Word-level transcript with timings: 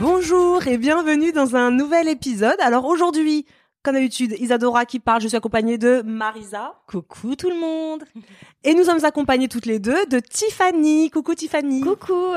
Bonjour 0.00 0.66
et 0.66 0.78
bienvenue 0.78 1.32
dans 1.32 1.56
un 1.56 1.70
nouvel 1.70 2.08
épisode. 2.08 2.56
Alors 2.60 2.84
aujourd'hui, 2.84 3.46
comme 3.82 3.94
d'habitude, 3.94 4.34
Isadora 4.38 4.84
qui 4.84 5.00
parle, 5.00 5.20
je 5.20 5.28
suis 5.28 5.36
accompagnée 5.36 5.78
de 5.78 6.02
Marisa. 6.04 6.74
Coucou 6.86 7.34
tout 7.34 7.50
le 7.50 7.58
monde. 7.58 8.04
Et 8.64 8.74
nous 8.74 8.84
sommes 8.84 9.04
accompagnés 9.04 9.48
toutes 9.48 9.66
les 9.66 9.78
deux 9.78 10.06
de 10.06 10.20
Tiffany. 10.20 11.10
Coucou 11.10 11.34
Tiffany. 11.34 11.80
Coucou. 11.80 12.32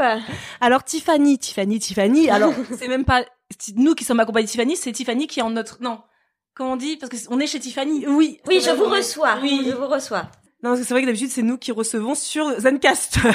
Alors 0.60 0.84
Tiffany, 0.84 1.38
Tiffany, 1.38 1.80
Tiffany. 1.80 2.30
Alors 2.30 2.54
c'est 2.78 2.88
même 2.88 3.06
pas 3.06 3.24
nous 3.76 3.96
qui 3.96 4.04
sommes 4.04 4.20
accompagnés 4.20 4.46
de 4.46 4.52
Tiffany, 4.52 4.76
c'est 4.76 4.92
Tiffany 4.92 5.28
qui 5.28 5.40
est 5.40 5.44
en 5.44 5.50
notre 5.52 5.82
non. 5.82 6.00
Comment 6.54 6.74
on 6.74 6.78
dit? 6.78 6.98
Parce 6.98 7.10
que 7.12 7.18
on 7.30 7.40
est 7.40 7.48
chez 7.48 7.60
Tiffany. 7.60 8.06
Oui. 8.08 8.40
Oui, 8.48 8.62
je 8.64 8.72
vous 8.72 8.86
reçois. 8.86 9.38
Oui. 9.42 9.64
Je 9.66 9.72
vous 9.76 9.88
reçois. 9.88 10.24
Non, 10.64 10.72
parce 10.72 10.82
que 10.82 10.86
c'est 10.86 10.94
vrai 10.94 11.02
que 11.02 11.08
d'habitude 11.08 11.30
c'est 11.32 11.42
nous 11.42 11.58
qui 11.58 11.72
recevons 11.72 12.14
sur 12.16 12.60
Zencaster. 12.60 13.32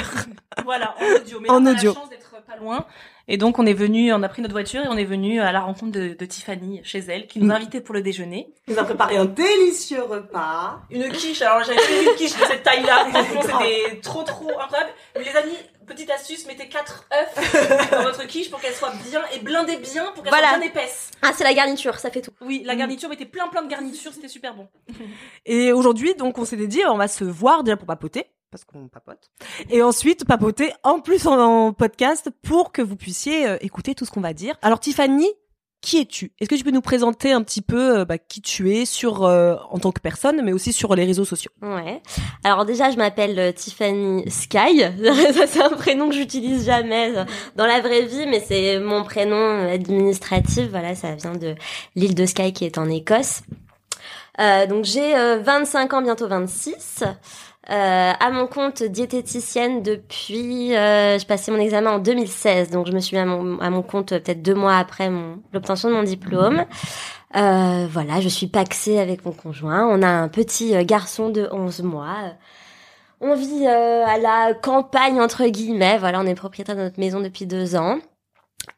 voilà, 0.63 0.95
en 1.01 1.21
audio. 1.21 1.39
Mais 1.41 1.49
En 1.49 1.61
on 1.61 1.65
a 1.65 1.71
audio. 1.71 1.93
la 1.93 1.99
chance 1.99 2.09
d'être 2.09 2.43
pas 2.45 2.55
loin. 2.57 2.85
Et 3.29 3.37
donc 3.37 3.59
on 3.59 3.65
est 3.65 3.73
venu, 3.73 4.13
on 4.13 4.23
a 4.23 4.29
pris 4.29 4.41
notre 4.41 4.53
voiture 4.53 4.81
et 4.83 4.87
on 4.87 4.95
est 4.97 5.03
venu 5.05 5.41
à 5.41 5.51
la 5.51 5.59
rencontre 5.59 5.91
de, 5.91 6.13
de 6.13 6.25
Tiffany 6.25 6.79
chez 6.83 6.99
elle, 6.99 7.27
qui 7.27 7.39
nous 7.39 7.51
a 7.51 7.55
invités 7.55 7.81
pour 7.81 7.93
le 7.93 8.01
déjeuner. 8.01 8.53
Elle 8.67 8.75
nous 8.75 8.79
a 8.79 8.83
préparé 8.85 9.17
un 9.17 9.25
délicieux 9.25 10.01
repas. 10.03 10.79
Une 10.89 11.09
quiche. 11.11 11.41
Alors 11.41 11.63
j'avais 11.63 11.77
vu 11.79 12.09
une 12.09 12.15
quiche 12.15 12.37
de 12.37 12.45
cette 12.45 12.63
taille-là. 12.63 13.05
Franchement, 13.11 13.41
c'était 13.59 13.99
trop 13.99 14.23
trop 14.23 14.49
incroyable. 14.59 14.91
Mais 15.17 15.25
les 15.25 15.35
amis, 15.35 15.57
petite 15.85 16.09
astuce, 16.09 16.47
mettez 16.47 16.69
quatre 16.69 17.05
œufs 17.13 17.89
dans 17.91 18.03
votre 18.03 18.25
quiche 18.27 18.49
pour 18.49 18.61
qu'elle 18.61 18.73
soit 18.73 18.93
bien 19.09 19.21
et 19.35 19.39
blindée 19.39 19.75
bien, 19.77 20.05
pour 20.13 20.23
qu'elle 20.23 20.31
Voilà. 20.31 20.49
soit 20.51 20.59
bien 20.59 20.67
épaisse. 20.67 21.11
Ah, 21.21 21.31
c'est 21.35 21.43
la 21.43 21.53
garniture, 21.53 21.99
ça 21.99 22.09
fait 22.09 22.21
tout. 22.21 22.31
Oui, 22.41 22.61
la 22.65 22.75
garniture, 22.77 23.09
mettez 23.09 23.25
plein 23.25 23.47
plein 23.47 23.61
de 23.61 23.69
garnitures, 23.69 24.13
c'était 24.13 24.27
super 24.29 24.53
bon. 24.55 24.67
Et 25.45 25.73
aujourd'hui, 25.73 26.15
donc, 26.15 26.37
on 26.37 26.45
s'est 26.45 26.55
dit, 26.55 26.81
on 26.87 26.97
va 26.97 27.07
se 27.09 27.23
voir 27.25 27.63
déjà 27.63 27.75
pour 27.75 27.87
papoter, 27.87 28.25
parce 28.51 28.65
qu'on 28.65 28.87
papote. 28.87 29.29
Et 29.69 29.81
ensuite, 29.81 30.25
papoter 30.25 30.71
en 30.83 30.99
plus 30.99 31.27
en, 31.27 31.39
en 31.39 31.73
podcast 31.73 32.29
pour 32.43 32.71
que 32.71 32.81
vous 32.81 32.95
puissiez 32.95 33.47
euh, 33.47 33.57
écouter 33.61 33.95
tout 33.95 34.05
ce 34.05 34.11
qu'on 34.11 34.21
va 34.21 34.33
dire. 34.33 34.55
Alors, 34.61 34.79
Tiffany, 34.79 35.27
qui 35.81 35.99
es-tu? 35.99 36.31
Est-ce 36.39 36.49
que 36.49 36.55
tu 36.55 36.63
peux 36.63 36.71
nous 36.71 36.81
présenter 36.81 37.31
un 37.31 37.43
petit 37.43 37.61
peu 37.61 37.99
euh, 37.99 38.05
bah, 38.05 38.17
qui 38.17 38.41
tu 38.41 38.73
es 38.73 38.85
sur 38.85 39.23
euh, 39.23 39.55
en 39.69 39.77
tant 39.77 39.91
que 39.91 40.01
personne, 40.01 40.41
mais 40.43 40.51
aussi 40.51 40.73
sur 40.73 40.95
les 40.95 41.05
réseaux 41.05 41.25
sociaux? 41.25 41.51
Ouais. 41.61 42.01
Alors 42.43 42.65
déjà, 42.65 42.89
je 42.89 42.97
m'appelle 42.97 43.37
euh, 43.37 43.51
Tiffany 43.51 44.29
Sky. 44.29 44.81
ça, 45.33 45.47
c'est 45.47 45.61
un 45.61 45.69
prénom 45.69 46.09
que 46.09 46.15
j'utilise 46.15 46.65
jamais 46.65 47.13
dans 47.55 47.65
la 47.65 47.79
vraie 47.81 48.05
vie, 48.05 48.25
mais 48.27 48.39
c'est 48.39 48.79
mon 48.79 49.03
prénom 49.03 49.69
administratif. 49.69 50.67
Voilà, 50.71 50.95
ça 50.95 51.15
vient 51.15 51.35
de 51.35 51.55
l'île 51.95 52.15
de 52.15 52.25
Skye 52.25 52.53
qui 52.53 52.65
est 52.65 52.77
en 52.77 52.89
Écosse. 52.89 53.41
Euh, 54.39 54.67
donc 54.67 54.85
j'ai 54.85 55.15
euh, 55.15 55.39
25 55.41 55.93
ans, 55.93 56.01
bientôt 56.01 56.27
26. 56.27 57.03
Euh, 57.69 58.13
à 58.17 58.31
mon 58.31 58.47
compte 58.47 58.81
diététicienne 58.81 59.83
depuis, 59.83 60.73
euh, 60.73 61.19
je 61.19 61.25
passais 61.25 61.51
mon 61.51 61.59
examen 61.59 61.91
en 61.91 61.99
2016, 61.99 62.71
donc 62.71 62.87
je 62.87 62.93
me 62.93 62.99
suis 62.99 63.17
mis 63.17 63.21
à 63.21 63.25
mon, 63.69 63.81
compte 63.81 64.13
euh, 64.13 64.19
peut-être 64.19 64.41
deux 64.41 64.55
mois 64.55 64.77
après 64.77 65.11
l'obtention 65.51 65.89
de 65.89 65.95
mon 65.95 66.03
diplôme. 66.03 66.63
Euh, 67.35 67.87
voilà, 67.91 68.21
je 68.21 68.29
suis 68.29 68.47
paxée 68.47 68.99
avec 68.99 69.25
mon 69.25 69.33
conjoint. 69.33 69.85
On 69.85 70.01
a 70.01 70.07
un 70.07 70.29
petit 70.29 70.77
euh, 70.77 70.85
garçon 70.85 71.29
de 71.29 71.49
11 71.51 71.81
mois. 71.81 72.15
On 73.19 73.35
vit 73.35 73.67
à 73.67 74.17
la 74.17 74.53
campagne 74.53 75.19
entre 75.19 75.45
guillemets. 75.47 75.97
Voilà, 75.97 76.21
on 76.21 76.25
est 76.25 76.35
propriétaire 76.35 76.75
de 76.77 76.83
notre 76.83 76.99
maison 76.99 77.19
depuis 77.19 77.47
deux 77.47 77.75
ans. 77.75 77.97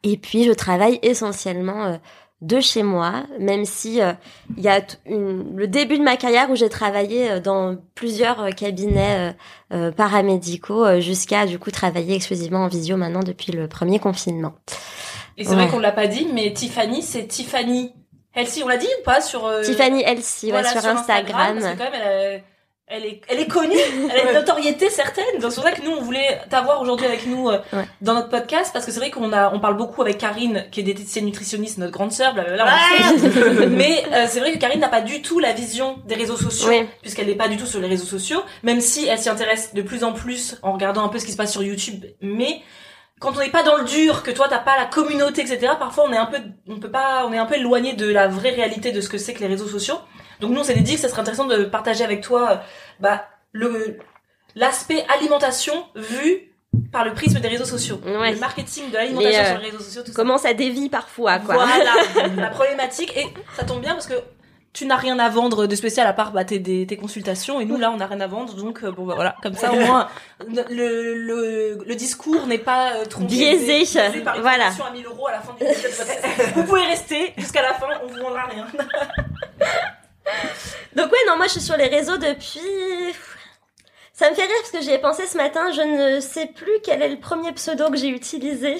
Et 0.02 0.16
puis 0.16 0.44
je 0.44 0.52
travaille 0.52 0.98
essentiellement 1.02 1.98
de 2.42 2.58
chez 2.60 2.82
moi, 2.82 3.24
même 3.38 3.64
si 3.66 4.00
euh, 4.00 4.12
il 4.56 4.62
y 4.62 4.68
a 4.68 4.80
une- 5.06 5.56
le 5.56 5.66
début 5.66 5.98
de 5.98 6.02
ma 6.02 6.16
carrière 6.16 6.50
où 6.50 6.56
j'ai 6.56 6.70
travaillé 6.70 7.30
euh, 7.30 7.40
dans 7.40 7.76
plusieurs 7.94 8.40
euh, 8.40 8.50
cabinets 8.50 9.32
euh, 9.72 9.76
euh, 9.76 9.92
paramédicaux 9.92 10.84
euh, 10.84 11.00
jusqu'à 11.00 11.44
du 11.46 11.58
coup 11.58 11.70
travailler 11.70 12.14
exclusivement 12.14 12.60
en 12.64 12.68
visio 12.68 12.96
maintenant 12.96 13.20
depuis 13.20 13.52
le 13.52 13.68
premier 13.68 13.98
confinement. 13.98 14.54
Et 15.36 15.44
c'est 15.44 15.50
Ouais. 15.50 15.56
vrai 15.56 15.68
qu'on 15.68 15.78
l'a 15.78 15.92
pas 15.92 16.06
dit, 16.06 16.28
mais 16.32 16.52
Tiffany, 16.52 17.02
c'est 17.02 17.26
Tiffany 17.26 17.92
Elsie. 18.34 18.62
On 18.64 18.68
l'a 18.68 18.76
dit 18.78 18.86
ou 19.00 19.04
pas 19.04 19.20
sur 19.20 19.44
euh, 19.46 19.62
Tiffany 19.62 20.02
Elsie, 20.02 20.46
ouais, 20.46 20.52
voilà, 20.52 20.70
sur, 20.70 20.86
Instagram. 20.86 21.58
parce 21.60 21.72
que 21.74 21.78
quand 21.78 21.84
même, 21.90 22.00
elle, 22.02 22.36
a- 22.38 22.40
elle 22.92 23.06
est, 23.06 23.20
elle 23.28 23.38
est 23.40 23.46
connue, 23.46 23.76
elle 24.10 24.18
a 24.26 24.30
une 24.30 24.34
notoriété 24.34 24.90
certaine. 24.90 25.24
Donc 25.40 25.52
c'est 25.52 25.60
pour 25.60 25.64
ça 25.64 25.72
que 25.72 25.82
nous, 25.82 25.92
on 25.92 26.02
voulait 26.02 26.40
t'avoir 26.50 26.82
aujourd'hui 26.82 27.06
avec 27.06 27.26
nous 27.26 27.48
euh, 27.48 27.58
Ouais. 27.72 27.84
dans 28.00 28.14
notre 28.14 28.28
podcast, 28.28 28.70
parce 28.72 28.84
que 28.84 28.90
c'est 28.92 28.98
vrai 28.98 29.10
qu'on 29.10 29.32
a, 29.32 29.52
on 29.54 29.60
parle 29.60 29.76
beaucoup 29.76 30.02
avec 30.02 30.18
Karine, 30.18 30.66
qui 30.72 30.80
est 30.80 30.82
diététicienne 30.82 31.24
nutritionniste, 31.26 31.78
notre 31.78 31.92
grande 31.92 32.10
sœur, 32.12 32.34
blablabla. 32.34 32.66
Mais 33.68 34.02
euh, 34.12 34.26
c'est 34.28 34.40
vrai 34.40 34.52
que 34.52 34.58
Karine 34.58 34.80
n'a 34.80 34.88
pas 34.88 35.00
du 35.02 35.22
tout 35.22 35.38
la 35.38 35.52
vision 35.52 35.98
des 36.06 36.14
réseaux 36.16 36.36
sociaux, 36.36 36.68
Oui. 36.68 36.86
puisqu'elle 37.00 37.26
n'est 37.28 37.34
pas 37.36 37.48
du 37.48 37.56
tout 37.56 37.66
sur 37.66 37.80
les 37.80 37.88
réseaux 37.88 38.06
sociaux, 38.06 38.42
même 38.62 38.80
si 38.80 39.06
elle 39.06 39.18
s'y 39.18 39.28
intéresse 39.28 39.74
de 39.74 39.82
plus 39.82 40.04
en 40.04 40.12
plus 40.12 40.56
en 40.62 40.72
regardant 40.72 41.04
un 41.04 41.08
peu 41.08 41.18
ce 41.18 41.26
qui 41.26 41.32
se 41.32 41.36
passe 41.36 41.52
sur 41.52 41.62
YouTube. 41.62 42.04
Mais 42.20 42.60
quand 43.20 43.36
on 43.36 43.40
n'est 43.40 43.50
pas 43.50 43.62
dans 43.62 43.76
le 43.76 43.84
dur, 43.84 44.22
que 44.22 44.30
toi 44.30 44.46
t'as 44.48 44.58
pas 44.58 44.76
la 44.78 44.86
communauté, 44.86 45.42
etc. 45.42 45.74
Parfois 45.78 46.04
on 46.08 46.12
est 46.12 46.16
un 46.16 46.26
peu, 46.26 46.38
on 46.68 46.80
peut 46.80 46.90
pas, 46.90 47.24
on 47.28 47.32
est 47.32 47.38
un 47.38 47.46
peu 47.46 47.54
éloigné 47.56 47.92
de 47.92 48.10
la 48.10 48.26
vraie 48.28 48.50
réalité 48.50 48.92
de 48.92 49.00
ce 49.00 49.08
que 49.08 49.18
c'est 49.18 49.34
que 49.34 49.40
les 49.40 49.46
réseaux 49.46 49.68
sociaux. 49.68 49.98
Donc 50.40 50.50
nous 50.52 50.60
on 50.60 50.64
s'est 50.64 50.74
dit 50.80 50.94
que 50.94 51.00
ça 51.00 51.08
serait 51.08 51.20
intéressant 51.20 51.46
de 51.46 51.64
partager 51.64 52.04
avec 52.04 52.20
toi, 52.22 52.50
euh, 52.50 52.56
bah 53.00 53.24
le 53.52 53.98
l'aspect 54.54 55.04
alimentation 55.14 55.84
vu 55.94 56.52
par 56.92 57.04
le 57.04 57.12
prisme 57.14 57.40
des 57.40 57.48
réseaux 57.48 57.64
sociaux, 57.64 58.00
Ouais. 58.04 58.32
le 58.32 58.38
marketing 58.38 58.90
de 58.90 58.94
l'alimentation 58.96 59.30
Les, 59.40 59.46
euh, 59.46 59.50
sur 59.52 59.58
les 59.60 59.70
réseaux 59.70 59.82
sociaux, 59.82 60.02
tout 60.02 60.12
ça. 60.12 60.16
Comment 60.16 60.38
ça 60.38 60.54
dévie 60.54 60.88
parfois, 60.88 61.38
quoi. 61.40 61.54
Voilà 61.54 62.26
la 62.36 62.48
problématique 62.50 63.16
et 63.16 63.26
ça 63.56 63.64
tombe 63.64 63.80
bien 63.80 63.92
parce 63.94 64.06
que 64.06 64.14
tu 64.72 64.86
n'as 64.86 64.94
rien 64.96 65.18
à 65.18 65.28
vendre 65.28 65.66
de 65.66 65.74
spécial 65.74 66.06
à 66.06 66.12
part 66.12 66.30
bah, 66.30 66.44
tes, 66.44 66.60
des- 66.60 66.86
tes 66.86 66.96
consultations 66.96 67.60
et 67.60 67.64
nous 67.64 67.76
là 67.76 67.90
on 67.90 67.96
n'a 67.96 68.06
rien 68.06 68.20
à 68.20 68.28
vendre 68.28 68.54
donc 68.54 68.84
euh, 68.84 68.92
bon 68.92 69.04
bah 69.04 69.14
voilà 69.16 69.34
comme 69.42 69.54
ça 69.54 69.72
au 69.72 69.80
moins 69.80 70.06
le, 70.46 71.14
le, 71.16 71.78
le 71.84 71.94
discours 71.96 72.46
n'est 72.46 72.56
pas 72.58 72.92
euh, 72.92 73.04
trompé, 73.04 73.26
Biaisé. 73.34 73.82
par 74.24 74.36
une 74.36 74.42
Voilà. 74.42 74.66
à 74.68 74.90
1000 74.92 75.04
euros 75.06 75.26
à 75.26 75.32
la 75.32 75.40
fin 75.40 75.54
du 75.58 75.64
vous 76.54 76.62
pouvez 76.62 76.82
rester 76.82 77.34
jusqu'à 77.36 77.62
la 77.62 77.74
fin 77.74 77.88
on 78.04 78.06
vous 78.06 78.20
vendra 78.22 78.44
rien 78.44 78.66
Donc 80.96 81.10
ouais, 81.12 81.18
non, 81.28 81.36
moi 81.36 81.46
je 81.46 81.52
suis 81.52 81.60
sur 81.60 81.76
les 81.76 81.86
réseaux 81.86 82.16
depuis... 82.18 83.14
Ça 84.12 84.28
me 84.28 84.34
fait 84.34 84.42
rire 84.42 84.52
parce 84.60 84.70
que 84.70 84.82
j'y 84.82 84.90
ai 84.90 84.98
pensé 84.98 85.26
ce 85.26 85.38
matin, 85.38 85.72
je 85.72 85.80
ne 85.80 86.20
sais 86.20 86.44
plus 86.44 86.72
quel 86.84 87.00
est 87.00 87.08
le 87.08 87.18
premier 87.18 87.52
pseudo 87.52 87.88
que 87.90 87.96
j'ai 87.96 88.08
utilisé. 88.08 88.76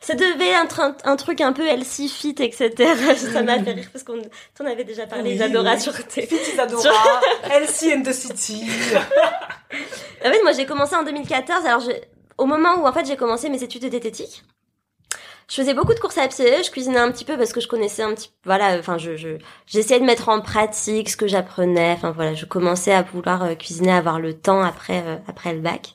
Ça 0.00 0.14
devait 0.14 0.48
être 0.52 0.80
un, 0.80 0.96
un 1.04 1.16
truc 1.16 1.42
un 1.42 1.52
peu 1.52 1.66
healthy 1.66 2.08
fit, 2.08 2.34
etc. 2.38 2.70
Ça 3.34 3.42
m'a 3.42 3.62
fait 3.62 3.72
rire 3.72 3.88
parce 3.92 4.04
qu'on 4.04 4.22
t'en 4.56 4.64
avait 4.64 4.84
déjà 4.84 5.06
parlé, 5.06 5.30
Oui, 5.32 5.36
Isadora, 5.36 5.74
oui. 5.74 5.80
sur 5.82 6.06
tes... 6.06 6.24
Isadora 6.32 7.20
Elsie 7.52 7.92
and 7.92 8.02
the 8.04 8.12
City 8.14 8.64
En 10.24 10.30
fait, 10.30 10.42
moi 10.42 10.52
j'ai 10.52 10.64
commencé 10.64 10.94
en 10.96 11.02
2014, 11.02 11.66
alors 11.66 11.80
je- 11.80 11.90
au 12.38 12.46
moment 12.46 12.76
où 12.76 12.86
en 12.86 12.92
fait 12.94 13.04
j'ai 13.04 13.16
commencé 13.16 13.50
mes 13.50 13.62
études 13.62 13.82
de 13.82 13.88
diététique, 13.88 14.42
je 15.50 15.56
faisais 15.56 15.74
beaucoup 15.74 15.94
de 15.94 15.98
courses 15.98 16.16
à 16.18 16.28
pied, 16.28 16.62
je 16.62 16.70
cuisinais 16.70 16.98
un 16.98 17.10
petit 17.10 17.24
peu 17.24 17.36
parce 17.36 17.52
que 17.52 17.60
je 17.60 17.66
connaissais 17.66 18.02
un 18.02 18.14
petit 18.14 18.30
voilà, 18.44 18.78
enfin 18.78 18.98
je 18.98 19.16
je 19.16 19.38
j'essayais 19.66 19.98
de 19.98 20.04
mettre 20.04 20.28
en 20.28 20.40
pratique 20.40 21.10
ce 21.10 21.16
que 21.16 21.26
j'apprenais, 21.26 21.92
enfin 21.92 22.12
voilà, 22.12 22.34
je 22.34 22.46
commençais 22.46 22.92
à 22.92 23.02
vouloir 23.02 23.42
euh, 23.42 23.54
cuisiner, 23.56 23.92
avoir 23.92 24.20
le 24.20 24.34
temps 24.34 24.62
après 24.62 25.02
euh, 25.04 25.16
après 25.26 25.52
le 25.52 25.60
bac. 25.60 25.94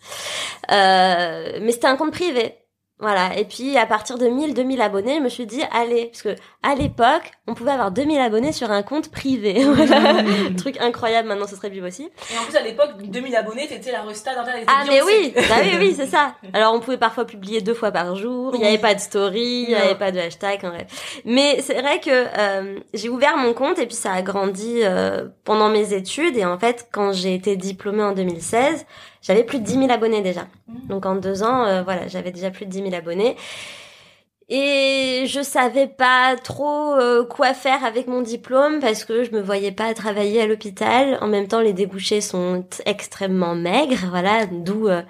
Euh, 0.72 1.60
mais 1.62 1.72
c'était 1.72 1.88
un 1.88 1.96
compte 1.96 2.12
privé. 2.12 2.56
Voilà. 3.00 3.38
Et 3.38 3.44
puis, 3.44 3.77
à 3.77 3.86
partir 3.86 4.18
de 4.18 4.27
1000, 4.27 4.53
2000 4.53 4.81
abonnés, 4.81 5.18
je 5.18 5.21
me 5.21 5.27
suis 5.27 5.45
dit, 5.45 5.62
allez, 5.71 6.06
parce 6.06 6.21
que, 6.21 6.36
à 6.63 6.75
l'époque, 6.75 7.31
on 7.45 7.53
pouvait 7.53 7.71
avoir 7.71 7.92
2000 7.92 8.19
abonnés 8.19 8.53
sur 8.53 8.71
un 8.71 8.83
compte 8.83 9.12
privé. 9.12 9.63
voilà. 9.74 10.24
Truc 10.57 10.77
incroyable. 10.80 11.27
Maintenant, 11.27 11.45
ce 11.45 11.57
serait 11.57 11.69
plus 11.69 11.81
possible. 11.81 12.09
Et 12.33 12.38
en 12.38 12.44
plus, 12.44 12.56
à 12.56 12.62
l'époque, 12.62 12.92
2000 13.03 13.36
abonnés, 13.36 13.68
t'étais 13.68 13.92
la 13.92 14.03
resta 14.03 14.33
d'Internet. 14.33 14.65
Ah, 14.68 14.86
mais 14.88 15.01
oui! 15.01 15.33
Bah 15.36 15.56
oui, 15.62 15.75
oui, 15.77 15.94
c'est 15.97 16.07
ça. 16.07 16.36
Alors, 16.53 16.74
on 16.74 16.80
pouvait 16.80 16.97
parfois 16.97 17.25
publier 17.25 17.59
deux 17.59 17.74
fois 17.74 17.92
par 17.92 18.15
jour. 18.15 18.51
Il 18.56 18.62
n'y 18.62 18.68
avait 18.68 18.77
pas 18.77 18.95
de 18.95 19.01
story, 19.01 19.65
il 19.68 19.69
n'y 19.69 19.75
avait 19.75 19.95
pas 19.95 20.12
de 20.12 20.19
hashtag, 20.19 20.63
en 20.63 20.69
vrai. 20.69 20.88
Mais 21.25 21.62
c'est 21.62 21.81
vrai 21.81 22.00
que, 22.00 22.09
euh, 22.09 22.80
j'ai 22.94 23.09
ouvert 23.09 23.36
mon 23.36 23.53
compte 23.53 23.77
et 23.77 23.88
puis 23.88 23.95
ça 23.95 24.13
a 24.13 24.21
grandi, 24.21 24.80
euh, 24.83 25.27
pendant 25.44 25.68
mes 25.68 25.94
études. 25.94 26.38
Et 26.38 26.45
en 26.45 26.57
fait, 26.57 26.88
quand 26.94 27.12
j'ai 27.12 27.33
été 27.33 27.57
diplômée 27.57 28.03
en 28.03 28.13
2016, 28.13 28.86
j'avais 29.25 29.44
plus 29.44 29.60
de 29.60 29.63
10 29.63 29.74
000 29.74 29.92
abonnés 29.92 30.22
déjà. 30.22 30.48
Mmh. 30.68 30.88
Donc 30.88 31.06
en 31.06 31.16
deux 31.16 31.42
ans, 31.42 31.66
euh, 31.66 31.81
voilà, 31.81 32.07
j'avais 32.07 32.31
déjà 32.31 32.51
plus 32.51 32.66
de 32.66 32.72
10 32.72 32.83
000 32.83 32.94
abonnés. 32.94 33.36
Et 34.48 35.24
je 35.25 35.42
savais 35.42 35.88
pas 35.88 36.36
trop 36.36 36.94
euh, 36.94 37.25
quoi 37.25 37.56
faire 37.56 37.83
avec 37.83 38.06
mon 38.06 38.22
diplôme 38.22 38.80
parce 38.80 39.04
que 39.04 39.24
je 39.24 39.31
me 39.31 39.42
voyais 39.42 39.72
pas 39.72 39.92
travailler 39.95 40.42
à 40.42 40.45
l'hôpital. 40.45 41.18
En 41.22 41.27
même 41.27 41.48
temps, 41.48 41.62
les 41.62 41.74
débouchés 41.74 42.22
sont 42.22 42.63
extrêmement 42.86 43.56
maigres, 43.56 44.06
voilà, 44.12 44.45
d'où 44.45 44.88
euh, 44.88 45.01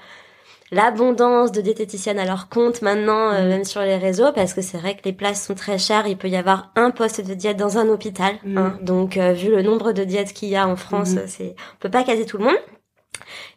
l'abondance 0.72 1.52
de 1.52 1.62
diététiciennes 1.62 2.20
à 2.20 2.26
leur 2.26 2.50
compte 2.50 2.82
maintenant, 2.82 3.32
euh, 3.32 3.48
même 3.48 3.64
sur 3.64 3.82
les 3.82 3.98
réseaux, 3.98 4.32
parce 4.34 4.54
que 4.54 4.62
c'est 4.62 4.78
vrai 4.78 4.96
que 4.96 5.02
les 5.06 5.14
places 5.14 5.46
sont 5.46 5.56
très 5.56 5.78
chères. 5.78 6.08
Il 6.08 6.18
peut 6.18 6.28
y 6.28 6.36
avoir 6.36 6.72
un 6.76 6.92
poste 6.92 7.26
de 7.26 7.34
diète 7.34 7.58
dans 7.58 7.78
un 7.78 7.88
hôpital, 7.88 8.36
hein. 8.56 8.78
donc 8.82 9.18
euh, 9.18 9.34
vu 9.34 9.50
le 9.50 9.62
nombre 9.62 9.92
de 9.92 10.04
diètes 10.04 10.34
qu'il 10.34 10.50
y 10.50 10.56
a 10.56 10.68
en 10.68 10.76
France, 10.76 11.16
c'est 11.28 11.56
on 11.76 11.80
peut 11.80 11.92
pas 11.92 12.04
caser 12.04 12.26
tout 12.26 12.38
le 12.38 12.46
monde. 12.46 12.58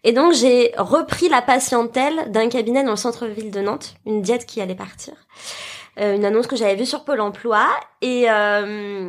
Et 0.04 0.12
donc 0.12 0.32
j'ai 0.32 0.72
repris 0.76 1.28
la 1.28 1.42
patientèle 1.42 2.30
d'un 2.30 2.48
cabinet 2.48 2.84
dans 2.84 2.92
le 2.92 2.96
centre-ville 2.96 3.50
de 3.50 3.60
Nantes, 3.60 3.94
une 4.06 4.22
diète 4.22 4.46
qui 4.46 4.60
allait 4.60 4.74
partir. 4.74 5.14
Euh, 6.00 6.14
une 6.14 6.24
annonce 6.24 6.46
que 6.46 6.56
j'avais 6.56 6.76
vue 6.76 6.86
sur 6.86 7.04
Pôle 7.04 7.20
Emploi 7.20 7.66
et 8.02 8.26
euh, 8.30 9.08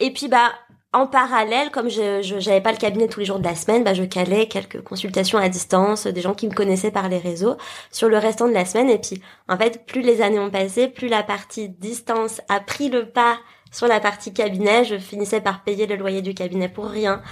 et 0.00 0.12
puis 0.12 0.28
bah 0.28 0.52
en 0.92 1.06
parallèle, 1.06 1.70
comme 1.70 1.90
je 1.90 2.20
j'avais 2.22 2.60
pas 2.60 2.72
le 2.72 2.78
cabinet 2.78 3.06
tous 3.08 3.20
les 3.20 3.26
jours 3.26 3.38
de 3.38 3.44
la 3.44 3.54
semaine, 3.54 3.84
bah 3.84 3.94
je 3.94 4.04
calais 4.04 4.46
quelques 4.48 4.82
consultations 4.82 5.38
à 5.38 5.48
distance, 5.48 6.06
des 6.06 6.20
gens 6.20 6.34
qui 6.34 6.48
me 6.48 6.54
connaissaient 6.54 6.90
par 6.90 7.08
les 7.08 7.18
réseaux 7.18 7.56
sur 7.90 8.08
le 8.08 8.18
restant 8.18 8.48
de 8.48 8.54
la 8.54 8.64
semaine. 8.64 8.90
Et 8.90 8.98
puis 8.98 9.20
en 9.48 9.56
fait, 9.56 9.84
plus 9.86 10.00
les 10.02 10.22
années 10.22 10.38
ont 10.38 10.50
passé, 10.50 10.88
plus 10.88 11.08
la 11.08 11.22
partie 11.22 11.68
distance 11.68 12.40
a 12.48 12.60
pris 12.60 12.88
le 12.88 13.10
pas 13.10 13.36
sur 13.70 13.86
la 13.88 14.00
partie 14.00 14.32
cabinet. 14.32 14.84
Je 14.84 14.96
finissais 14.98 15.40
par 15.40 15.64
payer 15.64 15.86
le 15.86 15.96
loyer 15.96 16.22
du 16.22 16.34
cabinet 16.34 16.68
pour 16.68 16.86
rien 16.86 17.22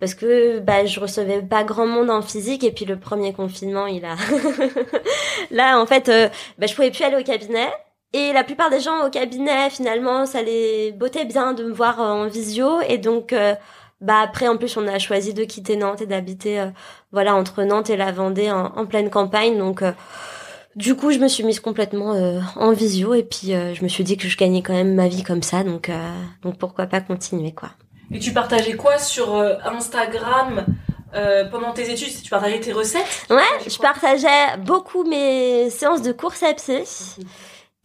parce 0.00 0.14
que 0.14 0.58
bah 0.60 0.86
je 0.86 1.00
recevais 1.00 1.42
pas 1.42 1.64
grand 1.64 1.86
monde 1.86 2.10
en 2.10 2.22
physique 2.22 2.64
et 2.64 2.72
puis 2.72 2.84
le 2.84 2.98
premier 2.98 3.32
confinement 3.32 3.86
il 3.86 4.04
a 4.04 4.16
là 5.50 5.80
en 5.80 5.86
fait 5.86 6.08
euh, 6.08 6.28
bah 6.58 6.66
je 6.66 6.74
pouvais 6.74 6.90
plus 6.90 7.04
aller 7.04 7.16
au 7.16 7.24
cabinet 7.24 7.68
et 8.12 8.32
la 8.32 8.42
plupart 8.42 8.70
des 8.70 8.80
gens 8.80 9.06
au 9.06 9.10
cabinet 9.10 9.68
finalement 9.70 10.24
ça 10.24 10.42
les 10.42 10.92
bottait 10.92 11.26
bien 11.26 11.52
de 11.52 11.64
me 11.64 11.72
voir 11.72 12.00
euh, 12.00 12.24
en 12.24 12.26
visio 12.26 12.80
et 12.88 12.98
donc 12.98 13.32
euh, 13.32 13.54
bah 14.00 14.20
après 14.22 14.48
en 14.48 14.56
plus 14.56 14.76
on 14.76 14.86
a 14.88 14.98
choisi 14.98 15.34
de 15.34 15.44
quitter 15.44 15.76
Nantes 15.76 16.00
et 16.00 16.06
d'habiter 16.06 16.58
euh, 16.60 16.70
voilà 17.12 17.34
entre 17.34 17.64
Nantes 17.64 17.90
et 17.90 17.96
la 17.96 18.12
Vendée 18.12 18.50
en, 18.50 18.86
pleine 18.86 19.10
campagne 19.10 19.58
donc 19.58 19.82
du 20.76 20.94
coup, 20.94 21.10
je 21.10 21.18
me 21.18 21.26
suis 21.26 21.42
mise 21.42 21.58
complètement 21.58 22.12
en 22.54 22.70
visio 22.70 23.12
et 23.12 23.24
puis 23.24 23.48
je 23.48 23.82
me 23.82 23.88
suis 23.88 24.04
dit 24.04 24.16
que 24.16 24.28
je 24.28 24.36
gagnais 24.36 24.62
quand 24.62 24.74
même 24.74 24.94
ma 24.94 25.08
vie 25.08 25.24
comme 25.24 25.42
ça, 25.42 25.64
donc 25.64 25.90
donc 26.42 26.56
pourquoi 26.56 26.86
pas 26.86 27.00
continuer 27.00 27.50
quoi. 27.50 27.70
Et 28.12 28.18
tu 28.18 28.32
partageais 28.32 28.74
quoi 28.74 28.98
sur 28.98 29.34
euh, 29.34 29.56
Instagram 29.64 30.64
euh, 31.14 31.44
pendant 31.50 31.72
tes 31.72 31.90
études? 31.90 32.22
Tu 32.22 32.30
partageais 32.30 32.60
tes 32.60 32.72
recettes? 32.72 33.26
Ouais, 33.28 33.42
je 33.66 33.76
partageais 33.78 34.56
beaucoup 34.58 35.04
mes 35.04 35.68
séances 35.70 36.02
de 36.02 36.12
course 36.12 36.42
à 36.42 36.54
pied 36.54 36.84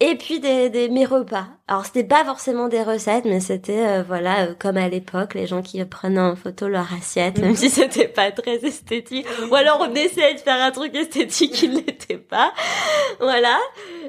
et 0.04 0.16
puis 0.16 0.42
des, 0.42 0.70
des 0.70 0.90
mes 0.90 1.06
repas. 1.06 1.46
Alors 1.70 1.86
c'était 1.86 2.04
pas 2.04 2.26
forcément 2.26 2.68
des 2.68 2.84
recettes, 2.84 3.24
mais 3.24 3.40
c'était 3.40 3.86
euh, 3.86 4.04
voilà 4.06 4.42
euh, 4.42 4.54
comme 4.60 4.76
à 4.76 4.90
l'époque 4.90 5.34
les 5.34 5.48
gens 5.48 5.62
qui 5.62 5.84
prenaient 5.86 6.20
en 6.20 6.36
photo 6.36 6.68
leur 6.68 6.94
assiette, 6.94 7.38
même 7.40 7.56
si 7.56 7.70
c'était 7.70 8.10
pas 8.10 8.30
très 8.32 8.56
esthétique. 8.66 9.26
Ou 9.50 9.56
alors 9.56 9.80
on 9.80 9.96
essayait 9.96 10.34
de 10.34 10.40
faire 10.40 10.62
un 10.62 10.72
truc 10.72 10.94
esthétique 10.94 11.54
qui 11.54 11.70
ne 11.70 11.78
l'était 11.78 12.18
pas. 12.18 12.52
Voilà. 13.22 13.58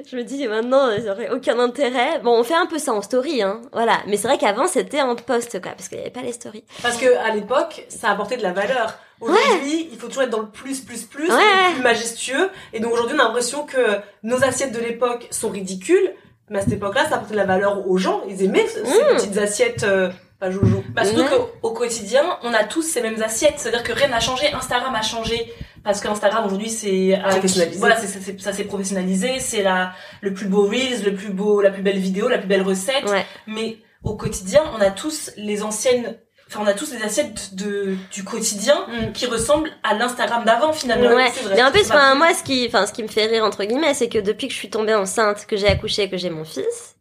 Je 0.05 0.17
me 0.17 0.23
dis 0.23 0.45
maintenant 0.49 0.89
ça 1.01 1.13
aurait 1.13 1.29
aucun 1.29 1.57
intérêt. 1.59 2.19
Bon, 2.19 2.37
on 2.37 2.43
fait 2.43 2.55
un 2.55 2.65
peu 2.65 2.77
ça 2.77 2.93
en 2.93 3.01
story, 3.01 3.41
hein. 3.41 3.61
Voilà. 3.71 3.99
Mais 4.07 4.17
c'est 4.17 4.27
vrai 4.27 4.37
qu'avant 4.37 4.67
c'était 4.67 5.01
en 5.01 5.15
post 5.15 5.61
quoi, 5.61 5.71
parce 5.71 5.87
qu'il 5.87 5.97
y 5.97 6.01
avait 6.01 6.09
pas 6.09 6.23
les 6.23 6.33
stories. 6.33 6.65
Parce 6.83 6.97
que 6.97 7.15
à 7.17 7.33
l'époque, 7.33 7.85
ça 7.87 8.09
apportait 8.09 8.35
de 8.37 8.43
la 8.43 8.51
valeur. 8.51 8.95
Aujourd'hui, 9.21 9.87
il 9.91 9.97
faut 9.97 10.07
toujours 10.07 10.23
être 10.23 10.29
dans 10.29 10.41
le 10.41 10.49
plus, 10.49 10.81
plus, 10.81 11.03
plus, 11.03 11.29
Ouais. 11.29 11.37
le 11.69 11.73
plus 11.75 11.83
majestueux. 11.83 12.49
Et 12.73 12.79
donc 12.79 12.91
aujourd'hui, 12.93 13.15
on 13.17 13.19
a 13.21 13.23
l'impression 13.25 13.65
que 13.65 13.79
nos 14.23 14.43
assiettes 14.43 14.73
de 14.73 14.79
l'époque 14.79 15.27
sont 15.31 15.49
ridicules. 15.49 16.11
Mais 16.49 16.59
à 16.59 16.61
cette 16.61 16.73
époque-là, 16.73 17.07
ça 17.09 17.15
apportait 17.15 17.33
de 17.33 17.39
la 17.39 17.45
valeur 17.45 17.87
aux 17.89 17.97
gens. 17.97 18.21
Ils 18.29 18.43
aimaient 18.43 18.67
ce- 18.67 18.85
ces 18.85 19.01
Mm. 19.03 19.15
petites 19.17 19.37
assiettes, 19.37 19.83
euh, 19.83 20.11
pas 20.39 20.51
jojo. 20.51 20.83
Bah, 20.93 21.03
surtout 21.05 21.21
Ouais. 21.21 21.27
qu'au 21.29 21.49
au 21.69 21.71
quotidien, 21.73 22.23
on 22.43 22.53
a 22.53 22.63
tous 22.65 22.83
ces 22.83 23.01
mêmes 23.01 23.21
assiettes. 23.23 23.55
C'est-à-dire 23.57 23.81
que 23.83 23.93
rien 23.93 24.09
n'a 24.09 24.19
changé. 24.19 24.51
Instagram 24.53 24.93
a 24.93 25.01
changé. 25.01 25.51
Parce 25.83 26.01
qu'Instagram 26.01 26.45
aujourd'hui, 26.45 26.69
c'est 26.69 27.19
Professionnalisé. 27.29 27.79
voilà, 27.79 27.95
c'est- 27.97 28.39
ça 28.41 28.53
s'est 28.53 28.63
professionnalisé. 28.63 29.39
C'est 29.39 29.63
la 29.63 29.93
le 30.21 30.33
plus 30.33 30.47
beau 30.47 30.67
reels, 30.67 31.03
le 31.03 31.13
plus 31.15 31.29
beau, 31.29 31.61
la 31.61 31.69
plus 31.71 31.81
belle 31.83 31.97
vidéo, 31.99 32.27
la 32.27 32.37
plus 32.39 32.47
belle 32.47 32.63
recette. 32.63 33.05
Ouais. 33.09 33.25
Mais 33.47 33.77
au 34.03 34.15
quotidien, 34.15 34.61
on 34.77 34.81
a 34.81 34.89
tous 34.91 35.31
les 35.37 35.63
anciennes, 35.63 36.15
on 36.59 36.67
a 36.67 36.73
tous 36.73 36.91
les 36.93 37.01
assiettes 37.03 37.55
de 37.55 37.95
du 38.11 38.23
quotidien 38.23 38.85
qui 39.13 39.25
ressemblent 39.25 39.69
à 39.83 39.93
l'Instagram 39.93 40.43
d'avant 40.45 40.73
finalement. 40.73 41.15
Ouais. 41.15 41.29
Vrai. 41.29 41.55
Mais 41.55 41.63
en 41.63 41.71
plus, 41.71 41.81
enfin, 41.91 42.15
moi, 42.15 42.33
ce 42.33 42.43
qui, 42.43 42.65
enfin, 42.67 42.85
ce 42.85 42.93
qui 42.93 43.03
me 43.03 43.07
fait 43.07 43.25
rire 43.25 43.43
entre 43.43 43.63
guillemets, 43.63 43.93
c'est 43.93 44.09
que 44.09 44.19
depuis 44.19 44.47
que 44.47 44.53
je 44.53 44.57
suis 44.59 44.69
tombée 44.69 44.93
enceinte, 44.95 45.45
que 45.45 45.57
j'ai 45.57 45.67
accouché, 45.67 46.09
que 46.09 46.17
j'ai 46.17 46.29
mon 46.29 46.43
fils, 46.45 46.95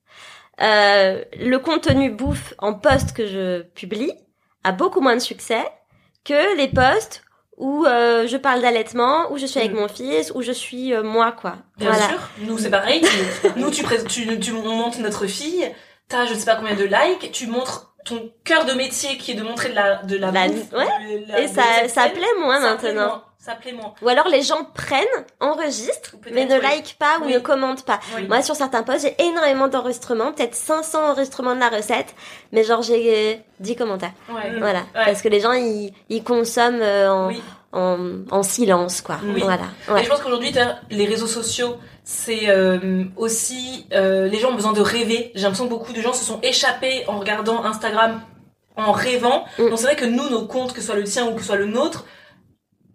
euh, 0.60 1.22
le 1.38 1.58
contenu 1.58 2.10
bouffe 2.10 2.54
en 2.58 2.74
post 2.74 3.12
que 3.12 3.26
je 3.26 3.62
publie 3.62 4.12
a 4.62 4.72
beaucoup 4.72 5.00
moins 5.00 5.16
de 5.16 5.20
succès 5.20 5.62
que 6.24 6.56
les 6.56 6.68
posts 6.68 7.22
où 7.56 7.84
euh, 7.86 8.26
je 8.26 8.36
parle 8.36 8.62
d'allaitement, 8.62 9.30
où 9.32 9.38
je 9.38 9.46
suis 9.46 9.60
avec 9.60 9.72
Mm. 9.72 9.76
mon 9.80 9.88
fils, 9.88 10.32
où 10.34 10.42
je 10.42 10.52
suis 10.52 10.92
euh, 10.92 11.02
moi, 11.02 11.32
quoi. 11.32 11.56
Bien 11.76 11.90
voilà. 11.90 12.08
sûr, 12.08 12.18
nous 12.38 12.58
c'est 12.58 12.70
pareil. 12.70 13.02
nous 13.56 13.70
tu, 13.70 13.84
tu 14.08 14.40
tu 14.40 14.52
on 14.52 14.74
montre 14.74 14.98
notre 15.00 15.26
fille, 15.26 15.70
t'as 16.08 16.26
je 16.26 16.34
sais 16.34 16.44
pas 16.46 16.56
combien 16.56 16.74
de 16.74 16.84
likes, 16.84 17.30
tu 17.32 17.46
montres 17.46 17.93
ton 18.04 18.30
cœur 18.44 18.64
de 18.66 18.72
métier 18.72 19.16
qui 19.16 19.32
est 19.32 19.34
de 19.34 19.42
montrer 19.42 19.70
de 19.70 19.74
la 19.74 20.02
de 20.02 20.16
la, 20.16 20.30
La- 20.30 20.48
bouffe, 20.48 20.72
ouais. 20.72 20.86
de 21.26 21.32
la- 21.32 21.40
Et 21.40 21.48
de 21.48 21.52
ça, 21.54 21.62
ça 21.88 22.08
plaît 22.08 22.22
moins 22.40 22.60
Ça 22.60 22.74
plaît 22.76 22.92
maintenant. 22.92 23.06
moins, 23.08 23.24
Ça 23.38 23.54
plaît 23.54 23.72
moins. 23.72 23.92
Ou 24.02 24.08
alors 24.08 24.28
les 24.28 24.42
gens 24.42 24.64
prennent, 24.74 25.04
enregistrent, 25.40 26.16
mais 26.32 26.46
ne 26.46 26.54
oui. 26.56 26.60
like 26.62 26.96
pas 26.98 27.18
ou 27.20 27.26
Oui. 27.26 27.34
ne 27.34 27.38
commentent 27.38 27.84
pas. 27.84 28.00
Oui. 28.16 28.26
Moi, 28.26 28.40
sur 28.42 28.56
certains 28.56 28.82
posts, 28.82 29.02
j'ai 29.06 29.22
énormément 29.22 29.68
d'enregistrements, 29.68 30.32
peut-être 30.32 30.54
500 30.54 31.10
enregistrements 31.10 31.54
de 31.54 31.60
la 31.60 31.68
recette, 31.68 32.14
mais 32.52 32.64
genre 32.64 32.82
j'ai 32.82 33.42
10 33.60 33.76
commentaires. 33.76 34.12
Ouais. 34.30 34.58
Voilà. 34.58 34.80
Ouais. 34.94 35.04
Parce 35.06 35.20
que 35.22 35.28
les 35.28 35.40
gens, 35.40 35.52
ils, 35.52 35.92
ils 36.08 36.24
consomment 36.24 36.80
euh, 36.82 37.10
en, 37.12 37.28
Oui. 37.28 37.42
en, 37.72 37.98
en 38.30 38.42
silence, 38.42 39.00
quoi. 39.02 39.18
Oui. 39.22 39.42
Voilà. 39.42 39.64
Et 40.00 40.04
je 40.04 40.08
pense 40.08 40.20
qu'aujourd'hui, 40.22 40.52
les 40.90 41.04
réseaux 41.06 41.26
sociaux, 41.26 41.76
c'est 42.04 42.50
euh, 42.50 43.04
aussi 43.16 43.86
euh, 43.94 44.28
les 44.28 44.38
gens 44.38 44.50
ont 44.50 44.54
besoin 44.54 44.74
de 44.74 44.82
rêver. 44.82 45.32
J'ai 45.34 45.42
l'impression 45.42 45.64
que 45.64 45.70
beaucoup 45.70 45.94
de 45.94 46.02
gens 46.02 46.12
se 46.12 46.24
sont 46.24 46.38
échappés 46.42 47.04
en 47.08 47.18
regardant 47.18 47.64
Instagram, 47.64 48.20
en 48.76 48.92
rêvant. 48.92 49.46
Mm. 49.58 49.70
Donc 49.70 49.78
c'est 49.78 49.86
vrai 49.86 49.96
que 49.96 50.04
nous, 50.04 50.28
nos 50.28 50.46
comptes, 50.46 50.74
que 50.74 50.80
ce 50.80 50.86
soit 50.86 50.96
le 50.96 51.04
tien 51.04 51.26
ou 51.26 51.34
que 51.34 51.40
ce 51.40 51.46
soit 51.46 51.56
le 51.56 51.66
nôtre, 51.66 52.04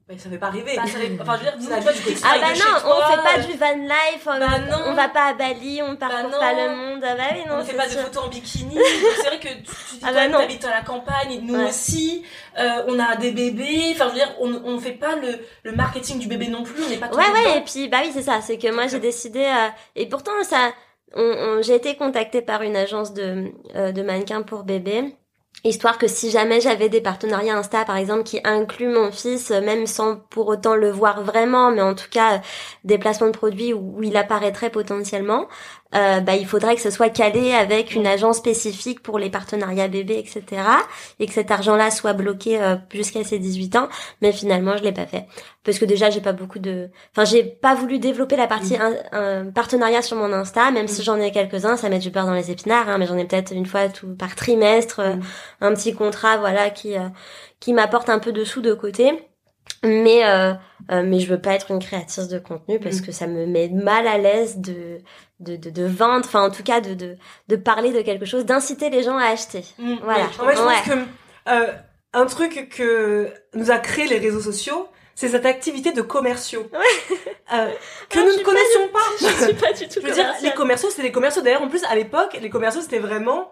bah, 0.09 0.15
ça 0.17 0.27
fait 0.29 0.37
pas 0.39 0.49
rêver. 0.49 0.71
Enfin, 0.79 0.87
je 0.87 0.97
veux 0.97 1.07
dire, 1.07 1.53
nous, 1.59 1.67
toi, 1.67 1.93
du 1.93 2.01
quotidien, 2.01 2.27
Ah 2.33 2.39
bah 2.39 2.47
non, 2.55 2.91
on 2.91 3.11
fait 3.11 3.21
pas 3.21 3.39
euh, 3.39 3.43
du 3.43 3.57
van 3.57 3.75
life, 3.75 4.25
on, 4.25 4.39
bah 4.39 4.59
non. 4.69 4.77
on 4.87 4.93
va 4.95 5.07
pas 5.09 5.25
à 5.27 5.33
Bali, 5.35 5.81
on 5.83 5.95
parcourt 5.95 6.31
non. 6.31 6.39
pas 6.39 6.53
le 6.53 6.75
monde. 6.75 7.03
Ah 7.07 7.15
bah 7.15 7.23
oui, 7.33 7.41
non, 7.47 7.55
on 7.55 7.57
ne 7.59 7.63
fait 7.63 7.75
pas 7.77 7.85
de 7.87 7.91
photos 7.91 8.23
en 8.23 8.27
bikini. 8.27 8.75
c'est 9.17 9.27
vrai 9.27 9.39
que 9.39 9.47
tu, 9.49 9.63
tu 9.63 9.95
dis 9.95 9.99
Ah 10.03 10.11
bah 10.11 10.27
t'habites 10.27 10.65
à 10.65 10.71
la 10.71 10.81
campagne, 10.81 11.39
nous 11.43 11.53
Ouais. 11.55 11.69
aussi. 11.69 12.25
Euh, 12.57 12.83
on 12.87 12.97
a 12.99 13.15
des 13.17 13.31
bébés. 13.31 13.91
Enfin, 13.91 14.05
je 14.05 14.09
veux 14.09 14.15
dire, 14.15 14.33
on, 14.39 14.51
on 14.65 14.79
fait 14.79 14.93
pas 14.93 15.15
le, 15.15 15.39
le 15.63 15.71
marketing 15.73 16.17
du 16.17 16.27
bébé 16.27 16.47
non 16.47 16.63
plus. 16.63 16.83
On 16.83 16.89
n'est 16.89 16.97
pas 16.97 17.07
tout 17.09 17.17
Ouais, 17.17 17.29
ouais, 17.31 17.43
temps. 17.43 17.55
et 17.57 17.61
puis, 17.61 17.87
bah 17.87 17.99
oui, 18.03 18.09
c'est 18.11 18.23
ça, 18.23 18.41
c'est 18.41 18.57
que 18.57 18.73
moi, 18.73 18.87
j'ai 18.87 18.99
décidé, 18.99 19.45
euh, 19.45 19.67
et 19.95 20.07
pourtant, 20.09 20.31
ça, 20.43 20.71
on, 21.15 21.21
on- 21.21 21.61
j'ai 21.61 21.75
été 21.75 21.95
contactée 21.95 22.41
par 22.41 22.63
une 22.63 22.75
agence 22.75 23.13
de, 23.13 23.51
euh, 23.75 23.91
de 23.91 24.01
mannequins 24.01 24.41
pour 24.41 24.63
bébés. 24.63 25.15
Histoire 25.65 25.97
que 25.97 26.07
si 26.07 26.31
jamais 26.31 26.61
j'avais 26.61 26.87
des 26.87 27.01
partenariats 27.01 27.57
Insta, 27.57 27.83
par 27.83 27.97
exemple, 27.97 28.23
qui 28.23 28.39
incluent 28.45 28.93
mon 28.93 29.11
fils, 29.11 29.51
euh, 29.51 29.59
même 29.59 29.87
sans 29.87 30.15
pour 30.29 30.47
autant 30.47 30.75
le 30.75 30.89
voir 30.89 31.21
vraiment, 31.23 31.69
mais 31.71 31.81
en 31.81 31.95
tout 31.95 32.07
cas, 32.09 32.35
euh, 32.35 32.39
des 32.85 32.97
placements 32.97 33.27
de 33.27 33.37
produits 33.37 33.73
où, 33.73 33.97
où 33.97 34.03
il 34.03 34.15
apparaîtrait 34.15 34.69
potentiellement, 34.69 35.47
euh, 35.95 36.19
bah, 36.19 36.35
il 36.35 36.45
faudrait 36.45 36.75
que 36.75 36.81
ce 36.81 36.91
soit 36.91 37.09
calé 37.09 37.51
avec 37.53 37.95
une 37.95 38.05
agence 38.05 38.37
spécifique 38.37 39.01
pour 39.01 39.17
les 39.19 39.29
partenariats 39.29 39.87
bébés, 39.87 40.19
etc. 40.19 40.43
Et 41.19 41.25
que 41.25 41.33
cet 41.33 41.49
argent-là 41.51 41.89
soit 41.91 42.13
bloqué 42.13 42.61
euh, 42.61 42.75
jusqu'à 42.93 43.23
ses 43.23 43.39
18 43.39 43.75
ans. 43.75 43.89
Mais 44.21 44.31
finalement, 44.31 44.77
je 44.77 44.83
l'ai 44.83 44.91
pas 44.91 45.05
fait. 45.07 45.25
Parce 45.63 45.79
que 45.79 45.85
déjà, 45.85 46.09
j'ai 46.09 46.21
pas 46.21 46.31
beaucoup 46.33 46.59
de... 46.59 46.89
Enfin, 47.11 47.25
j'ai 47.25 47.43
pas 47.43 47.73
voulu 47.75 47.99
développer 47.99 48.35
la 48.35 48.47
partie 48.47 48.77
Mm. 48.77 48.81
un- 49.13 49.19
un 49.19 49.45
partenariat 49.51 50.01
sur 50.01 50.15
mon 50.17 50.31
Insta, 50.31 50.71
même 50.71 50.87
si 50.87 51.01
j'en 51.03 51.17
ai 51.19 51.31
quelques-uns, 51.31 51.75
ça 51.77 51.89
met 51.89 51.99
du 51.99 52.11
beurre 52.11 52.25
dans 52.27 52.33
les 52.33 52.51
épinards, 52.51 52.87
hein, 52.89 52.97
mais 52.97 53.07
j'en 53.07 53.17
ai 53.17 53.25
peut-être 53.25 53.51
une 53.53 53.65
fois 53.65 53.89
tout 53.89 54.15
par 54.15 54.35
trimestre, 54.35 54.99
euh, 54.99 55.15
Mm. 55.15 55.21
un 55.61 55.73
petit 55.73 55.93
contrat, 55.95 56.37
voilà, 56.37 56.69
qui, 56.69 56.95
euh, 56.97 57.09
qui 57.59 57.73
m'apporte 57.73 58.09
un 58.09 58.19
peu 58.19 58.31
de 58.31 58.43
sous 58.43 58.61
de 58.61 58.73
côté. 58.73 59.11
Mais 59.83 60.25
euh, 60.25 60.53
euh, 60.91 61.03
mais 61.05 61.19
je 61.19 61.27
veux 61.29 61.39
pas 61.39 61.53
être 61.53 61.71
une 61.71 61.79
créatrice 61.79 62.27
de 62.27 62.37
contenu 62.39 62.79
parce 62.79 62.97
Mm. 62.99 63.05
que 63.05 63.11
ça 63.11 63.27
me 63.27 63.45
met 63.45 63.69
mal 63.69 64.07
à 64.07 64.17
l'aise 64.17 64.57
de 64.57 64.97
de, 65.39 65.55
de 65.55 65.69
de 65.69 65.83
vendre, 65.85 66.25
enfin 66.25 66.43
en 66.43 66.51
tout 66.51 66.63
cas 66.63 66.81
de 66.81 66.93
de 66.93 67.15
de 67.47 67.55
parler 67.55 67.91
de 67.93 68.01
quelque 68.01 68.25
chose, 68.25 68.45
d'inciter 68.45 68.89
les 68.89 69.03
gens 69.03 69.17
à 69.17 69.25
acheter. 69.27 69.63
Mm, 69.77 69.95
Voilà. 70.03 70.25
En 70.25 70.45
fait, 70.45 70.55
je 70.55 70.61
Ouais. 70.61 70.73
pense 70.75 70.81
que 70.89 70.99
euh, 71.49 71.71
un 72.13 72.25
truc 72.25 72.69
que 72.75 73.31
nous 73.53 73.71
a 73.71 73.77
créé 73.77 74.07
les 74.07 74.17
réseaux 74.17 74.41
sociaux, 74.41 74.87
c'est 75.15 75.29
cette 75.29 75.45
activité 75.45 75.91
de 75.93 76.01
commerciaux 76.01 76.69
que 78.09 78.19
nous 78.19 78.37
ne 78.37 78.43
connaissions 78.43 78.87
pas. 78.91 78.99
Je 79.19 79.45
suis 79.45 79.53
pas 79.53 79.73
du 79.73 79.87
tout 79.89 79.99
Je 80.01 80.07
veux 80.07 80.13
dire, 80.13 80.33
les 80.43 80.51
commerciaux, 80.51 80.89
c'était 80.89 81.03
les 81.03 81.11
commerciaux. 81.11 81.41
D'ailleurs, 81.41 81.61
en 81.61 81.67
plus, 81.69 81.83
à 81.85 81.95
l'époque, 81.95 82.37
les 82.41 82.49
commerciaux, 82.49 82.81
c'était 82.81 82.99
vraiment, 82.99 83.49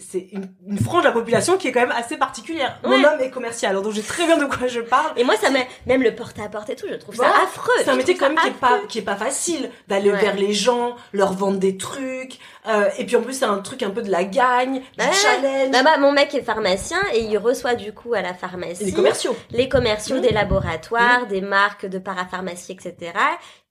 c'est, 0.00 0.28
une, 0.32 0.48
une 0.66 0.78
frange 0.78 1.02
de 1.02 1.08
la 1.08 1.12
population 1.12 1.56
qui 1.58 1.68
est 1.68 1.72
quand 1.72 1.80
même 1.80 1.92
assez 1.96 2.16
particulière. 2.16 2.78
Mon 2.84 2.94
homme 2.94 3.20
est 3.20 3.30
commercial, 3.30 3.70
alors 3.72 3.82
donc 3.82 3.92
j'ai 3.92 4.02
très 4.02 4.24
bien 4.26 4.38
de 4.38 4.46
quoi 4.46 4.66
je 4.68 4.80
parle. 4.80 5.12
Et 5.16 5.24
moi 5.24 5.36
ça 5.36 5.50
met 5.50 5.66
même 5.86 6.02
le 6.02 6.14
porte 6.14 6.38
à 6.38 6.48
porte 6.48 6.70
et 6.70 6.76
tout, 6.76 6.86
je 6.88 6.94
trouve 6.94 7.14
Voilà. 7.16 7.32
ça 7.34 7.42
affreux. 7.44 7.72
C'est 7.84 7.90
un 7.90 7.96
métier 7.96 8.16
quand 8.16 8.28
même 8.28 8.38
qui 8.38 8.48
est 8.48 8.50
pas, 8.52 8.80
qui 8.88 8.98
est 8.98 9.02
pas 9.02 9.16
facile 9.16 9.70
d'aller 9.88 10.10
Ouais. 10.10 10.18
vers 10.20 10.36
les 10.36 10.52
gens, 10.54 10.96
leur 11.12 11.32
vendre 11.34 11.58
des 11.58 11.76
trucs. 11.76 12.38
Euh, 12.68 12.88
et 12.98 13.04
puis 13.06 13.14
en 13.16 13.22
plus, 13.22 13.34
c'est 13.34 13.44
un 13.44 13.58
truc 13.58 13.82
un 13.82 13.90
peu 13.90 14.02
de 14.02 14.10
la 14.10 14.24
gagne, 14.24 14.80
du 14.80 15.04
challenge. 15.22 15.70
Bah, 15.72 15.82
bah, 15.84 15.98
mon 15.98 16.10
mec 16.12 16.34
est 16.34 16.42
pharmacien 16.42 16.98
et 17.12 17.20
il 17.20 17.36
reçoit 17.38 17.74
du 17.74 17.92
coup 17.92 18.14
à 18.14 18.22
la 18.22 18.34
pharmacie 18.34 18.84
les 18.84 18.92
commerciaux. 18.92 19.36
les 19.50 19.68
commerciaux 19.68 20.16
Mmh. 20.16 20.20
des 20.20 20.32
laboratoires, 20.32 21.26
des 21.26 21.40
marques 21.40 21.86
de 21.86 21.98
parapharmacie, 21.98 22.72
etc., 22.72 23.12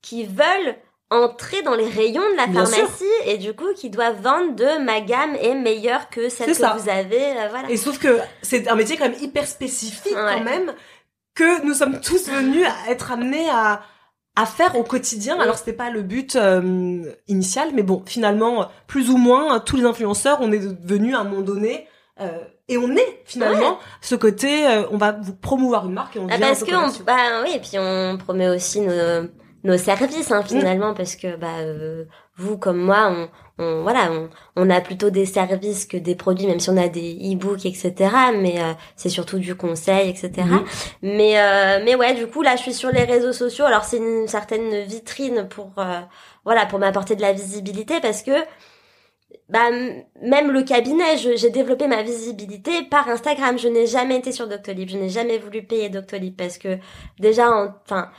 qui 0.02 0.24
veulent 0.24 0.76
entrer 1.10 1.62
dans 1.62 1.74
les 1.74 1.88
rayons 1.88 2.22
de 2.32 2.36
la 2.36 2.46
Bien 2.46 2.66
pharmacie 2.66 3.04
et 3.26 3.38
du 3.38 3.54
coup 3.54 3.72
qui 3.76 3.90
doivent 3.90 4.20
vendre 4.20 4.54
de 4.56 4.82
ma 4.84 5.00
gamme 5.00 5.36
est 5.36 5.54
meilleure 5.54 6.08
que 6.10 6.28
celle 6.28 6.48
que 6.48 6.54
ça. 6.54 6.76
vous 6.78 6.88
avez, 6.88 7.22
euh, 7.38 7.48
voilà. 7.50 7.70
Et 7.70 7.76
sauf 7.76 7.98
que 7.98 8.18
c'est 8.42 8.66
un 8.68 8.74
métier 8.74 8.96
quand 8.96 9.08
même 9.08 9.20
hyper 9.20 9.46
spécifique 9.46 10.14
Ouais. 10.16 10.34
quand 10.38 10.44
même 10.44 10.72
que 11.34 11.64
nous 11.64 11.74
sommes 11.74 12.00
tous 12.00 12.28
venus 12.28 12.66
à 12.66 12.90
être 12.90 13.12
amenés 13.12 13.48
à 13.50 13.82
à 14.38 14.44
faire 14.44 14.76
au 14.76 14.82
quotidien. 14.82 15.38
Alors 15.40 15.56
c'était 15.56 15.72
pas 15.72 15.88
le 15.88 16.02
but 16.02 16.36
euh, 16.36 17.02
initial, 17.26 17.70
mais 17.72 17.82
bon, 17.82 18.02
finalement, 18.04 18.68
plus 18.86 19.08
ou 19.08 19.16
moins 19.16 19.60
tous 19.60 19.76
les 19.76 19.84
influenceurs, 19.84 20.38
on 20.42 20.52
est 20.52 20.58
devenus 20.58 21.14
à 21.14 21.20
un 21.20 21.24
moment 21.24 21.40
donné. 21.40 21.86
euh, 22.20 22.28
et 22.68 22.76
on 22.78 22.90
est 22.96 23.22
finalement 23.24 23.78
ce 24.02 24.14
côté, 24.16 24.66
euh, 24.66 24.82
on 24.90 24.96
va 24.98 25.12
vous 25.12 25.34
promouvoir 25.34 25.86
une 25.86 25.92
marque 25.94 26.16
et 26.16 26.18
on 26.18 26.26
Ah, 26.30 26.36
parce 26.38 26.64
que 26.64 26.74
on, 26.74 27.04
bah 27.04 27.16
oui, 27.44 27.52
et 27.54 27.60
puis 27.60 27.78
on 27.78 28.18
promet 28.18 28.48
aussi 28.48 28.80
nos 28.80 29.28
nos 29.66 29.76
services 29.78 30.30
hein, 30.32 30.42
finalement 30.42 30.94
parce 30.94 31.16
que 31.16 31.36
bah 31.36 31.58
euh, 31.60 32.04
vous 32.36 32.56
comme 32.58 32.78
moi 32.78 33.02
on, 33.10 33.28
on 33.62 33.82
voilà 33.82 34.10
on, 34.12 34.28
on 34.56 34.70
a 34.70 34.80
plutôt 34.80 35.10
des 35.10 35.26
services 35.26 35.86
que 35.86 35.96
des 35.96 36.14
produits 36.14 36.46
même 36.46 36.60
si 36.60 36.70
on 36.70 36.76
a 36.76 36.88
des 36.88 37.12
e-books 37.32 37.64
etc 37.66 37.90
mais 38.34 38.60
euh, 38.60 38.72
c'est 38.96 39.08
surtout 39.08 39.38
du 39.38 39.54
conseil 39.54 40.08
etc 40.10 40.32
Mhm. 40.46 40.64
mais 41.02 41.32
euh, 41.40 41.80
mais 41.84 41.94
ouais 41.94 42.14
du 42.14 42.26
coup 42.26 42.42
là 42.42 42.54
je 42.56 42.62
suis 42.62 42.74
sur 42.74 42.90
les 42.90 43.04
réseaux 43.04 43.32
sociaux 43.32 43.64
alors 43.64 43.84
c'est 43.84 43.98
une 43.98 44.28
certaine 44.28 44.68
vitrine 44.84 45.46
pour 45.48 45.70
euh, 45.78 46.00
voilà 46.44 46.66
pour 46.66 46.78
m'apporter 46.78 47.16
de 47.16 47.22
la 47.22 47.32
visibilité 47.32 47.94
parce 48.00 48.22
que 48.22 48.32
bah, 49.48 49.70
même 50.22 50.50
le 50.50 50.62
cabinet, 50.62 51.16
j'ai 51.16 51.50
développé 51.50 51.86
ma 51.86 52.02
visibilité 52.02 52.82
par 52.90 53.08
Instagram. 53.08 53.56
Je 53.58 53.68
n'ai 53.68 53.86
jamais 53.86 54.16
été 54.16 54.32
sur 54.32 54.48
Doctolib. 54.48 54.88
Je 54.88 54.96
n'ai 54.96 55.08
jamais 55.08 55.38
voulu 55.38 55.62
payer 55.62 55.88
Doctolib 55.88 56.34
parce 56.36 56.58
que 56.58 56.78
déjà, 57.20 57.48
en- 57.50 57.72
enfin, 57.84 58.10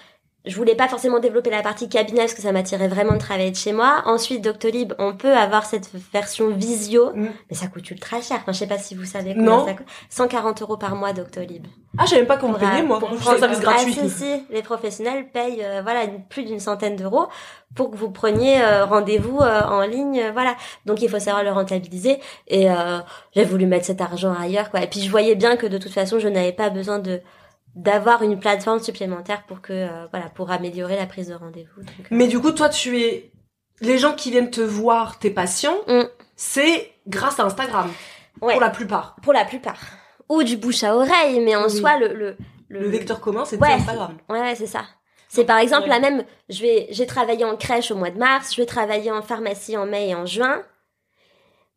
je 0.47 0.55
voulais 0.55 0.75
pas 0.75 0.87
forcément 0.87 1.19
développer 1.19 1.49
la 1.49 1.61
partie 1.61 1.89
cabinet 1.89 2.21
parce 2.21 2.33
que 2.33 2.41
ça 2.41 2.51
m'attirait 2.51 2.87
vraiment 2.87 3.13
de 3.13 3.17
travailler 3.19 3.51
de 3.51 3.55
chez 3.55 3.73
moi. 3.73 4.01
Ensuite, 4.05 4.43
Doctolib, 4.43 4.93
on 4.99 5.13
peut 5.13 5.33
avoir 5.33 5.65
cette 5.65 5.89
version 6.13 6.49
visio, 6.49 7.11
Mm. 7.13 7.27
mais 7.49 7.55
ça 7.55 7.67
coûte 7.67 7.89
ultra 7.91 8.21
cher. 8.21 8.37
Enfin, 8.41 8.51
je 8.51 8.57
sais 8.59 8.67
pas 8.67 8.77
si 8.77 8.95
vous 8.95 9.05
savez 9.05 9.33
Non. 9.35 9.59
combien 9.59 9.65
ça 9.67 9.73
coûte. 9.77 9.87
140 10.09 10.61
euros 10.61 10.77
par 10.77 10.95
mois 10.95 11.13
Doctolib. 11.13 11.65
Ah, 11.99 12.03
même 12.13 12.25
pas 12.27 12.37
qu'on 12.37 12.53
payait 12.53 12.83
moi. 12.83 12.99
pour 12.99 13.09
c'est 13.09 13.15
un 13.29 13.37
service 13.39 13.59
prendre- 13.59 13.61
gratuit. 13.77 13.95
Ah, 13.99 14.03
si, 14.03 14.09
si, 14.09 14.43
les 14.51 14.61
professionnels 14.61 15.29
payent 15.31 15.63
euh, 15.63 15.81
voilà 15.81 16.03
une- 16.03 16.23
plus 16.25 16.43
d'une 16.43 16.59
centaine 16.59 16.95
d'euros 16.95 17.27
pour 17.75 17.89
que 17.91 17.95
vous 17.97 18.11
preniez 18.11 18.61
euh, 18.61 18.85
rendez-vous 18.85 19.39
euh, 19.39 19.61
en 19.63 19.81
ligne, 19.81 20.29
voilà. 20.33 20.55
Donc 20.85 21.01
il 21.01 21.09
faut 21.09 21.17
savoir 21.19 21.43
le 21.43 21.51
rentabiliser 21.51 22.19
et 22.47 22.69
euh, 22.69 22.99
j'ai 23.35 23.45
voulu 23.45 23.65
mettre 23.65 23.85
cet 23.85 23.99
argent 24.01 24.33
ailleurs 24.39 24.69
quoi. 24.69 24.81
Et 24.83 24.87
puis 24.87 25.01
je 25.01 25.09
voyais 25.09 25.33
bien 25.35 25.55
que 25.57 25.65
de 25.65 25.77
toute 25.79 25.91
façon 25.93 26.19
je 26.19 26.27
n'avais 26.27 26.51
pas 26.53 26.69
besoin 26.69 26.99
de 26.99 27.21
d'avoir 27.77 28.23
une 28.23 28.39
plateforme 28.39 28.79
supplémentaire 28.79 29.43
pour 29.47 29.61
que 29.61 29.71
euh, 29.71 30.07
voilà 30.11 30.29
pour 30.29 30.49
améliorer 30.51 30.95
la 30.95 31.05
prise 31.05 31.27
de 31.29 31.35
rendez-vous. 31.35 31.81
Euh, 31.81 32.03
Mais 32.11 32.27
du 32.27 32.39
coup, 32.39 32.51
toi, 32.51 32.69
tu 32.69 32.99
es 33.01 33.31
les 33.81 33.97
gens 33.99 34.13
qui 34.13 34.31
viennent 34.31 34.49
te 34.49 34.61
voir, 34.61 35.19
tes 35.19 35.29
patients, 35.29 35.77
Mm. 35.87 36.01
c'est 36.35 36.91
grâce 37.07 37.39
à 37.39 37.43
Instagram 37.45 37.91
ouais, 38.41 38.53
pour 38.53 38.61
la 38.61 38.69
plupart. 38.71 39.15
pour 39.21 39.31
la 39.33 39.45
plupart 39.45 39.79
ou 40.29 40.43
du 40.43 40.57
bouche 40.57 40.83
à 40.83 40.95
oreille, 40.95 41.39
mais 41.39 41.55
en 41.55 41.65
Oui. 41.65 41.71
soi 41.79 41.97
le 41.99 42.13
le, 42.13 42.35
Le 42.69 42.87
vecteur 42.89 43.21
commun, 43.21 43.45
c'est 43.45 43.61
Ouais. 43.61 43.71
Instagram. 43.71 44.17
Ouais, 44.27 44.41
ouais, 44.41 44.55
c'est 44.55 44.67
ça. 44.67 44.83
C'est 45.29 45.45
par 45.45 45.59
exemple 45.59 45.83
Ouais. 45.83 45.89
là 45.89 45.99
même, 45.99 46.25
je 46.49 46.61
vais, 46.63 46.87
j'ai 46.89 47.05
travaillé 47.05 47.45
en 47.45 47.55
crèche 47.55 47.91
au 47.91 47.95
mois 47.95 48.09
de 48.09 48.17
mars, 48.17 48.53
je 48.55 48.59
vais 48.61 48.65
travailler 48.65 49.11
en 49.11 49.21
pharmacie 49.21 49.77
en 49.77 49.85
mai 49.85 50.09
et 50.09 50.15
en 50.15 50.25
juin. 50.25 50.63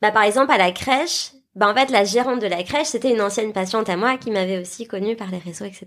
Bah 0.01 0.11
par 0.13 0.23
exemple 0.23 0.51
à 0.53 0.57
la 0.59 0.73
crèche, 0.73 1.33
bah 1.61 1.69
en 1.71 1.75
fait 1.75 1.91
la 1.91 2.05
gérante 2.05 2.41
de 2.41 2.47
la 2.47 2.63
crèche 2.63 2.89
c'était 2.89 3.13
une 3.13 3.21
ancienne 3.21 3.53
patiente 3.53 3.89
à 3.91 3.97
moi 3.97 4.17
qui 4.17 4.31
m'avait 4.31 4.59
aussi 4.59 4.87
connue 4.87 5.15
par 5.15 5.31
les 5.31 5.39
réseaux, 5.39 5.67
etc. 5.67 5.87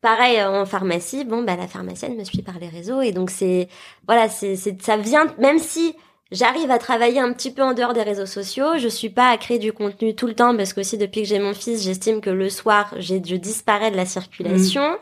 Pareil 0.00 0.38
euh, 0.38 0.62
en 0.62 0.66
pharmacie, 0.66 1.24
bon 1.24 1.42
bah 1.42 1.56
la 1.56 1.66
pharmacienne 1.66 2.16
me 2.16 2.22
suit 2.22 2.42
par 2.42 2.58
les 2.60 2.68
réseaux 2.68 3.02
et 3.02 3.10
donc 3.10 3.30
c'est 3.30 3.68
voilà 4.06 4.28
c'est 4.28 4.54
c'est 4.54 4.80
ça 4.80 4.96
vient 4.96 5.26
même 5.38 5.58
si 5.58 5.96
J'arrive 6.32 6.70
à 6.72 6.78
travailler 6.78 7.20
un 7.20 7.32
petit 7.32 7.52
peu 7.52 7.62
en 7.62 7.74
dehors 7.74 7.92
des 7.92 8.02
réseaux 8.02 8.26
sociaux. 8.26 8.76
Je 8.76 8.88
suis 8.88 9.10
pas 9.10 9.28
à 9.28 9.36
créer 9.36 9.60
du 9.60 9.72
contenu 9.72 10.16
tout 10.16 10.26
le 10.26 10.34
temps 10.34 10.56
parce 10.56 10.72
que 10.72 10.80
aussi 10.80 10.98
depuis 10.98 11.22
que 11.22 11.28
j'ai 11.28 11.38
mon 11.38 11.54
fils, 11.54 11.84
j'estime 11.84 12.20
que 12.20 12.30
le 12.30 12.48
soir, 12.48 12.92
j'ai, 12.96 13.22
je 13.24 13.36
disparais 13.36 13.92
de 13.92 13.96
la 13.96 14.06
circulation. 14.06 14.96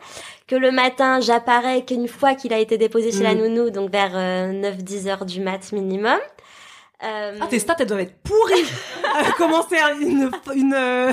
Que 0.47 0.57
le 0.57 0.73
matin, 0.73 1.21
j'apparais 1.21 1.87
qu'une 1.87 2.09
fois 2.09 2.35
qu'il 2.35 2.53
a 2.53 2.59
été 2.59 2.77
déposé 2.77 3.13
chez 3.13 3.23
la 3.23 3.35
Mm. 3.35 3.39
nounou, 3.39 3.71
donc 3.71 3.91
vers 3.91 4.15
9-10 4.15 5.09
heures 5.09 5.25
du 5.25 5.41
mat 5.41 5.73
minimum. 5.73 6.19
Euh, 7.05 7.39
Ah, 7.41 7.47
tes 7.49 7.59
stats, 7.59 7.77
elles 7.81 7.87
doivent 7.87 8.01
être 8.01 8.17
pourries. 8.23 8.65
Euh, 9.13 9.31
commencer 9.37 9.77
un- 9.79 10.01
une, 10.01 10.31
une, 10.55 10.73
euh, 10.75 11.13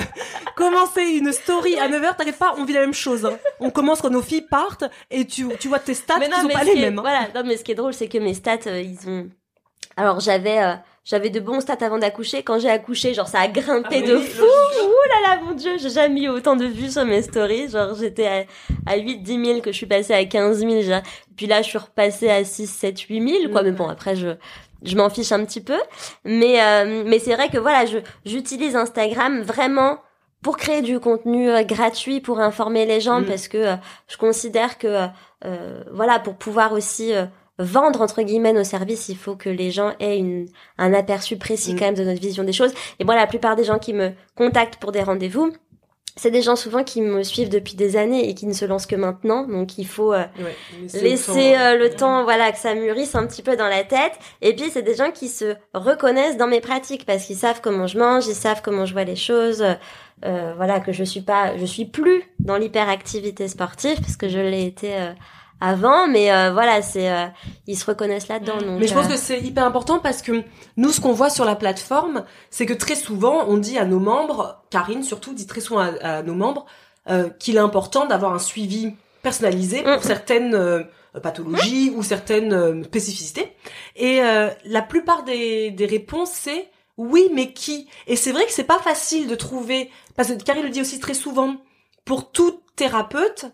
commencer 0.56 1.02
une 1.02 1.32
story 1.32 1.78
à 1.78 1.86
9h, 1.86 2.16
t'inquiète 2.16 2.38
pas, 2.38 2.54
on 2.56 2.64
vit 2.64 2.72
la 2.72 2.80
même 2.80 2.94
chose. 2.94 3.26
hein. 3.26 3.36
On 3.60 3.68
commence 3.70 4.00
quand 4.00 4.08
nos 4.08 4.22
filles 4.22 4.46
partent 4.50 4.84
et 5.10 5.26
tu, 5.26 5.46
tu 5.58 5.68
vois 5.68 5.80
tes 5.80 5.92
stats 5.92 6.18
mais 6.18 6.24
qui 6.26 6.30
non, 6.30 6.38
sont 6.40 6.46
mais 6.48 6.54
pas 6.54 6.64
les 6.64 6.72
est- 6.72 6.80
mêmes. 6.80 6.98
hein. 6.98 7.02
Voilà, 7.02 7.28
non, 7.34 7.42
mais 7.46 7.58
ce 7.58 7.64
qui 7.64 7.72
est 7.72 7.74
drôle, 7.74 7.92
c'est 7.92 8.08
que 8.08 8.16
mes 8.16 8.32
stats, 8.32 8.56
euh, 8.68 8.80
ils 8.80 9.06
ont. 9.06 9.28
Alors 9.98 10.20
j'avais, 10.20 10.62
euh, 10.62 10.72
j'avais 11.04 11.28
de 11.28 11.40
bons 11.40 11.60
stats 11.60 11.76
avant 11.84 11.98
d'accoucher. 11.98 12.42
Quand 12.42 12.58
j'ai 12.58 12.70
accouché, 12.70 13.12
genre 13.12 13.28
ça 13.28 13.40
a 13.40 13.48
grimpé 13.48 14.00
Ah, 14.02 14.06
de 14.06 14.16
oui, 14.16 14.24
fou. 14.24 14.44
Ouh 14.44 15.08
là 15.26 15.28
là, 15.36 15.40
mon 15.44 15.52
dieu, 15.52 15.72
j'ai 15.78 15.90
jamais 15.90 16.22
eu 16.22 16.28
autant 16.30 16.56
de 16.56 16.64
vues 16.64 16.90
sur 16.90 17.04
mes 17.04 17.20
stories. 17.20 17.68
Genre 17.68 17.94
j'étais 17.96 18.26
à, 18.26 18.44
à 18.92 18.96
8, 18.96 19.18
10 19.18 19.44
000 19.44 19.60
que 19.60 19.72
je 19.72 19.76
suis 19.76 19.86
passée 19.86 20.14
à 20.14 20.24
15 20.24 20.60
000. 20.60 20.80
genre. 20.82 21.02
Puis 21.36 21.46
là, 21.46 21.60
je 21.60 21.68
suis 21.68 21.78
repassée 21.78 22.30
à 22.30 22.42
6, 22.44 22.66
7, 22.66 22.98
8 23.00 23.28
000 23.42 23.52
quoi. 23.52 23.60
Mm. 23.60 23.64
Mais 23.66 23.72
bon, 23.72 23.88
après 23.88 24.16
je. 24.16 24.28
Je 24.84 24.96
m'en 24.96 25.10
fiche 25.10 25.32
un 25.32 25.44
petit 25.44 25.60
peu, 25.60 25.78
mais 26.24 26.62
euh, 26.62 27.04
mais 27.06 27.18
c'est 27.18 27.34
vrai 27.34 27.48
que 27.48 27.58
voilà, 27.58 27.86
je 27.86 27.98
j'utilise 28.24 28.76
Instagram 28.76 29.42
vraiment 29.42 29.98
pour 30.42 30.56
créer 30.56 30.80
du 30.80 31.00
contenu 31.00 31.50
euh, 31.50 31.62
gratuit 31.64 32.20
pour 32.20 32.40
informer 32.40 32.86
les 32.86 33.00
gens 33.00 33.20
Mm. 33.20 33.26
parce 33.26 33.46
que 33.48 33.58
euh, 33.58 33.76
je 34.08 34.16
considère 34.16 34.78
que 34.78 35.08
euh, 35.44 35.82
voilà 35.92 36.18
pour 36.18 36.34
pouvoir 36.36 36.72
aussi 36.72 37.12
vendre 37.58 38.00
entre 38.00 38.22
guillemets 38.22 38.54
nos 38.54 38.64
services 38.64 39.10
il 39.10 39.16
faut 39.18 39.36
que 39.36 39.50
les 39.50 39.70
gens 39.70 39.92
aient 40.00 40.16
une 40.16 40.46
un 40.78 40.94
aperçu 40.94 41.36
précis 41.36 41.74
Mm. 41.74 41.78
quand 41.78 41.84
même 41.86 41.94
de 41.94 42.04
notre 42.04 42.20
vision 42.20 42.42
des 42.44 42.54
choses 42.54 42.72
et 42.98 43.04
moi 43.04 43.16
la 43.16 43.26
plupart 43.26 43.54
des 43.54 43.64
gens 43.64 43.78
qui 43.78 43.92
me 43.92 44.12
contactent 44.34 44.76
pour 44.76 44.92
des 44.92 45.02
rendez-vous 45.02 45.52
c'est 46.20 46.30
des 46.30 46.42
gens 46.42 46.54
souvent 46.54 46.84
qui 46.84 47.00
me 47.00 47.22
suivent 47.22 47.48
depuis 47.48 47.76
des 47.76 47.96
années 47.96 48.28
et 48.28 48.34
qui 48.34 48.44
ne 48.46 48.52
se 48.52 48.66
lancent 48.66 48.84
que 48.84 48.94
maintenant. 48.94 49.46
Donc 49.46 49.78
il 49.78 49.86
faut 49.86 50.12
euh, 50.12 50.24
Ouais, 50.38 50.54
laisser 50.82 51.00
laisser 51.00 51.32
temps, 51.32 51.60
euh, 51.60 51.76
le 51.78 51.90
temps 51.90 52.24
voilà 52.24 52.52
que 52.52 52.58
ça 52.58 52.74
mûrisse 52.74 53.14
un 53.14 53.26
petit 53.26 53.42
peu 53.42 53.56
dans 53.56 53.68
la 53.68 53.84
tête. 53.84 54.12
Et 54.42 54.54
puis 54.54 54.68
c'est 54.70 54.82
des 54.82 54.94
gens 54.94 55.12
qui 55.12 55.28
se 55.28 55.54
reconnaissent 55.72 56.36
dans 56.36 56.46
mes 56.46 56.60
pratiques 56.60 57.06
parce 57.06 57.24
qu'ils 57.24 57.36
savent 57.36 57.62
comment 57.62 57.86
je 57.86 57.98
mange 57.98 58.26
ils 58.26 58.34
savent 58.34 58.60
comment 58.62 58.84
je 58.84 58.92
vois 58.92 59.04
les 59.04 59.16
choses 59.16 59.64
euh, 60.26 60.52
voilà 60.54 60.80
que 60.80 60.92
je 60.92 61.02
suis 61.02 61.22
pas 61.22 61.56
je 61.56 61.64
suis 61.64 61.86
plus 61.86 62.22
dans 62.38 62.58
l'hyperactivité 62.58 63.48
sportive 63.48 63.98
parce 64.02 64.16
que 64.16 64.28
je 64.28 64.38
l'ai 64.38 64.66
été 64.66 64.94
euh, 64.94 65.12
avant 65.60 66.08
mais 66.08 66.32
euh, 66.32 66.52
voilà 66.52 66.82
c'est 66.82 67.10
euh, 67.10 67.26
ils 67.66 67.76
se 67.76 67.84
reconnaissent 67.84 68.28
là-dedans 68.28 68.58
donc 68.58 68.80
Mais 68.80 68.86
je 68.86 68.94
pense 68.94 69.06
euh, 69.06 69.10
que 69.10 69.16
c'est 69.16 69.40
hyper 69.40 69.64
important 69.64 69.98
parce 69.98 70.22
que 70.22 70.42
nous, 70.76 70.90
ce 70.90 71.00
qu'on 71.00 71.12
voit 71.12 71.30
sur 71.30 71.44
la 71.44 71.56
plateforme, 71.56 72.24
c'est 72.50 72.66
que 72.66 72.72
très 72.72 72.94
souvent, 72.94 73.44
on 73.48 73.58
dit 73.58 73.78
à 73.78 73.84
nos 73.84 74.00
membres, 74.00 74.62
Karine 74.70 75.02
surtout 75.02 75.34
dit 75.34 75.46
très 75.46 75.60
souvent 75.60 75.80
à, 75.80 75.92
à 76.02 76.22
nos 76.22 76.34
membres, 76.34 76.66
euh, 77.08 77.28
qu'il 77.38 77.56
est 77.56 77.60
important 77.60 78.06
d'avoir 78.06 78.32
un 78.32 78.38
suivi 78.38 78.94
personnalisé 79.22 79.82
pour 79.82 79.98
Mm. 79.98 80.02
certaines 80.02 80.54
euh, 80.54 80.82
pathologies 81.22 81.92
ou 81.94 82.02
certaines 82.02 82.52
euh, 82.52 82.82
spécificités. 82.84 83.52
Et 83.96 84.22
euh, 84.22 84.48
la 84.64 84.82
plupart 84.82 85.24
des, 85.24 85.70
des 85.70 85.86
réponses, 85.86 86.30
c'est 86.32 86.70
oui, 86.96 87.30
mais 87.34 87.52
qui? 87.52 87.88
Et 88.06 88.16
c'est 88.16 88.32
vrai 88.32 88.44
que 88.44 88.52
c'est 88.52 88.64
pas 88.64 88.78
facile 88.78 89.26
de 89.26 89.34
trouver, 89.34 89.90
parce 90.16 90.28
que 90.28 90.42
Carrie 90.42 90.62
le 90.62 90.68
dit 90.68 90.80
aussi 90.80 91.00
très 91.00 91.14
souvent, 91.14 91.56
pour 92.04 92.30
tout 92.30 92.60
thérapeute, 92.76 93.46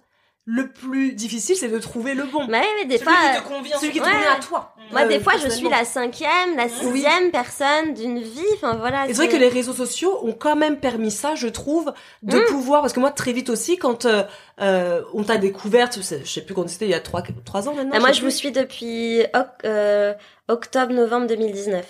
le 0.49 0.69
plus 0.71 1.13
difficile, 1.13 1.57
c'est 1.57 1.67
de 1.69 1.79
trouver 1.81 2.15
le 2.15 2.23
bon. 2.25 2.47
Ouais, 2.47 2.63
mais 2.79 2.85
des 2.85 2.99
Celui 2.99 3.11
fois, 3.11 3.31
qui 3.35 3.43
te 3.43 3.49
convient. 3.49 3.79
Celui 3.79 3.93
qui 3.93 3.99
te 3.99 4.05
Ouais. 4.05 4.13
convient 4.13 4.33
à 4.33 4.41
toi. 4.41 4.75
moi, 4.93 5.01
Euh, 5.03 5.09
des 5.09 5.19
fois, 5.19 5.33
je 5.43 5.49
suis 5.49 5.69
la 5.69 5.85
cinquième, 5.85 6.57
la 6.57 6.69
sixième 6.69 7.33
personne 7.33 7.95
d'une 7.95 8.21
vie. 8.21 8.45
Enfin, 8.55 8.77
voilà. 8.77 9.07
C'est 9.09 9.15
vrai 9.15 9.29
que 9.29 9.37
les 9.37 9.49
réseaux 9.49 9.73
sociaux 9.73 10.21
ont 10.23 10.33
quand 10.33 10.55
même 10.55 10.79
permis 10.79 11.11
ça, 11.11 11.35
je 11.35 11.49
trouve, 11.49 11.93
de 12.23 12.39
Mm. 12.39 12.45
pouvoir, 12.45 12.81
parce 12.83 12.93
que 12.93 13.01
moi 13.01 13.11
très 13.11 13.33
vite 13.33 13.51
aussi, 13.51 13.77
quand 13.77 14.05
euh, 14.07 14.23
euh, 14.61 15.03
on 15.15 15.25
t'a 15.25 15.37
découverte, 15.37 15.99
je 16.01 16.25
sais 16.25 16.43
plus 16.43 16.55
quand 16.55 16.69
c'était, 16.69 16.85
il 16.85 16.93
y 16.93 16.95
a 16.95 17.01
trois, 17.01 17.23
trois 17.45 17.69
ans 17.69 17.75
maintenant. 17.75 17.91
Ah, 17.95 17.99
moi, 17.99 18.13
je 18.13 18.23
vous 18.23 18.31
suis 18.31 18.53
depuis 18.53 19.23
oc- 19.35 19.65
euh, 19.65 20.15
octobre-novembre 20.47 21.27
2019. 21.27 21.85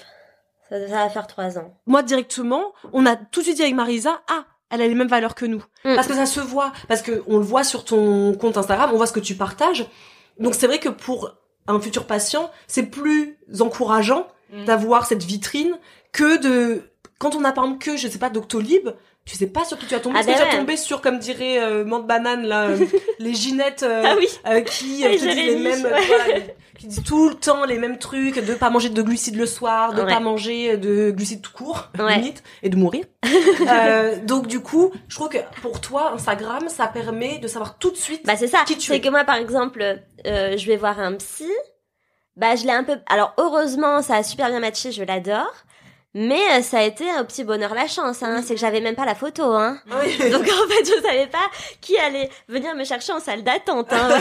Ça, 0.71 0.89
ça 0.89 0.95
va 1.05 1.09
faire 1.11 1.27
trois 1.27 1.59
ans. 1.59 1.75
Moi 1.87 2.03
directement, 2.03 2.73
on 2.93 3.07
a 3.07 3.15
tout 3.17 3.41
de 3.41 3.45
suite 3.45 3.57
dit 3.57 3.63
avec 3.63 3.75
Marisa, 3.75 4.21
ah, 4.29 4.45
elle 4.71 4.83
a 4.83 4.87
les 4.89 4.95
mêmes 4.95 5.09
valeurs 5.09 5.35
que 5.35 5.47
nous, 5.47 5.63
Mm. 5.85 5.95
parce 5.95 6.07
que 6.09 6.15
ça 6.15 6.27
se 6.27 6.41
voit, 6.41 6.73
parce 6.89 7.03
que 7.03 7.23
on 7.27 7.37
le 7.39 7.45
voit 7.45 7.65
sur 7.65 7.85
ton 7.85 8.35
compte 8.35 8.57
Instagram, 8.57 8.91
on 8.93 8.97
voit 8.97 9.07
ce 9.07 9.13
que 9.13 9.21
tu 9.21 9.35
partages. 9.35 9.87
Donc 10.41 10.55
c'est 10.55 10.67
vrai 10.67 10.79
que 10.79 10.89
pour 10.89 11.33
un 11.69 11.81
futur 11.81 12.07
patient, 12.07 12.51
c'est 12.67 12.85
plus 12.85 13.39
encourageant 13.61 14.27
Mm. 14.53 14.65
d'avoir 14.65 15.07
cette 15.07 15.25
vitrine 15.25 15.77
que 16.13 16.37
de 16.37 16.83
quand 17.19 17.35
on 17.35 17.43
a 17.45 17.51
par 17.53 17.65
exemple 17.65 17.85
que 17.85 17.97
je 17.97 18.07
sais 18.07 18.19
pas 18.19 18.31
Doctolib 18.31 18.91
tu 19.25 19.35
sais 19.37 19.49
pas 19.49 19.65
sur 19.65 19.77
qui 19.77 19.87
tu 19.87 19.95
vas 19.95 19.99
tomber 20.01 20.19
Ah 20.19 20.21
Est-ce 20.21 20.29
que 20.29 20.33
ben 20.35 20.39
tu 20.39 20.53
ouais. 20.55 20.59
tomber 20.61 20.77
sur 20.77 21.01
comme 21.01 21.19
dirait 21.19 21.59
euh, 21.61 21.85
Mante 21.85 22.07
Banane 22.07 22.47
là 22.47 22.67
euh, 22.69 22.77
les 23.19 23.35
Ginettes 23.35 23.83
euh, 23.83 24.03
Ah 24.05 24.15
oui. 24.17 24.29
euh, 24.47 24.61
qui 24.61 25.03
te 25.03 25.09
disent 25.11 25.25
les 25.35 25.57
mêmes 25.57 25.83
ouais. 25.83 26.07
voilà, 26.07 26.25
qui 26.79 26.87
disent 26.89 27.03
tout 27.05 27.29
le 27.29 27.35
temps 27.35 27.65
les 27.65 27.79
mêmes 27.79 27.99
trucs 27.99 28.39
de 28.45 28.55
pas 28.55 28.71
manger 28.71 28.89
de 28.91 29.03
glucides 29.03 29.37
le 29.37 29.47
soir 29.47 29.93
de 29.95 30.03
Ouais. 30.03 30.13
pas 30.13 30.21
manger 30.21 30.77
de 30.77 31.11
glucides 31.11 31.43
tout 31.43 31.53
court 31.53 31.89
Ouais. 31.99 32.17
limite 32.17 32.43
et 32.63 32.69
de 32.69 32.77
mourir 32.77 33.05
Euh, 33.69 34.17
donc 34.25 34.47
du 34.47 34.61
coup 34.61 34.93
je 35.09 35.17
trouve 35.17 35.29
que 35.29 35.39
pour 35.63 35.81
toi 35.81 36.13
Instagram 36.13 36.69
ça 36.69 36.87
permet 36.87 37.39
de 37.39 37.49
savoir 37.49 37.79
tout 37.79 37.91
de 37.91 37.97
suite 37.97 38.25
Bah 38.27 38.37
c'est 38.37 38.47
ça. 38.49 38.65
Qui 38.67 38.77
tu 38.77 38.91
es. 38.93 38.95
C'est 38.97 39.01
que 39.01 39.09
moi 39.09 39.25
par 39.25 39.37
exemple, 39.37 39.83
euh, 40.27 40.57
je 40.57 40.67
vais 40.67 40.77
voir 40.77 41.01
un 41.01 41.15
psy. 41.15 41.51
Bah 42.37 42.55
je 42.55 42.65
l'ai 42.65 42.73
un 42.73 42.85
peu. 42.85 42.99
Alors 43.07 43.33
heureusement, 43.39 44.03
ça 44.03 44.17
a 44.17 44.23
super 44.23 44.49
bien 44.49 44.61
matché, 44.61 44.93
je 44.93 45.03
l'adore. 45.03 45.53
Mais 46.19 46.41
euh, 46.53 46.63
ça 46.63 46.79
a 46.79 46.83
été 46.83 47.11
un 47.11 47.25
petit 47.27 47.45
bonheur 47.45 47.75
la 47.75 47.87
chance. 47.87 48.23
Hein. 48.23 48.43
C'est 48.43 48.55
que 48.55 48.61
j'avais 48.61 48.81
même 48.81 48.95
pas 48.95 49.05
la 49.05 49.15
photo. 49.15 49.53
Hein. 49.53 49.79
Oui. 50.03 50.17
Donc 50.31 50.45
en 50.45 50.67
fait, 50.67 50.83
je 50.83 51.03
savais 51.03 51.27
pas 51.27 51.51
qui 51.83 51.99
allait 51.99 52.31
venir 52.49 52.75
me 52.75 52.85
chercher 52.85 53.13
en 53.13 53.21
salle 53.21 53.45
d'attente. 53.45 53.93
Hein. 53.93 54.09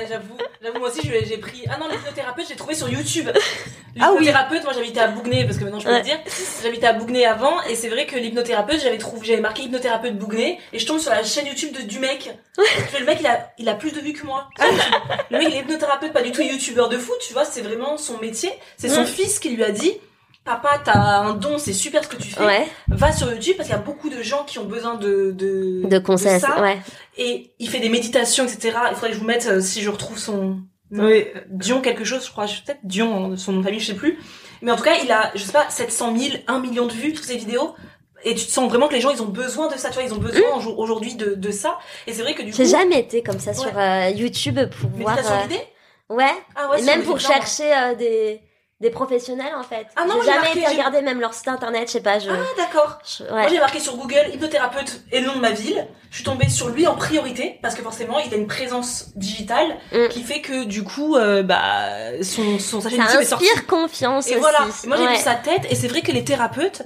Ouais, 0.00 0.06
j'avoue, 0.08 0.34
j'avoue, 0.62 0.78
moi 0.78 0.88
aussi, 0.88 1.02
j'ai 1.26 1.36
pris. 1.36 1.64
Ah 1.70 1.76
non, 1.78 1.88
l'hypnothérapeute, 1.88 2.46
j'ai 2.48 2.56
trouvé 2.56 2.74
sur 2.74 2.88
YouTube. 2.88 3.28
Ah 4.00 4.12
oui. 4.12 4.20
L'hypnothérapeute, 4.20 4.64
moi 4.64 4.72
j'habitais 4.72 5.00
à 5.00 5.08
Bougnay, 5.08 5.44
parce 5.44 5.58
que 5.58 5.64
maintenant 5.64 5.80
je 5.80 5.84
peux 5.84 5.90
Ouais. 5.92 5.98
le 5.98 6.04
dire. 6.04 6.18
J'habitais 6.62 6.86
à 6.86 6.94
Bougnay 6.94 7.26
avant, 7.26 7.60
et 7.64 7.74
c'est 7.74 7.88
vrai 7.90 8.06
que 8.06 8.16
l'hypnothérapeute, 8.16 8.80
j'avais 8.80 8.96
trouvé, 8.96 9.26
j'avais 9.26 9.40
marqué 9.42 9.64
hypnothérapeute 9.64 10.16
Bougnay, 10.16 10.58
et 10.72 10.78
je 10.78 10.86
tombe 10.86 11.00
sur 11.00 11.10
la 11.10 11.22
chaîne 11.22 11.46
YouTube 11.46 11.76
de, 11.76 11.82
du 11.82 11.98
mec. 11.98 12.30
Le 12.98 13.04
mec, 13.04 13.18
il 13.20 13.26
a, 13.26 13.50
il 13.58 13.68
a 13.68 13.74
plus 13.74 13.90
de 13.92 14.00
vues 14.00 14.14
que 14.14 14.24
moi. 14.24 14.48
YouTube. 14.58 14.80
le 15.30 15.38
mec, 15.38 15.48
il 15.50 15.56
est 15.56 15.60
hypnothérapeute, 15.60 16.12
pas 16.14 16.22
du 16.22 16.32
tout 16.32 16.40
youtubeur 16.40 16.88
de 16.88 16.96
foot, 16.96 17.16
tu 17.26 17.34
vois, 17.34 17.44
c'est 17.44 17.60
vraiment 17.62 17.98
son 17.98 18.16
métier. 18.18 18.50
C'est 18.78 18.88
son 18.88 19.04
fils 19.04 19.38
qui 19.38 19.50
lui 19.50 19.64
a 19.64 19.70
dit, 19.70 19.92
papa, 20.44 20.80
t'as 20.84 20.98
un 20.98 21.34
don, 21.34 21.58
c'est 21.58 21.72
super 21.72 22.02
ce 22.04 22.08
que 22.08 22.16
tu 22.16 22.28
fais. 22.30 22.44
ouais. 22.44 22.66
Va 22.88 23.12
sur 23.12 23.30
YouTube, 23.32 23.54
parce 23.56 23.68
qu'il 23.68 23.76
y 23.76 23.80
a 23.80 23.82
beaucoup 23.82 24.08
de 24.08 24.22
gens 24.22 24.44
qui 24.44 24.58
ont 24.58 24.64
besoin 24.64 24.94
de, 24.96 25.30
de, 25.32 25.82
De 25.84 25.98
conseils. 25.98 26.40
ça. 26.40 26.60
Ouais. 26.60 26.78
Et 27.18 27.52
il 27.58 27.68
fait 27.68 27.80
des 27.80 27.88
méditations, 27.88 28.44
etc. 28.44 28.76
Il 28.90 28.94
faudrait 28.94 29.08
que 29.10 29.14
je 29.14 29.20
vous 29.20 29.26
mette, 29.26 29.46
euh, 29.46 29.60
si 29.60 29.82
je 29.82 29.90
retrouve 29.90 30.18
son... 30.18 30.58
Oui. 30.92 31.24
Dion 31.48 31.80
quelque 31.82 32.02
chose, 32.04 32.26
je 32.26 32.32
crois, 32.32 32.46
je- 32.46 32.62
peut-être 32.62 32.80
Dion, 32.82 33.32
hein, 33.32 33.36
son 33.36 33.52
nom 33.52 33.58
de 33.60 33.64
famille, 33.64 33.78
je 33.78 33.86
sais 33.88 33.94
plus. 33.94 34.18
Mais 34.60 34.72
en 34.72 34.76
tout 34.76 34.82
cas, 34.82 34.96
il 35.04 35.12
a, 35.12 35.30
je 35.36 35.42
sais 35.44 35.52
pas, 35.52 35.70
700 35.70 36.16
000, 36.16 36.36
1 36.48 36.58
million 36.58 36.86
de 36.86 36.92
vues, 36.92 37.12
toutes 37.12 37.24
ces 37.26 37.36
vidéos. 37.36 37.74
Et 38.24 38.34
tu 38.34 38.44
te 38.44 38.50
sens 38.50 38.68
vraiment 38.68 38.88
que 38.88 38.94
les 38.94 39.00
gens, 39.00 39.10
ils 39.10 39.22
ont 39.22 39.26
besoin 39.26 39.68
de 39.68 39.76
ça, 39.78 39.88
tu 39.90 39.94
vois, 39.94 40.02
ils 40.02 40.12
ont 40.12 40.18
besoin 40.18 40.42
au- 40.66 40.76
aujourd'hui 40.82 41.14
de, 41.14 41.34
de 41.36 41.50
ça. 41.52 41.78
Et 42.08 42.12
c'est 42.12 42.22
vrai 42.22 42.34
que 42.34 42.42
du 42.42 42.50
coup... 42.50 42.56
J'ai 42.56 42.66
jamais 42.66 42.98
été 42.98 43.22
comme 43.22 43.38
ça 43.38 43.54
sur 43.54 43.70
euh, 43.78 44.08
YouTube 44.10 44.58
pour 44.80 44.90
voir. 44.90 45.14
Méditation 45.14 45.38
euh, 45.38 45.42
guidée? 45.46 45.62
Ouais. 46.08 46.24
Ah 46.56 46.70
ouais, 46.70 46.78
Et 46.80 46.82
c'est 46.82 46.86
même 46.86 47.04
pour 47.04 47.16
évident. 47.16 47.32
chercher 47.34 47.72
euh, 47.72 47.94
des 47.94 48.40
des 48.80 48.90
professionnels 48.90 49.54
en 49.54 49.62
fait. 49.62 49.86
Ah 49.96 50.06
non, 50.06 50.14
j'ai 50.20 50.26
jamais 50.30 50.38
marqué, 50.42 50.58
été 50.60 50.68
regarder 50.70 51.02
même 51.02 51.20
leur 51.20 51.34
site 51.34 51.48
internet, 51.48 51.86
je 51.88 51.92
sais 51.92 52.00
pas. 52.00 52.18
Je, 52.18 52.30
Ah 52.30 52.36
d'accord. 52.56 52.98
je- 53.04 53.24
Moi, 53.30 53.46
j'ai 53.48 53.58
marqué 53.58 53.78
sur 53.78 53.96
Google 53.96 54.22
hypnothérapeute 54.32 55.02
et 55.12 55.20
le 55.20 55.26
nom 55.26 55.34
de 55.34 55.40
ma 55.40 55.50
ville. 55.50 55.86
Je 56.10 56.16
suis 56.16 56.24
tombée 56.24 56.48
sur 56.48 56.70
lui 56.70 56.86
en 56.86 56.94
priorité 56.94 57.58
parce 57.62 57.74
que 57.74 57.82
forcément, 57.82 58.18
il 58.18 58.32
a 58.32 58.36
une 58.38 58.46
présence 58.46 59.10
digitale 59.16 59.76
Mm. 59.92 60.08
qui 60.08 60.22
fait 60.22 60.40
que 60.40 60.64
du 60.64 60.82
coup, 60.82 61.16
euh, 61.16 61.42
bah, 61.42 62.22
son, 62.22 62.58
son, 62.58 62.80
sa 62.80 62.88
chaîne 62.88 63.00
Ça 63.00 63.04
YouTube 63.06 63.20
est 63.20 63.24
sortie. 63.26 63.44
inspire 63.46 63.66
confiance 63.66 64.26
Et 64.28 64.32
aussi. 64.32 64.40
voilà. 64.40 64.58
Et 64.82 64.86
moi, 64.86 64.96
j'ai 64.96 65.04
Ouais. 65.04 65.16
vu 65.16 65.22
sa 65.22 65.34
tête, 65.34 65.62
et 65.70 65.74
c'est 65.74 65.88
vrai 65.88 66.00
que 66.00 66.12
les 66.12 66.24
thérapeutes, 66.24 66.82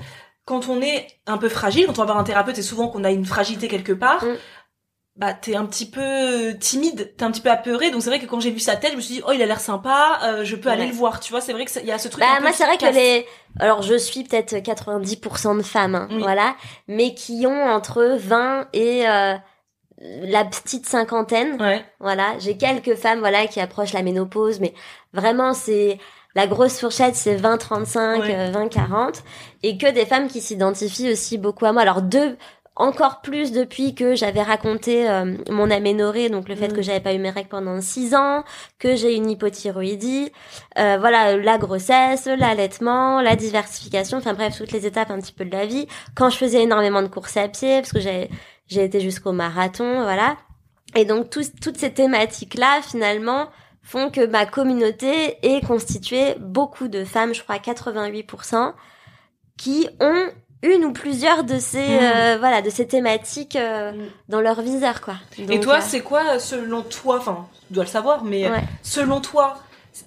quand 0.46 0.68
on 0.68 0.82
est 0.82 1.06
un 1.26 1.38
peu 1.38 1.48
fragile, 1.48 1.86
quand 1.86 1.92
on 1.98 2.02
va 2.02 2.06
voir 2.06 2.18
un 2.18 2.24
thérapeute, 2.24 2.56
c'est 2.56 2.62
souvent 2.62 2.88
qu'on 2.88 3.04
a 3.04 3.10
une 3.10 3.24
fragilité 3.24 3.68
quelque 3.68 3.92
part. 3.92 4.22
Mm. 4.24 4.36
Bah, 5.16 5.32
t'es 5.32 5.54
un 5.54 5.64
petit 5.64 5.86
peu 5.88 6.56
timide, 6.58 7.14
t'es 7.16 7.22
un 7.24 7.30
petit 7.30 7.40
peu 7.40 7.50
apeuré, 7.50 7.92
donc 7.92 8.02
c'est 8.02 8.08
vrai 8.10 8.18
que 8.18 8.26
quand 8.26 8.40
j'ai 8.40 8.50
vu 8.50 8.58
sa 8.58 8.74
tête, 8.74 8.90
je 8.90 8.96
me 8.96 9.00
suis 9.00 9.14
dit, 9.14 9.22
oh, 9.24 9.30
il 9.32 9.40
a 9.40 9.46
l'air 9.46 9.60
sympa, 9.60 10.18
euh, 10.24 10.44
je 10.44 10.56
peux 10.56 10.68
aller 10.68 10.88
le 10.88 10.92
voir, 10.92 11.20
tu 11.20 11.30
vois, 11.30 11.40
c'est 11.40 11.52
vrai 11.52 11.64
que 11.64 11.70
il 11.78 11.86
y 11.86 11.92
a 11.92 11.98
ce 11.98 12.08
truc. 12.08 12.20
Bah 12.24 12.30
un 12.32 12.36
peu 12.38 12.42
moi 12.42 12.52
c'est 12.52 12.64
vrai 12.66 12.76
que 12.78 12.86
les 12.86 13.24
alors 13.60 13.82
je 13.82 13.94
suis 13.96 14.24
peut-être 14.24 14.54
90% 14.56 15.56
de 15.56 15.62
femmes 15.62 15.94
hein, 15.94 16.08
Oui. 16.10 16.18
voilà 16.20 16.56
mais 16.88 17.14
qui 17.14 17.46
ont 17.46 17.62
entre 17.64 18.16
20 18.18 18.66
et 18.72 19.08
euh, 19.08 19.34
la 20.00 20.44
petite 20.44 20.86
cinquantaine 20.86 21.62
Ouais. 21.62 21.84
voilà 22.00 22.36
j'ai 22.40 22.56
quelques 22.56 22.96
femmes 22.96 23.20
voilà 23.20 23.46
qui 23.46 23.60
approchent 23.60 23.92
la 23.92 24.02
ménopause 24.02 24.58
mais 24.58 24.74
vraiment 25.12 25.54
c'est 25.54 25.98
la 26.34 26.48
grosse 26.48 26.80
fourchette 26.80 27.14
c'est 27.14 27.36
20 27.36 27.58
35 27.58 28.20
Ouais. 28.22 28.34
euh, 28.34 28.50
20 28.50 28.68
40 28.68 29.22
et 29.62 29.78
que 29.78 29.88
des 29.92 30.04
femmes 30.06 30.26
qui 30.26 30.40
s'identifient 30.40 31.12
aussi 31.12 31.38
beaucoup 31.38 31.64
à 31.66 31.72
moi 31.72 31.82
alors 31.82 32.02
deux 32.02 32.36
encore 32.76 33.20
plus 33.20 33.52
depuis 33.52 33.94
que 33.94 34.16
j'avais 34.16 34.42
raconté 34.42 35.08
euh, 35.08 35.36
mon 35.48 35.70
aménorrhée, 35.70 36.28
donc 36.28 36.48
le 36.48 36.56
fait 36.56 36.68
Mm. 36.68 36.72
que 36.72 36.82
j'avais 36.82 37.00
pas 37.00 37.14
eu 37.14 37.18
mes 37.18 37.30
règles 37.30 37.48
pendant 37.48 37.80
six 37.80 38.14
ans, 38.14 38.42
que 38.78 38.96
j'ai 38.96 39.14
une 39.14 39.30
hypothyroïdie, 39.30 40.32
euh, 40.78 40.96
voilà 40.98 41.36
la 41.36 41.58
grossesse, 41.58 42.26
l'allaitement, 42.26 43.20
la 43.20 43.36
diversification, 43.36 44.18
enfin 44.18 44.34
bref 44.34 44.56
toutes 44.56 44.72
les 44.72 44.86
étapes 44.86 45.10
un 45.10 45.20
petit 45.20 45.32
peu 45.32 45.44
de 45.44 45.52
la 45.52 45.66
vie. 45.66 45.86
Quand 46.16 46.30
je 46.30 46.36
faisais 46.36 46.62
énormément 46.62 47.02
de 47.02 47.08
courses 47.08 47.36
à 47.36 47.48
pied, 47.48 47.80
parce 47.80 47.92
que 47.92 48.00
j'ai 48.00 48.28
j'ai 48.66 48.82
été 48.84 48.98
jusqu'au 49.00 49.32
marathon, 49.32 50.02
voilà. 50.02 50.36
Et 50.96 51.04
donc 51.04 51.30
toutes 51.30 51.76
ces 51.76 51.92
thématiques 51.92 52.54
là 52.54 52.80
finalement 52.82 53.48
font 53.82 54.10
que 54.10 54.24
ma 54.26 54.46
communauté 54.46 55.36
est 55.42 55.64
constituée 55.64 56.36
beaucoup 56.40 56.88
de 56.88 57.04
femmes, 57.04 57.34
je 57.34 57.42
crois 57.42 57.56
88%, 57.56 58.72
qui 59.58 59.88
ont 60.00 60.28
une 60.64 60.84
ou 60.86 60.92
plusieurs 60.92 61.44
de 61.44 61.58
ces 61.58 61.86
Mm. 61.86 61.98
euh, 62.02 62.36
voilà 62.38 62.62
de 62.62 62.70
ces 62.70 62.86
thématiques 62.86 63.56
euh, 63.56 63.92
Mm. 63.92 63.96
dans 64.28 64.40
leur 64.40 64.60
viseur 64.62 65.00
quoi. 65.00 65.14
Et 65.38 65.60
toi, 65.60 65.76
euh, 65.76 65.80
c'est 65.80 66.00
quoi, 66.00 66.38
selon 66.38 66.82
toi, 66.82 67.18
enfin, 67.18 67.46
tu 67.68 67.74
dois 67.74 67.84
le 67.84 67.90
savoir, 67.90 68.24
mais 68.24 68.48
Ouais. 68.50 68.62
selon 68.82 69.20
toi 69.20 69.56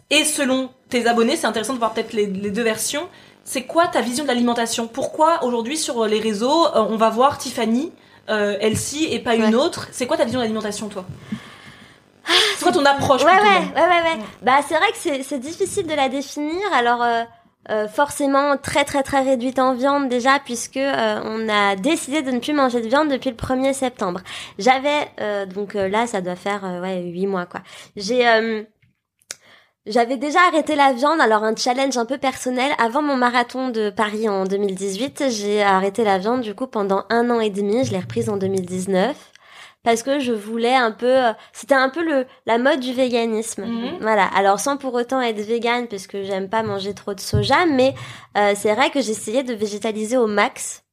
et 0.10 0.24
selon 0.26 0.70
tes 0.90 1.08
abonnés, 1.08 1.36
c'est 1.36 1.48
intéressant 1.48 1.74
de 1.74 1.80
voir 1.80 1.94
peut-être 1.94 2.14
les, 2.14 2.26
les 2.26 2.50
deux 2.52 2.64
versions. 2.64 3.08
C'est 3.44 3.64
quoi 3.64 3.88
ta 3.88 4.02
vision 4.02 4.24
de 4.26 4.28
l'alimentation? 4.30 4.88
Pourquoi 4.88 5.44
aujourd'hui 5.46 5.78
sur 5.78 6.06
les 6.06 6.20
réseaux, 6.20 6.68
on 6.76 6.98
va 6.98 7.10
voir 7.10 7.38
Tiffany, 7.38 7.94
Elsie 8.28 9.08
et 9.10 9.20
pas 9.20 9.36
une 9.36 9.56
autre? 9.56 9.88
C'est 9.94 10.06
quoi 10.06 10.18
ta 10.18 10.26
vision 10.26 10.40
de 10.40 10.44
l'alimentation, 10.44 10.90
toi? 10.90 11.06
C'est 12.58 12.64
quoi 12.64 12.74
ton 12.74 12.84
approche 12.84 13.24
Ouais, 13.24 13.32
ouais, 13.32 13.60
ouais, 13.74 13.82
ouais, 13.82 14.02
ouais. 14.04 14.20
Bah, 14.42 14.60
c'est 14.68 14.76
vrai 14.76 14.88
que 14.92 14.98
c'est, 14.98 15.24
c'est 15.24 15.40
difficile 15.40 15.88
de 15.88 15.94
la 15.94 16.10
définir. 16.10 16.60
Alors, 16.74 17.02
euh, 17.70 17.88
forcément, 17.88 18.58
très, 18.58 18.86
très, 18.86 19.04
très 19.04 19.22
réduite 19.22 19.60
en 19.60 19.74
viande 19.74 20.10
déjà, 20.10 20.40
puisque 20.40 20.78
euh, 20.78 21.20
on 21.24 21.50
a 21.50 21.76
décidé 21.76 22.22
de 22.22 22.32
ne 22.32 22.40
plus 22.40 22.54
manger 22.54 22.82
de 22.82 22.88
viande 22.88 23.10
depuis 23.10 23.30
le 23.30 23.36
1er 23.36 23.74
septembre. 23.74 24.22
J'avais, 24.58 25.10
euh, 25.20 25.46
donc 25.46 25.76
euh, 25.76 25.88
là, 25.88 26.08
ça 26.08 26.22
doit 26.22 26.36
faire, 26.36 26.66
euh, 26.66 26.82
ouais, 26.82 27.02
8 27.02 27.28
mois, 27.28 27.46
quoi. 27.46 27.62
J'ai... 27.96 28.28
euh, 28.28 28.64
j'avais 29.90 30.18
déjà 30.18 30.40
arrêté 30.48 30.76
la 30.76 30.92
viande, 30.92 31.22
alors 31.22 31.46
un 31.46 31.56
challenge 31.56 31.98
un 31.98 32.06
peu 32.06 32.18
personnel. 32.18 32.72
Avant 32.78 33.02
mon 33.02 33.16
marathon 33.16 33.70
de 33.70 33.90
Paris 33.90 34.28
en 34.28 34.44
2018, 34.44 35.30
j'ai 35.30 35.64
arrêté 35.64 36.04
la 36.04 36.18
viande 36.18 36.42
du 36.42 36.54
coup 36.54 36.68
pendant 36.68 37.06
un 37.10 37.30
an 37.30 37.40
et 37.40 37.50
demi. 37.50 37.86
Je 37.86 37.92
l'ai 37.92 38.00
reprise 38.00 38.30
en 38.30 38.36
2019 38.36 39.16
parce 39.88 40.04
que 40.04 40.20
je 40.20 40.34
voulais 40.34 40.76
un 40.76 40.92
peu, 40.92 41.28
euh, 41.28 41.32
c'était 41.54 41.74
un 41.74 41.88
peu 41.88 42.04
le 42.04 42.26
la 42.46 42.58
mode 42.58 42.82
du 42.82 42.92
véganisme. 42.92 43.64
Mhm. 43.64 44.00
Voilà. 44.02 44.26
Alors 44.36 44.60
sans 44.60 44.76
pour 44.76 44.94
autant 44.94 45.22
être 45.22 45.40
végane 45.40 45.88
parce 45.88 46.08
que 46.08 46.24
j'aime 46.24 46.50
pas 46.50 46.62
manger 46.62 46.94
trop 46.94 47.14
de 47.14 47.22
soja, 47.22 47.66
mais 47.66 47.96
euh, 48.38 48.52
c'est 48.54 48.74
vrai 48.74 48.90
que 48.90 49.00
j'essayais 49.00 49.44
de 49.44 49.54
végétaliser 49.54 50.18
au 50.18 50.28
max. 50.28 50.84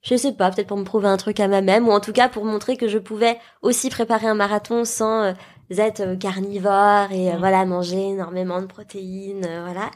Je 0.00 0.16
sais 0.16 0.32
pas, 0.32 0.50
peut-être 0.50 0.66
pour 0.68 0.78
me 0.78 0.84
prouver 0.84 1.08
un 1.08 1.18
truc 1.18 1.40
à 1.40 1.46
moi-même 1.48 1.88
ou 1.88 1.92
en 1.92 2.00
tout 2.00 2.12
cas 2.14 2.30
pour 2.30 2.46
montrer 2.46 2.78
que 2.78 2.88
je 2.88 2.96
pouvais 2.96 3.36
aussi 3.60 3.90
préparer 3.90 4.28
un 4.28 4.34
marathon 4.34 4.86
sans 4.86 5.24
euh, 5.24 5.32
être 5.76 6.00
euh, 6.00 6.16
carnivore 6.16 7.12
et 7.12 7.28
euh, 7.28 7.32
Mhm. 7.34 7.38
voilà 7.38 7.66
manger 7.66 8.00
énormément 8.12 8.62
de 8.62 8.66
protéines, 8.66 9.46
voilà. 9.62 9.90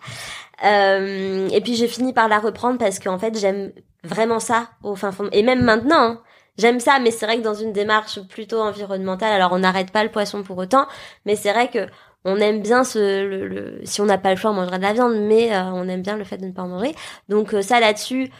Euh, 0.62 1.48
et 1.50 1.60
puis 1.62 1.74
j'ai 1.74 1.88
fini 1.88 2.12
par 2.12 2.28
la 2.28 2.38
reprendre 2.38 2.76
parce 2.76 2.98
qu'en 2.98 3.18
fait 3.18 3.38
j'aime 3.38 3.72
vraiment 4.04 4.40
ça 4.40 4.68
au 4.82 4.94
fin 4.94 5.10
fond. 5.10 5.28
Et 5.32 5.42
même 5.42 5.62
maintenant, 5.62 5.96
hein, 6.02 6.20
j'aime 6.58 6.80
ça, 6.80 6.98
mais 7.00 7.10
c'est 7.10 7.26
vrai 7.26 7.38
que 7.38 7.42
dans 7.42 7.54
une 7.54 7.72
démarche 7.72 8.20
plutôt 8.28 8.60
environnementale. 8.60 9.32
Alors 9.32 9.52
on 9.52 9.58
n'arrête 9.60 9.90
pas 9.90 10.04
le 10.04 10.10
poisson 10.10 10.42
pour 10.42 10.58
autant, 10.58 10.86
mais 11.26 11.36
c'est 11.36 11.52
vrai 11.52 11.68
que 11.68 11.86
on 12.24 12.36
aime 12.36 12.62
bien 12.62 12.84
ce, 12.84 13.24
le, 13.26 13.48
le- 13.48 13.80
si 13.84 14.00
on 14.00 14.04
n'a 14.06 14.18
pas 14.18 14.30
le 14.30 14.36
choix, 14.36 14.50
on 14.52 14.54
mangera 14.54 14.78
de 14.78 14.82
la 14.84 14.92
viande, 14.92 15.16
mais 15.16 15.52
euh, 15.54 15.64
on 15.72 15.88
aime 15.88 16.02
bien 16.02 16.16
le 16.16 16.24
fait 16.24 16.36
de 16.38 16.46
ne 16.46 16.52
pas 16.52 16.62
en 16.62 16.68
manger. 16.68 16.94
Donc 17.28 17.52
euh, 17.52 17.62
ça 17.62 17.80
là-dessus, 17.80 18.30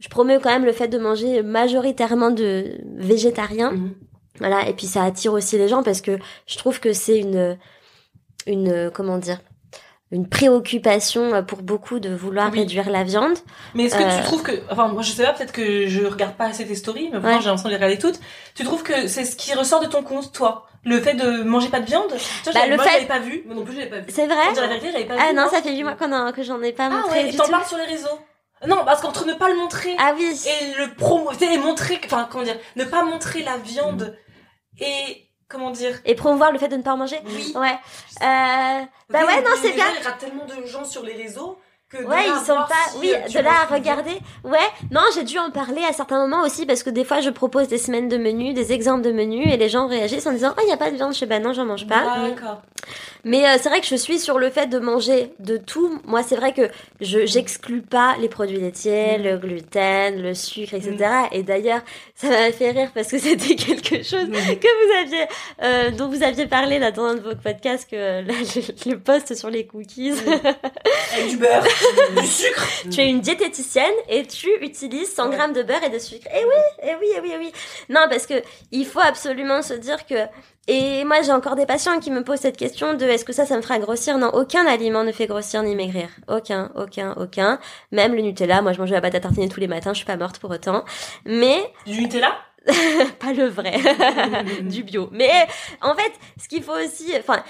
je 0.00 0.08
promets 0.08 0.38
quand 0.40 0.50
même 0.50 0.64
le 0.64 0.72
fait 0.72 0.88
de 0.88 0.98
manger 0.98 1.42
majoritairement 1.42 2.30
de 2.30 2.78
végétarien. 2.96 3.72
Mhm. 3.72 3.94
Voilà, 4.38 4.68
et 4.68 4.74
puis 4.74 4.86
ça 4.86 5.02
attire 5.04 5.32
aussi 5.32 5.56
les 5.56 5.68
gens 5.68 5.82
parce 5.82 6.00
que 6.02 6.18
je 6.46 6.58
trouve 6.58 6.80
que 6.80 6.92
c'est 6.92 7.18
une, 7.18 7.56
une, 8.46 8.90
comment 8.92 9.18
dire, 9.18 9.38
une 10.12 10.28
préoccupation 10.28 11.34
euh, 11.34 11.42
pour 11.42 11.62
beaucoup 11.62 11.98
de 11.98 12.14
vouloir 12.14 12.50
Oui. 12.52 12.60
réduire 12.60 12.88
la 12.90 13.02
viande. 13.04 13.36
Mais 13.74 13.84
est-ce 13.84 13.96
que 13.96 14.02
Euh. 14.02 14.16
tu 14.18 14.22
trouves 14.24 14.42
que, 14.42 14.52
enfin, 14.70 14.88
moi 14.88 15.02
je 15.02 15.10
sais 15.12 15.24
pas, 15.24 15.32
peut-être 15.32 15.52
que 15.52 15.86
je 15.88 16.04
regarde 16.04 16.34
pas 16.36 16.46
assez 16.46 16.64
tes 16.66 16.74
stories, 16.76 17.08
mais 17.10 17.16
Ouais. 17.16 17.20
vraiment 17.20 17.40
j'ai 17.40 17.46
l'impression 17.46 17.68
de 17.68 17.70
les 17.74 17.76
regarder 17.76 17.98
toutes. 17.98 18.20
Tu 18.54 18.62
trouves 18.64 18.82
que 18.84 19.08
c'est 19.08 19.24
ce 19.24 19.34
qui 19.36 19.52
ressort 19.54 19.80
de 19.80 19.86
ton 19.86 20.02
compte, 20.02 20.32
toi? 20.32 20.66
Le 20.84 21.00
fait 21.00 21.14
de 21.14 21.42
manger 21.42 21.68
pas 21.68 21.80
de 21.80 21.86
viande? 21.86 22.08
Tu 22.44 22.50
vois, 22.50 22.60
Bah, 22.60 22.66
le 22.68 22.76
moi 22.76 22.84
fait- 22.84 22.90
je 22.90 22.94
l'avais 22.94 23.06
pas 23.08 23.18
vu, 23.18 23.42
moi 23.46 23.56
non 23.56 23.64
plus 23.64 23.72
je 23.74 23.78
l'avais 23.80 23.90
pas 23.90 23.98
vu. 23.98 24.04
C'est 24.08 24.26
vrai? 24.26 24.52
Dire 24.52 24.62
la 24.62 24.68
vérité, 24.68 24.90
j'avais 24.92 25.04
pas 25.06 25.14
Ah 25.18 25.30
vu. 25.30 25.34
non, 25.34 25.42
moi. 25.42 25.50
ça 25.50 25.60
fait 25.62 25.72
huit 25.72 25.82
mois 25.82 25.94
qu'on 25.94 26.12
en- 26.12 26.30
que 26.32 26.42
j'en 26.44 26.62
ai 26.62 26.72
pas 26.72 26.86
Ah 26.86 26.90
montré 26.90 27.22
ouais, 27.22 27.28
et 27.28 27.30
du 27.32 27.36
t'en 27.36 27.48
parles 27.48 27.66
sur 27.66 27.76
les 27.78 27.86
réseaux 27.86 28.18
Non, 28.66 28.84
parce 28.86 29.00
qu'entre 29.02 29.26
ne 29.26 29.34
pas 29.34 29.48
le 29.50 29.56
montrer 29.56 29.96
Ah 29.98 30.12
oui. 30.16 30.40
et 30.46 30.78
le 30.80 30.94
promo, 30.94 31.30
tu 31.32 31.40
sais, 31.44 31.52
et 31.54 31.58
montrer, 31.58 32.00
enfin, 32.04 32.28
comment 32.30 32.44
dire, 32.44 32.56
ne 32.76 32.84
pas 32.84 33.02
montrer 33.04 33.42
la 33.42 33.56
viande 33.58 34.16
et, 34.80 35.25
comment 35.48 35.70
dire, 35.70 35.98
Et 36.04 36.14
promouvoir 36.14 36.52
le 36.52 36.58
fait 36.58 36.68
de 36.68 36.76
ne 36.76 36.82
pas 36.82 36.92
en 36.92 36.96
manger. 36.96 37.18
oui. 37.26 37.52
Ouais. 37.56 37.76
Euh, 38.22 38.80
bah 39.10 39.24
ouais, 39.26 39.40
non, 39.42 39.50
c'est 39.60 39.72
bien. 39.72 39.84
Il 40.00 40.04
rate 40.06 40.18
tellement 40.18 40.44
de 40.46 40.66
gens 40.66 40.84
sur 40.84 41.02
les 41.04 41.14
réseaux 41.14 41.58
que 41.88 41.98
Ouais, 41.98 42.24
ils 42.26 42.44
sont 42.44 42.54
pas. 42.56 42.90
si, 42.90 42.98
Oui, 42.98 43.12
euh, 43.14 43.28
de 43.28 43.38
là 43.44 43.52
à 43.62 43.72
regarder. 43.72 44.18
Ouais, 44.42 44.58
non, 44.90 45.02
j'ai 45.14 45.22
dû 45.22 45.38
en 45.38 45.50
parler 45.52 45.82
à 45.88 45.92
certains 45.92 46.18
moments 46.18 46.42
aussi 46.42 46.66
parce 46.66 46.82
que 46.82 46.90
des 46.90 47.04
fois 47.04 47.20
je 47.20 47.30
propose 47.30 47.68
des 47.68 47.78
semaines 47.78 48.08
de 48.08 48.16
menus, 48.16 48.54
des 48.54 48.72
exemples 48.72 49.02
de 49.02 49.12
menus 49.12 49.46
et 49.52 49.56
les 49.56 49.68
gens 49.68 49.86
réagissent 49.86 50.26
en 50.26 50.32
disant 50.32 50.52
Ah, 50.56 50.62
il 50.64 50.68
y 50.68 50.72
a 50.72 50.76
pas 50.76 50.90
de 50.90 50.96
viande 50.96 51.12
chez 51.14 51.26
bah 51.26 51.38
non, 51.38 51.52
j'en 51.52 51.64
mange 51.64 51.86
pas. 51.86 52.02
D'accord. 52.28 52.60
Mais 53.22 53.46
euh, 53.46 53.56
c'est 53.60 53.68
vrai 53.68 53.80
que 53.80 53.86
je 53.86 53.94
suis 53.96 54.18
sur 54.18 54.38
le 54.40 54.50
fait 54.50 54.66
de 54.66 54.78
manger 54.80 55.32
de 55.38 55.56
tout. 55.58 56.00
Moi, 56.04 56.22
c'est 56.24 56.36
vrai 56.36 56.52
que 56.52 56.68
je 57.00 57.24
j'exclus 57.24 57.82
pas 57.82 58.16
les 58.20 58.28
produits 58.28 58.60
laitiers, 58.60 59.18
Mm. 59.18 59.22
le 59.22 59.36
gluten, 59.38 60.22
le 60.22 60.34
sucre, 60.34 60.74
etc. 60.74 60.96
Et 61.30 61.44
d'ailleurs, 61.44 61.82
ça 62.16 62.30
m'a 62.30 62.50
fait 62.50 62.70
rire 62.70 62.90
parce 62.94 63.08
que 63.08 63.18
c'était 63.26 63.54
quelque 63.54 64.02
chose 64.02 64.26
que 64.30 64.86
vous 64.86 64.96
aviez, 64.98 65.26
euh, 65.62 65.90
dont 65.90 66.08
vous 66.08 66.22
aviez 66.22 66.46
parlé 66.46 66.78
là 66.78 66.90
dans 66.90 67.04
un 67.04 67.14
de 67.14 67.20
vos 67.20 67.36
podcasts, 67.36 67.88
que 67.90 67.96
euh, 67.96 68.22
le, 68.86 68.90
le 68.90 68.98
post 68.98 69.34
sur 69.34 69.50
les 69.50 69.66
cookies. 69.66 70.12
Avec 71.14 71.28
du 71.28 71.36
beurre, 71.36 71.62
du 72.18 72.26
sucre. 72.26 72.66
tu 72.90 73.00
es 73.00 73.08
une 73.10 73.20
diététicienne 73.20 73.94
et 74.08 74.26
tu 74.26 74.48
utilises 74.62 75.14
100 75.14 75.28
grammes 75.30 75.52
de 75.52 75.62
beurre 75.62 75.84
et 75.84 75.90
de 75.90 75.98
sucre. 75.98 76.26
Eh 76.34 76.44
oui, 76.44 76.50
eh 76.82 76.94
oui, 77.00 77.06
eh 77.16 77.20
oui, 77.20 77.30
eh 77.34 77.38
oui. 77.38 77.52
Non, 77.90 78.06
parce 78.08 78.26
que 78.26 78.42
il 78.72 78.86
faut 78.86 79.00
absolument 79.00 79.60
se 79.60 79.74
dire 79.74 80.06
que 80.06 80.14
et 80.68 81.04
moi, 81.04 81.22
j'ai 81.22 81.32
encore 81.32 81.54
des 81.54 81.66
patients 81.66 82.00
qui 82.00 82.10
me 82.10 82.24
posent 82.24 82.40
cette 82.40 82.56
question 82.56 82.94
de 82.94 83.04
est-ce 83.06 83.24
que 83.24 83.32
ça, 83.32 83.46
ça 83.46 83.56
me 83.56 83.62
fera 83.62 83.78
grossir? 83.78 84.18
Non, 84.18 84.28
aucun 84.28 84.66
aliment 84.66 85.04
ne 85.04 85.12
fait 85.12 85.26
grossir 85.26 85.62
ni 85.62 85.76
maigrir. 85.76 86.08
Aucun, 86.28 86.72
aucun, 86.74 87.12
aucun. 87.16 87.58
Même 87.92 88.14
le 88.14 88.22
Nutella. 88.22 88.62
Moi, 88.62 88.72
je 88.72 88.80
mange 88.80 88.90
de 88.90 88.94
la 88.94 89.00
pâte 89.00 89.14
à 89.14 89.20
tartiner 89.20 89.48
tous 89.48 89.60
les 89.60 89.68
matins. 89.68 89.92
Je 89.92 89.98
suis 89.98 90.06
pas 90.06 90.16
morte 90.16 90.38
pour 90.38 90.50
autant. 90.50 90.84
Mais 91.24 91.58
Du 91.86 92.00
Nutella? 92.00 92.32
pas 93.20 93.32
le 93.32 93.46
vrai, 93.46 93.76
du 94.62 94.82
bio. 94.82 95.08
Mais 95.12 95.30
en 95.82 95.94
fait, 95.94 96.12
ce 96.42 96.48
qu'il 96.48 96.64
faut 96.64 96.74
aussi, 96.74 97.12
enfin, 97.16 97.44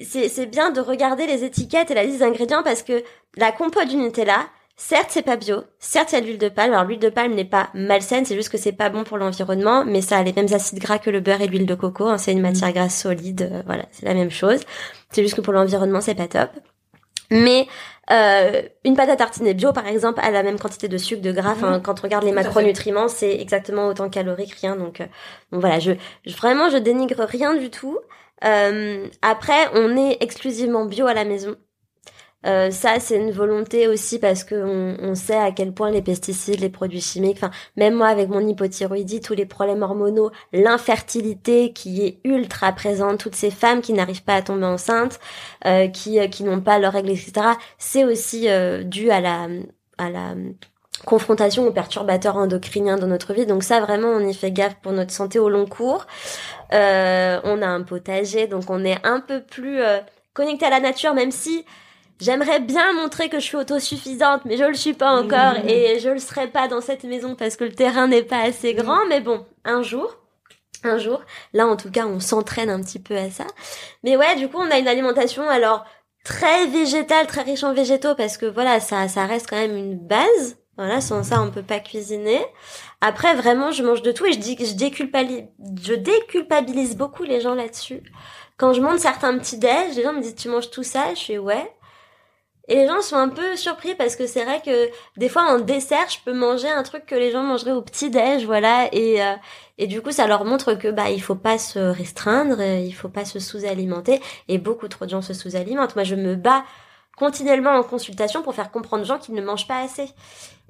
c'est 0.00 0.28
c'est 0.28 0.46
bien 0.46 0.70
de 0.70 0.80
regarder 0.80 1.26
les 1.26 1.42
étiquettes 1.42 1.90
et 1.90 1.94
la 1.94 2.04
liste 2.04 2.20
d'ingrédients 2.20 2.62
parce 2.62 2.84
que 2.84 3.02
la 3.36 3.50
compote 3.50 3.88
du 3.88 3.96
Nutella, 3.96 4.46
certes 4.82 5.10
c'est 5.10 5.22
pas 5.22 5.36
bio, 5.36 5.58
certes 5.78 6.12
il 6.12 6.14
y 6.14 6.18
a 6.18 6.20
de 6.22 6.26
l'huile 6.26 6.38
de 6.38 6.48
palme. 6.48 6.72
Alors 6.72 6.84
l'huile 6.86 6.98
de 7.00 7.10
palme 7.10 7.34
n'est 7.34 7.44
pas 7.44 7.68
malsaine, 7.74 8.24
c'est 8.24 8.34
juste 8.34 8.48
que 8.48 8.58
c'est 8.58 8.72
pas 8.72 8.88
bon 8.90 9.04
pour 9.04 9.18
l'environnement, 9.18 9.84
mais 9.84 10.00
ça 10.00 10.18
a 10.18 10.22
les 10.22 10.32
mêmes 10.32 10.52
acides 10.52 10.78
gras 10.80 10.98
que 10.98 11.10
le 11.10 11.20
beurre 11.20 11.42
et 11.42 11.46
l'huile 11.46 11.66
de 11.66 11.74
coco. 11.74 12.06
hein, 12.06 12.18
c'est 12.18 12.32
une 12.32 12.40
matière 12.40 12.72
grasse 12.72 12.98
solide, 13.00 13.42
euh, 13.52 13.62
voilà, 13.66 13.84
c'est 13.92 14.06
la 14.06 14.14
même 14.14 14.30
chose. 14.30 14.60
C'est 15.12 15.22
juste 15.22 15.34
que 15.36 15.42
pour 15.42 15.52
l'environnement 15.52 16.00
c'est 16.00 16.14
pas 16.14 16.28
top. 16.28 16.50
Mais 17.32 17.68
euh, 18.10 18.62
une 18.84 18.96
pâte 18.96 19.08
à 19.10 19.16
tartiner 19.16 19.54
bio, 19.54 19.72
par 19.72 19.86
exemple, 19.86 20.20
a 20.20 20.30
la 20.32 20.42
même 20.42 20.58
quantité 20.58 20.88
de 20.88 20.98
sucre, 20.98 21.22
de 21.22 21.30
gras. 21.32 21.52
Enfin, 21.52 21.78
quand 21.80 22.00
on 22.00 22.02
regarde 22.02 22.24
les 22.24 22.32
macronutriments, 22.32 23.08
c'est 23.08 23.32
exactement 23.40 23.86
autant 23.86 24.10
calorique, 24.10 24.54
rien. 24.60 24.74
Donc, 24.76 25.00
euh, 25.00 25.06
donc 25.52 25.60
voilà, 25.60 25.78
je, 25.78 25.92
je- 26.26 26.36
vraiment, 26.36 26.70
je 26.70 26.78
dénigre 26.78 27.22
rien 27.24 27.54
du 27.54 27.70
tout. 27.70 27.98
Euh, 28.44 29.06
après, 29.22 29.68
on 29.74 29.96
est 29.96 30.16
exclusivement 30.22 30.86
bio 30.86 31.06
à 31.06 31.14
la 31.14 31.24
maison. 31.24 31.54
Euh, 32.46 32.70
ça, 32.70 33.00
c'est 33.00 33.16
une 33.16 33.30
volonté 33.30 33.88
aussi 33.88 34.18
parce 34.18 34.44
que 34.44 34.54
on, 34.54 34.96
on 35.10 35.14
sait 35.14 35.36
à 35.36 35.52
quel 35.52 35.72
point 35.72 35.90
les 35.90 36.02
pesticides, 36.02 36.60
les 36.60 36.70
produits 36.70 37.00
chimiques, 37.00 37.36
enfin, 37.36 37.50
même 37.76 37.94
moi 37.94 38.08
avec 38.08 38.28
mon 38.28 38.46
hypothyroïdie, 38.46 39.20
tous 39.20 39.34
les 39.34 39.46
problèmes 39.46 39.82
hormonaux, 39.82 40.30
l'infertilité 40.52 41.72
qui 41.72 42.04
est 42.06 42.18
ultra 42.24 42.72
présente, 42.72 43.18
toutes 43.18 43.34
ces 43.36 43.50
femmes 43.50 43.82
qui 43.82 43.92
n'arrivent 43.92 44.24
pas 44.24 44.36
à 44.36 44.42
tomber 44.42 44.66
enceinte, 44.66 45.20
euh, 45.66 45.88
qui, 45.88 46.18
euh, 46.18 46.28
qui 46.28 46.44
n'ont 46.44 46.60
pas 46.60 46.78
leurs 46.78 46.92
règles, 46.92 47.10
etc. 47.10 47.32
C'est 47.78 48.04
aussi 48.04 48.48
euh, 48.48 48.82
dû 48.84 49.10
à 49.10 49.20
la, 49.20 49.48
à 49.98 50.10
la 50.10 50.34
confrontation 51.04 51.66
aux 51.66 51.72
perturbateurs 51.72 52.36
endocriniens 52.36 52.96
dans 52.96 53.06
notre 53.06 53.32
vie. 53.32 53.46
Donc 53.46 53.62
ça, 53.62 53.80
vraiment, 53.80 54.08
on 54.08 54.26
y 54.26 54.34
fait 54.34 54.50
gaffe 54.52 54.76
pour 54.82 54.92
notre 54.92 55.12
santé 55.12 55.38
au 55.38 55.48
long 55.48 55.66
cours. 55.66 56.06
Euh, 56.72 57.40
on 57.44 57.62
a 57.62 57.66
un 57.66 57.82
potager, 57.82 58.46
donc 58.46 58.64
on 58.68 58.84
est 58.84 58.98
un 59.04 59.20
peu 59.20 59.40
plus 59.40 59.80
euh, 59.80 59.98
connecté 60.34 60.66
à 60.66 60.70
la 60.70 60.80
nature, 60.80 61.14
même 61.14 61.30
si 61.32 61.64
j'aimerais 62.20 62.60
bien 62.60 62.92
montrer 62.92 63.28
que 63.28 63.38
je 63.38 63.44
suis 63.44 63.56
autosuffisante, 63.56 64.44
mais 64.44 64.56
je 64.56 64.64
le 64.64 64.74
suis 64.74 64.94
pas 64.94 65.12
encore 65.12 65.56
et 65.66 65.98
je 66.00 66.08
le 66.08 66.18
serai 66.18 66.48
pas 66.48 66.68
dans 66.68 66.80
cette 66.80 67.04
maison 67.04 67.34
parce 67.34 67.56
que 67.56 67.64
le 67.64 67.72
terrain 67.72 68.06
n'est 68.08 68.22
pas 68.22 68.42
assez 68.42 68.74
grand. 68.74 69.06
Mais 69.08 69.20
bon, 69.20 69.46
un 69.64 69.82
jour. 69.82 70.16
Un 70.82 70.96
jour, 70.96 71.20
là 71.52 71.66
en 71.66 71.76
tout 71.76 71.90
cas, 71.90 72.06
on 72.06 72.20
s'entraîne 72.20 72.70
un 72.70 72.80
petit 72.80 72.98
peu 72.98 73.14
à 73.14 73.30
ça. 73.30 73.44
Mais 74.02 74.16
ouais, 74.16 74.36
du 74.36 74.48
coup, 74.48 74.56
on 74.56 74.70
a 74.70 74.78
une 74.78 74.88
alimentation 74.88 75.46
alors 75.46 75.84
très 76.24 76.66
végétale, 76.68 77.26
très 77.26 77.42
riche 77.42 77.64
en 77.64 77.74
végétaux 77.74 78.14
parce 78.14 78.38
que 78.38 78.46
voilà, 78.46 78.80
ça, 78.80 79.06
ça 79.06 79.26
reste 79.26 79.46
quand 79.50 79.56
même 79.56 79.76
une 79.76 79.98
base. 79.98 80.56
Voilà, 80.78 81.02
sans 81.02 81.22
ça, 81.22 81.42
on 81.42 81.50
peut 81.50 81.62
pas 81.62 81.80
cuisiner. 81.80 82.40
Après, 83.02 83.34
vraiment, 83.34 83.70
je 83.70 83.82
mange 83.82 84.00
de 84.00 84.12
tout 84.12 84.24
et 84.24 84.32
je 84.32 84.38
dis 84.38 84.56
que 84.56 84.64
je 84.64 84.72
déculpabilise, 84.72 85.44
je 85.82 85.92
déculpabilise 85.92 86.96
beaucoup 86.96 87.24
les 87.24 87.42
gens 87.42 87.54
là-dessus. 87.54 88.02
Quand 88.56 88.72
je 88.72 88.80
monte 88.80 88.98
certains 88.98 89.36
petits 89.36 89.58
déj, 89.58 89.96
les 89.96 90.02
gens 90.02 90.14
me 90.14 90.22
disent 90.22 90.36
tu 90.36 90.48
manges 90.48 90.70
tout 90.70 90.82
ça, 90.82 91.14
je 91.14 91.22
fais 91.22 91.38
ouais. 91.38 91.70
Et 92.68 92.76
les 92.76 92.86
gens 92.86 93.00
sont 93.00 93.16
un 93.16 93.28
peu 93.28 93.56
surpris 93.56 93.94
parce 93.94 94.14
que 94.16 94.26
c'est 94.26 94.44
vrai 94.44 94.62
que 94.64 94.88
des 95.16 95.28
fois 95.28 95.42
en 95.42 95.58
dessert, 95.58 96.08
je 96.08 96.18
peux 96.24 96.32
manger 96.32 96.68
un 96.70 96.82
truc 96.82 97.04
que 97.06 97.14
les 97.16 97.32
gens 97.32 97.42
mangeraient 97.42 97.72
au 97.72 97.82
petit 97.82 98.10
déj, 98.10 98.44
voilà. 98.44 98.88
Et 98.92 99.22
euh, 99.22 99.34
et 99.78 99.86
du 99.86 100.02
coup, 100.02 100.12
ça 100.12 100.26
leur 100.26 100.44
montre 100.44 100.74
que 100.74 100.88
bah 100.88 101.10
il 101.10 101.22
faut 101.22 101.34
pas 101.34 101.56
se 101.56 101.78
restreindre, 101.78 102.60
euh, 102.60 102.78
il 102.78 102.92
faut 102.92 103.08
pas 103.08 103.24
se 103.24 103.38
sous-alimenter. 103.38 104.20
Et 104.48 104.58
beaucoup 104.58 104.88
trop 104.88 105.06
de 105.06 105.10
gens 105.10 105.22
se 105.22 105.32
sous-alimentent. 105.32 105.96
Moi, 105.96 106.04
je 106.04 106.14
me 106.14 106.36
bats 106.36 106.64
continuellement 107.16 107.72
en 107.72 107.82
consultation 107.82 108.42
pour 108.42 108.54
faire 108.54 108.70
comprendre 108.70 109.02
aux 109.02 109.06
gens 109.06 109.18
qu'ils 109.18 109.34
ne 109.34 109.42
mangent 109.42 109.66
pas 109.66 109.80
assez. 109.80 110.08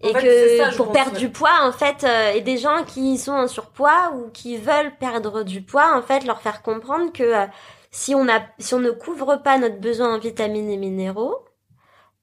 En 0.03 0.09
Et 0.09 0.13
fait, 0.13 0.21
c'est 0.21 0.59
ça, 0.59 0.71
que 0.71 0.77
pour 0.77 0.87
pense, 0.87 0.95
perdre 0.95 1.13
ouais. 1.13 1.19
du 1.19 1.29
poids, 1.31 1.59
en 1.63 1.73
fait, 1.73 2.05
euh, 2.05 2.33
et 2.33 2.41
des 2.41 2.57
gens 2.57 2.85
qui 2.85 3.19
sont 3.19 3.33
en 3.33 3.47
surpoids 3.49 4.13
ou 4.15 4.31
qui 4.31 4.57
veulent 4.57 4.93
perdre 4.99 5.43
du 5.43 5.63
poids, 5.63 5.95
en 5.97 6.03
fait, 6.03 6.25
leur 6.25 6.41
faire 6.41 6.63
comprendre 6.63 7.13
que 7.13 7.23
euh, 7.23 7.47
si 7.91 8.15
on 8.15 8.29
a, 8.29 8.41
si 8.59 8.75
on 8.75 8.81
ne 8.81 8.91
couvre 8.91 9.43
pas 9.43 9.59
notre 9.59 9.79
besoin 9.81 10.15
en 10.15 10.19
vitamines 10.19 10.71
et 10.71 10.77
minéraux, 10.77 11.37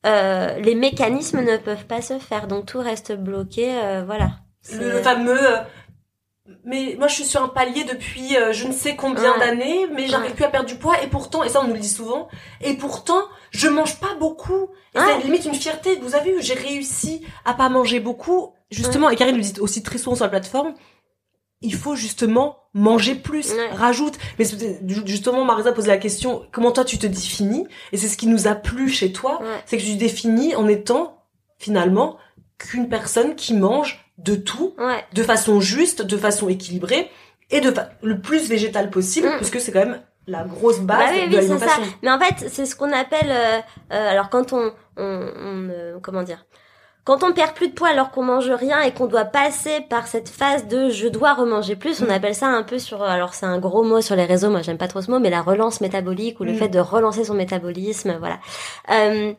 euh, 0.08 0.60
les 0.60 0.74
mécanismes 0.76 1.42
ne 1.42 1.58
peuvent 1.58 1.86
pas 1.86 2.02
se 2.02 2.18
faire, 2.20 2.48
donc 2.48 2.66
tout 2.66 2.80
reste 2.80 3.12
bloqué, 3.14 3.70
euh, 3.78 4.04
voilà. 4.06 4.32
le, 4.74 5.02
fameux. 5.02 5.38
euh, 5.58 5.58
mais 6.64 6.96
moi, 6.98 7.08
je 7.08 7.16
suis 7.16 7.24
sur 7.26 7.44
un 7.44 7.50
palier 7.50 7.84
depuis 7.84 8.36
je 8.52 8.68
ne 8.68 8.72
sais 8.72 8.96
combien 8.96 9.34
Ouais. 9.34 9.40
d'années, 9.40 9.86
mais 9.94 10.08
j'arrive 10.08 10.30
Ouais. 10.30 10.36
plus 10.36 10.46
à 10.46 10.50
perdre 10.50 10.68
du 10.68 10.76
poids. 10.76 10.96
Et 11.04 11.08
pourtant, 11.08 11.44
et 11.44 11.50
ça, 11.50 11.60
on 11.62 11.68
nous 11.68 11.74
le 11.74 11.80
dit 11.80 11.90
souvent, 11.90 12.30
et 12.62 12.74
pourtant, 12.76 13.22
je 13.52 13.68
mange 13.68 14.00
pas 14.00 14.16
beaucoup. 14.20 14.70
Et 14.96 15.00
Ouais. 15.00 15.06
c'est 15.20 15.26
limite 15.26 15.46
une 15.46 15.54
fierté. 15.54 15.98
Vous 16.02 16.16
avez 16.16 16.32
vu, 16.34 16.42
j'ai 16.42 16.54
réussi 16.54 17.22
à 17.46 17.54
pas 17.54 17.68
manger 17.70 18.00
beaucoup. 18.00 18.54
Justement, 18.70 19.10
et 19.10 19.16
Karine 19.16 19.36
le 19.38 19.42
dit 19.42 19.54
aussi 19.62 19.82
très 19.82 19.98
souvent 19.98 20.16
sur 20.18 20.26
la 20.26 20.30
plateforme, 20.30 20.74
il 21.62 21.74
faut 21.74 21.96
justement 21.96 22.58
manger 22.74 23.16
plus, 23.16 23.52
Ouais. 23.54 23.70
rajoute. 23.72 24.16
Mais 24.38 24.46
justement, 25.06 25.44
Marisa 25.46 25.72
posait 25.72 25.88
la 25.88 25.98
question, 25.98 26.46
comment 26.52 26.72
toi 26.72 26.86
tu 26.86 26.98
te 27.00 27.08
définis? 27.08 27.68
Et 27.92 27.98
c'est 27.98 28.08
ce 28.08 28.18
qui 28.18 28.28
nous 28.28 28.48
a 28.48 28.54
plu 28.56 28.90
chez 28.90 29.12
toi, 29.12 29.40
Ouais. 29.42 29.48
c'est 29.66 29.78
que 29.78 29.84
tu 29.84 29.94
te 29.96 30.00
définis 30.00 30.56
en 30.56 30.68
étant, 30.68 31.24
finalement, 31.58 32.18
qu'une 32.60 32.88
personne 32.90 33.36
qui 33.36 33.54
mange 33.56 34.06
de 34.20 34.36
tout, 34.36 34.76
Ouais. 34.78 35.04
de 35.14 35.24
façon 35.24 35.60
juste, 35.60 36.02
de 36.04 36.18
façon 36.18 36.50
équilibrée, 36.50 37.10
et 37.50 37.62
de 37.62 37.72
fa- 37.72 37.90
le 38.04 38.20
plus 38.20 38.48
végétal 38.50 38.90
possible, 38.90 39.28
Mm. 39.30 39.38
puisque 39.38 39.60
c'est 39.60 39.72
quand 39.72 39.86
même 39.86 40.02
la 40.28 40.44
grosse 40.44 40.80
base 40.80 41.00
Bah 41.00 41.06
oui, 41.14 41.20
de 41.22 41.26
oui, 41.26 41.30
c'est 41.32 41.38
l'alimentation. 41.38 41.84
Mais 42.04 42.12
en 42.12 42.20
fait, 42.20 42.50
c'est 42.50 42.66
ce 42.66 42.76
qu'on 42.76 42.92
appelle, 42.92 43.30
euh, 43.32 43.60
euh, 43.94 44.10
alors 44.12 44.30
quand 44.30 44.52
on, 44.54 44.74
on, 44.98 45.04
on, 45.04 45.70
euh, 45.70 45.98
comment 46.02 46.24
dire, 46.24 46.46
quand 47.08 47.24
on 47.24 47.32
perd 47.32 47.54
plus 47.54 47.70
de 47.70 47.74
poids 47.74 47.88
alors 47.88 48.12
qu'on 48.12 48.22
mange 48.24 48.50
rien 48.52 48.82
et 48.82 48.92
qu'on 48.94 49.06
doit 49.08 49.24
passer 49.24 49.80
par 49.90 50.08
cette 50.08 50.28
phase 50.28 50.68
de 50.68 50.90
je 50.90 51.08
dois 51.08 51.34
remanger 51.34 51.78
plus, 51.78 52.02
on 52.02 52.08
Mm. 52.08 52.12
appelle 52.12 52.36
ça 52.36 52.48
un 52.48 52.64
peu 52.64 52.80
sur, 52.80 53.02
alors 53.02 53.34
c'est 53.34 53.46
un 53.46 53.60
gros 53.60 53.84
mot 53.84 54.02
sur 54.02 54.18
les 54.18 54.26
réseaux, 54.26 54.50
moi 54.50 54.62
j'aime 54.62 54.78
pas 54.78 54.90
trop 54.90 55.02
ce 55.02 55.10
mot, 55.10 55.18
mais 55.20 55.30
la 55.30 55.42
relance 55.42 55.80
métabolique 55.80 56.42
ou 56.42 56.44
le 56.44 56.52
Mm. 56.52 56.58
fait 56.58 56.68
de 56.68 56.80
relancer 56.80 57.24
son 57.24 57.34
métabolisme, 57.34 58.18
voilà. 58.20 58.40
Euh, 58.92 59.34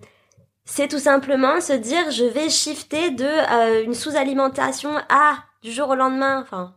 c'est 0.65 0.89
tout 0.89 0.99
simplement 0.99 1.61
se 1.61 1.75
dire 1.75 2.11
je 2.11 2.25
vais 2.25 2.49
shifter 2.49 3.11
de 3.11 3.27
euh, 3.27 3.85
une 3.85 3.93
sous-alimentation 3.95 4.93
à 5.11 5.35
du 5.63 5.71
jour 5.71 5.91
au 5.91 5.95
lendemain, 5.95 6.41
enfin 6.41 6.75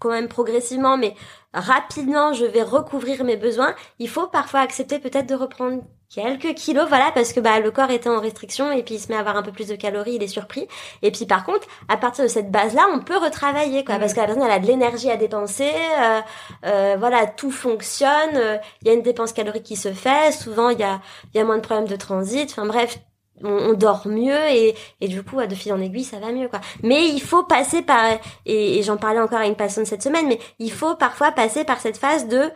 quand 0.00 0.10
même 0.10 0.28
progressivement, 0.28 0.96
mais 0.96 1.14
rapidement, 1.54 2.32
je 2.32 2.46
vais 2.46 2.62
recouvrir 2.62 3.22
mes 3.24 3.36
besoins. 3.36 3.74
Il 4.00 4.08
faut 4.08 4.26
parfois 4.26 4.60
accepter 4.60 4.98
peut-être 4.98 5.28
de 5.28 5.34
reprendre 5.36 5.82
quelques 6.12 6.54
kilos, 6.54 6.86
voilà, 6.88 7.10
parce 7.14 7.32
que 7.32 7.40
bah 7.40 7.58
le 7.58 7.70
corps 7.70 7.90
était 7.90 8.10
en 8.10 8.20
restriction 8.20 8.70
et 8.70 8.82
puis 8.82 8.96
il 8.96 9.00
se 9.00 9.08
met 9.08 9.16
à 9.16 9.20
avoir 9.20 9.36
un 9.36 9.42
peu 9.42 9.52
plus 9.52 9.68
de 9.68 9.74
calories, 9.76 10.14
il 10.14 10.22
est 10.22 10.28
surpris. 10.28 10.68
Et 11.00 11.10
puis 11.10 11.24
par 11.24 11.44
contre, 11.44 11.66
à 11.88 11.96
partir 11.96 12.24
de 12.24 12.28
cette 12.28 12.50
base-là, 12.50 12.86
on 12.92 13.00
peut 13.00 13.16
retravailler, 13.16 13.84
quoi, 13.84 13.98
parce 13.98 14.12
que 14.12 14.20
la 14.20 14.26
personne 14.26 14.44
elle 14.44 14.50
a 14.50 14.58
de 14.58 14.66
l'énergie 14.66 15.10
à 15.10 15.16
dépenser, 15.16 15.72
euh, 16.00 16.20
euh, 16.66 16.96
voilà, 16.98 17.26
tout 17.26 17.50
fonctionne, 17.50 18.36
euh, 18.36 18.58
il 18.82 18.88
y 18.88 18.90
a 18.90 18.94
une 18.94 19.02
dépense 19.02 19.32
calorique 19.32 19.62
qui 19.62 19.76
se 19.76 19.92
fait, 19.92 20.32
souvent 20.32 20.68
il 20.68 20.78
y 20.78 20.84
a 20.84 21.00
il 21.34 21.38
y 21.38 21.40
a 21.40 21.44
moins 21.44 21.56
de 21.56 21.62
problèmes 21.62 21.88
de 21.88 21.96
transit, 21.96 22.50
enfin 22.50 22.66
bref. 22.66 22.98
On, 23.44 23.72
dort 23.72 24.06
mieux 24.06 24.38
et, 24.50 24.76
et 25.00 25.08
du 25.08 25.24
coup 25.24 25.44
de 25.44 25.54
fil 25.56 25.72
en 25.72 25.80
aiguille 25.80 26.04
ça 26.04 26.20
va 26.20 26.30
mieux 26.30 26.48
quoi 26.48 26.60
mais 26.82 27.08
il 27.08 27.20
faut 27.20 27.42
passer 27.42 27.82
par 27.82 28.12
et, 28.46 28.78
et 28.78 28.82
j'en 28.84 28.98
parlais 28.98 29.18
encore 29.18 29.40
à 29.40 29.46
une 29.46 29.56
personne 29.56 29.84
cette 29.84 30.02
semaine 30.02 30.28
mais 30.28 30.38
il 30.60 30.70
faut 30.70 30.94
parfois 30.94 31.32
passer 31.32 31.64
par 31.64 31.80
cette 31.80 31.96
phase 31.96 32.28
de 32.28 32.50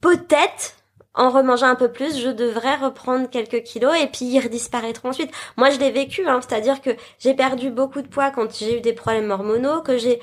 peut-être 0.00 0.79
en 1.14 1.30
remangeant 1.30 1.66
un 1.66 1.74
peu 1.74 1.90
plus, 1.90 2.18
je 2.18 2.28
devrais 2.28 2.76
reprendre 2.76 3.28
quelques 3.28 3.62
kilos 3.62 3.94
et 4.00 4.06
puis 4.06 4.26
ils 4.26 4.40
redisparaîtront 4.40 5.10
ensuite. 5.10 5.32
Moi, 5.56 5.70
je 5.70 5.78
l'ai 5.78 5.90
vécu, 5.90 6.26
hein, 6.26 6.40
c'est-à-dire 6.40 6.80
que 6.80 6.90
j'ai 7.18 7.34
perdu 7.34 7.70
beaucoup 7.70 8.02
de 8.02 8.08
poids 8.08 8.30
quand 8.30 8.56
j'ai 8.56 8.78
eu 8.78 8.80
des 8.80 8.92
problèmes 8.92 9.30
hormonaux, 9.30 9.82
que 9.82 9.98
j'ai 9.98 10.20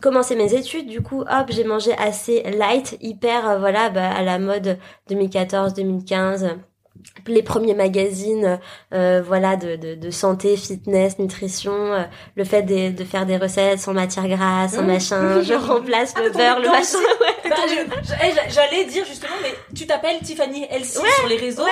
commencé 0.00 0.36
mes 0.36 0.54
études, 0.54 0.86
du 0.86 1.02
coup, 1.02 1.22
hop, 1.22 1.46
j'ai 1.48 1.64
mangé 1.64 1.92
assez 1.98 2.42
light, 2.42 2.96
hyper, 3.00 3.48
euh, 3.48 3.58
voilà, 3.58 3.90
bah, 3.90 4.10
à 4.10 4.22
la 4.22 4.38
mode 4.38 4.78
2014-2015 5.10 6.56
les 7.26 7.42
premiers 7.42 7.74
magazines 7.74 8.58
euh, 8.92 9.22
voilà 9.26 9.56
de, 9.56 9.76
de, 9.76 9.94
de, 9.94 10.10
santé 10.10 10.56
fitness 10.56 11.18
nutrition 11.18 11.72
euh, 11.72 12.02
le 12.36 12.44
fait 12.44 12.62
de, 12.62 12.90
de, 12.90 13.04
faire 13.04 13.26
des 13.26 13.36
recettes 13.36 13.78
sans 13.78 13.92
matière 13.94 14.28
grasse 14.28 14.74
sans 14.74 14.82
machin 14.82 15.40
je 15.42 15.54
remplace 15.54 16.14
le 16.16 16.30
Ah, 16.34 16.36
beurre 16.36 16.60
le 16.60 16.68
machin 16.68 16.98
Bah, 17.48 17.56
je- 17.68 18.12
eh, 18.26 18.50
J'allais 18.50 18.84
dire 18.84 19.04
justement, 19.04 19.32
mais 19.42 19.52
tu 19.74 19.86
t'appelles 19.86 20.18
Tiffany 20.22 20.66
Elsie 20.70 20.98
Ouais, 20.98 21.08
sur 21.18 21.28
les 21.28 21.36
réseaux. 21.36 21.64
ouais. 21.64 21.70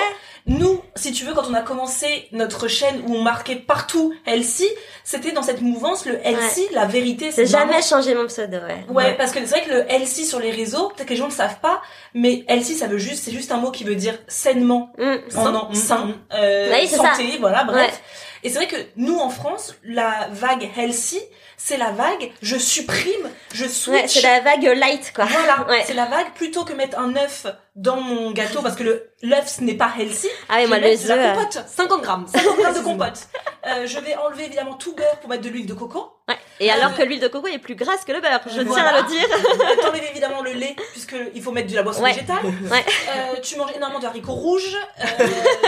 Nous, 0.49 0.81
si 0.95 1.11
tu 1.13 1.25
veux, 1.25 1.33
quand 1.35 1.47
on 1.47 1.53
a 1.53 1.61
commencé 1.61 2.27
notre 2.31 2.67
chaîne 2.67 3.03
où 3.07 3.15
on 3.15 3.21
marquait 3.21 3.55
partout 3.55 4.13
Elsie, 4.25 4.67
c'était 5.03 5.31
dans 5.31 5.43
cette 5.43 5.61
mouvance, 5.61 6.05
le 6.07 6.19
Elsie, 6.25 6.67
la 6.71 6.85
vérité, 6.85 7.29
j'ai 7.35 7.43
vraiment- 7.45 7.71
jamais 7.71 7.81
changé 7.83 8.15
mon 8.15 8.25
pseudo 8.25 8.57
ouais. 8.57 8.83
Ouais, 8.89 9.13
parce 9.15 9.31
que 9.31 9.39
c'est 9.45 9.45
vrai 9.59 9.61
que 9.63 9.69
le 9.71 9.91
Elsie 9.91 10.25
sur 10.25 10.39
les 10.39 10.49
réseaux, 10.51 10.89
peut-être 10.89 11.05
que 11.07 11.11
les 11.13 11.17
gens 11.17 11.25
ne 11.25 11.31
le 11.31 11.35
savent 11.35 11.59
pas, 11.61 11.81
mais 12.15 12.43
Elsie, 12.47 12.75
ça 12.75 12.87
veut 12.87 12.97
juste, 12.97 13.25
c'est 13.25 13.31
juste 13.31 13.51
un 13.51 13.57
mot 13.57 13.69
qui 13.69 13.83
veut 13.83 13.93
dire 13.95 14.17
sainement, 14.27 14.91
Mm. 14.97 15.15
sain, 15.29 15.51
Mm, 15.51 15.69
mm, 15.71 15.75
sain, 15.75 16.15
euh, 16.33 16.71
Oui, 16.73 16.87
santé, 16.87 17.37
voilà, 17.39 17.63
bref. 17.63 18.01
Et 18.41 18.49
c'est 18.49 18.55
vrai 18.55 18.67
que 18.67 18.77
nous, 18.95 19.17
en 19.19 19.29
France, 19.29 19.75
la 19.83 20.29
vague 20.31 20.67
Healthy, 20.77 21.19
c'est 21.57 21.75
la 21.77 21.91
vague, 21.91 22.31
je 22.41 22.55
supprime, 22.57 23.29
je 23.53 23.65
switch. 23.65 23.93
Ouais, 24.01 24.07
c'est 24.07 24.21
la 24.21 24.39
vague 24.39 24.63
light 24.63 25.11
quoi. 25.13 25.25
Voilà, 25.25 25.65
Ouais. 25.69 25.83
c'est 25.85 25.93
la 25.93 26.05
vague 26.05 26.31
plutôt 26.35 26.63
que 26.63 26.71
mettre 26.71 26.97
un 26.97 27.13
œuf 27.17 27.45
dans 27.81 27.95
mon 28.01 28.31
gâteau 28.31 28.61
parce 28.61 28.75
que 28.75 28.83
le 28.83 29.05
l'œuf 29.21 29.47
ce 29.47 29.61
n'est 29.63 29.73
pas 29.75 29.91
healthy. 29.97 30.27
ah 30.49 30.55
oui 30.59 30.67
moi 30.67 30.77
le 30.79 30.95
de 31.01 31.07
la 31.07 31.15
euh, 31.15 31.33
compote, 31.33 31.63
50 31.67 32.01
grammes, 32.01 32.25
50 32.33 32.57
grammes 32.57 32.73
de 32.73 32.79
compote. 32.83 33.19
Euh, 33.67 33.85
je 33.87 33.99
vais 33.99 34.15
enlever 34.15 34.45
évidemment 34.45 34.73
tout 34.73 34.93
beurre 34.95 35.17
pour 35.19 35.29
mettre 35.29 35.43
de 35.43 35.49
l'huile 35.49 35.65
de 35.65 35.73
coco. 35.73 36.11
ouais. 36.29 36.37
et 36.61 36.71
alors 36.71 36.91
Euh, 36.91 36.97
que 36.97 37.03
l'huile 37.03 37.19
de 37.19 37.27
coco 37.27 37.47
est 37.47 37.57
plus 37.59 37.75
grasse 37.75 38.03
que 38.05 38.11
le 38.13 38.21
beurre 38.21 38.39
je 38.47 38.61
Voilà. 38.61 38.83
tiens 38.91 38.97
à 38.97 39.01
le 39.01 39.07
dire 39.07 39.27
Euh, 39.33 39.81
T'enlèves 39.81 40.07
évidemment 40.11 40.41
le 40.41 40.51
lait 40.53 40.75
puisque 40.93 41.15
il 41.35 41.41
faut 41.41 41.51
mettre 41.51 41.69
de 41.69 41.75
la 41.75 41.83
boisson 41.83 42.01
Ouais. 42.03 42.13
végétale. 42.13 42.37
Ouais. 42.71 42.85
Euh, 43.09 43.39
tu 43.41 43.55
manges 43.57 43.71
énormément 43.75 43.99
de 43.99 44.05
haricots 44.07 44.33
rouges. 44.33 44.77
Euh, 45.01 45.25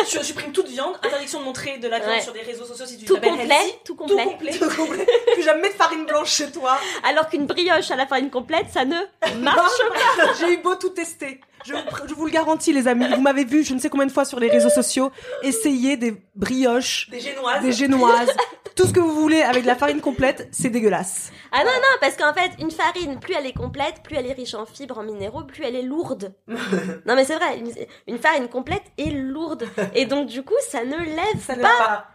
tu 0.09 0.23
supprimes 0.23 0.51
toute 0.53 0.67
viande. 0.67 0.95
Interdiction 1.03 1.39
de 1.39 1.45
montrer 1.45 1.77
de 1.77 1.87
la 1.89 1.99
viande 1.99 2.21
sur 2.21 2.33
des 2.33 2.41
réseaux 2.41 2.65
sociaux 2.65 2.85
si 2.85 2.97
tu 2.97 3.05
tout 3.05 3.15
complet 3.15 3.33
healthy. 3.55 3.73
tout 3.85 3.95
Tout 3.95 4.05
complet 4.07 4.23
complet. 4.25 4.51
Tout 4.57 4.75
complet. 4.75 5.07
Plus 5.33 5.43
jamais 5.43 5.69
de 5.69 5.73
farine 5.75 6.05
blanche 6.05 6.31
chez 6.31 6.51
toi. 6.51 6.77
alors 7.03 7.27
qu'une 7.29 7.45
brioche 7.45 7.91
à 7.91 7.95
la 7.97 8.05
farine 8.07 8.29
complète 8.29 8.67
ça 8.73 8.85
ne 8.85 8.95
Marche 9.39 9.81
pas. 10.17 10.33
J'ai 10.39 10.53
eu 10.53 10.57
beau 10.57 10.75
tout 10.75 10.89
tester. 10.89 11.41
Je 11.65 11.73
vous, 11.73 11.79
pr- 11.79 12.07
je 12.09 12.13
vous 12.13 12.25
le 12.25 12.31
garantis, 12.31 12.73
les 12.73 12.87
amis. 12.87 13.07
Vous 13.13 13.21
m'avez 13.21 13.43
vu, 13.45 13.63
je 13.63 13.73
ne 13.73 13.79
sais 13.79 13.89
combien 13.89 14.05
de 14.07 14.11
fois 14.11 14.25
sur 14.25 14.39
les 14.39 14.49
réseaux 14.49 14.69
sociaux, 14.69 15.11
essayer 15.43 15.97
des 15.97 16.15
brioches, 16.35 17.09
Des 17.09 17.19
génoises. 17.19 17.61
des 17.63 17.71
génoises, 17.71 18.31
tout 18.75 18.85
ce 18.87 18.93
que 18.93 18.99
vous 18.99 19.13
voulez 19.13 19.41
avec 19.41 19.63
de 19.63 19.67
la 19.67 19.75
farine 19.75 20.01
complète, 20.01 20.47
c'est 20.51 20.69
dégueulasse. 20.69 21.31
Ah 21.51 21.59
non, 21.63 21.71
non, 21.71 21.97
parce 21.99 22.15
qu'en 22.15 22.33
fait, 22.33 22.51
une 22.59 22.71
farine, 22.71 23.19
plus 23.19 23.33
elle 23.37 23.45
est 23.45 23.53
complète, 23.57 24.01
plus 24.03 24.15
elle 24.15 24.25
est 24.27 24.33
riche 24.33 24.53
en 24.53 24.65
fibres, 24.65 24.97
en 24.97 25.03
minéraux, 25.03 25.43
plus 25.43 25.63
elle 25.63 25.75
est 25.75 25.81
lourde. 25.83 26.33
non 26.47 27.15
mais 27.15 27.25
c'est 27.25 27.35
vrai, 27.35 27.57
une, 27.59 27.71
une 28.07 28.17
farine 28.17 28.47
complète 28.47 28.83
est 28.97 29.11
lourde. 29.11 29.67
Et 29.93 30.05
donc 30.05 30.27
du 30.27 30.43
coup, 30.43 30.55
ça 30.69 30.83
ne 30.83 30.97
lève 30.97 31.45
Ça 31.45 31.55
ne 31.55 31.61
pas. 31.61 32.05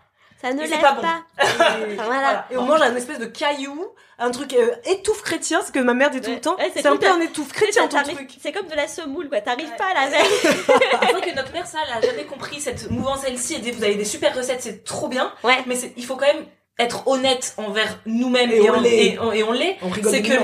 Ça 0.46 0.54
ne 0.54 0.62
Et 0.62 0.66
c'est 0.66 0.70
lève 0.72 0.80
pas 0.80 0.92
pas. 0.94 1.02
bon. 1.02 1.08
Enfin, 1.42 1.64
voilà. 1.78 2.04
Voilà. 2.04 2.46
Et 2.50 2.56
on 2.56 2.62
mange 2.62 2.80
un 2.82 2.94
espèce 2.96 3.18
de 3.18 3.26
caillou, 3.26 3.84
un 4.18 4.30
truc 4.30 4.54
euh, 4.54 4.70
étouffe 4.84 5.22
chrétien, 5.22 5.60
ce 5.66 5.72
que 5.72 5.78
ma 5.80 5.92
mère 5.94 6.10
dit 6.10 6.20
tout 6.20 6.30
le 6.30 6.40
temps. 6.40 6.56
Ouais, 6.56 6.70
c'est 6.74 6.86
un 6.86 6.96
peu 6.96 7.06
un 7.08 7.20
étouffe 7.20 7.52
chrétien 7.52 7.88
ton 7.88 8.02
truc. 8.02 8.36
C'est 8.40 8.52
comme 8.52 8.66
de 8.68 8.74
la 8.74 8.86
semoule, 8.86 9.28
quoi. 9.28 9.40
T'arrives 9.40 9.68
Ouais. 9.70 9.76
pas 9.76 9.86
à 9.94 10.04
la 10.04 10.10
veille. 10.10 10.30
C'est 10.42 11.12
vrai 11.12 11.20
que 11.20 11.34
notre 11.34 11.52
mère, 11.52 11.66
ça, 11.66 11.78
elle 11.86 12.04
a 12.04 12.06
jamais 12.06 12.24
compris 12.24 12.60
cette 12.60 12.90
mouvance 12.90 13.24
Elsie. 13.26 13.54
Elle 13.56 13.62
dit, 13.62 13.70
vous 13.72 13.82
avez 13.84 13.96
des 13.96 14.04
super 14.04 14.34
recettes, 14.36 14.62
c'est 14.62 14.84
trop 14.84 15.08
bien. 15.08 15.32
Ouais. 15.44 15.58
Mais 15.66 15.76
il 15.96 16.04
faut 16.04 16.16
quand 16.16 16.26
même 16.26 16.44
être 16.78 17.08
honnête 17.08 17.54
envers 17.56 17.98
nous-mêmes 18.06 18.50
Et 18.50 18.70
on 18.70 18.80
l'est. 18.80 19.04
et 19.06 19.18
on- 19.18 19.32
et 19.32 19.42
on 19.42 19.52
l'est. 19.52 19.76
On 19.82 19.88
rigole 19.88 20.12
C'est 20.12 20.22
que 20.22 20.34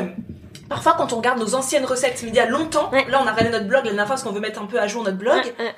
parfois, 0.69 0.95
quand 0.97 1.13
on 1.13 1.17
regarde 1.17 1.39
nos 1.39 1.55
anciennes 1.55 1.85
recettes, 1.85 2.21
mais 2.23 2.29
il 2.31 2.35
y 2.35 2.41
a 2.41 2.47
longtemps, 2.47 2.91
Ouais. 2.91 3.05
là, 3.09 3.21
on 3.23 3.27
a 3.27 3.33
regardé 3.33 3.51
notre 3.51 3.67
blog 3.67 3.85
la 3.85 3.91
dernière 3.91 4.07
fois 4.07 4.15
parce 4.17 4.23
qu'on 4.25 4.33
veut 4.33 4.41
mettre 4.41 4.61
un 4.61 4.67
peu 4.67 4.81
à 4.81 4.87
jour 4.89 5.03
notre 5.05 5.19
blog. 5.19 5.37
Ouais, 5.37 5.55
ouais. 5.67 5.75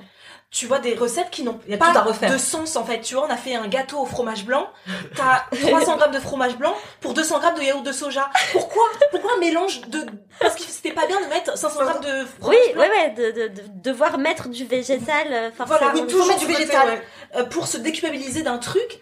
Tu 0.57 0.67
vois 0.67 0.79
des 0.79 0.95
recettes 0.95 1.31
qui 1.31 1.43
n'ont 1.43 1.59
pas 1.81 1.93
de 2.31 2.39
sens 2.39 2.77
en 2.77 2.85
fait. 2.85 3.01
Tu 3.01 3.15
vois, 3.17 3.27
on 3.27 3.31
a 3.31 3.37
fait 3.37 3.57
un 3.57 3.67
gâteau 3.67 3.99
au 3.99 4.07
fromage 4.07 4.45
blanc. 4.45 4.69
T'as 5.17 5.45
300 5.69 5.97
grammes 5.97 6.13
de 6.13 6.21
fromage 6.21 6.57
blanc 6.57 6.77
pour 7.01 7.13
200 7.13 7.41
grammes 7.41 7.57
de 7.57 7.63
yaourt 7.63 7.83
de 7.83 7.91
soja. 7.91 8.31
Pourquoi 8.53 8.85
Pourquoi 9.11 9.33
un 9.37 9.41
mélange 9.41 9.81
de 9.89 10.07
Parce 10.41 10.55
que 10.55 10.63
c'était 10.63 10.93
pas 10.93 11.07
bien 11.07 11.21
de 11.21 11.27
mettre 11.27 11.59
500 11.59 11.81
grammes 11.83 12.01
de 12.03 12.25
fromage 12.41 12.57
Oui, 12.67 12.73
blanc. 12.73 12.83
ouais, 12.83 12.89
ouais, 12.89 13.11
de, 13.11 13.31
de, 13.33 13.49
de 13.49 13.63
devoir 13.83 14.17
mettre 14.19 14.49
du 14.49 14.65
végétal, 14.65 15.27
euh. 15.33 15.51
Voilà, 15.67 15.91
oui, 15.93 16.01
faut 16.03 16.07
toujours 16.07 16.27
mettre 16.29 16.39
du 16.41 16.47
végétal. 16.47 16.89
ouais. 16.89 17.03
Euh, 17.35 17.45
pour 17.47 17.67
se 17.67 17.77
déculpabiliser 17.77 18.43
d'un 18.43 18.59
truc. 18.59 19.01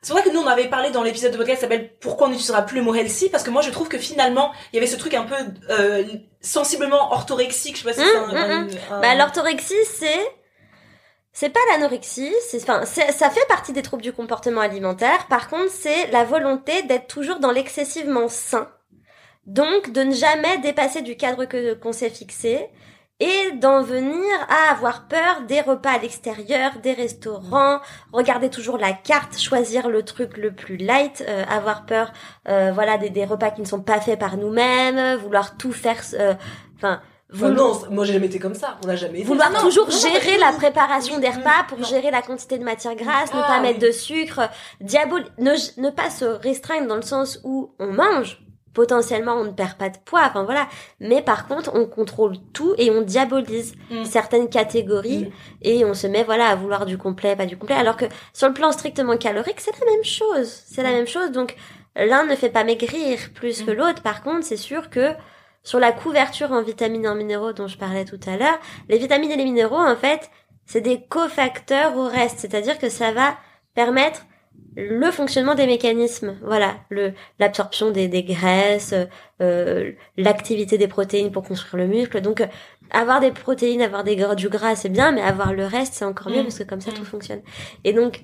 C'est 0.00 0.14
vrai 0.14 0.22
que 0.22 0.30
nous, 0.30 0.40
on 0.40 0.46
avait 0.46 0.68
parlé 0.68 0.90
dans 0.92 1.02
l'épisode 1.02 1.32
de 1.32 1.36
podcast 1.36 1.58
qui 1.58 1.62
s'appelle 1.62 1.90
Pourquoi 2.00 2.28
on 2.28 2.30
n'utilisera 2.30 2.62
plus 2.62 2.76
le 2.78 2.82
mot 2.84 2.94
healthy? 2.94 3.28
Parce 3.28 3.42
que 3.44 3.50
moi, 3.50 3.60
je 3.60 3.70
trouve 3.70 3.88
que 3.88 3.98
finalement, 3.98 4.52
il 4.72 4.76
y 4.76 4.78
avait 4.78 4.86
ce 4.86 4.96
truc 4.96 5.12
un 5.12 5.24
peu 5.24 5.34
euh, 5.68 6.04
sensiblement 6.40 7.12
orthorexique. 7.12 7.76
Je 7.76 7.82
sais 7.82 7.88
pas 7.88 7.92
si 7.92 8.00
c'est 8.08 8.16
Hum, 8.16 8.30
un, 8.30 8.60
hum, 8.62 8.68
un- 8.90 8.94
un- 8.96 9.00
Bah, 9.02 9.14
l'orthorexie, 9.14 9.74
c'est. 9.98 10.20
C'est 11.38 11.50
pas 11.50 11.60
l'anorexie, 11.70 12.32
c'est, 12.48 12.62
enfin, 12.62 12.86
ça 12.86 13.28
fait 13.28 13.46
partie 13.46 13.74
des 13.74 13.82
troubles 13.82 14.02
du 14.02 14.14
comportement 14.14 14.62
alimentaire. 14.62 15.26
Par 15.28 15.50
contre, 15.50 15.70
c'est 15.70 16.06
la 16.10 16.24
volonté 16.24 16.82
d'être 16.84 17.08
toujours 17.08 17.40
dans 17.40 17.50
l'excessivement 17.50 18.30
sain. 18.30 18.70
Donc, 19.44 19.92
de 19.92 20.00
ne 20.00 20.14
jamais 20.14 20.56
dépasser 20.56 21.02
du 21.02 21.14
cadre 21.14 21.44
que, 21.44 21.74
qu'on 21.74 21.92
s'est 21.92 22.08
fixé. 22.08 22.70
Et 23.20 23.52
d'en 23.52 23.82
venir 23.82 24.24
à 24.48 24.72
avoir 24.72 25.08
peur 25.08 25.42
des 25.46 25.60
repas 25.60 25.90
à 25.90 25.98
l'extérieur, 25.98 26.78
des 26.82 26.94
restaurants, 26.94 27.80
regarder 28.14 28.48
toujours 28.48 28.78
la 28.78 28.94
carte, 28.94 29.38
choisir 29.38 29.90
le 29.90 30.06
truc 30.06 30.38
le 30.38 30.54
plus 30.54 30.78
light, 30.78 31.22
euh, 31.28 31.44
avoir 31.50 31.84
peur, 31.84 32.14
euh, 32.48 32.72
voilà, 32.72 32.96
des, 32.96 33.10
des 33.10 33.26
repas 33.26 33.50
qui 33.50 33.60
ne 33.60 33.66
sont 33.66 33.82
pas 33.82 34.00
faits 34.00 34.18
par 34.18 34.38
nous-mêmes, 34.38 35.16
vouloir 35.16 35.58
tout 35.58 35.72
faire, 35.72 36.00
euh, 36.14 36.34
enfin, 37.34 37.50
non, 37.50 37.78
moi 37.90 38.04
j'ai 38.04 38.12
jamais 38.14 38.26
été 38.26 38.38
comme 38.38 38.54
ça. 38.54 38.78
On 38.84 38.86
n'a 38.86 38.96
jamais 38.96 39.18
été. 39.20 39.28
Vouloir 39.28 39.52
toujours 39.60 39.88
non, 39.88 39.92
gérer 39.96 40.38
la 40.38 40.52
préparation 40.52 41.18
des 41.18 41.28
repas 41.30 41.64
pour 41.68 41.82
gérer 41.84 42.10
la 42.10 42.22
quantité 42.22 42.58
de 42.58 42.64
matière 42.64 42.94
grasse, 42.94 43.32
ne 43.34 43.40
Ah, 43.42 43.46
pas 43.48 43.60
mettre 43.60 43.78
de 43.80 43.90
sucre, 43.90 44.48
diabol 44.80 45.24
ne, 45.38 45.52
ne 45.80 45.90
pas 45.90 46.10
se 46.10 46.24
restreindre 46.24 46.86
dans 46.88 46.96
le 46.96 47.02
sens 47.02 47.40
où 47.44 47.70
on 47.78 47.92
mange. 47.92 48.40
Potentiellement, 48.74 49.36
on 49.36 49.44
ne 49.44 49.52
perd 49.52 49.78
pas 49.78 49.88
de 49.88 49.96
poids, 50.04 50.24
enfin 50.28 50.42
voilà. 50.44 50.68
Mais 51.00 51.22
par 51.22 51.48
contre, 51.48 51.70
on 51.74 51.86
contrôle 51.86 52.34
tout 52.52 52.74
et 52.76 52.90
on 52.90 53.00
diabolise 53.00 53.74
Mm. 53.90 54.04
certaines 54.04 54.48
catégories 54.50 55.32
et 55.62 55.84
on 55.86 55.94
se 55.94 56.06
met 56.06 56.24
voilà 56.24 56.48
à 56.48 56.54
vouloir 56.56 56.84
du 56.84 56.98
complet, 56.98 57.34
pas 57.36 57.46
du 57.46 57.56
complet. 57.56 57.74
Alors 57.76 57.96
que 57.96 58.04
sur 58.34 58.48
le 58.48 58.52
plan 58.52 58.72
strictement 58.72 59.16
calorique, 59.16 59.60
c'est 59.60 59.72
la 59.80 59.90
même 59.90 60.04
chose. 60.04 60.62
C'est 60.66 60.82
la 60.82 60.90
Mm. 60.90 60.94
même 60.94 61.06
chose. 61.06 61.30
Donc 61.32 61.56
l'un 61.96 62.24
ne 62.26 62.36
fait 62.36 62.50
pas 62.50 62.64
maigrir 62.64 63.18
plus 63.34 63.62
que 63.62 63.70
Mm. 63.70 63.74
l'autre. 63.74 64.02
Par 64.02 64.22
contre, 64.22 64.44
c'est 64.44 64.58
sûr 64.58 64.90
que 64.90 65.12
sur 65.66 65.80
la 65.80 65.90
couverture 65.90 66.52
en 66.52 66.62
vitamines 66.62 67.04
et 67.04 67.08
en 67.08 67.16
minéraux 67.16 67.52
dont 67.52 67.66
je 67.66 67.76
parlais 67.76 68.04
tout 68.04 68.20
à 68.26 68.36
l'heure, 68.36 68.58
les 68.88 68.98
vitamines 68.98 69.32
et 69.32 69.36
les 69.36 69.44
minéraux, 69.44 69.76
en 69.94 69.96
fait, 69.96 70.30
c'est 70.64 70.80
des 70.80 71.02
cofacteurs 71.08 71.96
au 71.96 72.06
reste. 72.06 72.38
C'est-à-dire 72.38 72.78
que 72.78 72.88
ça 72.88 73.10
va 73.10 73.36
permettre 73.74 74.24
le 74.76 75.10
fonctionnement 75.10 75.56
des 75.56 75.66
mécanismes. 75.66 76.36
Voilà, 76.44 76.76
le 76.88 77.14
l'absorption 77.40 77.90
des, 77.90 78.06
des 78.06 78.22
graisses, 78.22 78.94
euh, 79.42 79.90
l'activité 80.16 80.78
des 80.78 80.86
protéines 80.86 81.32
pour 81.32 81.42
construire 81.42 81.82
le 81.84 81.88
muscle. 81.88 82.20
Donc, 82.20 82.40
euh, 82.42 82.46
avoir 82.92 83.18
des 83.20 83.32
protéines, 83.32 83.82
avoir 83.82 84.04
des 84.04 84.14
du 84.36 84.48
gras, 84.48 84.76
c'est 84.76 84.88
bien, 84.88 85.10
mais 85.10 85.20
avoir 85.22 85.52
le 85.52 85.66
reste, 85.66 85.94
c'est 85.94 86.04
encore 86.04 86.30
mieux 86.30 86.42
Mm. 86.42 86.44
parce 86.44 86.58
que 86.58 86.64
comme 86.64 86.80
ça, 86.80 86.92
Mm. 86.92 86.94
tout 86.94 87.04
fonctionne. 87.04 87.42
Et 87.82 87.92
donc, 87.92 88.22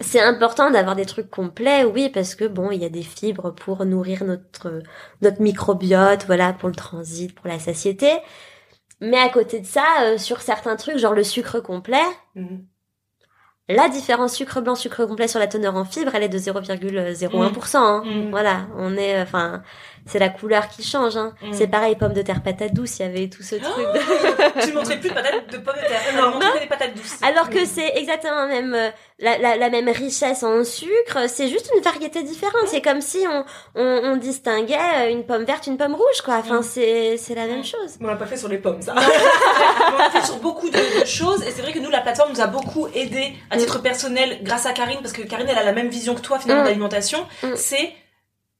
c'est 0.00 0.20
important 0.20 0.70
d'avoir 0.70 0.96
des 0.96 1.06
trucs 1.06 1.30
complets, 1.30 1.84
oui, 1.84 2.10
parce 2.10 2.34
que 2.34 2.44
bon, 2.44 2.70
il 2.70 2.80
y 2.82 2.84
a 2.84 2.88
des 2.88 3.02
fibres 3.02 3.52
pour 3.54 3.84
nourrir 3.86 4.24
notre 4.24 4.82
notre 5.22 5.40
microbiote, 5.42 6.24
voilà, 6.26 6.52
pour 6.52 6.68
le 6.68 6.74
transit, 6.74 7.34
pour 7.34 7.46
la 7.48 7.58
satiété. 7.58 8.10
Mais 9.00 9.18
à 9.18 9.28
côté 9.30 9.60
de 9.60 9.66
ça, 9.66 9.84
euh, 10.02 10.18
sur 10.18 10.40
certains 10.42 10.76
trucs, 10.76 10.98
genre 10.98 11.14
le 11.14 11.24
sucre 11.24 11.60
complet, 11.60 12.02
Mhm. 12.36 12.66
la 13.68 13.88
différence 13.88 14.34
sucre 14.34 14.60
blanc 14.60 14.74
sucre 14.74 15.06
complet 15.06 15.26
sur 15.28 15.38
la 15.40 15.46
teneur 15.46 15.74
en 15.76 15.84
fibres, 15.86 16.14
elle 16.14 16.22
est 16.22 16.28
de 16.28 16.38
0,01%. 16.38 17.78
Hein. 17.78 18.02
Mm. 18.04 18.30
Voilà, 18.30 18.66
on 18.76 18.94
est, 18.96 19.16
euh, 19.20 19.22
enfin, 19.22 19.62
c'est 20.06 20.18
la 20.18 20.28
couleur 20.28 20.68
qui 20.68 20.82
change. 20.82 21.16
Hein. 21.16 21.34
Mm. 21.42 21.52
C'est 21.52 21.66
pareil, 21.66 21.96
pommes 21.96 22.12
de 22.12 22.22
terre, 22.22 22.42
patates 22.42 22.74
douces, 22.74 22.98
il 22.98 23.02
y 23.02 23.08
avait 23.08 23.28
tout 23.28 23.42
ce 23.42 23.56
truc. 23.56 23.64
De... 23.76 24.60
tu 24.62 24.68
ne 24.70 24.74
montrais 24.74 24.98
plus 25.00 25.08
de 25.08 25.14
patates 25.14 25.50
de 25.50 25.58
pommes 25.58 25.74
de 25.82 25.88
terre. 25.88 26.00
Non, 26.16 26.28
on 26.28 26.30
montrait 26.34 26.60
des 26.60 26.66
patates 26.66 26.94
douces. 26.94 27.16
Alors 27.22 27.48
que 27.50 27.64
c'est 27.64 27.92
exactement 27.96 28.46
même 28.46 28.74
euh, 28.74 28.90
la, 29.18 29.38
la, 29.38 29.56
la 29.56 29.70
même 29.70 29.88
richesse 29.88 30.42
en 30.42 30.62
sucre, 30.64 31.28
c'est 31.28 31.48
juste 31.48 31.70
une 31.74 31.82
variété 31.82 32.22
différente. 32.22 32.66
C'est 32.68 32.82
comme 32.82 33.00
si 33.00 33.24
on, 33.30 33.44
on, 33.74 34.00
on 34.04 34.16
distinguait 34.16 34.74
euh, 34.96 35.10
une 35.10 35.24
pomme 35.24 35.44
verte, 35.44 35.66
une 35.66 35.76
pomme 35.78 35.94
rouge, 35.94 36.20
quoi. 36.24 36.36
Enfin, 36.36 36.60
Mm. 36.60 36.62
c'est 36.62 37.34
la 37.34 37.46
même 37.46 37.60
Mm. 37.60 37.64
chose. 37.64 37.96
Mais 38.00 38.06
on 38.06 38.10
l'a 38.10 38.16
pas 38.16 38.26
fait 38.26 38.36
sur 38.36 38.48
les 38.48 38.58
pommes, 38.58 38.82
ça. 38.82 38.94
on 38.96 39.98
l'a 39.98 40.10
fait 40.10 40.24
sur 40.26 40.36
beaucoup 40.38 40.68
de, 40.68 41.00
de 41.00 41.04
choses. 41.06 41.42
Et 41.46 41.50
c'est 41.50 41.62
vrai 41.62 41.72
que 41.72 41.78
nous, 41.78 41.90
la 41.90 42.00
plateforme 42.00 42.30
nous 42.32 42.40
a 42.40 42.46
beaucoup 42.46 42.88
aidé 42.94 43.34
à 43.50 43.56
titre 43.56 43.80
personnel 43.80 44.38
grâce 44.42 44.66
à 44.66 44.72
Karine, 44.72 44.98
parce 45.00 45.12
que 45.12 45.22
Karine, 45.22 45.46
elle 45.48 45.58
a 45.58 45.64
la 45.64 45.72
même 45.72 45.88
vision 45.88 46.14
que 46.14 46.20
toi, 46.20 46.38
finalement, 46.38 46.62
Mm. 46.62 46.66
d'alimentation. 46.66 47.26
Mm. 47.42 47.48
C'est 47.56 47.92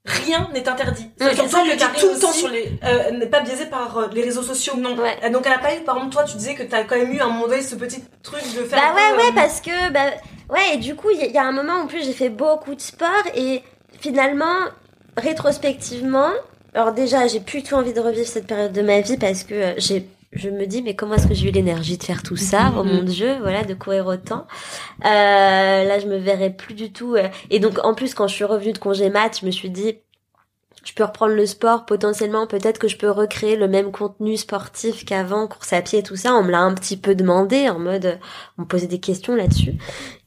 rien 0.05 0.49
n'est 0.53 0.69
interdit. 0.69 1.05
Mm, 1.21 1.25
C'est 1.35 1.49
ça 1.49 1.63
que 1.63 1.71
le 1.71 1.77
Karine 1.77 2.01
tout 2.01 2.11
le 2.15 2.19
temps 2.21 2.29
aussi- 2.31 2.39
sur 2.41 2.49
les, 2.51 2.73
euh, 2.85 3.11
n'est 3.13 3.27
pas 3.27 3.41
biaisé 3.41 3.67
par 3.67 3.97
euh, 3.97 4.07
les 4.13 4.23
réseaux 4.23 4.43
sociaux, 4.43 4.75
non. 4.77 4.97
Ouais. 4.97 5.17
Euh, 5.25 5.31
Donc 5.31 5.45
elle 5.47 5.53
a 5.53 5.59
pas 5.59 5.75
eu, 5.75 5.81
par 5.81 5.97
exemple, 5.97 6.13
toi, 6.15 6.25
tu 6.25 6.37
disais 6.37 6.55
que 6.55 6.63
t'as 6.63 6.85
quand 6.85 6.97
même 6.97 7.13
eu 7.13 7.21
à 7.21 7.25
un 7.25 7.29
moment 7.29 7.47
donné 7.49 7.63
ce 7.63 7.75
petit 7.75 8.03
truc 8.23 8.43
de 8.55 8.65
faire. 8.65 8.79
Bah 8.81 8.95
ouais, 8.95 9.11
peu, 9.17 9.23
ouais, 9.23 9.29
euh, 9.31 9.35
parce 9.35 9.61
que, 9.61 9.91
bah, 9.93 10.11
ouais, 10.51 10.75
et 10.75 10.77
du 10.77 10.95
coup, 10.95 11.09
il 11.11 11.25
y, 11.25 11.31
y 11.33 11.39
a 11.39 11.45
un 11.45 11.53
moment 11.53 11.75
en 11.83 11.87
plus, 11.87 12.05
j'ai 12.05 12.13
fait 12.13 12.29
beaucoup 12.29 12.75
de 12.75 12.81
sport 12.81 13.09
et 13.35 13.63
finalement, 14.01 14.45
rétrospectivement, 15.17 16.31
alors 16.75 16.93
déjà, 16.93 17.27
j'ai 17.27 17.41
plus 17.41 17.63
du 17.63 17.69
tout 17.69 17.75
envie 17.77 17.93
de 17.93 18.01
revivre 18.01 18.27
cette 18.27 18.47
période 18.47 18.73
de 18.73 18.83
ma 18.83 19.01
vie 19.01 19.17
parce 19.17 19.45
que 19.45 19.55
euh, 19.55 19.73
j'ai, 19.79 20.07
je 20.35 20.51
me 20.51 20.67
dis, 20.67 20.83
mais 20.83 20.97
comment 20.97 21.15
est-ce 21.15 21.27
que 21.27 21.35
j'ai 21.35 21.49
eu 21.49 21.53
l'énergie 21.53 21.99
de 21.99 22.03
faire 22.05 22.23
tout 22.23 22.37
ça? 22.37 22.73
Oh 22.77 22.85
mon 22.85 23.03
dieu, 23.03 23.39
voilà, 23.41 23.65
de 23.65 23.75
courir 23.75 24.07
autant. 24.07 24.47
Euh, 25.05 25.85
là, 25.85 25.99
je 25.99 26.07
me 26.07 26.17
verrais 26.19 26.51
plus 26.51 26.75
du 26.75 26.93
tout. 26.93 27.15
euh, 27.17 27.29
et 27.51 27.61
donc, 27.61 27.79
en 27.85 27.95
plus, 27.95 28.15
quand 28.15 28.29
je 28.29 28.35
suis 28.35 28.45
revenue 28.45 28.73
de 28.73 28.79
congé 28.79 29.11
mat, 29.11 29.39
je 29.41 29.47
me 29.47 29.51
suis 29.51 29.71
dit, 29.71 29.99
je 30.85 30.93
peux 30.95 31.05
reprendre 31.05 31.35
le 31.35 31.47
sport 31.47 31.87
potentiellement 31.87 32.47
peut-être 32.47 32.79
que 32.79 32.89
je 32.89 32.97
peux 32.97 33.11
recréer 33.11 33.57
le 33.57 33.69
même 33.69 33.91
contenu 33.93 34.37
sportif 34.37 35.05
qu'avant 35.05 35.47
course 35.49 35.73
à 35.73 35.83
pied 35.83 36.01
et 36.01 36.03
tout 36.03 36.17
ça. 36.17 36.35
On 36.35 36.43
me 36.45 36.51
l'a 36.51 36.61
un 36.61 36.75
petit 36.75 36.97
peu 36.97 37.15
demandé 37.15 37.69
en 37.69 37.79
mode 37.79 38.19
on 38.59 38.63
me 38.63 38.67
posait 38.67 38.87
des 38.87 39.01
questions 39.01 39.35
là-dessus. 39.35 39.75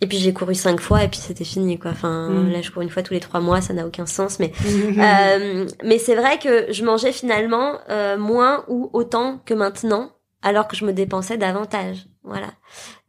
Et 0.01 0.07
puis 0.07 0.17
j'ai 0.17 0.33
couru 0.33 0.55
cinq 0.55 0.79
fois 0.81 1.03
et 1.03 1.07
puis 1.07 1.19
c'était 1.19 1.43
fini 1.43 1.77
quoi. 1.79 1.91
Enfin 1.91 2.29
Mm. 2.29 2.51
là 2.51 2.61
je 2.61 2.71
cours 2.71 2.81
une 2.81 2.89
fois 2.89 3.03
tous 3.03 3.13
les 3.13 3.19
trois 3.19 3.39
mois 3.39 3.61
ça 3.61 3.73
n'a 3.73 3.85
aucun 3.85 4.05
sens 4.05 4.39
mais 4.39 4.51
euh, 4.97 5.65
mais 5.83 5.97
c'est 5.99 6.15
vrai 6.15 6.39
que 6.39 6.71
je 6.71 6.83
mangeais 6.83 7.11
finalement 7.11 7.79
euh, 7.89 8.17
moins 8.17 8.63
ou 8.67 8.89
autant 8.93 9.39
que 9.45 9.53
maintenant 9.53 10.11
alors 10.43 10.67
que 10.67 10.75
je 10.75 10.85
me 10.85 10.93
dépensais 10.93 11.37
davantage 11.37 12.05
voilà 12.23 12.47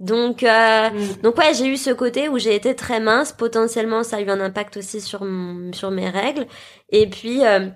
donc 0.00 0.42
euh, 0.42 0.90
Mm. 0.90 1.22
donc 1.22 1.36
ouais, 1.38 1.52
j'ai 1.54 1.66
eu 1.66 1.76
ce 1.76 1.90
côté 1.90 2.28
où 2.28 2.38
j'ai 2.38 2.54
été 2.54 2.74
très 2.76 3.00
mince. 3.00 3.32
Potentiellement, 3.32 4.02
ça 4.04 4.16
a 4.16 4.20
eu 4.20 4.30
un 4.30 4.40
impact 4.40 4.76
aussi 4.76 5.00
sur 5.00 5.24
mon, 5.24 5.72
sur 5.72 5.90
mes 5.90 6.08
règles. 6.08 6.46
Et 6.90 7.08
puis 7.08 7.44
euh, 7.44 7.68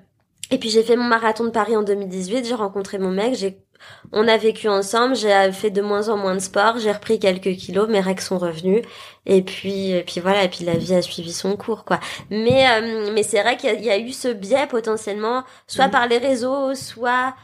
et 0.51 0.59
puis 0.59 0.71
j'ai 0.71 0.83
fait 0.85 0.97
mon 0.97 1.05
marathon 1.05 1.45
de 1.45 1.51
Paris 1.51 1.77
en 1.77 1.83
2018. 1.83 2.45
J'ai 2.47 2.55
rencontré 2.55 2.99
mon 2.99 3.11
mec. 3.11 3.35
J'ai 3.35 3.59
on 4.13 4.29
a 4.29 4.37
vécu 4.37 4.69
ensemble. 4.69 5.17
J'ai 5.17 5.51
fait 5.53 5.71
de 5.71 5.83
moins 5.83 6.09
en 6.09 6.17
moins 6.17 6.35
de 6.35 6.41
sport. 6.41 6.79
J'ai 6.79 6.93
repris 6.93 7.19
quelques 7.19 7.57
kilos. 7.57 7.89
Mes 7.89 8.01
règles 8.01 8.21
sont 8.23 8.39
revenues. 8.39 8.83
Et 9.27 9.43
puis 9.43 9.91
et 9.91 10.05
puis 10.05 10.21
voilà. 10.21 10.45
Et 10.45 10.49
puis 10.49 10.65
la 10.65 10.75
vie 10.77 10.95
a 10.95 11.03
suivi 11.03 11.33
son 11.33 11.57
cours 11.57 11.85
quoi. 11.85 11.99
Mais 12.31 12.67
euh, 12.71 13.11
mais 13.13 13.25
c'est 13.25 13.43
vrai 13.43 13.57
qu'il 13.57 13.69
y, 13.69 13.73
a- 13.73 13.77
il 13.77 13.85
y 13.85 13.91
a 13.91 13.99
eu 13.99 14.13
ce 14.13 14.29
biais 14.29 14.69
potentiellement, 14.69 15.43
soit 15.67 15.87
Mhm. 15.87 15.91
par 15.93 16.07
les 16.07 16.19
réseaux, 16.19 16.75
soit 16.77 17.35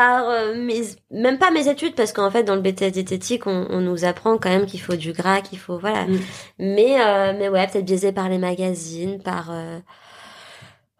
par 0.00 0.28
euh, 0.28 0.54
mes 0.68 0.82
même 1.10 1.38
pas 1.38 1.50
mes 1.50 1.68
études 1.68 1.94
parce 1.94 2.12
qu'en 2.12 2.30
fait 2.30 2.44
dans 2.44 2.54
le 2.54 2.60
BTS 2.60 2.90
diététique 2.92 3.46
on, 3.46 3.66
on 3.70 3.80
nous 3.80 4.04
apprend 4.04 4.36
quand 4.36 4.50
même 4.50 4.66
qu'il 4.66 4.80
faut 4.86 4.96
du 4.96 5.12
gras 5.12 5.40
qu'il 5.40 5.58
faut 5.58 5.78
voilà 5.78 6.04
Mm. 6.04 6.18
mais 6.58 6.92
euh, 7.00 7.32
mais 7.38 7.48
ouais 7.48 7.66
peut-être 7.66 7.84
biaisé 7.86 8.12
par 8.12 8.28
les 8.28 8.38
magazines 8.38 9.22
par 9.22 9.44
euh, 9.50 9.78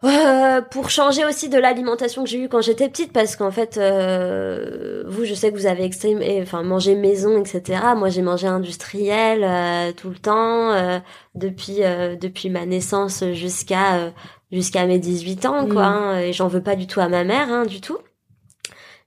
euh, 0.03 0.61
pour 0.61 0.89
changer 0.91 1.25
aussi 1.25 1.49
de 1.49 1.57
l'alimentation 1.57 2.23
que 2.23 2.29
j'ai 2.29 2.37
eue 2.43 2.49
quand 2.49 2.61
j'étais 2.61 2.87
petite 2.87 3.11
parce 3.11 3.35
qu'en 3.35 3.49
fait 3.49 3.77
euh, 3.77 5.03
vous 5.07 5.25
je 5.25 5.33
sais 5.33 5.51
que 5.51 5.57
vous 5.57 5.65
avez 5.65 5.83
extrême 5.85 6.21
enfin 6.43 6.61
mangé 6.63 6.93
maison 6.95 7.39
etc 7.39 7.81
moi 7.95 8.09
j'ai 8.09 8.21
mangé 8.21 8.45
industriel 8.47 9.43
euh, 9.43 9.91
tout 9.93 10.09
le 10.09 10.17
temps 10.19 10.71
euh, 10.71 10.99
depuis 11.33 11.77
euh, 11.83 12.15
depuis 12.15 12.49
ma 12.51 12.65
naissance 12.67 13.23
jusqu'à 13.33 13.95
euh, 13.97 14.09
jusqu'à 14.51 14.85
mes 14.85 14.99
18 14.99 15.45
ans 15.47 15.65
quoi 15.67 15.89
Mm. 15.89 15.93
hein, 15.93 16.19
et 16.19 16.31
j'en 16.33 16.47
veux 16.47 16.61
pas 16.63 16.75
du 16.75 16.85
tout 16.87 16.99
à 17.01 17.09
ma 17.09 17.23
mère 17.23 17.47
hein, 17.51 17.65
du 17.65 17.81
tout 17.81 17.97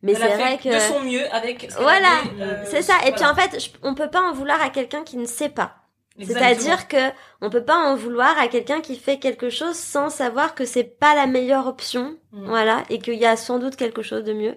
mais 0.02 0.14
c'est 0.14 0.28
vrai 0.34 0.58
que 0.58 0.68
de 0.74 0.78
son 0.78 1.00
mieux 1.00 1.26
avec. 1.34 1.66
ce 1.70 1.76
voilà, 1.80 2.20
euh, 2.40 2.62
c'est 2.64 2.82
ça. 2.82 2.94
Et 3.06 3.12
puis 3.12 3.24
en 3.24 3.34
fait, 3.34 3.60
je- 3.60 3.70
on 3.82 3.94
peut 3.94 4.10
pas 4.10 4.20
en 4.22 4.32
vouloir 4.32 4.60
à 4.62 4.70
quelqu'un 4.70 5.02
qui 5.04 5.16
ne 5.16 5.26
sait 5.26 5.48
pas. 5.50 5.76
C'est-à-dire 6.22 6.86
que 6.88 6.98
on 7.40 7.48
peut 7.48 7.64
pas 7.64 7.76
en 7.78 7.94
vouloir 7.96 8.38
à 8.38 8.48
quelqu'un 8.48 8.80
qui 8.82 8.96
fait 8.96 9.18
quelque 9.18 9.48
chose 9.48 9.74
sans 9.76 10.10
savoir 10.10 10.54
que 10.54 10.66
c'est 10.66 10.84
pas 10.84 11.14
la 11.14 11.26
meilleure 11.26 11.66
option, 11.66 12.16
Mm. 12.32 12.46
voilà, 12.46 12.82
et 12.90 12.98
qu'il 12.98 13.14
y 13.14 13.24
a 13.24 13.36
sans 13.36 13.58
doute 13.58 13.74
quelque 13.76 14.02
chose 14.02 14.22
de 14.24 14.34
mieux. 14.34 14.56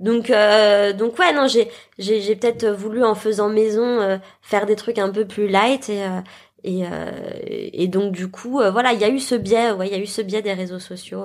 Donc 0.00 0.30
euh, 0.30 0.92
donc 0.92 1.18
ouais, 1.20 1.32
non, 1.32 1.46
j'ai 1.46 1.70
j'ai 1.98 2.20
j'ai 2.20 2.34
peut-être 2.34 2.66
voulu 2.68 3.04
en 3.04 3.14
faisant 3.14 3.48
maison 3.48 3.84
euh, 4.00 4.16
faire 4.42 4.66
des 4.66 4.74
trucs 4.76 4.98
un 4.98 5.10
peu 5.10 5.24
plus 5.24 5.46
light 5.46 5.88
et 5.88 6.02
euh, 6.02 6.20
et, 6.64 6.84
euh, 6.84 7.10
et 7.46 7.86
donc 7.86 8.10
du 8.12 8.28
coup 8.28 8.60
euh, 8.60 8.70
voilà, 8.72 8.92
il 8.92 8.98
y 9.00 9.04
a 9.04 9.08
eu 9.08 9.20
ce 9.20 9.34
biais, 9.36 9.70
ouais, 9.70 9.86
il 9.86 9.92
y 9.92 9.96
a 9.96 10.02
eu 10.02 10.06
ce 10.06 10.22
biais 10.22 10.42
des 10.42 10.54
réseaux 10.54 10.80
sociaux. 10.80 11.24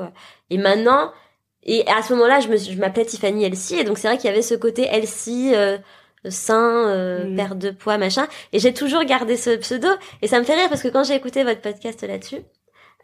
et 0.51 0.57
maintenant 0.59 1.11
et 1.77 1.87
à 1.87 2.01
ce 2.01 2.13
moment-là, 2.13 2.39
je 2.39 2.47
me 2.47 2.57
suis- 2.57 2.73
je 2.73 2.79
m'appelais 2.79 3.05
Tiffany 3.05 3.43
Elsie 3.45 3.77
et 3.79 3.83
donc 3.83 3.97
c'est 3.97 4.07
vrai 4.07 4.17
qu'il 4.17 4.29
y 4.29 4.33
avait 4.33 4.41
ce 4.41 4.55
côté 4.55 4.87
Elsie 4.91 5.51
euh, 5.55 5.77
sain, 6.29 6.87
euh, 6.87 7.25
Mm. 7.25 7.35
perte 7.35 7.57
de 7.57 7.69
poids, 7.71 7.97
machin. 7.97 8.27
Et 8.53 8.59
j'ai 8.59 8.73
toujours 8.73 9.03
gardé 9.05 9.37
ce 9.37 9.55
pseudo. 9.57 9.87
Et 10.21 10.27
ça 10.27 10.39
me 10.39 10.43
fait 10.43 10.55
rire 10.55 10.67
parce 10.69 10.81
que 10.81 10.87
quand 10.89 11.03
j'ai 11.03 11.15
écouté 11.15 11.43
votre 11.43 11.61
podcast 11.61 12.01
là-dessus, 12.05 12.41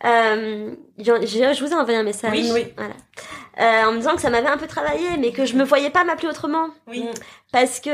euh, 0.04 0.71
je, 0.97 1.63
vous 1.63 1.71
ai 1.71 1.75
envoyé 1.75 1.97
un 1.99 2.04
message. 2.04 2.32
Oui, 2.34 2.49
oui. 2.54 2.65
Voilà. 2.75 2.93
Euh, 3.62 3.88
en 3.88 3.91
me 3.93 3.97
disant 3.99 4.15
que 4.15 4.21
ça 4.21 4.30
m'avait 4.30 4.49
un 4.49 4.58
peu 4.58 4.67
travaillé, 4.67 5.06
mais 5.17 5.32
que 5.32 5.45
je 5.45 5.56
me 5.56 5.63
voyais 5.63 5.89
pas 5.89 6.04
m'appeler 6.04 6.28
autrement. 6.28 6.67
Oui. 6.88 7.06
Parce 7.54 7.80
que, 7.80 7.89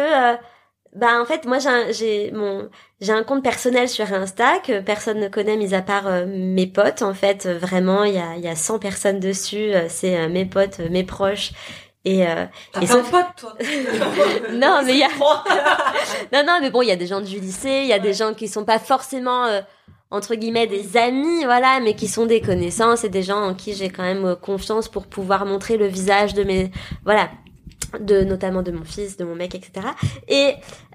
bah 0.95 1.21
en 1.21 1.25
fait, 1.25 1.45
moi 1.45 1.58
j'ai 1.91 2.32
mon 2.32 2.69
j'ai 2.99 3.12
un 3.13 3.23
compte 3.23 3.43
personnel 3.43 3.88
sur 3.89 4.12
Insta 4.13 4.60
que 4.60 4.82
personne 4.82 5.19
ne 5.19 5.27
connaît 5.30 5.58
mis 5.58 5.73
à 5.73 5.82
part 5.82 6.08
euh, 6.08 6.25
mes 6.27 6.67
potes. 6.67 7.01
En 7.01 7.13
fait, 7.13 7.45
Euh, 7.45 7.58
vraiment, 7.58 8.04
il 8.04 8.13
y 8.15 8.17
a 8.19 8.36
il 8.36 8.41
y 8.43 8.47
a 8.47 8.56
100 8.56 8.80
personnes 8.80 9.19
dessus. 9.19 9.73
Euh, 9.73 9.86
C'est 9.89 10.17
euh, 10.17 10.27
mes 10.30 10.45
potes, 10.45 10.80
mes 10.80 11.04
proches. 11.04 11.51
Et, 12.04 12.25
euh, 12.27 12.45
T'as 12.73 12.86
sauf- 12.88 13.12
potes, 13.12 13.25
toi. 13.38 13.54
Non, 14.51 14.82
mais 14.84 14.93
il 14.93 14.99
y 14.99 15.04
a- 15.04 15.08
non, 16.34 16.43
non, 16.45 16.58
mais 16.62 16.69
bon, 16.71 16.82
il 16.82 16.88
y 16.88 16.91
a 16.91 16.95
des 16.95 17.08
gens 17.08 17.21
du 17.21 17.39
lycée, 17.39 17.82
il 17.84 17.88
y 17.88 17.93
a 17.93 17.99
des 17.99 18.13
gens 18.13 18.34
qui 18.34 18.47
sont 18.47 18.65
pas 18.65 18.80
forcément 18.80 19.45
euh, 19.45 19.62
entre 20.10 20.36
guillemets 20.36 20.67
des 20.67 20.97
amis, 20.97 21.45
voilà, 21.45 21.80
mais 21.82 21.93
qui 21.95 22.08
sont 22.08 22.25
des 22.25 22.41
connaissances 22.41 23.04
et 23.06 23.10
des 23.10 23.23
gens 23.23 23.41
en 23.41 23.54
qui 23.54 23.73
j'ai 23.75 23.89
quand 23.89 24.04
même 24.04 24.36
confiance 24.36 24.89
pour 24.89 25.08
pouvoir 25.08 25.45
montrer 25.45 25.77
le 25.77 25.88
visage 25.88 26.34
de 26.34 26.43
mes, 26.43 26.71
voilà, 27.06 27.30
de 27.99 28.23
notamment 28.23 28.62
de 28.62 28.71
mon 28.71 28.84
fils, 28.84 29.17
de 29.17 29.23
mon 29.25 29.36
mec, 29.36 29.56
etc. 29.56 29.88
Et 30.27 30.54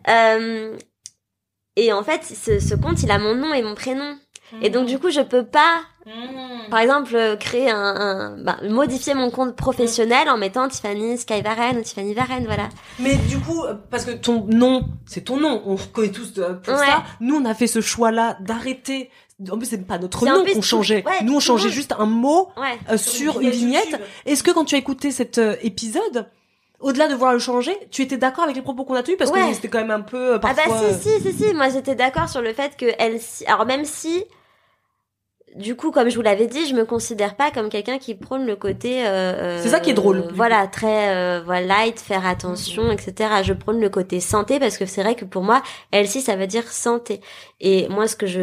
euh, 0.08 0.76
et 1.76 1.92
en 1.92 2.02
fait, 2.02 2.24
ce, 2.24 2.58
ce 2.58 2.74
compte, 2.74 3.02
il 3.02 3.10
a 3.10 3.18
mon 3.18 3.34
nom 3.34 3.52
et 3.52 3.62
mon 3.62 3.74
prénom. 3.74 4.16
Et 4.62 4.70
donc 4.70 4.86
du 4.86 4.98
coup, 4.98 5.10
je 5.10 5.20
peux 5.20 5.44
pas 5.44 5.80
Mm. 6.06 6.70
par 6.70 6.78
exemple, 6.78 7.16
euh, 7.16 7.34
créer 7.34 7.68
un, 7.68 7.76
un 7.96 8.36
bah, 8.40 8.58
modifier 8.62 9.12
mon 9.14 9.28
compte 9.28 9.56
professionnel 9.56 10.28
en 10.28 10.38
mettant 10.38 10.68
Tiffany 10.68 11.18
Sky 11.18 11.42
Varenne 11.42 11.78
ou 11.78 11.82
Tiffany 11.82 12.14
Varenne, 12.14 12.44
voilà. 12.46 12.68
Mais 13.00 13.16
du 13.16 13.40
coup, 13.40 13.64
euh, 13.64 13.74
parce 13.90 14.04
que 14.04 14.12
ton 14.12 14.44
nom, 14.46 14.84
c'est 15.04 15.22
ton 15.22 15.36
nom, 15.40 15.60
on 15.66 15.74
connaît 15.76 16.12
tous 16.12 16.32
de, 16.32 16.44
pour 16.44 16.74
Ouais. 16.74 16.86
ça. 16.86 17.02
Nous, 17.18 17.34
on 17.34 17.44
a 17.44 17.54
fait 17.54 17.66
ce 17.66 17.80
choix-là 17.80 18.36
d'arrêter. 18.40 19.10
En 19.50 19.58
plus, 19.58 19.66
c'est 19.66 19.84
pas 19.84 19.98
notre 19.98 20.24
nom 20.24 20.44
qu'on 20.44 20.52
tout- 20.52 20.62
changeait. 20.62 21.02
ouais, 21.04 21.24
Nous, 21.24 21.34
on 21.34 21.40
changeait 21.40 21.64
monde. 21.64 21.72
juste 21.74 21.92
un 21.98 22.06
mot 22.06 22.50
Ouais. 22.56 22.78
euh, 22.88 22.96
sur 22.96 23.40
une 23.40 23.50
vignette. 23.50 24.00
Est-ce 24.26 24.44
que 24.44 24.52
quand 24.52 24.64
tu 24.64 24.76
as 24.76 24.78
écouté 24.78 25.10
cet 25.10 25.38
euh, 25.38 25.56
épisode, 25.62 26.26
au-delà 26.80 27.08
de 27.08 27.14
vouloir 27.14 27.32
le 27.32 27.38
changer, 27.38 27.76
tu 27.90 28.02
étais 28.02 28.16
d'accord 28.16 28.44
avec 28.44 28.56
les 28.56 28.62
propos 28.62 28.84
qu'on 28.84 28.94
a 28.94 29.02
tenus 29.02 29.18
parce 29.18 29.30
Ouais. 29.30 29.48
que 29.48 29.54
c'était 29.54 29.68
quand 29.68 29.78
même 29.80 29.90
un 29.90 30.00
peu 30.02 30.34
euh, 30.34 30.38
Ah 30.42 30.54
bah 30.54 30.62
si, 30.92 31.08
si, 31.10 31.20
si, 31.20 31.32
si, 31.32 31.54
moi 31.54 31.68
j'étais 31.70 31.94
d'accord 31.94 32.28
sur 32.28 32.42
le 32.42 32.52
fait 32.52 32.76
que 32.76 32.86
elle... 32.98 33.18
Alors 33.46 33.64
même 33.66 33.84
si, 33.84 34.24
du 35.54 35.74
coup, 35.74 35.90
comme 35.90 36.10
je 36.10 36.16
vous 36.16 36.22
l'avais 36.22 36.46
dit, 36.48 36.66
je 36.66 36.74
me 36.74 36.84
considère 36.84 37.34
pas 37.34 37.50
comme 37.50 37.70
quelqu'un 37.70 37.96
qui 37.98 38.14
prône 38.14 38.44
le 38.44 38.56
côté... 38.56 39.06
euh, 39.06 39.62
C'est 39.62 39.70
ça 39.70 39.80
qui 39.80 39.90
est 39.90 39.94
drôle. 39.94 40.18
euh, 40.18 40.28
voilà, 40.34 40.66
très 40.66 41.14
euh, 41.14 41.40
voilà, 41.42 41.66
light, 41.84 41.98
faire 41.98 42.26
attention, 42.26 42.90
etc. 42.92 43.30
Je 43.42 43.54
prône 43.54 43.80
le 43.80 43.88
côté 43.88 44.20
santé 44.20 44.58
parce 44.60 44.76
que 44.76 44.84
c'est 44.84 45.02
vrai 45.02 45.14
que 45.14 45.24
pour 45.24 45.42
moi, 45.42 45.62
LC, 45.92 46.20
ça 46.20 46.36
veut 46.36 46.46
dire 46.46 46.70
santé. 46.70 47.22
Et 47.60 47.88
moi, 47.88 48.06
ce 48.06 48.16
que 48.16 48.26
je... 48.26 48.40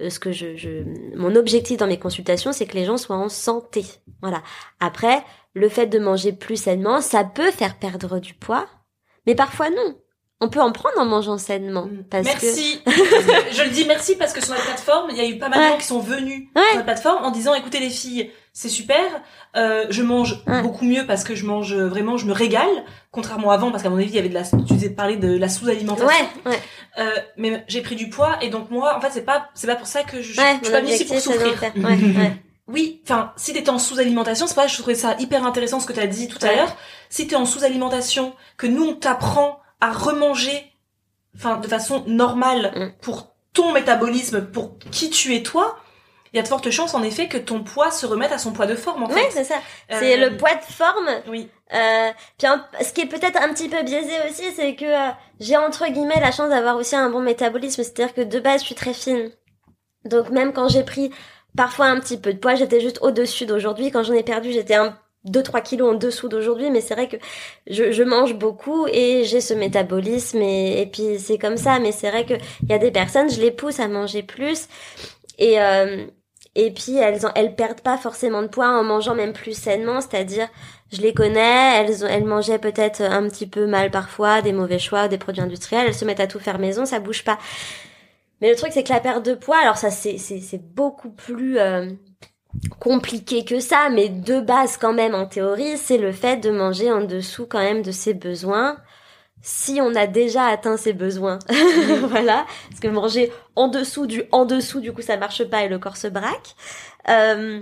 euh, 0.00 0.10
Ce 0.10 0.18
que 0.18 0.32
je, 0.32 0.56
je, 0.56 0.82
mon 1.14 1.36
objectif 1.36 1.76
dans 1.76 1.86
mes 1.86 1.98
consultations, 2.00 2.52
c'est 2.52 2.66
que 2.66 2.74
les 2.74 2.84
gens 2.84 2.96
soient 2.96 3.16
en 3.16 3.28
santé. 3.28 3.84
Voilà. 4.20 4.42
Après, 4.80 5.22
le 5.56 5.68
fait 5.70 5.86
de 5.86 5.98
manger 5.98 6.32
plus 6.32 6.56
sainement, 6.62 7.00
ça 7.00 7.24
peut 7.24 7.50
faire 7.50 7.78
perdre 7.78 8.18
du 8.20 8.34
poids, 8.34 8.66
mais 9.26 9.34
parfois 9.34 9.70
non. 9.70 9.96
On 10.38 10.50
peut 10.50 10.60
en 10.60 10.70
prendre 10.70 10.98
en 10.98 11.06
mangeant 11.06 11.38
sainement. 11.38 11.88
Parce. 12.10 12.26
Merci. 12.26 12.82
Parce 12.84 12.94
que 12.94 13.02
je 13.52 13.62
le 13.62 13.70
dis 13.70 13.86
merci 13.86 14.16
parce 14.16 14.34
que 14.34 14.44
sur 14.44 14.52
la 14.52 14.60
plateforme, 14.60 15.08
il 15.10 15.16
y 15.16 15.20
a 15.20 15.26
eu 15.26 15.38
pas 15.38 15.48
mal 15.48 15.58
de 15.60 15.64
Ouais. 15.64 15.70
gens 15.70 15.78
qui 15.78 15.86
sont 15.86 15.98
venus 15.98 16.48
Ouais. 16.54 16.62
sur 16.72 16.76
la 16.76 16.82
plateforme 16.84 17.24
en 17.24 17.30
disant 17.30 17.54
écoutez 17.54 17.80
les 17.80 17.88
filles, 17.88 18.30
c'est 18.52 18.68
super, 18.68 19.00
euh, 19.56 19.86
je 19.88 20.02
mange 20.02 20.42
Ouais. 20.46 20.60
beaucoup 20.60 20.84
mieux 20.84 21.06
parce 21.06 21.24
que 21.24 21.34
je 21.34 21.46
mange 21.46 21.72
euh, 21.72 21.88
vraiment, 21.88 22.18
je 22.18 22.26
me 22.26 22.32
régale, 22.34 22.68
contrairement 23.12 23.50
à 23.50 23.54
avant 23.54 23.70
parce 23.70 23.82
qu'à 23.82 23.88
mon 23.88 23.96
avis 23.96 24.08
il 24.08 24.14
y 24.14 24.18
avait 24.18 24.28
de 24.28 24.34
la, 24.34 24.42
tu 24.42 24.56
disais 24.74 24.90
parler 24.90 25.16
de 25.16 25.38
la 25.38 25.48
sous-alimentation. 25.48 26.06
Ouais, 26.06 26.50
ouais. 26.52 26.58
Euh, 26.98 27.10
mais 27.38 27.64
j'ai 27.66 27.80
pris 27.80 27.96
du 27.96 28.10
poids 28.10 28.36
et 28.42 28.50
donc 28.50 28.70
moi 28.70 28.94
en 28.94 29.00
fait 29.00 29.08
c'est 29.12 29.24
pas 29.24 29.48
c'est 29.54 29.66
pas 29.66 29.76
pour 29.76 29.86
ça 29.86 30.02
que 30.02 30.20
je, 30.20 30.38
Ouais, 30.38 30.58
je 30.60 30.64
suis 30.66 30.72
pas 30.74 30.80
venue 30.82 30.92
ici 30.92 31.06
pour 31.06 31.18
souffrir. 31.18 31.62
oui, 32.68 33.00
enfin, 33.04 33.32
si 33.36 33.52
t'étais 33.52 33.70
en 33.70 33.78
sous-alimentation, 33.78 34.46
c'est 34.46 34.54
pas, 34.54 34.66
je 34.66 34.76
trouvais 34.76 34.94
ça 34.96 35.14
hyper 35.18 35.44
intéressant 35.46 35.78
ce 35.80 35.86
que 35.86 35.92
t'as 35.92 36.06
dit 36.06 36.28
tout 36.28 36.38
à 36.44 36.52
l'heure. 36.54 36.76
Si 37.08 37.26
t'es 37.26 37.36
en 37.36 37.46
sous-alimentation, 37.46 38.34
que 38.56 38.66
nous 38.66 38.84
on 38.84 38.94
t'apprend 38.94 39.60
à 39.80 39.92
remanger, 39.92 40.72
enfin, 41.36 41.58
de 41.58 41.68
façon 41.68 42.02
normale 42.06 42.72
Mm. 42.74 43.00
pour 43.00 43.34
ton 43.52 43.72
métabolisme, 43.72 44.42
pour 44.46 44.78
qui 44.90 45.10
tu 45.10 45.34
es 45.34 45.42
toi, 45.42 45.78
il 46.32 46.36
y 46.36 46.40
a 46.40 46.42
de 46.42 46.48
fortes 46.48 46.70
chances 46.70 46.94
en 46.94 47.02
effet 47.02 47.28
que 47.28 47.38
ton 47.38 47.62
poids 47.62 47.90
se 47.90 48.04
remette 48.04 48.32
à 48.32 48.38
son 48.38 48.52
poids 48.52 48.66
de 48.66 48.74
forme 48.74 49.04
en 49.04 49.06
Oui, 49.06 49.14
fait. 49.14 49.30
c'est 49.30 49.44
ça. 49.44 49.54
Euh, 49.92 49.96
C'est 49.98 50.16
le 50.18 50.36
poids 50.36 50.54
de 50.54 50.62
forme. 50.72 51.08
Oui. 51.28 51.48
Euh, 51.72 52.10
puis 52.36 52.46
un- 52.46 52.66
ce 52.82 52.92
qui 52.92 53.02
est 53.02 53.06
peut-être 53.06 53.40
un 53.40 53.48
petit 53.54 53.68
peu 53.68 53.82
biaisé 53.82 54.12
aussi, 54.28 54.44
c'est 54.54 54.74
que 54.74 54.84
euh, 54.84 55.12
j'ai 55.40 55.56
entre 55.56 55.86
guillemets 55.86 56.20
la 56.20 56.32
chance 56.32 56.50
d'avoir 56.50 56.76
aussi 56.76 56.94
un 56.96 57.08
bon 57.10 57.20
métabolisme. 57.20 57.82
C'est-à-dire 57.82 58.12
que 58.14 58.20
de 58.22 58.40
base, 58.40 58.60
je 58.60 58.66
suis 58.66 58.74
très 58.74 58.92
fine. 58.92 59.30
Donc 60.04 60.28
même 60.30 60.52
quand 60.52 60.68
j'ai 60.68 60.82
pris 60.84 61.10
parfois 61.56 61.86
un 61.86 62.00
petit 62.00 62.18
peu 62.18 62.32
de 62.32 62.38
poids, 62.38 62.54
j'étais 62.54 62.80
juste 62.80 62.98
au-dessus 63.02 63.46
d'aujourd'hui. 63.46 63.90
Quand 63.90 64.02
j'en 64.02 64.14
ai 64.14 64.22
perdu, 64.22 64.52
j'étais 64.52 64.74
un 64.74 64.96
2-3 65.24 65.60
kilos 65.62 65.94
en 65.94 65.98
dessous 65.98 66.28
d'aujourd'hui, 66.28 66.70
mais 66.70 66.80
c'est 66.80 66.94
vrai 66.94 67.08
que 67.08 67.16
je, 67.68 67.90
je 67.92 68.02
mange 68.04 68.34
beaucoup 68.34 68.86
et 68.88 69.24
j'ai 69.24 69.40
ce 69.40 69.54
métabolisme 69.54 70.38
et, 70.40 70.80
et 70.82 70.86
puis 70.86 71.18
c'est 71.18 71.38
comme 71.38 71.56
ça. 71.56 71.78
Mais 71.80 71.92
c'est 71.92 72.10
vrai 72.10 72.24
que 72.26 72.34
il 72.62 72.70
y 72.70 72.72
a 72.74 72.78
des 72.78 72.90
personnes, 72.92 73.30
je 73.30 73.40
les 73.40 73.50
pousse 73.50 73.80
à 73.80 73.88
manger 73.88 74.22
plus 74.22 74.68
et 75.38 75.60
euh, 75.60 76.06
et 76.54 76.70
puis 76.72 76.96
elles 76.96 77.26
en- 77.26 77.32
elles 77.34 77.54
perdent 77.54 77.80
pas 77.82 77.98
forcément 77.98 78.42
de 78.42 78.46
poids 78.48 78.68
en 78.68 78.82
mangeant 78.84 79.14
même 79.14 79.32
plus 79.34 79.52
sainement, 79.58 80.00
c'est-à-dire 80.00 80.48
je 80.92 81.00
les 81.02 81.12
connais, 81.12 81.82
elles 81.84 82.04
elles 82.08 82.24
mangeaient 82.24 82.58
peut-être 82.58 83.02
un 83.02 83.28
petit 83.28 83.46
peu 83.46 83.66
mal 83.66 83.90
parfois, 83.90 84.40
des 84.42 84.52
mauvais 84.52 84.78
choix, 84.78 85.08
des 85.08 85.18
produits 85.18 85.42
industriels, 85.42 85.86
elles 85.88 85.94
se 85.94 86.04
mettent 86.04 86.20
à 86.20 86.26
tout 86.26 86.38
faire 86.40 86.58
maison, 86.58 86.86
ça 86.86 87.00
bouge 87.00 87.24
pas. 87.24 87.38
Mais 88.40 88.50
le 88.50 88.56
truc 88.56 88.72
c'est 88.72 88.82
que 88.82 88.92
la 88.92 89.00
perte 89.00 89.24
de 89.24 89.34
poids, 89.34 89.58
alors 89.58 89.76
ça 89.76 89.90
c'est 89.90 90.18
c'est 90.18 90.40
c'est 90.40 90.62
beaucoup 90.62 91.10
plus 91.10 91.58
euh, 91.58 91.90
compliqué 92.78 93.44
que 93.44 93.60
ça, 93.60 93.88
mais 93.90 94.08
de 94.08 94.40
base 94.40 94.76
quand 94.76 94.92
même 94.92 95.14
en 95.14 95.26
théorie, 95.26 95.76
c'est 95.78 95.98
le 95.98 96.12
fait 96.12 96.36
de 96.38 96.50
manger 96.50 96.90
en 96.92 97.02
dessous 97.02 97.46
quand 97.46 97.60
même 97.60 97.82
de 97.82 97.92
ses 97.92 98.14
besoins. 98.14 98.76
Si 99.42 99.78
on 99.80 99.94
a 99.94 100.06
déjà 100.06 100.46
atteint 100.46 100.76
ses 100.76 100.92
besoins, 100.92 101.38
voilà, 102.08 102.46
parce 102.68 102.80
que 102.80 102.88
manger 102.88 103.32
en 103.54 103.68
dessous 103.68 104.06
du 104.06 104.24
en 104.32 104.44
dessous, 104.44 104.80
du 104.80 104.92
coup, 104.92 105.02
ça 105.02 105.16
marche 105.16 105.44
pas 105.44 105.64
et 105.64 105.68
le 105.68 105.78
corps 105.78 105.96
se 105.96 106.08
braque. 106.08 106.56
Euh, 107.08 107.60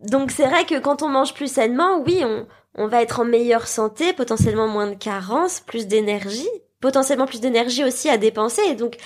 donc 0.00 0.30
c'est 0.30 0.46
vrai 0.46 0.64
que 0.64 0.78
quand 0.78 1.02
on 1.02 1.08
mange 1.08 1.34
plus 1.34 1.52
sainement, 1.52 1.98
oui, 2.06 2.22
on, 2.24 2.46
on 2.74 2.86
va 2.86 3.02
être 3.02 3.20
en 3.20 3.24
meilleure 3.24 3.66
santé, 3.66 4.12
potentiellement 4.12 4.68
moins 4.68 4.86
de 4.86 4.94
carences, 4.94 5.60
plus 5.60 5.88
d'énergie, 5.88 6.48
potentiellement 6.80 7.26
plus 7.26 7.40
d'énergie 7.40 7.84
aussi 7.84 8.08
à 8.08 8.16
dépenser. 8.16 8.62
Et 8.68 8.74
donc 8.74 8.96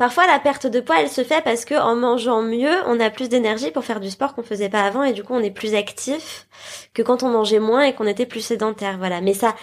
parfois 0.00 0.26
la 0.26 0.38
perte 0.38 0.66
de 0.66 0.80
poids, 0.80 1.02
elle 1.02 1.10
se 1.10 1.22
fait 1.22 1.44
parce 1.44 1.66
que 1.66 1.74
en 1.74 1.94
mangeant 1.94 2.40
mieux, 2.40 2.74
on 2.86 2.98
a 3.00 3.10
plus 3.10 3.28
d'énergie 3.28 3.70
pour 3.70 3.84
faire 3.84 4.00
du 4.00 4.08
sport 4.08 4.34
qu'on 4.34 4.42
faisait 4.42 4.70
pas 4.70 4.80
avant 4.80 5.02
et 5.04 5.12
du 5.12 5.22
coup 5.22 5.34
on 5.34 5.40
est 5.40 5.50
plus 5.50 5.74
actif 5.74 6.48
que 6.94 7.02
quand 7.02 7.22
on 7.22 7.28
mangeait 7.28 7.58
moins 7.58 7.82
et 7.82 7.92
qu'on 7.94 8.06
était 8.06 8.24
plus 8.24 8.40
sédentaire. 8.40 8.96
Voilà. 8.96 9.20
Mais 9.20 9.34
ça, 9.34 9.54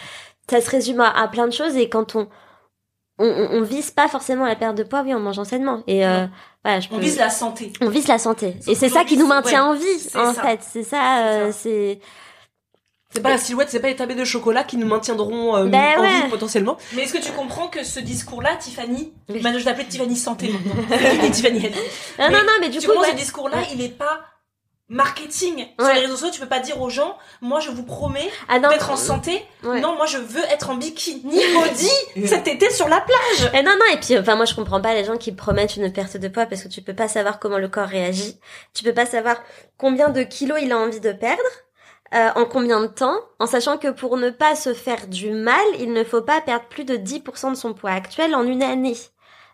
ça 0.48 0.62
se 0.62 0.70
résume 0.70 1.02
à, 1.02 1.10
à 1.10 1.28
plein 1.28 1.48
de 1.48 1.54
choses 1.54 1.76
et 1.76 1.90
quand 1.90 2.16
on 2.16 2.28
on, 3.20 3.26
on, 3.26 3.62
vise 3.64 3.90
pas 3.90 4.08
forcément 4.08 4.46
la 4.46 4.56
perte 4.56 4.78
de 4.78 4.84
poids, 4.84 5.02
oui, 5.02 5.12
en 5.12 5.20
mangeant 5.20 5.44
sainement. 5.44 5.82
Et 5.88 6.06
euh, 6.06 6.28
voilà, 6.64 6.82
je 6.82 6.88
On 6.92 7.00
vise 7.00 7.18
la 7.18 7.32
santé. 7.32 7.74
on 7.82 7.90
vise 7.90 8.08
la 8.08 8.20
santé. 8.20 8.54
Et 8.68 8.76
c'est 8.76 8.90
ça 8.90 9.06
qui 9.06 9.18
nous 9.18 9.26
maintient 9.26 9.72
ouais, 9.72 9.76
en 9.76 9.80
vie, 9.80 10.10
en 10.14 10.34
ça. 10.36 10.44
fait. 10.44 10.60
C'est 10.62 10.84
ça, 10.84 11.26
euh, 11.26 11.52
c'est... 11.52 12.00
C'est 13.14 13.22
pas 13.22 13.30
la 13.30 13.38
silhouette, 13.38 13.70
c'est 13.72 13.80
pas 13.80 13.88
les 13.88 13.96
tablés 13.96 14.16
de 14.16 14.26
chocolat 14.26 14.64
qui 14.64 14.76
nous 14.78 14.86
maintiendront 14.88 15.56
euh, 15.56 15.66
Ben 15.66 15.98
en 15.98 16.02
ouais. 16.02 16.22
vie 16.24 16.30
potentiellement. 16.30 16.78
Mais 16.94 17.04
est-ce 17.04 17.14
que 17.14 17.24
tu 17.24 17.32
comprends 17.32 17.68
que 17.68 17.84
ce 17.84 18.00
discours-là, 18.00 18.56
Tiffany, 18.58 19.14
Oui. 19.30 19.42
maintenant 19.42 19.60
je 19.60 19.64
t'appelle 19.66 19.88
Tiffany 19.88 20.16
Santé 20.16 20.50
maintenant. 20.50 21.30
Tiffany. 21.32 21.60
Non, 21.62 21.70
Mais 22.20 22.30
non, 22.30 22.38
non, 22.40 22.54
mais 22.60 22.70
du 22.70 22.80
tu 22.80 22.86
coup, 22.88 22.94
comprends 22.94 23.08
ouais. 23.08 23.14
ce 23.14 23.18
discours-là, 23.22 23.58
Ouais. 23.58 23.68
il 23.74 23.82
est 23.82 23.90
pas 23.98 24.22
marketing. 24.90 25.66
Sur 25.80 25.88
les 25.94 26.00
réseaux 26.02 26.16
sociaux, 26.16 26.32
tu 26.32 26.40
peux 26.40 26.48
pas 26.48 26.60
dire 26.62 26.82
aux 26.82 26.90
gens, 26.90 27.18
moi 27.42 27.60
je 27.60 27.70
vous 27.72 27.84
promets 27.84 28.30
ah, 28.48 28.60
d'être 28.60 28.90
en 28.90 28.96
santé. 28.96 29.44
ouais. 29.64 29.82
Non, 29.82 29.96
moi 29.96 30.06
je 30.06 30.18
veux 30.18 30.44
être 30.46 30.70
en 30.70 30.76
bikini 30.76 31.42
maudit 31.54 32.26
cet 32.28 32.48
été 32.48 32.70
sur 32.70 32.88
la 32.88 33.02
plage. 33.02 33.52
Et 33.54 33.64
non, 33.64 33.72
non, 33.72 33.86
et 33.94 34.00
puis, 34.00 34.18
enfin, 34.18 34.36
moi, 34.36 34.46
je 34.46 34.54
comprends 34.56 34.80
pas 34.82 34.94
les 34.94 35.04
gens 35.04 35.18
qui 35.18 35.32
promettent 35.34 35.76
une 35.76 35.92
perte 35.92 36.16
de 36.18 36.28
poids 36.30 36.46
parce 36.46 36.64
que 36.64 36.70
tu 36.70 36.82
peux 36.82 36.94
pas 36.94 37.08
savoir 37.10 37.40
comment 37.40 37.58
le 37.58 37.68
corps 37.68 37.88
réagit. 37.88 38.40
Tu 38.74 38.84
peux 38.84 38.94
pas 38.94 39.06
savoir 39.06 39.38
combien 39.78 40.10
de 40.10 40.24
kilos 40.24 40.60
il 40.62 40.72
a 40.72 40.78
envie 40.78 41.02
de 41.02 41.12
perdre, 41.12 41.42
euh, 42.16 42.30
en 42.36 42.46
combien 42.46 42.82
de 42.82 42.88
temps, 42.88 43.18
en 43.40 43.48
sachant 43.48 43.78
que 43.78 43.90
pour 43.90 44.18
ne 44.18 44.30
pas 44.30 44.56
se 44.56 44.74
faire 44.74 45.08
du 45.08 45.32
mal, 45.32 45.66
il 45.80 45.92
ne 45.94 46.04
faut 46.04 46.22
pas 46.22 46.42
perdre 46.42 46.66
plus 46.70 46.86
de 46.86 46.96
10% 46.96 47.52
de 47.52 47.56
son 47.56 47.74
poids 47.74 47.92
actuel 47.92 48.36
en 48.36 48.44
une 48.44 48.64
année. 48.64 48.96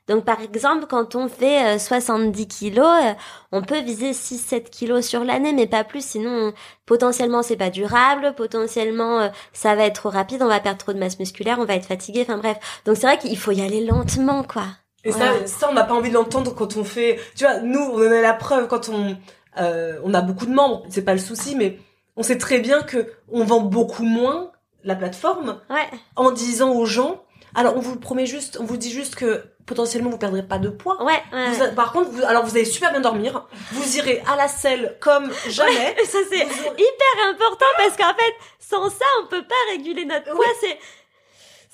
Donc, 0.10 0.26
par 0.26 0.42
exemple, 0.42 0.86
quand 0.90 1.16
on 1.16 1.30
fait 1.30 1.76
euh, 1.76 1.80
70 1.80 2.48
kilos, 2.50 2.86
euh, 2.86 3.14
on 3.54 3.62
peut 3.62 3.80
viser 3.80 4.12
6-7 4.12 4.70
kilos 4.70 5.06
sur 5.06 5.24
l'année, 5.24 5.54
mais 5.54 5.66
pas 5.66 5.86
plus, 5.86 6.06
sinon, 6.06 6.50
on- 6.50 6.54
potentiellement, 6.86 7.42
c'est 7.42 7.56
pas 7.56 7.70
durable, 7.70 8.34
potentiellement, 8.36 9.22
euh, 9.22 9.30
ça 9.54 9.76
va 9.76 9.86
être 9.86 9.96
trop 9.96 10.10
rapide, 10.10 10.42
on 10.44 10.48
va 10.50 10.60
perdre 10.60 10.78
trop 10.78 10.92
de 10.92 11.00
masse 11.00 11.18
musculaire, 11.20 11.58
on 11.60 11.64
va 11.66 11.76
être 11.76 11.86
fatigué, 11.88 12.22
enfin 12.24 12.38
bref. 12.38 12.58
Donc, 12.86 12.98
c'est 12.98 13.08
vrai 13.08 13.18
qu'il 13.18 13.38
faut 13.38 13.52
y 13.54 13.62
aller 13.62 13.86
lentement, 13.86 14.44
quoi. 14.44 14.66
Et 15.06 15.14
ça, 15.14 15.20
Ouais. 15.36 15.48
ça, 15.48 15.70
on 15.70 15.74
n'a 15.74 15.84
pas 15.86 15.94
envie 15.94 16.10
de 16.10 16.16
l'entendre 16.16 16.54
quand 16.54 16.76
on 16.76 16.84
fait. 16.84 17.18
Tu 17.38 17.46
vois, 17.46 17.60
nous, 17.62 17.80
on 17.80 17.98
en 18.06 18.12
a 18.12 18.22
la 18.22 18.34
preuve 18.34 18.68
quand 18.68 18.90
on, 18.90 19.16
euh, 19.62 20.00
on 20.04 20.14
a 20.14 20.22
beaucoup 20.22 20.46
de 20.46 20.54
membres. 20.54 20.84
C'est 20.90 21.04
pas 21.06 21.14
le 21.14 21.20
souci, 21.20 21.56
mais 21.56 21.78
on 22.16 22.24
sait 22.24 22.38
très 22.38 22.60
bien 22.60 22.82
que 22.82 23.12
on 23.32 23.44
vend 23.44 23.60
beaucoup 23.62 24.04
moins 24.04 24.52
la 24.84 24.96
plateforme 24.96 25.60
Ouais. 25.70 25.88
en 26.16 26.32
disant 26.32 26.72
aux 26.74 26.86
gens. 26.86 27.24
Alors, 27.56 27.78
on 27.78 27.80
vous 27.80 27.96
promet 27.98 28.26
juste, 28.26 28.58
on 28.60 28.66
vous 28.66 28.78
dit 28.78 28.92
juste 28.92 29.16
que 29.16 29.46
potentiellement 29.66 30.10
vous 30.10 30.18
perdrez 30.18 30.44
pas 30.44 30.58
de 30.58 30.70
poids. 30.70 31.02
Ouais, 31.04 31.22
ouais. 31.32 31.50
Vous 31.52 31.64
a- 31.64 31.68
par 31.68 31.94
contre, 31.94 32.10
vous, 32.10 32.24
alors 32.26 32.44
vous 32.46 32.56
allez 32.56 32.66
super 32.66 32.92
bien 32.92 33.00
dormir. 33.00 33.48
Vous 33.72 33.98
irez 33.98 34.22
à 34.28 34.36
la 34.36 34.48
selle 34.48 34.98
comme 35.00 35.32
jamais. 35.48 35.96
ça 36.06 36.18
c'est 36.30 36.44
Vous 36.44 36.64
hyper 36.74 37.30
important 37.30 37.66
parce 37.78 37.96
qu'en 37.96 38.14
fait, 38.16 38.34
sans 38.60 38.90
ça, 38.90 39.06
on 39.24 39.28
peut 39.28 39.44
pas 39.44 39.56
réguler 39.72 40.06
notre 40.06 40.32
poids. 40.32 40.46
C'est 40.60 40.78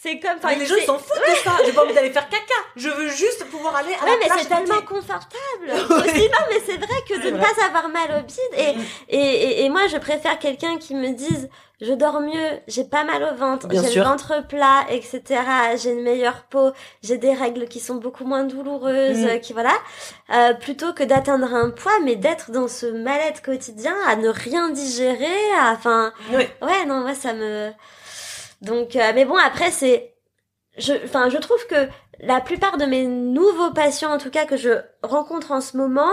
c'est 0.01 0.19
comme. 0.19 0.37
enfin, 0.37 0.49
Mais 0.49 0.55
les 0.55 0.65
gens 0.65 0.75
s'en 0.85 0.97
foutent 0.97 1.17
de 1.17 1.35
ça. 1.43 1.51
J'ai 1.65 1.73
pas 1.73 1.83
envie 1.83 1.93
d'aller 1.93 2.11
faire 2.11 2.29
caca. 2.29 2.53
Je 2.75 2.89
veux 2.89 3.09
juste 3.09 3.45
pouvoir 3.49 3.75
aller 3.75 3.93
à 3.99 4.05
Ouais, 4.05 4.11
la 4.11 4.17
mais 4.35 4.41
c'est 4.41 4.47
tellement 4.47 4.81
confortable. 4.81 5.67
Aussi, 5.69 6.29
non, 6.29 6.45
mais 6.49 6.61
c'est 6.65 6.77
vrai 6.77 6.95
que 7.07 7.23
de 7.23 7.31
ne 7.31 7.37
pas 7.37 7.65
avoir 7.65 7.89
mal 7.89 8.19
au 8.19 8.23
bide. 8.25 8.37
Et, 9.09 9.17
et, 9.17 9.17
et, 9.61 9.65
et 9.65 9.69
moi, 9.69 9.87
je 9.91 9.97
préfère 9.97 10.39
quelqu'un 10.39 10.77
qui 10.77 10.95
me 10.95 11.09
dise, 11.11 11.49
je 11.81 11.93
dors 11.93 12.19
mieux, 12.21 12.59
j'ai 12.67 12.83
pas 12.83 13.03
mal 13.03 13.23
au 13.23 13.35
ventre, 13.35 13.67
j'ai 13.71 13.95
le 13.95 14.03
ventre 14.03 14.45
plat, 14.47 14.85
etc. 14.89 15.21
J'ai 15.81 15.91
une 15.91 16.03
meilleure 16.03 16.43
peau, 16.49 16.71
j'ai 17.03 17.17
des 17.17 17.33
règles 17.33 17.67
qui 17.67 17.79
sont 17.79 17.95
beaucoup 17.95 18.25
moins 18.25 18.43
douloureuses, 18.43 19.17
Mm. 19.17 19.39
qui 19.41 19.53
voilà. 19.53 19.73
Euh, 20.33 20.53
plutôt 20.53 20.93
que 20.93 21.03
d'atteindre 21.03 21.53
un 21.53 21.69
poids, 21.71 21.99
mais 22.03 22.15
d'être 22.15 22.51
dans 22.51 22.67
ce 22.67 22.85
mal-être 22.85 23.41
quotidien, 23.41 23.95
à 24.07 24.15
ne 24.15 24.29
rien 24.29 24.69
digérer, 24.69 25.27
à, 25.57 25.71
enfin, 25.71 26.11
Ouais. 26.31 26.49
Ouais, 26.61 26.85
non, 26.85 27.01
moi 27.01 27.15
ça 27.15 27.33
me. 27.33 27.71
Donc, 28.61 28.95
euh, 28.95 29.11
mais 29.15 29.25
bon, 29.25 29.37
après 29.37 29.71
c'est, 29.71 30.15
enfin, 31.05 31.29
je 31.29 31.37
trouve 31.37 31.65
que 31.67 31.87
la 32.19 32.41
plupart 32.41 32.77
de 32.77 32.85
mes 32.85 33.05
nouveaux 33.05 33.71
patients, 33.71 34.11
en 34.11 34.17
tout 34.17 34.29
cas 34.29 34.45
que 34.45 34.57
je 34.57 34.81
rencontre 35.03 35.51
en 35.51 35.61
ce 35.61 35.77
moment, 35.77 36.11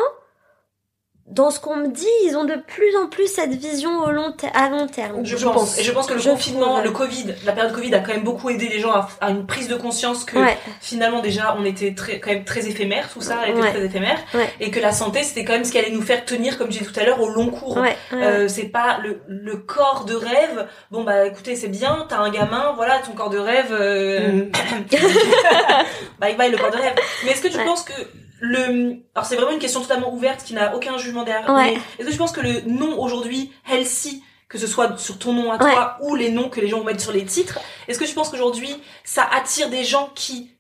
dans 1.28 1.50
ce 1.50 1.58
qu'on 1.58 1.74
me 1.76 1.88
dit, 1.88 2.06
ils 2.24 2.36
ont 2.36 2.44
de 2.44 2.54
plus 2.54 2.96
en 2.96 3.08
plus 3.08 3.26
cette 3.26 3.52
vision 3.52 3.98
au 4.04 4.10
long 4.12 4.30
ter- 4.30 4.50
à 4.54 4.68
long 4.68 4.86
terme. 4.86 5.24
Je, 5.26 5.36
Je 5.36 5.44
pense. 5.44 5.54
pense. 5.54 5.78
Et 5.78 5.82
je 5.82 5.90
pense 5.90 6.06
que 6.06 6.14
le 6.14 6.20
Je 6.20 6.30
confinement, 6.30 6.74
trouve, 6.74 6.84
le 6.84 6.90
Covid, 6.92 7.34
la 7.44 7.52
période 7.52 7.72
Covid 7.74 7.92
a 7.96 7.98
quand 7.98 8.12
même 8.12 8.22
beaucoup 8.22 8.48
aidé 8.48 8.68
les 8.68 8.78
gens 8.78 8.92
à, 8.92 9.08
à 9.20 9.30
une 9.30 9.44
prise 9.44 9.66
de 9.66 9.74
conscience 9.74 10.24
que 10.24 10.38
Ouais, 10.38 10.56
finalement 10.80 11.20
déjà 11.20 11.56
on 11.58 11.64
était 11.64 11.94
très, 11.94 12.20
quand 12.20 12.30
même 12.30 12.44
très 12.44 12.68
éphémère, 12.68 13.08
tout 13.12 13.20
ça 13.20 13.48
était 13.48 13.60
Ouais. 13.60 13.70
très 13.72 13.84
éphémère, 13.84 14.18
Ouais. 14.34 14.48
et 14.60 14.70
que 14.70 14.78
la 14.78 14.92
santé 14.92 15.24
c'était 15.24 15.44
quand 15.44 15.54
même 15.54 15.64
ce 15.64 15.72
qui 15.72 15.78
allait 15.78 15.90
nous 15.90 16.00
faire 16.02 16.24
tenir, 16.24 16.58
comme 16.58 16.70
je 16.70 16.78
disais 16.78 16.90
tout 16.92 17.00
à 17.00 17.04
l'heure, 17.04 17.20
au 17.20 17.28
long 17.28 17.48
cours. 17.50 17.76
ouais, 17.78 17.96
ouais. 18.12 18.22
Euh, 18.24 18.48
c'est 18.48 18.68
pas 18.68 18.98
le, 19.02 19.20
le 19.26 19.56
corps 19.56 20.04
de 20.04 20.14
rêve. 20.14 20.68
Bon 20.92 21.02
bah 21.02 21.26
écoutez 21.26 21.56
c'est 21.56 21.66
bien, 21.68 22.06
t'as 22.08 22.18
un 22.18 22.30
gamin, 22.30 22.72
voilà 22.76 23.00
ton 23.00 23.12
corps 23.12 23.30
de 23.30 23.38
rêve. 23.38 23.72
euh, 23.72 24.44
bye 26.20 26.36
bye 26.36 26.50
le 26.50 26.56
corps 26.56 26.70
de 26.70 26.76
rêve. 26.76 26.94
Mais 27.24 27.32
est-ce 27.32 27.42
que 27.42 27.48
tu 27.48 27.56
Ouais. 27.58 27.64
penses 27.64 27.82
que 27.82 27.92
le 28.40 28.96
alors 29.14 29.26
c'est 29.26 29.36
vraiment 29.36 29.52
une 29.52 29.58
question 29.58 29.80
totalement 29.80 30.12
ouverte 30.12 30.44
qui 30.44 30.54
n'a 30.54 30.74
aucun 30.76 30.98
jugement 30.98 31.22
derrière. 31.22 31.48
Ouais. 31.52 31.74
Est-ce 31.98 32.06
que 32.06 32.12
tu 32.12 32.18
penses 32.18 32.32
que 32.32 32.40
le 32.40 32.60
nom 32.62 33.00
aujourd'hui 33.00 33.52
healthy 33.70 34.22
que 34.48 34.58
ce 34.58 34.66
soit 34.68 34.96
sur 34.98 35.18
ton 35.18 35.32
nom 35.32 35.50
à 35.50 35.58
toi 35.58 35.96
ou 36.02 36.14
les 36.14 36.30
noms 36.30 36.48
que 36.48 36.60
les 36.60 36.68
gens 36.68 36.78
vont 36.78 36.84
mettre 36.84 37.00
sur 37.02 37.10
les 37.12 37.24
titres, 37.24 37.58
est-ce 37.88 37.98
que 37.98 38.04
tu 38.04 38.14
penses 38.14 38.28
qu'aujourd'hui 38.28 38.80
ça 39.04 39.26
attire 39.32 39.70
des 39.70 39.82
gens 39.84 40.10
qui 40.14 40.50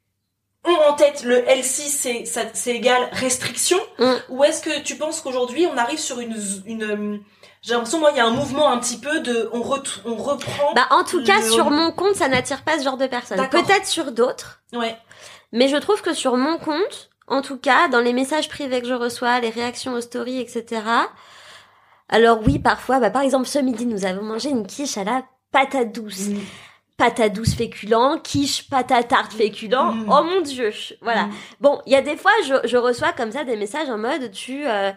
ont 0.64 0.76
en 0.90 0.94
tête 0.94 1.22
le 1.22 1.48
healthy 1.48 1.82
c'est 1.88 2.24
c'est 2.24 2.74
égal 2.74 3.08
restriction 3.12 3.78
Mm. 3.98 4.14
ou 4.30 4.42
est-ce 4.44 4.60
que 4.62 4.80
tu 4.82 4.96
penses 4.96 5.20
qu'aujourd'hui 5.20 5.66
on 5.72 5.76
arrive 5.76 5.98
sur 6.00 6.18
une 6.18 6.36
une 6.66 7.20
j'ai 7.62 7.74
l'impression 7.74 8.00
moi 8.00 8.10
il 8.12 8.16
y 8.16 8.20
a 8.20 8.26
un 8.26 8.30
mouvement 8.30 8.70
un 8.72 8.78
petit 8.78 8.98
peu 8.98 9.20
de 9.20 9.48
on, 9.52 9.62
ret- 9.62 9.82
on 10.04 10.16
reprend 10.16 10.72
Bah, 10.74 10.86
en 10.90 11.04
tout 11.04 11.22
cas, 11.24 11.38
le- 11.40 11.50
sur 11.50 11.70
mon 11.70 11.92
compte, 11.92 12.14
ça 12.16 12.28
n'attire 12.28 12.62
pas 12.64 12.78
ce 12.78 12.84
genre 12.84 12.96
de 12.96 13.06
personnes. 13.06 13.48
Peut-être 13.48 13.86
sur 13.86 14.10
d'autres. 14.12 14.60
ouais 14.72 14.96
Mais 15.52 15.68
je 15.68 15.76
trouve 15.76 16.00
que 16.02 16.12
sur 16.14 16.36
mon 16.36 16.58
compte, 16.58 17.10
en 17.28 17.42
tout 17.42 17.58
cas, 17.58 17.88
dans 17.88 18.00
les 18.00 18.12
messages 18.12 18.48
privés 18.48 18.80
que 18.80 18.86
je 18.86 18.94
reçois, 18.94 19.40
les 19.40 19.50
réactions 19.50 19.94
aux 19.94 20.00
stories, 20.00 20.40
etc. 20.40 20.82
Alors 22.08 22.40
oui, 22.46 22.58
parfois, 22.58 23.00
bah, 23.00 23.10
par 23.10 23.22
exemple, 23.22 23.46
ce 23.46 23.58
midi, 23.58 23.86
nous 23.86 24.04
avons 24.04 24.22
mangé 24.22 24.50
une 24.50 24.66
quiche 24.66 24.96
à 24.96 25.04
la 25.04 25.24
patate 25.50 25.92
douce. 25.92 26.28
Mm. 26.28 26.40
Patate 26.96 27.32
douce 27.32 27.54
féculent, 27.54 28.20
quiche 28.22 28.68
patate 28.70 29.08
tarte 29.08 29.32
féculent. 29.32 29.92
Mm. 29.92 30.06
Oh 30.08 30.22
mon 30.22 30.40
dieu, 30.40 30.70
voilà. 31.02 31.24
Mm. 31.24 31.32
Bon, 31.60 31.80
il 31.86 31.92
y 31.92 31.96
a 31.96 32.02
des 32.02 32.16
fois, 32.16 32.30
je, 32.46 32.54
je 32.64 32.76
reçois 32.76 33.12
comme 33.12 33.32
ça 33.32 33.44
des 33.44 33.56
messages 33.56 33.90
en 33.90 33.98
mode 33.98 34.30
tu 34.30 34.66
euh, 34.66 34.92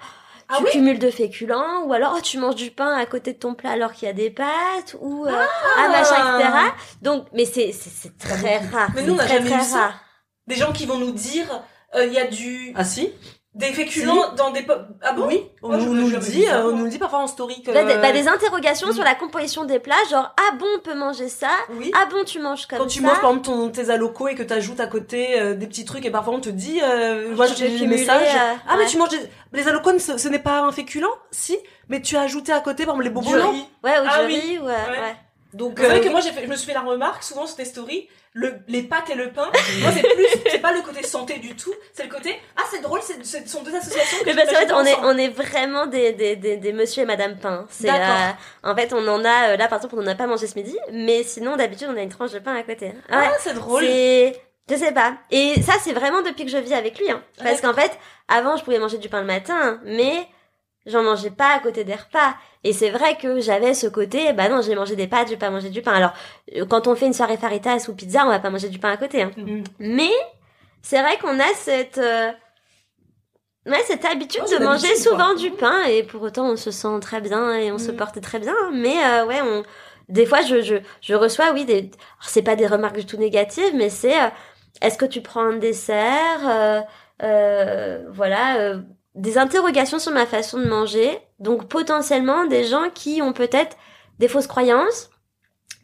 Ah 0.49 0.57
tu 0.57 0.63
oui 0.63 0.69
cumules 0.71 0.99
de 0.99 1.09
féculents, 1.09 1.83
ou 1.85 1.93
alors 1.93 2.13
oh, 2.15 2.21
tu 2.21 2.37
manges 2.37 2.55
du 2.55 2.69
pain 2.69 2.95
à 2.95 3.05
côté 3.07 3.33
de 3.33 3.39
ton 3.39 3.55
plat 3.55 3.71
alors 3.71 3.91
qu'il 3.91 4.07
y 4.07 4.11
a 4.11 4.13
des 4.13 4.29
pâtes, 4.29 4.95
ou 5.01 5.25
euh, 5.25 5.31
ah, 5.77 5.89
machin, 5.89 6.37
etc. 6.37 6.53
Donc, 7.01 7.25
mais 7.33 7.45
c'est 7.45 7.71
c'est 7.71 7.89
c'est 7.89 8.17
très 8.17 8.59
rare. 8.59 8.91
Mais 8.93 9.01
nous, 9.01 9.15
on 9.15 9.17
très, 9.17 9.41
jamais 9.41 9.55
eu 9.55 9.65
ça. 9.65 9.93
Des 10.45 10.55
gens 10.55 10.71
qui 10.71 10.85
vont 10.85 10.97
nous 10.97 11.11
dire, 11.11 11.47
euh, 11.95 12.05
il 12.05 12.13
y 12.13 12.19
a 12.19 12.27
du 12.27 12.73
Ah 12.75 12.83
si 12.83 13.11
des 13.55 13.73
féculents 13.73 14.33
dans 14.37 14.51
des 14.51 14.65
ah 15.01 15.11
bon? 15.13 15.25
Oui, 15.27 15.43
on 15.63 15.69
Moi, 15.69 15.79
je- 15.79 15.85
nous, 15.89 16.07
le 16.07 16.17
dit, 16.19 16.45
euh, 16.47 16.59
on 16.61 16.63
moi. 16.69 16.71
nous 16.73 16.83
le 16.85 16.89
dit 16.91 16.99
parfois 16.99 17.19
en 17.19 17.27
story 17.27 17.61
que... 17.63 17.71
Là, 17.71 17.83
des, 17.83 17.95
bah, 17.97 18.11
des 18.11 18.27
interrogations 18.27 18.93
sur 18.93 19.03
la 19.03 19.15
composition 19.15 19.65
des 19.65 19.79
plats, 19.79 19.95
genre 20.09 20.33
ah 20.37 20.55
bon 20.55 20.67
on 20.77 20.79
peut 20.79 20.93
manger 20.93 21.27
ça, 21.29 21.49
Oui. 21.71 21.91
ah 21.95 22.05
bon 22.11 22.23
tu 22.23 22.39
manges 22.39 22.67
comme 22.67 22.77
Quand 22.77 22.85
tu 22.87 22.99
ça. 23.01 23.07
manges 23.07 23.19
par 23.19 23.31
exemple 23.31 23.47
ton, 23.47 23.69
tes 23.69 23.89
alocos 23.89 24.27
et 24.29 24.35
que 24.35 24.43
tu 24.43 24.53
ajoutes 24.53 24.79
à 24.79 24.85
côté 24.87 25.39
euh, 25.41 25.55
des 25.55 25.65
petits 25.65 25.83
trucs 25.83 26.05
et 26.05 26.11
parfois 26.11 26.35
on 26.35 26.39
te 26.39 26.49
dit, 26.49 26.79
euh, 26.81 27.35
moi 27.35 27.47
Tu 27.47 27.55
j'ai 27.55 27.69
le 27.79 27.87
message, 27.87 28.27
euh, 28.33 28.53
ah 28.67 28.75
mais 28.77 28.83
ouais. 28.83 28.89
tu 28.89 28.97
manges 28.97 29.09
des... 29.09 29.19
les 29.51 29.67
alocos 29.67 29.97
ce, 29.97 30.17
ce 30.19 30.27
n'est 30.27 30.39
pas 30.39 30.59
un 30.61 30.71
féculent? 30.71 31.07
Si, 31.31 31.57
mais 31.89 32.01
tu 32.01 32.15
as 32.15 32.21
ajouté 32.21 32.51
à 32.53 32.59
côté 32.61 32.85
par 32.85 33.01
exemple 33.01 33.23
les 33.25 33.41
riz. 33.41 33.65
Ouais, 33.83 33.99
ou 33.99 34.03
Ah 34.07 34.19
du 34.21 34.27
oui. 34.27 34.39
riz, 34.39 34.59
ouais, 34.59 34.65
ouais. 34.67 35.15
Donc 35.53 35.73
C'est 35.79 35.85
vrai 35.87 35.99
euh, 35.99 36.03
que 36.03 36.09
moi 36.09 36.21
j'ai 36.21 36.31
fait, 36.31 36.43
je 36.43 36.47
me 36.49 36.55
suis 36.55 36.67
fait 36.67 36.75
la 36.75 36.81
remarque 36.81 37.23
souvent 37.23 37.47
sur 37.47 37.55
tes 37.55 37.65
stories, 37.65 38.07
le, 38.33 38.53
les 38.67 38.83
pâtes 38.83 39.09
et 39.09 39.15
le 39.15 39.31
pain. 39.31 39.51
moi 39.81 39.91
c'est 39.91 40.01
plus, 40.01 40.27
c'est 40.49 40.59
pas 40.59 40.71
le 40.73 40.81
côté 40.81 41.03
santé 41.03 41.39
du 41.39 41.55
tout, 41.55 41.73
c'est 41.93 42.03
le 42.03 42.09
côté 42.09 42.39
ah 42.55 42.63
c'est 42.69 42.81
drôle, 42.81 42.99
c'est, 43.01 43.23
ce 43.25 43.47
sont 43.49 43.63
deux 43.63 43.75
associations 43.75 44.19
que 44.19 44.25
Mais 44.25 44.35
parce 44.35 44.49
qu'en 44.49 44.59
fait, 44.59 44.73
on 44.73 44.85
est, 44.85 44.97
on 45.03 45.17
est 45.17 45.29
vraiment 45.29 45.87
des, 45.87 46.13
des, 46.13 46.35
des, 46.35 46.57
des 46.57 46.73
monsieur 46.73 47.03
et 47.03 47.05
madame 47.05 47.37
pain. 47.37 47.65
C'est, 47.69 47.89
euh, 47.89 48.29
en 48.63 48.75
fait, 48.75 48.93
on 48.93 49.07
en 49.07 49.23
a, 49.25 49.49
euh, 49.49 49.57
là, 49.57 49.67
par 49.67 49.79
exemple, 49.79 49.95
on 49.97 50.03
n'en 50.03 50.11
a 50.11 50.15
pas 50.15 50.27
mangé 50.27 50.47
ce 50.47 50.55
midi, 50.55 50.77
mais 50.91 51.23
sinon, 51.23 51.55
d'habitude, 51.55 51.87
on 51.91 51.97
a 51.97 52.01
une 52.01 52.09
tranche 52.09 52.31
de 52.31 52.39
pain 52.39 52.55
à 52.55 52.63
côté. 52.63 52.87
Ouais. 52.87 52.93
Ah 53.11 53.31
c'est 53.39 53.53
drôle. 53.53 53.83
Je 53.83 54.75
sais 54.75 54.91
pas. 54.91 55.15
Et 55.31 55.61
ça, 55.61 55.73
c'est 55.81 55.93
vraiment 55.93 56.21
depuis 56.21 56.45
que 56.45 56.51
je 56.51 56.57
vis 56.57 56.73
avec 56.73 56.99
lui, 56.99 57.09
hein. 57.09 57.23
Parce 57.41 57.61
qu'en 57.61 57.73
fait, 57.73 57.91
avant, 58.27 58.55
je 58.55 58.63
pouvais 58.63 58.77
manger 58.77 58.99
du 58.99 59.09
pain 59.09 59.21
le 59.21 59.25
matin, 59.25 59.79
mais 59.83 60.27
j'en 60.85 61.01
mangeais 61.01 61.31
pas 61.31 61.55
à 61.55 61.59
côté 61.59 61.83
des 61.83 61.95
repas. 61.95 62.35
Et 62.63 62.73
c'est 62.73 62.89
vrai 62.89 63.17
que 63.17 63.39
j'avais 63.39 63.73
ce 63.73 63.87
côté, 63.87 64.33
bah 64.33 64.49
non, 64.49 64.61
j'ai 64.61 64.75
mangé 64.75 64.95
des 64.97 65.07
pâtes, 65.07 65.27
je 65.27 65.33
vais 65.33 65.37
pas 65.39 65.49
manger 65.49 65.69
du 65.69 65.81
pain. 65.81 65.93
Alors, 65.93 66.11
euh, 66.57 66.65
quand 66.65 66.87
on 66.87 66.95
fait 66.95 67.05
une 67.05 67.13
soirée 67.13 67.37
faritas 67.37 67.85
ou 67.87 67.93
pizza, 67.93 68.25
on 68.25 68.29
va 68.29 68.39
pas 68.39 68.49
manger 68.49 68.67
du 68.69 68.79
pain 68.79 68.89
à 68.91 68.97
côté, 68.97 69.21
hein. 69.21 69.31
Mhm. 69.37 69.63
Mais 69.79 70.11
c'est 70.81 71.01
vrai 71.01 71.17
qu'on 71.19 71.39
a 71.39 71.53
cette 71.55 71.97
euh, 71.99 72.31
ouais, 73.65 73.81
cette 73.85 74.05
habitude 74.05 74.41
Oh, 74.45 74.59
de 74.59 74.63
manger 74.63 74.95
souvent 74.95 75.25
quoi. 75.33 75.35
du 75.35 75.51
pain 75.51 75.83
et 75.85 76.03
pour 76.03 76.21
autant 76.21 76.47
on 76.49 76.55
se 76.57 76.71
sent 76.71 76.99
très 77.01 77.21
bien 77.21 77.53
et 77.55 77.71
on 77.71 77.77
se 77.77 77.91
Mhm. 77.91 77.97
porte 77.97 78.21
très 78.21 78.39
bien. 78.39 78.55
Mais 78.73 78.95
euh, 79.05 79.25
ouais, 79.25 79.41
on 79.41 79.63
des 80.09 80.25
fois 80.25 80.41
je 80.41 80.61
je 80.61 80.75
je 81.01 81.13
reçois 81.15 81.51
oui 81.53 81.65
des 81.65 81.77
alors, 81.79 81.89
c'est 82.29 82.41
pas 82.41 82.55
des 82.55 82.67
remarques 82.67 82.97
du 82.97 83.05
tout 83.05 83.17
négatives, 83.17 83.73
mais 83.75 83.89
c'est 83.89 84.19
euh, 84.19 84.27
est-ce 84.81 84.97
que 84.97 85.05
tu 85.05 85.21
prends 85.21 85.41
un 85.43 85.57
dessert 85.57 86.41
euh, 86.47 86.81
euh, 87.23 88.03
voilà 88.11 88.57
euh, 88.57 88.79
des 89.15 89.37
interrogations 89.37 89.99
sur 89.99 90.11
ma 90.11 90.25
façon 90.25 90.57
de 90.59 90.65
manger. 90.67 91.19
Donc 91.39 91.67
potentiellement 91.67 92.45
des 92.45 92.63
gens 92.65 92.89
qui 92.93 93.21
ont 93.21 93.33
peut-être 93.33 93.77
des 94.19 94.27
fausses 94.27 94.47
croyances, 94.47 95.09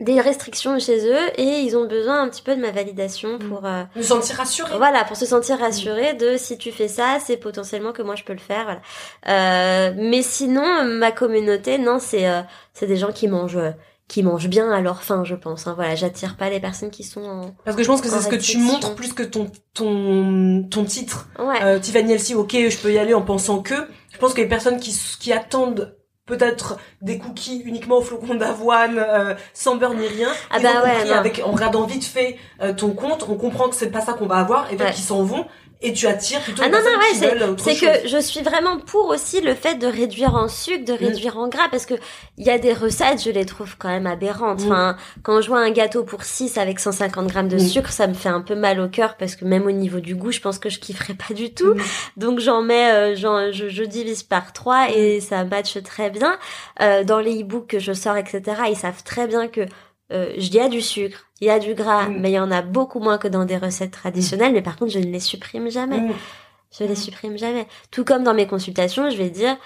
des 0.01 0.19
restrictions 0.19 0.77
chez 0.77 1.07
eux 1.07 1.39
et 1.39 1.61
ils 1.61 1.77
ont 1.77 1.85
besoin 1.87 2.21
un 2.21 2.27
petit 2.27 2.41
peu 2.41 2.53
de 2.53 2.59
ma 2.61 2.71
validation 2.71 3.39
pour 3.39 3.65
euh, 3.65 3.83
Nous 3.95 4.03
sentir 4.03 4.35
rassurés. 4.35 4.75
voilà, 4.77 5.05
pour 5.05 5.15
se 5.15 5.25
sentir 5.25 5.57
rassuré 5.57 6.13
de 6.15 6.35
si 6.35 6.57
tu 6.57 6.73
fais 6.73 6.89
ça, 6.89 7.19
c'est 7.23 7.37
potentiellement 7.37 7.93
que 7.93 8.01
moi 8.01 8.15
je 8.15 8.25
peux 8.25 8.33
le 8.33 8.39
faire. 8.39 8.65
Voilà. 8.65 8.81
Euh, 9.29 9.93
mais 9.95 10.21
sinon, 10.21 10.83
ma 10.83 11.13
communauté, 11.13 11.77
non, 11.77 11.99
c'est 11.99 12.27
euh, 12.27 12.41
c'est 12.73 12.87
des 12.87 12.97
gens 12.97 13.13
qui 13.13 13.29
mangent 13.29 13.55
euh, 13.55 13.71
qui 14.09 14.21
mangent 14.21 14.49
bien 14.49 14.69
à 14.71 14.81
leur 14.81 15.01
faim, 15.01 15.23
je 15.23 15.33
pense. 15.33 15.65
Hein. 15.65 15.73
Voilà, 15.75 15.95
j'attire 15.95 16.35
pas 16.35 16.49
les 16.49 16.59
personnes 16.59 16.91
qui 16.91 17.03
sont 17.03 17.23
en... 17.23 17.55
parce 17.63 17.75
que 17.77 17.81
je 17.81 17.87
pense 17.87 18.01
que 18.01 18.09
c'est 18.09 18.21
ce 18.21 18.27
que 18.27 18.35
tu 18.35 18.57
montres 18.57 18.93
plus 18.95 19.13
que 19.13 19.23
ton 19.23 19.49
ton 19.73 20.63
ton 20.69 20.83
titre. 20.83 21.27
ouais. 21.39 21.63
Euh, 21.63 21.79
Tiffany 21.79 22.11
Elsie, 22.11 22.35
ok, 22.35 22.51
je 22.51 22.77
peux 22.77 22.91
y 22.91 22.97
aller 22.99 23.13
en 23.13 23.21
pensant 23.21 23.61
que. 23.61 23.73
Je 24.15 24.19
pense 24.19 24.33
que 24.33 24.41
les 24.41 24.47
personnes 24.47 24.79
qui 24.79 24.97
qui 25.19 25.31
attendent 25.33 25.95
peut-être 26.25 26.77
des 27.01 27.19
cookies 27.19 27.61
uniquement 27.65 27.97
au 27.97 28.01
flocon 28.01 28.33
d'avoine, 28.33 28.97
euh, 28.97 29.35
sans 29.53 29.75
beurre 29.75 29.93
ni 29.93 30.07
rien. 30.07 30.29
Ah 30.49 30.57
bah 30.59 30.81
ouais, 30.83 30.93
compris 30.95 31.11
avec 31.11 31.41
en 31.45 31.51
regardant 31.51 31.85
vite 31.85 32.03
fait 32.05 32.37
euh, 32.63 32.73
ton 32.73 32.91
compte, 32.91 33.27
on 33.29 33.35
comprend 33.35 33.69
que 33.69 33.75
c'est 33.75 33.91
pas 33.91 34.01
ça 34.01 34.13
qu'on 34.13 34.25
va 34.25 34.37
avoir 34.37 34.71
et 34.73 34.75
Ouais. 34.75 34.91
qu'ils 34.91 35.03
s'en 35.03 35.21
vont 35.21 35.45
et 35.81 35.93
tu 35.93 36.07
attires 36.07 36.41
plutôt 36.41 36.63
Ah 36.65 36.69
non, 36.69 36.79
non, 36.79 36.97
ouais, 36.99 37.55
c'est, 37.57 37.75
que 37.75 38.07
je 38.07 38.17
suis 38.19 38.41
vraiment 38.41 38.79
pour 38.79 39.07
aussi 39.09 39.41
le 39.41 39.53
fait 39.53 39.75
de 39.75 39.87
réduire 39.87 40.35
en 40.35 40.47
sucre, 40.47 40.85
de 40.85 40.93
réduire 40.93 41.37
en 41.37 41.47
gras, 41.47 41.67
parce 41.69 41.85
que 41.85 41.95
il 42.37 42.45
y 42.45 42.49
a 42.49 42.57
des 42.57 42.73
recettes, 42.73 43.23
je 43.23 43.29
les 43.29 43.45
trouve 43.45 43.75
quand 43.77 43.89
même 43.89 44.07
aberrantes. 44.07 44.61
Mm. 44.61 44.65
Enfin, 44.65 44.97
quand 45.23 45.41
je 45.41 45.47
vois 45.47 45.59
un 45.59 45.71
gâteau 45.71 46.03
pour 46.03 46.23
6 46.23 46.57
avec 46.57 46.79
150 46.79 47.27
grammes 47.27 47.47
de 47.47 47.57
Mm. 47.57 47.59
sucre, 47.59 47.91
ça 47.91 48.07
me 48.07 48.13
fait 48.13 48.29
un 48.29 48.41
peu 48.41 48.55
mal 48.55 48.79
au 48.79 48.87
cœur, 48.87 49.15
parce 49.17 49.35
que 49.35 49.45
même 49.45 49.65
au 49.65 49.71
niveau 49.71 49.99
du 49.99 50.15
goût, 50.15 50.31
je 50.31 50.39
pense 50.39 50.59
que 50.59 50.69
je 50.69 50.79
kifferais 50.79 51.13
pas 51.15 51.33
du 51.33 51.53
tout. 51.53 51.73
Mm. 51.73 51.81
Donc 52.17 52.39
j'en 52.39 52.61
mets, 52.61 52.91
euh, 52.91 53.15
j'en, 53.15 53.51
je, 53.51 53.69
je 53.69 53.83
divise 53.83 54.23
par 54.23 54.53
3 54.53 54.87
et 54.95 55.19
ça 55.21 55.43
matche 55.43 55.77
très 55.83 56.09
bien. 56.09 56.37
Euh, 56.81 57.03
dans 57.03 57.19
les 57.19 57.41
e-books 57.41 57.67
que 57.67 57.79
je 57.79 57.93
sors, 57.93 58.17
etc., 58.17 58.41
ils 58.69 58.75
savent 58.75 59.03
très 59.03 59.27
bien 59.27 59.47
que 59.47 59.61
euh, 60.11 60.31
il 60.37 60.53
y 60.53 60.59
a 60.59 60.69
du 60.69 60.81
sucre, 60.81 61.25
il 61.41 61.47
y 61.47 61.49
a 61.49 61.59
du 61.59 61.73
gras, 61.73 62.07
Mm. 62.07 62.19
mais 62.19 62.31
il 62.31 62.35
y 62.35 62.39
en 62.39 62.51
a 62.51 62.61
beaucoup 62.61 62.99
moins 62.99 63.17
que 63.17 63.27
dans 63.27 63.45
des 63.45 63.57
recettes 63.57 63.91
traditionnelles. 63.91 64.53
Mais 64.53 64.61
par 64.61 64.75
contre, 64.77 64.91
je 64.91 64.99
ne 64.99 65.05
les 65.05 65.19
supprime 65.19 65.69
jamais. 65.69 65.99
Mm. 65.99 66.13
Je 66.77 66.83
les 66.83 66.95
supprime 66.95 67.37
jamais. 67.37 67.67
Tout 67.91 68.03
comme 68.03 68.23
dans 68.23 68.33
mes 68.33 68.47
consultations, 68.47 69.09
je 69.09 69.17
vais 69.17 69.29
dire, 69.29 69.57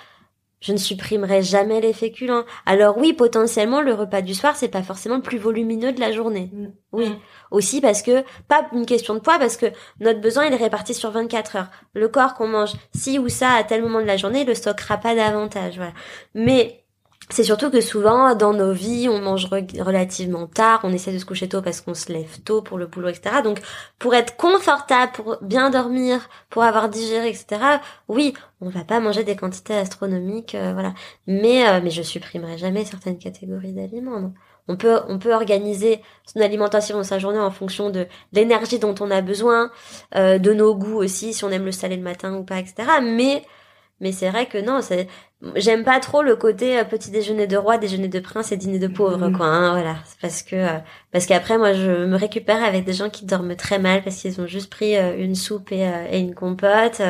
je 0.61 0.73
ne 0.73 0.77
supprimerai 0.77 1.41
jamais 1.41 1.79
les 1.81 1.93
féculents. 1.93 2.43
Alors 2.65 2.97
oui, 2.97 3.13
potentiellement, 3.13 3.81
le 3.81 3.93
repas 3.93 4.21
du 4.21 4.33
soir, 4.33 4.55
c'est 4.55 4.67
pas 4.67 4.83
forcément 4.83 5.15
le 5.15 5.21
plus 5.21 5.37
volumineux 5.37 5.91
de 5.93 5.99
la 5.99 6.11
journée. 6.11 6.49
Mm. 6.53 6.67
Oui. 6.91 7.09
Mm. 7.09 7.17
Aussi 7.51 7.81
parce 7.81 8.01
que, 8.01 8.23
pas 8.47 8.67
une 8.73 8.85
question 8.85 9.13
de 9.15 9.19
poids, 9.19 9.39
parce 9.39 9.57
que 9.57 9.65
notre 9.99 10.21
besoin, 10.21 10.45
il 10.45 10.53
est 10.53 10.57
réparti 10.57 10.93
sur 10.93 11.11
24 11.11 11.55
heures. 11.55 11.69
Le 11.93 12.07
corps 12.09 12.33
qu'on 12.33 12.47
mange 12.47 12.73
ci 12.95 13.19
ou 13.19 13.27
ça 13.29 13.51
à 13.53 13.63
tel 13.63 13.81
moment 13.81 14.01
de 14.01 14.05
la 14.05 14.17
journée, 14.17 14.41
il 14.41 14.47
le 14.47 14.53
stockera 14.53 14.97
pas 14.97 15.15
davantage, 15.15 15.75
voilà. 15.77 15.93
Mais, 16.35 16.83
c'est 17.32 17.43
surtout 17.43 17.69
que 17.69 17.82
souvent, 17.82 18.34
dans 18.36 18.53
nos 18.53 18.71
vies, 18.73 19.07
on 19.09 19.19
mange 19.21 19.45
re- 19.47 19.82
relativement 19.82 20.47
tard, 20.47 20.80
on 20.84 20.91
essaie 20.91 21.13
de 21.13 21.19
se 21.19 21.25
coucher 21.25 21.47
tôt 21.47 21.61
parce 21.61 21.82
qu'on 21.82 21.93
se 21.93 22.11
lève 22.11 22.39
tôt 22.41 22.61
pour 22.63 22.77
le 22.80 22.88
boulot, 22.88 23.09
etc. 23.09 23.41
Donc, 23.43 23.59
pour 23.99 24.15
être 24.15 24.36
confortable, 24.36 25.11
pour 25.13 25.38
bien 25.41 25.69
dormir, 25.69 26.27
pour 26.49 26.63
avoir 26.63 26.89
digéré, 26.89 27.30
etc. 27.30 27.80
Oui, 28.07 28.34
on 28.61 28.69
va 28.69 28.84
pas 28.84 28.99
manger 28.99 29.23
des 29.23 29.36
quantités 29.36 29.75
astronomiques, 29.75 30.55
euh, 30.55 30.73
voilà. 30.73 30.93
Mais, 31.27 31.67
euh, 31.67 31.82
mais 31.84 31.91
je 31.91 32.01
supprimerai 32.01 32.57
jamais 32.57 32.84
certaines 32.86 33.17
catégories 33.19 33.73
d'aliments. 33.73 34.19
non. 34.19 34.34
On 34.67 34.77
peut, 34.77 34.99
on 35.07 35.17
peut 35.17 35.34
organiser 35.34 35.99
son 36.32 36.41
alimentation 36.41 36.97
dans 36.97 37.03
sa 37.03 37.17
journée 37.17 37.39
en 37.39 37.49
fonction 37.49 37.89
de 37.89 38.05
l'énergie 38.34 38.77
dont 38.77 38.93
on 38.99 39.09
a 39.09 39.21
besoin, 39.21 39.71
euh, 40.15 40.38
de 40.38 40.53
nos 40.53 40.75
goûts 40.75 40.97
aussi, 40.97 41.34
si 41.34 41.43
on 41.43 41.49
aime 41.49 41.65
le 41.65 41.71
salé 41.71 41.95
le 41.95 42.03
matin 42.03 42.36
ou 42.36 42.43
pas, 42.43 42.59
etc. 42.59 42.84
Mais, 43.01 43.43
mais 43.99 44.11
c'est 44.11 44.30
vrai 44.30 44.47
que 44.47 44.57
non, 44.59 44.82
c'est, 44.82 45.07
j'aime 45.55 45.83
pas 45.85 45.99
trop 45.99 46.21
le 46.21 46.35
côté 46.35 46.77
euh, 46.79 46.83
petit 46.83 47.11
déjeuner 47.11 47.47
de 47.47 47.55
roi, 47.57 47.77
déjeuner 47.77 48.07
de 48.09 48.19
prince 48.19 48.51
et 48.51 48.57
dîner 48.57 48.77
de 48.79 48.87
pauvre, 48.87 49.27
Mhm. 49.29 49.37
quoi. 49.37 49.45
Hein, 49.47 49.71
voilà, 49.71 49.95
parce 50.21 50.43
que, 50.43 50.55
euh, 50.55 50.77
parce 51.11 51.25
qu'après 51.25 51.57
moi 51.57 51.73
je 51.73 52.05
me 52.05 52.15
récupère 52.17 52.63
avec 52.63 52.83
des 52.85 52.93
gens 52.93 53.09
qui 53.09 53.25
dorment 53.25 53.55
très 53.55 53.79
mal 53.79 54.03
parce 54.03 54.17
qu'ils 54.17 54.39
ont 54.41 54.47
juste 54.47 54.69
pris 54.69 54.97
euh, 54.97 55.15
une 55.17 55.35
soupe 55.35 55.71
et, 55.71 55.89
et 56.11 56.19
une 56.19 56.35
compote, 56.35 57.01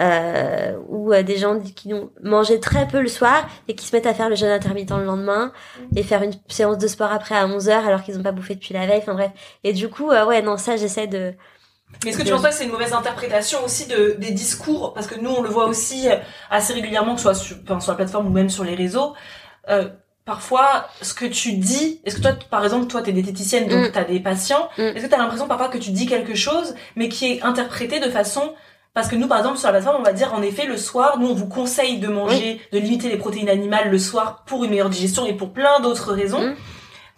euh, 0.00 0.72
ou 0.88 1.12
des 1.22 1.36
gens 1.36 1.58
qui 1.60 1.92
ont 1.94 2.10
mangé 2.22 2.60
très 2.60 2.86
peu 2.88 3.00
le 3.00 3.08
soir 3.08 3.48
et 3.68 3.74
qui 3.74 3.86
se 3.86 3.94
mettent 3.94 4.06
à 4.06 4.14
faire 4.14 4.28
le 4.28 4.36
jeûne 4.36 4.50
intermittent 4.50 4.92
le 4.92 5.04
lendemain 5.04 5.52
et 5.96 6.02
faire 6.02 6.22
une 6.22 6.32
séance 6.48 6.78
de 6.78 6.86
sport 6.88 7.12
après 7.12 7.34
à 7.36 7.46
11 7.46 7.68
heures 7.68 7.86
alors 7.86 8.02
qu'ils 8.02 8.18
ont 8.18 8.22
pas 8.22 8.32
bouffé 8.32 8.54
depuis 8.54 8.74
la 8.74 8.86
veille. 8.86 8.98
Enfin 8.98 9.14
bref. 9.14 9.30
Et 9.64 9.72
du 9.72 9.88
coup, 9.88 10.08
ouais, 10.08 10.42
non, 10.42 10.56
ça 10.56 10.76
j'essaie 10.76 11.06
de. 11.06 11.34
Mais 12.04 12.10
est-ce 12.10 12.18
que 12.18 12.22
tu 12.22 12.30
penses 12.30 12.42
pas 12.42 12.50
que 12.50 12.54
c'est 12.54 12.64
une 12.64 12.70
mauvaise 12.70 12.92
interprétation 12.92 13.58
aussi 13.64 13.86
de, 13.86 14.14
des 14.18 14.30
discours 14.30 14.94
Parce 14.94 15.06
que 15.06 15.18
nous, 15.18 15.30
on 15.30 15.42
le 15.42 15.48
voit 15.48 15.66
aussi 15.66 16.06
assez 16.50 16.72
régulièrement, 16.72 17.12
que 17.14 17.18
ce 17.20 17.24
soit 17.24 17.34
sur, 17.34 17.56
enfin, 17.64 17.80
sur 17.80 17.92
la 17.92 17.96
plateforme 17.96 18.26
ou 18.26 18.30
même 18.30 18.50
sur 18.50 18.62
les 18.62 18.74
réseaux. 18.76 19.14
Euh, 19.68 19.88
parfois, 20.24 20.88
ce 21.02 21.12
que 21.14 21.24
tu 21.24 21.52
dis, 21.54 22.00
est-ce 22.04 22.16
que 22.16 22.20
toi, 22.22 22.32
par 22.50 22.62
exemple, 22.62 22.86
toi, 22.86 23.02
t'es 23.02 23.12
diététicienne, 23.12 23.66
donc 23.68 23.88
Mm. 23.88 23.92
t'as 23.92 24.04
des 24.04 24.20
patients, 24.20 24.68
Mm. 24.78 24.82
est-ce 24.82 25.04
que 25.06 25.10
t'as 25.10 25.16
l'impression 25.18 25.48
parfois 25.48 25.68
que 25.68 25.78
tu 25.78 25.90
dis 25.90 26.06
quelque 26.06 26.34
chose, 26.34 26.74
mais 26.96 27.08
qui 27.08 27.32
est 27.32 27.42
interprété 27.42 27.98
de 28.00 28.10
façon... 28.10 28.52
Parce 28.94 29.08
que 29.08 29.16
nous, 29.16 29.28
par 29.28 29.38
exemple, 29.38 29.58
sur 29.58 29.68
la 29.68 29.72
plateforme, 29.74 29.96
on 30.00 30.04
va 30.04 30.12
dire, 30.12 30.34
en 30.34 30.42
effet, 30.42 30.66
le 30.66 30.76
soir, 30.76 31.18
nous, 31.18 31.28
on 31.28 31.34
vous 31.34 31.46
conseille 31.46 31.98
de 31.98 32.08
manger, 32.08 32.60
de 32.72 32.78
limiter 32.78 33.08
les 33.08 33.16
protéines 33.16 33.48
animales 33.48 33.90
le 33.90 33.98
soir 33.98 34.42
pour 34.46 34.64
une 34.64 34.70
meilleure 34.70 34.88
digestion 34.90 35.24
et 35.26 35.34
pour 35.34 35.52
plein 35.52 35.80
d'autres 35.80 36.12
raisons. 36.12 36.40
Mm. 36.48 36.56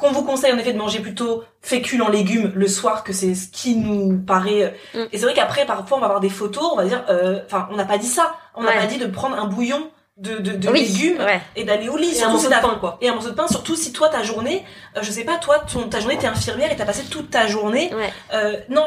Qu'on 0.00 0.12
vous 0.12 0.24
conseille, 0.24 0.52
en 0.52 0.58
effet, 0.58 0.72
de 0.72 0.78
manger 0.78 1.00
plutôt 1.00 1.44
féculents 1.60 2.08
légumes 2.08 2.50
le 2.54 2.66
soir, 2.68 3.04
que 3.04 3.12
c'est 3.12 3.34
ce 3.34 3.48
qui 3.48 3.76
nous 3.76 4.18
paraît... 4.18 4.74
Mm. 4.94 4.98
Et 5.12 5.18
c'est 5.18 5.24
vrai 5.24 5.34
qu'après, 5.34 5.66
parfois, 5.66 5.98
on 5.98 6.00
va 6.00 6.06
avoir 6.06 6.20
des 6.20 6.30
photos, 6.30 6.64
on 6.72 6.76
va 6.76 6.84
dire, 6.86 7.04
euh, 7.10 7.40
enfin, 7.46 7.68
on 7.70 7.76
n'a 7.76 7.84
pas 7.84 7.98
dit 7.98 8.06
ça. 8.06 8.34
On 8.54 8.62
n'a 8.62 8.70
Ouais. 8.70 8.78
pas 8.78 8.86
dit 8.86 8.98
de 8.98 9.06
prendre 9.06 9.38
un 9.38 9.46
bouillon 9.46 9.90
de, 10.16 10.38
de, 10.38 10.52
de 10.52 10.68
oui. 10.68 10.80
légumes 10.82 11.18
Ouais. 11.18 11.40
et 11.56 11.64
d'aller 11.64 11.88
au 11.88 11.96
lit. 11.96 12.08
Et 12.08 12.10
un 12.10 12.14
surtout 12.14 12.30
morceau 12.32 12.46
si 12.48 12.48
de 12.48 12.54
t'as- 12.60 12.60
pain, 12.68 12.76
quoi. 12.80 12.98
Et 13.00 13.08
un 13.08 13.14
morceau 13.14 13.30
de 13.30 13.34
pain, 13.34 13.46
surtout 13.48 13.76
si 13.76 13.92
toi, 13.92 14.08
ta 14.08 14.22
journée, 14.22 14.64
euh, 14.96 15.00
je 15.02 15.10
sais 15.10 15.24
pas, 15.24 15.36
toi, 15.36 15.58
ton, 15.60 15.88
ta 15.88 16.00
journée, 16.00 16.18
t'es 16.18 16.26
infirmière 16.26 16.72
et 16.72 16.76
t'as 16.76 16.84
passé 16.84 17.04
toute 17.10 17.30
ta 17.30 17.46
journée. 17.46 17.92
Ouais. 17.94 18.12
Euh, 18.34 18.56
non. 18.68 18.86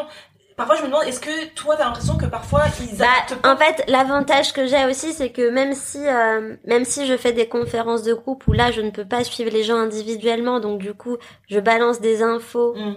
Parfois, 0.55 0.75
je 0.75 0.81
me 0.83 0.87
demande, 0.87 1.03
est-ce 1.05 1.19
que 1.19 1.47
toi, 1.55 1.75
t'as 1.75 1.85
l'impression 1.85 2.15
que 2.15 2.25
parfois, 2.25 2.63
ils 2.79 2.97
Bah, 2.97 3.05
en 3.43 3.57
fait, 3.57 3.83
l'avantage 3.87 4.53
que 4.53 4.67
j'ai 4.67 4.85
aussi, 4.85 5.13
c'est 5.13 5.31
que 5.31 5.49
même 5.49 5.73
si, 5.73 5.99
euh, 6.07 6.55
même 6.65 6.85
si 6.85 7.07
je 7.07 7.17
fais 7.17 7.33
des 7.33 7.47
conférences 7.47 8.03
de 8.03 8.13
groupe 8.13 8.45
où 8.47 8.53
là, 8.53 8.71
je 8.71 8.81
ne 8.81 8.91
peux 8.91 9.05
pas 9.05 9.23
suivre 9.23 9.49
les 9.51 9.63
gens 9.63 9.77
individuellement, 9.77 10.59
donc 10.59 10.79
du 10.79 10.93
coup, 10.93 11.17
je 11.49 11.59
balance 11.59 12.01
des 12.01 12.21
infos 12.23 12.75
Mm. 12.75 12.93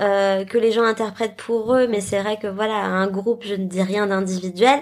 euh, 0.00 0.44
que 0.44 0.58
les 0.58 0.72
gens 0.72 0.82
interprètent 0.84 1.36
pour 1.36 1.74
eux, 1.74 1.86
mais 1.86 2.00
c'est 2.00 2.20
vrai 2.20 2.38
que 2.38 2.46
voilà, 2.48 2.74
un 2.74 3.06
groupe, 3.06 3.42
je 3.44 3.54
ne 3.54 3.64
dis 3.66 3.82
rien 3.82 4.06
d'individuel. 4.08 4.80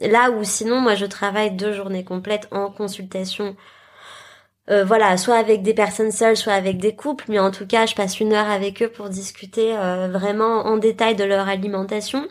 Là 0.00 0.30
où 0.30 0.44
sinon, 0.44 0.80
moi, 0.80 0.94
je 0.94 1.06
travaille 1.06 1.52
deux 1.52 1.72
journées 1.72 2.04
complètes 2.04 2.48
en 2.50 2.70
consultation. 2.70 3.56
Euh, 4.68 4.84
voilà, 4.84 5.16
soit 5.16 5.36
avec 5.36 5.62
des 5.62 5.74
personnes 5.74 6.10
seules, 6.10 6.36
soit 6.36 6.52
avec 6.54 6.78
des 6.78 6.96
couples, 6.96 7.24
mais 7.28 7.38
en 7.38 7.50
tout 7.52 7.66
cas, 7.66 7.86
je 7.86 7.94
passe 7.94 8.18
une 8.18 8.32
heure 8.32 8.50
avec 8.50 8.82
eux 8.82 8.88
pour 8.88 9.08
discuter 9.08 9.76
euh, 9.76 10.08
vraiment 10.10 10.66
en 10.66 10.76
détail 10.76 11.14
de 11.14 11.22
leur 11.24 11.48
alimentation. 11.48 12.26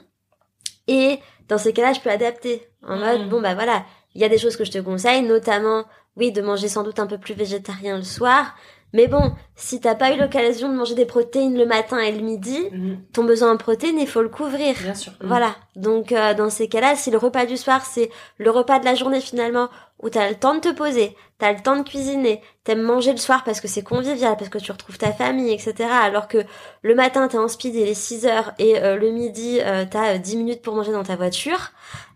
Et 0.87 1.19
dans 1.47 1.57
ces 1.57 1.73
cas-là, 1.73 1.93
je 1.93 1.99
peux 2.01 2.09
adapter. 2.09 2.67
En 2.87 2.97
mode, 2.97 3.21
Mhm. 3.21 3.29
bon 3.29 3.41
bah 3.41 3.55
voilà, 3.55 3.83
il 4.13 4.21
y 4.21 4.25
a 4.25 4.29
des 4.29 4.37
choses 4.37 4.57
que 4.57 4.65
je 4.65 4.71
te 4.71 4.77
conseille, 4.79 5.23
notamment, 5.23 5.85
oui, 6.17 6.31
de 6.31 6.41
manger 6.41 6.67
sans 6.67 6.83
doute 6.83 6.99
un 6.99 7.07
peu 7.07 7.17
plus 7.17 7.33
végétarien 7.33 7.97
le 7.97 8.03
soir. 8.03 8.55
Mais 8.93 9.07
bon, 9.07 9.33
si 9.55 9.81
t'as 9.81 9.95
pas 9.95 10.13
eu 10.13 10.17
l'occasion 10.19 10.69
de 10.69 10.75
manger 10.75 10.95
des 10.95 11.05
protéines 11.05 11.57
le 11.57 11.65
matin 11.65 11.99
et 11.99 12.11
le 12.13 12.21
midi, 12.21 12.57
Mhm. 12.71 12.97
ton 13.11 13.23
besoin 13.25 13.51
en 13.53 13.57
protéines, 13.57 13.99
il 13.99 14.07
faut 14.07 14.21
le 14.21 14.29
couvrir. 14.29 14.75
Bien 14.81 14.93
sûr. 14.93 15.11
Voilà. 15.21 15.55
Donc 15.75 16.11
euh, 16.13 16.33
dans 16.33 16.49
ces 16.49 16.69
cas-là, 16.69 16.95
si 16.95 17.11
le 17.11 17.17
repas 17.17 17.45
du 17.45 17.57
soir 17.57 17.83
c'est 17.85 18.09
le 18.37 18.51
repas 18.51 18.79
de 18.79 18.85
la 18.85 18.95
journée 18.95 19.19
finalement 19.19 19.67
où 20.01 20.09
t'as 20.09 20.29
le 20.29 20.35
temps 20.35 20.55
de 20.55 20.59
te 20.59 20.71
poser, 20.73 21.15
t'as 21.39 21.53
le 21.53 21.61
temps 21.61 21.77
de 21.77 21.87
cuisiner, 21.87 22.41
t'aimes 22.63 22.81
manger 22.81 23.11
le 23.11 23.17
soir 23.17 23.43
parce 23.43 23.61
que 23.61 23.67
c'est 23.67 23.83
convivial, 23.83 24.35
parce 24.37 24.49
que 24.49 24.57
tu 24.57 24.71
retrouves 24.71 24.97
ta 24.97 25.11
famille, 25.13 25.51
etc. 25.53 25.73
Alors 26.03 26.27
que 26.27 26.39
le 26.81 26.95
matin 26.95 27.27
t'es 27.27 27.37
en 27.37 27.47
speed, 27.47 27.75
il 27.75 27.87
est 27.87 27.93
6 27.93 28.25
heures 28.27 28.53
et 28.59 28.79
euh, 28.79 28.97
le 28.97 29.11
midi 29.11 29.59
euh, 29.61 29.85
t'as 29.89 30.15
euh, 30.15 30.17
10 30.17 30.37
minutes 30.37 30.61
pour 30.61 30.75
manger 30.75 30.91
dans 30.91 31.03
ta 31.03 31.15
voiture. 31.15 31.71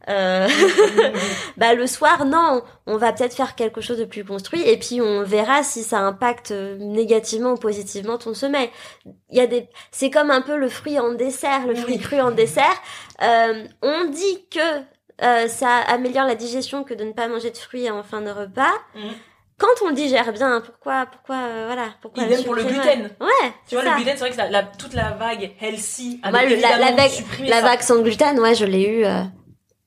Euh, 0.07 0.47
bah 1.57 1.73
le 1.75 1.85
soir 1.85 2.25
non, 2.25 2.63
on 2.87 2.97
va 2.97 3.13
peut-être 3.13 3.33
faire 3.35 3.55
quelque 3.55 3.79
chose 3.81 3.97
de 3.99 4.05
plus 4.05 4.23
construit 4.25 4.61
et 4.67 4.77
puis 4.77 5.01
on 5.01 5.23
verra 5.23 5.61
si 5.63 5.83
ça 5.83 5.99
impacte 5.99 6.51
euh, 6.51 6.77
négativement 6.79 7.51
ou 7.51 7.57
positivement 7.57 8.17
ton 8.17 8.33
sommeil. 8.33 8.69
Il 9.29 9.37
y 9.37 9.41
a 9.41 9.47
des, 9.47 9.67
c'est 9.91 10.09
comme 10.09 10.31
un 10.31 10.41
peu 10.41 10.57
le 10.57 10.69
fruit 10.69 10.99
en 10.99 11.13
dessert, 11.13 11.67
le 11.67 11.75
fruit 11.75 11.95
Oui. 11.95 11.99
cru 11.99 12.19
en 12.21 12.31
dessert. 12.31 12.81
Euh, 13.21 13.65
on 13.83 14.05
dit 14.09 14.47
que 14.49 14.81
euh, 15.23 15.47
ça 15.47 15.77
améliore 15.87 16.25
la 16.25 16.35
digestion 16.35 16.83
que 16.83 16.93
de 16.93 17.03
ne 17.03 17.11
pas 17.11 17.27
manger 17.27 17.51
de 17.51 17.57
fruits 17.57 17.89
en 17.89 18.03
fin 18.03 18.21
de 18.21 18.29
repas. 18.29 18.73
Mhm. 18.95 19.11
Quand 19.57 19.67
on 19.83 19.89
le 19.89 19.93
digère 19.93 20.31
bien, 20.31 20.61
pourquoi, 20.65 21.05
pourquoi, 21.11 21.35
euh, 21.35 21.63
voilà, 21.65 21.89
pourquoi 22.01 22.23
Idem 22.23 22.43
pour 22.45 22.55
le 22.55 22.63
gluten. 22.63 23.09
Ouais, 23.19 23.51
Tu 23.67 23.75
vois, 23.75 23.83
le 23.83 23.91
gluten, 23.97 24.13
c'est 24.17 24.29
vrai 24.29 24.31
que 24.31 24.51
la- 24.53 24.63
toute 24.63 24.93
la 24.93 25.11
vague 25.11 25.51
healthy 25.59 26.21
avait 26.23 26.31
Moi, 26.47 26.49
le- 26.55 26.61
la- 26.61 26.77
la 26.77 26.91
vague- 26.95 27.11
La 27.75 27.81
sans 27.81 28.01
gluten, 28.01 28.39
ouais, 28.39 28.55
je 28.55 28.63
l'ai 28.63 28.83
eu. 28.87 29.05
euh, 29.05 29.23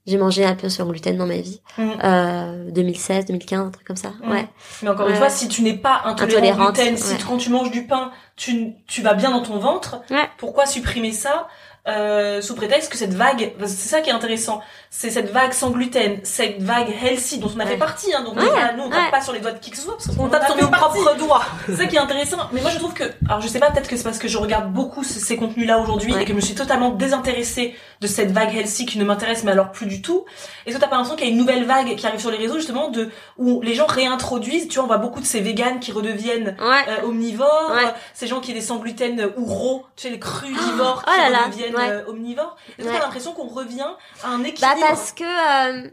j'ai 0.06 0.18
mangé 0.18 0.44
un 0.44 0.54
peu 0.56 0.68
sans 0.68 0.84
gluten 0.84 1.16
dans 1.16 1.24
ma 1.26 1.36
vie. 1.38 1.62
Euh, 1.78 2.70
2016, 2.70 3.24
2015, 3.24 3.60
un 3.68 3.70
truc 3.70 3.86
comme 3.86 3.96
ça. 3.96 4.10
Mhm. 4.22 4.30
Ouais. 4.32 4.46
Mais 4.82 4.88
encore 4.90 5.08
une 5.08 5.16
fois, 5.16 5.30
si 5.30 5.48
tu 5.48 5.62
n'es 5.62 5.76
pas 5.78 6.02
intolérant 6.04 6.66
gluten, 6.70 6.96
si 6.98 7.12
ouais. 7.14 7.18
quand 7.26 7.38
tu 7.38 7.48
manges 7.50 7.70
du 7.70 7.86
pain, 7.86 8.10
tu, 8.36 8.74
tu 8.88 9.00
vas 9.00 9.14
bien 9.14 9.30
dans 9.30 9.42
ton 9.42 9.58
ventre, 9.58 10.00
Ouais. 10.10 10.28
pourquoi 10.36 10.66
supprimer 10.66 11.12
ça? 11.12 11.48
Euh, 11.88 12.40
sous 12.40 12.54
prétexte 12.54 12.92
que 12.92 12.96
cette 12.96 13.14
vague, 13.14 13.52
c'est 13.60 13.88
ça 13.88 14.00
qui 14.00 14.10
est 14.10 14.12
intéressant, 14.12 14.60
c'est 14.88 15.10
cette 15.10 15.30
vague 15.32 15.52
sans 15.52 15.70
gluten, 15.70 16.20
cette 16.22 16.62
vague 16.62 16.94
healthy 17.02 17.38
dont 17.38 17.50
on 17.56 17.58
a 17.58 17.64
Ouais. 17.64 17.70
fait 17.72 17.76
partie, 17.76 18.14
hein, 18.14 18.22
donc 18.22 18.36
Ouais, 18.36 18.42
nous 18.76 18.84
on 18.84 18.88
tape 18.90 19.04
ouais. 19.06 19.10
pas 19.10 19.20
sur 19.20 19.32
les 19.32 19.40
doigts 19.40 19.50
de 19.52 19.58
qui 19.58 19.70
que 19.72 19.76
ce 19.76 19.82
soit, 19.82 19.96
parce 19.96 20.06
qu'on 20.16 20.24
On 20.26 20.28
tape 20.28 20.46
sur 20.46 20.56
nos 20.56 20.68
propres 20.68 21.16
doigts. 21.16 21.42
C'est 21.66 21.74
ça 21.76 21.86
qui 21.86 21.96
est 21.96 21.98
intéressant. 21.98 22.36
Mais 22.52 22.60
moi, 22.60 22.70
je 22.70 22.78
trouve 22.78 22.94
que, 22.94 23.04
alors 23.28 23.40
je 23.40 23.48
sais 23.48 23.58
pas, 23.58 23.70
peut-être 23.72 23.88
que 23.88 23.96
c'est 23.96 24.04
parce 24.04 24.18
que 24.18 24.28
je 24.28 24.38
regarde 24.38 24.72
beaucoup 24.72 25.02
ce- 25.02 25.18
ces 25.18 25.36
contenus-là 25.36 25.78
aujourd'hui 25.80 26.14
et 26.14 26.22
que 26.24 26.30
je 26.30 26.34
me 26.34 26.40
suis 26.40 26.54
totalement 26.54 26.90
désintéressée 26.90 27.74
de 28.00 28.06
cette 28.06 28.30
vague 28.30 28.54
healthy 28.54 28.86
qui 28.86 28.98
ne 28.98 29.04
m'intéresse 29.04 29.42
mais 29.44 29.52
alors 29.52 29.70
plus 29.72 29.86
du 29.86 30.02
tout. 30.02 30.24
Est-ce 30.66 30.76
que 30.76 30.80
t'as 30.80 30.86
pas 30.88 30.96
l'impression 30.96 31.16
qu'il 31.16 31.26
y 31.26 31.30
a 31.30 31.32
une 31.32 31.38
nouvelle 31.38 31.64
vague 31.64 31.94
qui 31.96 32.06
arrive 32.06 32.20
sur 32.20 32.30
les 32.30 32.36
réseaux 32.38 32.56
justement 32.56 32.90
de 32.90 33.10
où 33.38 33.60
les 33.62 33.74
gens 33.74 33.86
réintroduisent, 33.86 34.68
tu 34.68 34.74
vois, 34.76 34.84
on 34.84 34.86
voit 34.88 34.98
beaucoup 34.98 35.20
de 35.20 35.26
ces 35.26 35.40
véganes 35.40 35.80
qui 35.80 35.90
redeviennent 35.92 36.56
euh, 36.60 37.06
omnivores, 37.06 37.72
ces 38.14 38.26
gens 38.26 38.40
qui 38.40 38.50
étaient 38.52 38.60
sans 38.60 38.76
gluten 38.76 39.30
ou 39.36 39.44
raw, 39.46 39.84
tu 39.96 40.02
sais, 40.04 40.10
les 40.10 40.18
crudivores 40.20 41.04
Oh 41.06 41.10
qui 41.26 41.32
là, 41.32 41.38
redeviennent 41.46 41.71
ouais. 41.76 41.88
euh, 41.90 42.06
omnivores. 42.08 42.56
Est-ce 42.78 42.86
Ouais. 42.86 42.92
t'as 42.94 43.00
l'impression 43.04 43.32
qu'on 43.32 43.48
revient 43.48 43.86
à 44.22 44.28
un 44.28 44.38
Bah 44.38 44.48
équilibre 44.48 44.76
parce 44.80 45.12
que 45.12 45.24
euh, 45.24 45.90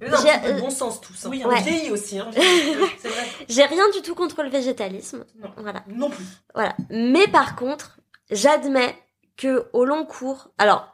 non, 0.00 0.16
J'ai- 0.22 0.52
de 0.54 0.60
bon 0.60 0.70
sens 0.70 1.00
tout 1.00 1.12
ça. 1.14 1.28
Oui, 1.28 1.44
Ouais. 1.44 1.54
on 1.58 1.60
vieillit 1.62 1.90
aussi, 1.90 2.18
hein. 2.18 2.30
c'est 2.32 3.08
vrai. 3.08 3.26
j'ai 3.48 3.64
rien 3.64 3.88
du 3.90 4.02
tout 4.02 4.14
contre 4.14 4.42
le 4.42 4.48
végétalisme. 4.48 5.24
Non. 5.40 5.50
Voilà. 5.56 5.82
Non 5.88 6.08
plus. 6.10 6.24
Voilà. 6.54 6.74
Mais 6.90 7.26
par 7.28 7.56
contre, 7.56 7.98
j'admets 8.30 8.96
que 9.36 9.66
au 9.72 9.84
long 9.84 10.04
cours, 10.04 10.48
alors 10.58 10.88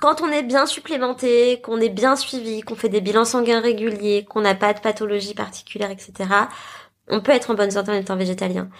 quand 0.00 0.22
on 0.22 0.28
est 0.30 0.42
bien 0.42 0.64
supplémenté, 0.66 1.60
qu'on 1.60 1.78
est 1.80 1.90
bien 1.90 2.16
suivi, 2.16 2.62
qu'on 2.62 2.76
fait 2.76 2.88
des 2.88 3.02
bilans 3.02 3.26
sanguins 3.26 3.60
réguliers, 3.60 4.24
qu'on 4.24 4.40
n'a 4.40 4.54
pas 4.54 4.72
de 4.72 4.80
pathologie 4.80 5.34
particulière, 5.34 5.90
etc., 5.90 6.12
on 7.08 7.20
peut 7.20 7.32
être 7.32 7.50
en 7.50 7.54
bonne 7.54 7.70
santé 7.70 7.90
en 7.90 7.94
étant 7.94 8.16
végétalien. 8.16 8.70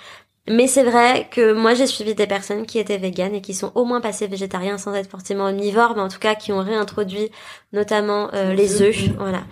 Mais 0.49 0.67
c'est 0.67 0.83
vrai 0.83 1.29
que 1.31 1.53
moi 1.53 1.75
j'ai 1.75 1.87
suivi 1.87 2.15
des 2.17 2.27
personnes 2.27 2.67
qui 2.67 2.79
étaient 2.81 2.99
véganes 2.99 3.35
et 3.35 3.41
qui 3.41 3.55
sont 3.55 3.71
au 3.77 3.85
moins 3.85 4.01
passées 4.01 4.27
végétariens 4.27 4.77
sans 4.77 4.93
être 4.95 5.09
forcément 5.09 5.45
omnivores, 5.45 5.95
mais 5.95 6.03
en 6.03 6.09
tout 6.09 6.19
cas 6.19 6.35
qui 6.35 6.51
ont 6.53 6.63
réintroduit 6.63 7.31
notamment 7.73 8.29
euh, 8.35 8.53
Les 8.53 8.83
œufs. 8.83 9.09
voilà, 9.19 9.45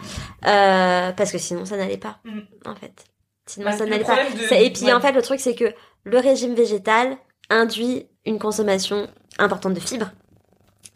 euh, 0.46 1.12
parce 1.12 1.30
que 1.30 1.38
sinon 1.38 1.64
ça 1.64 1.76
n'allait 1.76 1.96
pas, 1.96 2.18
Mhm. 2.24 2.42
en 2.66 2.74
fait. 2.74 3.04
Sinon 3.46 3.66
Bah, 3.66 3.72
ça 3.72 3.86
n'allait 3.86 4.04
pas. 4.04 4.16
de- 4.16 4.54
Et 4.64 4.70
puis 4.72 4.84
ouais. 4.86 4.92
en 4.92 5.00
fait 5.00 5.12
le 5.12 5.22
truc 5.22 5.38
c'est 5.40 5.54
que 5.54 5.72
le 6.04 6.18
régime 6.18 6.54
végétal 6.54 7.16
induit 7.50 8.06
une 8.26 8.38
consommation 8.40 9.08
importante 9.38 9.74
de 9.74 9.80
fibres, 9.80 10.10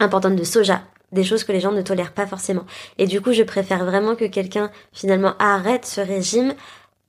importante 0.01 0.35
de 0.37 0.45
soja, 0.45 0.83
des 1.13 1.23
choses 1.25 1.45
que 1.45 1.53
les 1.53 1.61
gens 1.61 1.73
ne 1.73 1.83
tolèrent 1.83 2.13
pas 2.15 2.27
forcément. 2.27 2.65
Et 2.99 3.07
du 3.07 3.21
coup, 3.21 3.33
je 3.33 3.43
préfère 3.45 3.85
vraiment 3.85 4.17
que 4.17 4.25
quelqu'un 4.25 4.71
finalement 4.93 5.35
arrête 5.39 5.85
ce 5.87 6.01
régime 6.01 6.55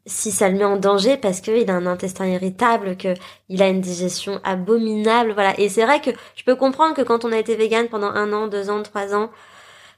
si 0.05 0.31
ça 0.31 0.49
le 0.49 0.57
met 0.57 0.63
en 0.65 0.77
danger 0.77 1.17
parce 1.17 1.41
qu'il 1.41 1.69
a 1.69 1.75
un 1.75 1.85
intestin 1.87 2.27
irritable, 2.27 2.97
que 2.97 3.13
il 3.49 3.61
a 3.63 3.67
une 3.69 3.81
digestion 3.81 4.39
abominable, 4.43 5.31
voilà. 5.33 5.59
Et 5.59 5.69
c'est 5.69 5.83
vrai 5.85 6.01
que 6.01 6.11
je 6.35 6.43
peux 6.43 6.55
comprendre 6.55 6.95
que 6.95 7.01
quand 7.01 7.25
on 7.25 7.31
a 7.31 7.37
été 7.37 7.55
vegan 7.55 7.87
pendant 7.89 8.07
un 8.09 8.31
an, 8.33 8.47
deux 8.47 8.69
ans, 8.69 8.83
trois 8.83 9.15
ans, 9.15 9.31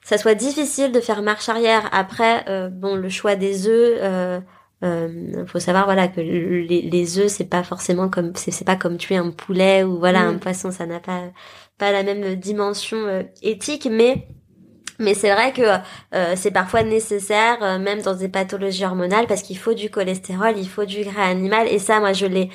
ça 0.04 0.18
soit 0.18 0.36
difficile 0.36 0.92
de 0.92 1.02
faire 1.02 1.22
marche 1.22 1.50
arrière. 1.50 1.90
Après, 1.92 2.46
euh, 2.50 2.70
bon, 2.70 2.96
le 2.96 3.10
choix 3.10 3.36
des 3.36 3.68
œufs, 3.68 3.98
euh, 4.02 4.40
euh, 4.84 5.46
faut 5.48 5.60
savoir 5.60 5.86
voilà 5.86 6.08
que 6.08 6.22
les, 6.22 6.82
les 6.84 7.20
œufs 7.20 7.30
c'est 7.32 7.50
pas 7.50 7.64
forcément 7.64 8.10
comme 8.10 8.36
c'est 8.36 8.52
c'est 8.52 8.66
pas 8.66 8.76
comme 8.76 8.98
tuer 8.98 9.16
un 9.18 9.32
poulet 9.32 9.84
ou 9.84 9.98
voilà 10.00 10.24
Mm. 10.24 10.36
un 10.36 10.38
poisson 10.38 10.72
ça 10.72 10.86
n'a 10.86 11.00
pas 11.00 11.24
pas 11.80 11.92
la 11.92 12.04
même 12.04 12.36
dimension 12.36 12.98
euh, 13.08 13.24
éthique 13.42 13.88
mais 13.92 14.28
mais 15.00 15.14
c'est 15.14 15.32
vrai 15.32 15.54
que 15.54 15.62
euh, 16.16 16.34
c'est 16.36 16.52
parfois 16.52 16.84
nécessaire 16.84 17.58
euh, 17.62 17.80
même 17.80 18.02
dans 18.02 18.16
des 18.16 18.30
pathologies 18.30 18.86
hormonales 18.86 19.28
parce 19.28 19.42
qu'il 19.42 19.58
faut 19.58 19.74
du 19.74 19.90
cholestérol 19.90 20.58
il 20.58 20.70
faut 20.70 20.86
du 20.86 21.04
gras 21.04 21.26
animal 21.26 21.68
et 21.68 21.80
ça 21.80 22.00
moi 22.00 22.14
je 22.14 22.26
l'ai 22.26 22.50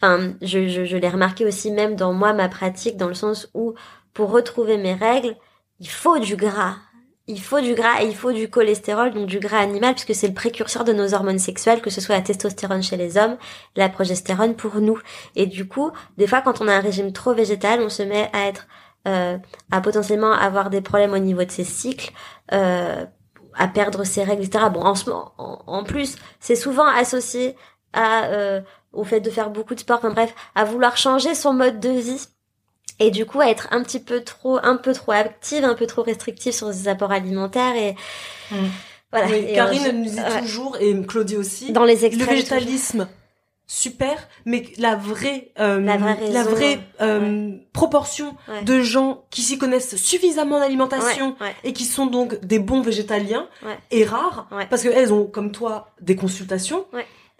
enfin 0.00 0.34
je 0.42 0.68
je, 0.68 0.84
je 0.84 0.96
l'ai 0.96 1.08
remarqué 1.08 1.44
aussi 1.44 1.70
même 1.70 1.96
dans 1.96 2.12
moi 2.12 2.32
ma 2.32 2.48
pratique 2.48 2.96
dans 2.96 3.08
le 3.08 3.14
sens 3.14 3.48
où 3.54 3.74
pour 4.14 4.30
retrouver 4.30 4.76
mes 4.76 4.94
règles 4.94 5.36
il 5.80 5.88
faut 5.88 6.18
du 6.18 6.36
gras 6.36 6.76
il 7.28 7.40
faut 7.40 7.60
du 7.60 7.74
gras 7.74 8.02
et 8.02 8.06
il 8.06 8.14
faut 8.14 8.32
du 8.32 8.48
cholestérol, 8.48 9.12
donc 9.12 9.26
du 9.26 9.40
gras 9.40 9.58
animal, 9.58 9.94
puisque 9.94 10.14
c'est 10.14 10.28
le 10.28 10.34
précurseur 10.34 10.84
de 10.84 10.92
nos 10.92 11.12
hormones 11.12 11.40
sexuelles, 11.40 11.82
que 11.82 11.90
ce 11.90 12.00
soit 12.00 12.14
la 12.14 12.22
testostérone 12.22 12.82
chez 12.82 12.96
les 12.96 13.18
hommes, 13.18 13.36
la 13.74 13.88
progestérone 13.88 14.54
pour 14.54 14.76
nous. 14.76 15.00
Et 15.34 15.46
du 15.46 15.66
coup, 15.66 15.90
des 16.18 16.28
fois, 16.28 16.40
quand 16.40 16.60
on 16.60 16.68
a 16.68 16.74
un 16.74 16.80
régime 16.80 17.12
trop 17.12 17.34
végétal, 17.34 17.80
on 17.80 17.88
se 17.88 18.04
met 18.04 18.30
à 18.32 18.46
être, 18.46 18.68
à 19.06 19.80
potentiellement 19.80 20.32
avoir 20.32 20.70
des 20.70 20.80
problèmes 20.80 21.12
au 21.12 21.18
niveau 21.18 21.44
de 21.44 21.50
ses 21.50 21.64
cycles, 21.64 22.12
euh, 22.52 23.04
à 23.54 23.68
perdre 23.68 24.04
ses 24.04 24.24
règles, 24.24 24.44
etc. 24.44 24.66
Bon, 24.72 24.82
en, 25.38 25.84
plus, 25.84 26.16
c'est 26.40 26.56
souvent 26.56 26.86
associé 26.86 27.56
à, 27.92 28.24
euh, 28.26 28.60
au 28.92 29.04
fait 29.04 29.20
de 29.20 29.30
faire 29.30 29.50
beaucoup 29.50 29.74
de 29.74 29.80
sport, 29.80 29.98
enfin 29.98 30.10
bref, 30.10 30.34
à 30.54 30.64
vouloir 30.64 30.96
changer 30.96 31.34
son 31.34 31.52
mode 31.52 31.80
de 31.80 31.90
vie 31.90 32.26
et 32.98 33.10
du 33.10 33.26
coup 33.26 33.40
à 33.40 33.48
être 33.48 33.68
un 33.72 33.82
petit 33.82 34.00
peu 34.00 34.22
trop 34.22 34.58
un 34.62 34.76
peu 34.76 34.94
trop 34.94 35.12
active 35.12 35.64
un 35.64 35.74
peu 35.74 35.86
trop 35.86 36.02
restrictive 36.02 36.54
sur 36.54 36.72
ses 36.72 36.88
apports 36.88 37.12
alimentaires 37.12 37.76
et 37.76 37.94
Mm. 38.50 38.56
voilà 39.12 39.26
Oui, 39.28 39.44
Et, 39.48 39.54
Karine 39.54 39.86
euh, 39.86 39.92
nous 39.92 40.04
dit 40.04 40.16
ouais. 40.16 40.40
toujours, 40.40 40.76
et 40.80 40.94
Claudie 41.06 41.36
aussi, 41.36 41.72
dans 41.72 41.84
les 41.84 41.96
le 41.96 42.04
extrêmes 42.04 42.28
végétalisme, 42.28 43.08
super, 43.66 44.28
mais 44.44 44.64
la 44.78 44.94
vraie, 44.94 45.50
euh, 45.58 45.80
La 45.80 45.96
vraie 45.96 46.16
la 46.30 46.42
raison, 46.42 46.50
vraie 46.50 46.78
euh, 47.00 47.56
proportion 47.72 48.36
Ouais. 48.48 48.62
de 48.62 48.80
gens 48.80 49.24
qui 49.30 49.42
s'y 49.42 49.58
connaissent 49.58 49.96
suffisamement 49.96 50.56
en 50.56 50.62
alimentation 50.62 51.36
ouais, 51.40 51.54
et 51.64 51.72
qui 51.72 51.84
sont 51.84 52.06
donc 52.06 52.38
des 52.44 52.58
bons 52.60 52.80
végétaliens 52.80 53.48
est 53.90 54.04
rare 54.04 54.48
parce 54.70 54.82
qu'elles 54.82 55.12
ont 55.12 55.26
comme 55.26 55.50
toi 55.52 55.90
des 56.00 56.14
consultations. 56.16 56.86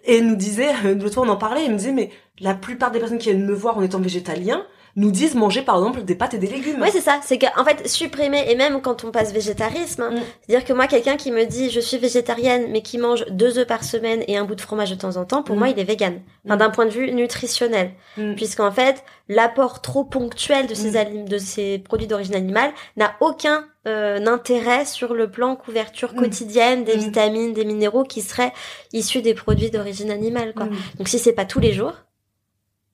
Et 0.03 0.17
elles 0.17 0.27
nous 0.27 0.35
disaient 0.35 0.73
l'autre 0.83 1.13
fois 1.15 1.23
on 1.25 1.29
en 1.29 1.37
parlait 1.37 1.63
elles 1.65 1.71
me 1.71 1.77
disaient 1.77 1.91
mais 1.93 2.11
la 2.39 2.53
plupart 2.53 2.91
des 2.91 2.99
personnes 2.99 3.17
qui 3.17 3.29
viennent 3.29 3.45
me 3.45 3.53
voir 3.53 3.77
en 3.77 3.81
étant 3.81 3.99
végétalien 3.99 4.65
nous 4.97 5.11
disent 5.11 5.35
manger 5.35 5.61
par 5.61 5.77
exemple 5.77 6.03
des 6.03 6.15
pâtes 6.15 6.33
et 6.33 6.37
des 6.39 6.47
légumes 6.47 6.81
Ouais, 6.81 6.91
c'est 6.91 6.99
ça. 7.01 7.19
C'est 7.23 7.37
qu'en 7.37 7.63
fait, 7.63 7.87
supprimer, 7.87 8.51
et 8.51 8.55
même 8.55 8.81
quand 8.81 9.05
on 9.05 9.11
passe 9.11 9.31
végétarisme, 9.31 10.01
hein, 10.01 10.09
Mm. 10.11 10.19
c'est-à-dire 10.45 10.67
que 10.67 10.73
moi, 10.73 10.87
quelqu'un 10.87 11.15
qui 11.15 11.31
me 11.31 11.45
dit 11.45 11.69
je 11.69 11.79
suis 11.79 11.97
végétarienne, 11.97 12.65
mais 12.71 12.81
qui 12.81 12.97
mange 12.97 13.25
deux 13.29 13.57
œufs 13.59 13.67
par 13.67 13.83
semaine 13.85 14.23
et 14.27 14.35
un 14.37 14.43
bout 14.43 14.55
de 14.55 14.61
fromage 14.61 14.89
de 14.89 14.95
temps 14.95 15.15
en 15.15 15.23
temps, 15.23 15.43
pour 15.43 15.55
Mm. 15.55 15.59
moi, 15.59 15.69
il 15.69 15.79
est 15.79 15.83
vegan. 15.85 16.19
Enfin, 16.45 16.55
Mm. 16.55 16.59
d'un 16.59 16.69
point 16.71 16.85
de 16.85 16.91
vue 16.91 17.11
nutritionnel. 17.13 17.91
Puisqu'en 18.35 18.71
fait, 18.71 19.03
l'apport 19.29 19.81
trop 19.81 20.03
ponctuel 20.03 20.65
de 20.67 20.73
ces, 20.73 20.91
de 21.05 21.37
ces 21.37 21.77
produits 21.79 22.07
d'origine 22.07 22.35
animale 22.35 22.71
n'a 22.97 23.13
aucun 23.21 23.65
euh, 23.85 24.25
intérêt 24.25 24.83
sur 24.83 25.13
le 25.13 25.31
plan 25.31 25.55
couverture 25.55 26.13
quotidienne 26.13 26.83
des 26.83 26.97
vitamines, 26.97 27.53
des 27.53 27.63
minéraux 27.63 28.03
qui 28.03 28.21
seraient 28.21 28.51
issus 28.91 29.21
des 29.21 29.33
produits 29.33 29.69
d'origine 29.71 30.11
animale, 30.11 30.53
quoi. 30.53 30.67
Donc 30.97 31.07
si 31.07 31.19
c'est 31.19 31.31
pas 31.31 31.45
tous 31.45 31.61
les 31.61 31.71
jours, 31.71 31.93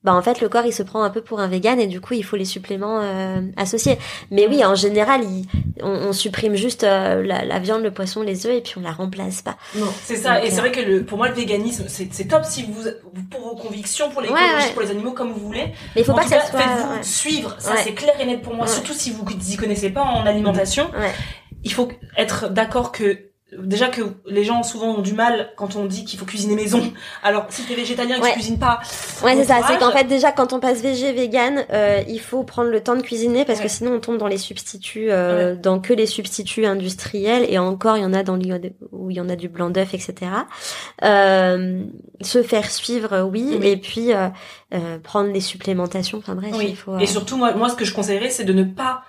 bah 0.04 0.14
en 0.14 0.22
fait 0.22 0.40
le 0.40 0.48
corps 0.48 0.66
il 0.66 0.72
se 0.72 0.82
prend 0.82 1.02
un 1.02 1.10
peu 1.10 1.22
pour 1.22 1.40
un 1.40 1.48
vegan 1.48 1.80
et 1.80 1.86
du 1.86 2.00
coup 2.00 2.14
il 2.14 2.22
faut 2.24 2.36
les 2.36 2.44
suppléments 2.44 3.00
euh, 3.02 3.40
associés. 3.56 3.98
Mais 4.30 4.46
oui, 4.46 4.64
en 4.64 4.74
général, 4.74 5.22
il- 5.24 5.46
on, 5.82 5.88
on 5.90 6.12
supprime 6.12 6.54
juste 6.54 6.84
euh, 6.84 7.22
la, 7.22 7.44
la 7.44 7.58
viande, 7.58 7.82
le 7.82 7.90
poisson, 7.90 8.22
les 8.22 8.46
œufs 8.46 8.52
et 8.54 8.60
puis 8.60 8.74
on 8.76 8.80
la 8.82 8.92
remplace 8.92 9.42
pas. 9.42 9.56
Non, 9.76 9.86
c'est 10.04 10.16
ça. 10.16 10.36
Donc, 10.36 10.44
et 10.44 10.50
c'est 10.50 10.58
euh, 10.58 10.60
vrai 10.60 10.72
que 10.72 10.80
le, 10.80 11.04
pour 11.04 11.18
moi, 11.18 11.28
le 11.28 11.34
véganisme, 11.34 11.86
c'est 11.88 12.08
c'est 12.12 12.26
top 12.28 12.44
si 12.44 12.62
vous, 12.64 12.82
pour 13.30 13.40
vos 13.40 13.56
convictions, 13.56 14.10
pour 14.10 14.18
Ouais, 14.22 14.28
l'écologie, 14.28 14.66
ouais. 14.66 14.72
pour 14.72 14.82
les 14.82 14.90
animaux, 14.90 15.12
comme 15.12 15.32
vous 15.32 15.40
voulez. 15.46 15.72
Mais 15.96 16.02
il 16.02 16.04
faut 16.04 16.12
En 16.12 16.16
pas 16.16 16.24
que 16.24 16.28
ça 16.30 16.36
cas, 16.38 16.46
soit. 16.48 16.60
Faites-vous 16.60 16.92
ouais. 16.96 17.02
suivre. 17.02 17.56
Ça, 17.58 17.76
c'est 17.78 17.94
clair 17.94 18.14
et 18.20 18.26
net 18.26 18.42
pour 18.42 18.54
moi. 18.54 18.66
Surtout 18.66 18.92
si 18.92 19.10
vous 19.10 19.24
y 19.50 19.56
connaissez 19.56 19.90
pas 19.90 20.02
en 20.02 20.26
alimentation. 20.26 20.90
Ouais. 20.98 21.12
Il 21.64 21.72
faut 21.72 21.88
être 22.18 22.50
d'accord 22.50 22.92
que 22.92 23.30
déjà 23.62 23.88
que 23.88 24.02
les 24.26 24.44
gens 24.44 24.62
souvent 24.62 24.96
ont 24.96 25.00
du 25.00 25.12
mal 25.12 25.52
quand 25.56 25.76
on 25.76 25.84
dit 25.86 26.04
qu'il 26.04 26.18
faut 26.18 26.24
cuisiner 26.26 26.54
maison. 26.54 26.82
Alors 27.22 27.46
si 27.48 27.62
t'es 27.64 27.74
végétalien 27.74 28.16
et 28.16 28.18
que 28.18 28.24
Ouais. 28.24 28.30
tu 28.32 28.38
cuisines 28.38 28.58
pas, 28.58 28.80
Ouais, 29.22 29.36
c'est 29.36 29.44
ça. 29.44 29.60
C'est 29.66 29.78
qu'en 29.78 29.90
fait, 29.92 30.04
déjà, 30.04 30.32
quand 30.32 30.52
on 30.52 30.60
passe 30.60 30.80
végé, 30.82 31.12
vegan, 31.12 31.64
euh, 31.72 32.02
il 32.08 32.20
faut 32.20 32.42
prendre 32.44 32.70
le 32.70 32.80
temps 32.82 32.96
de 32.96 33.02
cuisiner 33.02 33.44
parce 33.44 33.58
Ouais. 33.60 33.66
que 33.66 33.70
sinon 33.70 33.92
on 33.94 34.00
tombe 34.00 34.18
dans 34.18 34.26
les 34.26 34.38
substituts, 34.38 35.10
euh, 35.10 35.54
dans 35.56 35.78
que 35.80 35.92
les 35.92 36.06
substituts 36.06 36.66
industriels 36.66 37.46
et 37.48 37.58
encore, 37.58 37.96
il 37.96 38.02
y 38.02 38.06
en 38.06 38.12
a 38.14 38.22
dans 38.22 38.36
le- 38.36 38.72
où 38.92 39.10
il 39.10 39.16
y 39.16 39.20
en 39.20 39.28
a 39.28 39.36
du 39.36 39.48
blanc 39.48 39.70
d'œuf, 39.70 39.94
etc. 39.94 40.14
Euh, 41.02 41.82
se 42.20 42.42
faire 42.42 42.70
suivre, 42.70 43.28
oui, 43.30 43.56
Oui. 43.60 43.66
et 43.68 43.76
puis 43.76 44.12
euh, 44.12 44.28
euh, 44.74 44.98
prendre 44.98 45.30
les 45.32 45.40
supplémentations. 45.40 46.18
Enfin 46.18 46.34
bref, 46.34 46.54
Oui. 46.56 46.66
il 46.70 46.76
faut. 46.76 46.92
euh, 46.94 46.98
Et 46.98 47.06
surtout, 47.06 47.36
moi, 47.36 47.52
moi, 47.54 47.68
ce 47.68 47.74
que 47.76 47.84
je 47.84 47.94
conseillerais, 47.94 48.30
c'est 48.30 48.44
de 48.44 48.52
ne 48.52 48.64
pas 48.64 49.02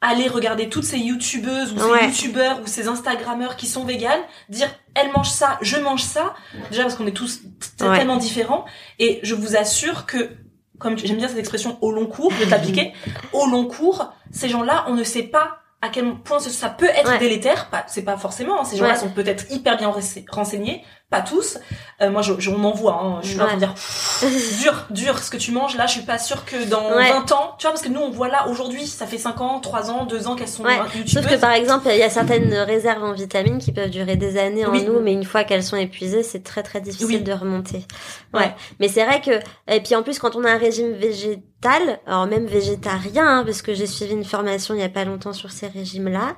aller 0.00 0.28
regarder 0.28 0.68
toutes 0.68 0.84
ces 0.84 0.98
youtubeuses 0.98 1.72
ou 1.72 1.78
ces 1.78 1.84
Ouais. 1.84 2.06
youtubeurs 2.06 2.60
ou 2.62 2.66
ces 2.66 2.86
instagrammeurs 2.88 3.56
qui 3.56 3.66
sont 3.66 3.84
véganes, 3.84 4.20
dire 4.48 4.68
elle 4.94 5.10
mange 5.12 5.28
ça, 5.30 5.58
je 5.60 5.76
mange 5.76 6.02
ça. 6.02 6.34
Déjà 6.70 6.82
parce 6.84 6.94
qu'on 6.94 7.06
est 7.06 7.12
tous 7.12 7.40
Ouais. 7.80 7.98
tellement 7.98 8.16
différents. 8.16 8.64
Et 9.00 9.18
je 9.24 9.34
vous 9.34 9.56
assure 9.56 10.06
que, 10.06 10.30
comme 10.78 10.96
j'aime 10.96 11.16
bien 11.16 11.26
cette 11.28 11.38
expression 11.38 11.78
au 11.80 11.90
long 11.90 12.06
cours, 12.06 12.32
je 12.40 12.48
l'appliquer, 12.48 12.92
au 13.32 13.46
long 13.46 13.66
cours, 13.66 14.12
ces 14.30 14.48
gens-là, 14.48 14.84
on 14.88 14.94
ne 14.94 15.02
sait 15.02 15.24
pas 15.24 15.58
à 15.80 15.88
quel 15.88 16.14
point 16.16 16.38
ça 16.40 16.68
peut 16.70 16.86
être 16.88 17.08
Ouais. 17.10 17.18
délétère. 17.18 17.68
C'est 17.86 18.02
pas 18.02 18.16
forcément. 18.16 18.60
hein. 18.60 18.64
Ces 18.64 18.76
gens-là 18.76 18.96
sont 18.96 19.10
peut-être 19.10 19.50
hyper 19.50 19.76
bien 19.76 19.88
rense- 19.88 20.18
renseignés, 20.30 20.84
pas 21.10 21.22
tous. 21.22 21.58
Euh, 22.02 22.10
moi, 22.10 22.20
je, 22.22 22.34
je- 22.38 22.50
on 22.50 22.62
en 22.64 22.72
voit. 22.72 23.00
Hein. 23.02 23.18
Je 23.22 23.28
suis 23.28 23.38
là 23.38 23.44
Ouais. 23.44 23.50
pour 23.52 23.58
dire 23.60 23.74
dur, 24.62 24.86
dur 24.90 25.18
ce 25.18 25.30
que 25.30 25.36
tu 25.38 25.52
manges. 25.52 25.76
Là, 25.76 25.86
je 25.86 25.92
suis 25.92 26.02
pas 26.02 26.18
sûre 26.18 26.44
que 26.44 26.64
dans 26.68 26.94
Ouais. 26.94 27.10
20 27.10 27.32
ans, 27.32 27.54
tu 27.58 27.62
vois, 27.62 27.70
parce 27.72 27.80
que 27.82 27.88
nous, 27.88 28.00
on 28.00 28.10
voit 28.10 28.28
là 28.28 28.46
aujourd'hui, 28.48 28.86
ça 28.86 29.06
fait 29.06 29.16
5 29.18 29.40
ans, 29.40 29.58
3 29.60 29.90
ans, 29.90 30.04
2 30.04 30.26
ans 30.28 30.36
qu'elles 30.36 30.48
sont 30.48 30.64
Ouais. 30.64 30.78
Sauf 31.06 31.26
que 31.26 31.36
par 31.36 31.52
exemple, 31.52 31.88
il 31.90 31.96
y 31.96 32.02
a 32.02 32.10
certaines 32.10 32.52
réserves 32.54 33.02
en 33.02 33.12
vitamines 33.12 33.58
qui 33.58 33.72
peuvent 33.72 33.88
durer 33.90 34.16
des 34.16 34.36
années 34.38 34.66
en 34.66 34.72
nous, 34.72 35.00
mais 35.00 35.12
une 35.14 35.24
fois 35.24 35.44
qu'elles 35.44 35.62
sont 35.64 35.76
épuisées, 35.76 36.22
c'est 36.22 36.42
très 36.44 36.62
très 36.62 36.80
difficile 36.82 37.06
Oui. 37.06 37.20
de 37.22 37.32
remonter. 37.32 37.86
Ouais. 38.34 38.40
Ouais. 38.40 38.54
Mais 38.80 38.88
c'est 38.88 39.04
vrai 39.04 39.20
que 39.22 39.40
et 39.72 39.80
puis 39.80 39.94
en 39.94 40.02
plus 40.02 40.18
quand 40.18 40.36
on 40.36 40.44
a 40.44 40.50
un 40.52 40.58
régime 40.58 40.92
végétal, 40.92 42.00
alors 42.06 42.26
même 42.26 42.44
végétarien, 42.46 43.38
hein, 43.38 43.44
parce 43.46 43.62
que 43.62 43.72
j'ai 43.72 43.86
suivi 43.86 44.12
une 44.12 44.24
formation 44.24 44.74
il 44.74 44.80
y 44.80 44.84
a 44.84 44.88
pas 44.90 45.04
longtemps 45.04 45.32
sur 45.32 45.50
ces 45.52 45.68
régimes-là, 45.68 46.36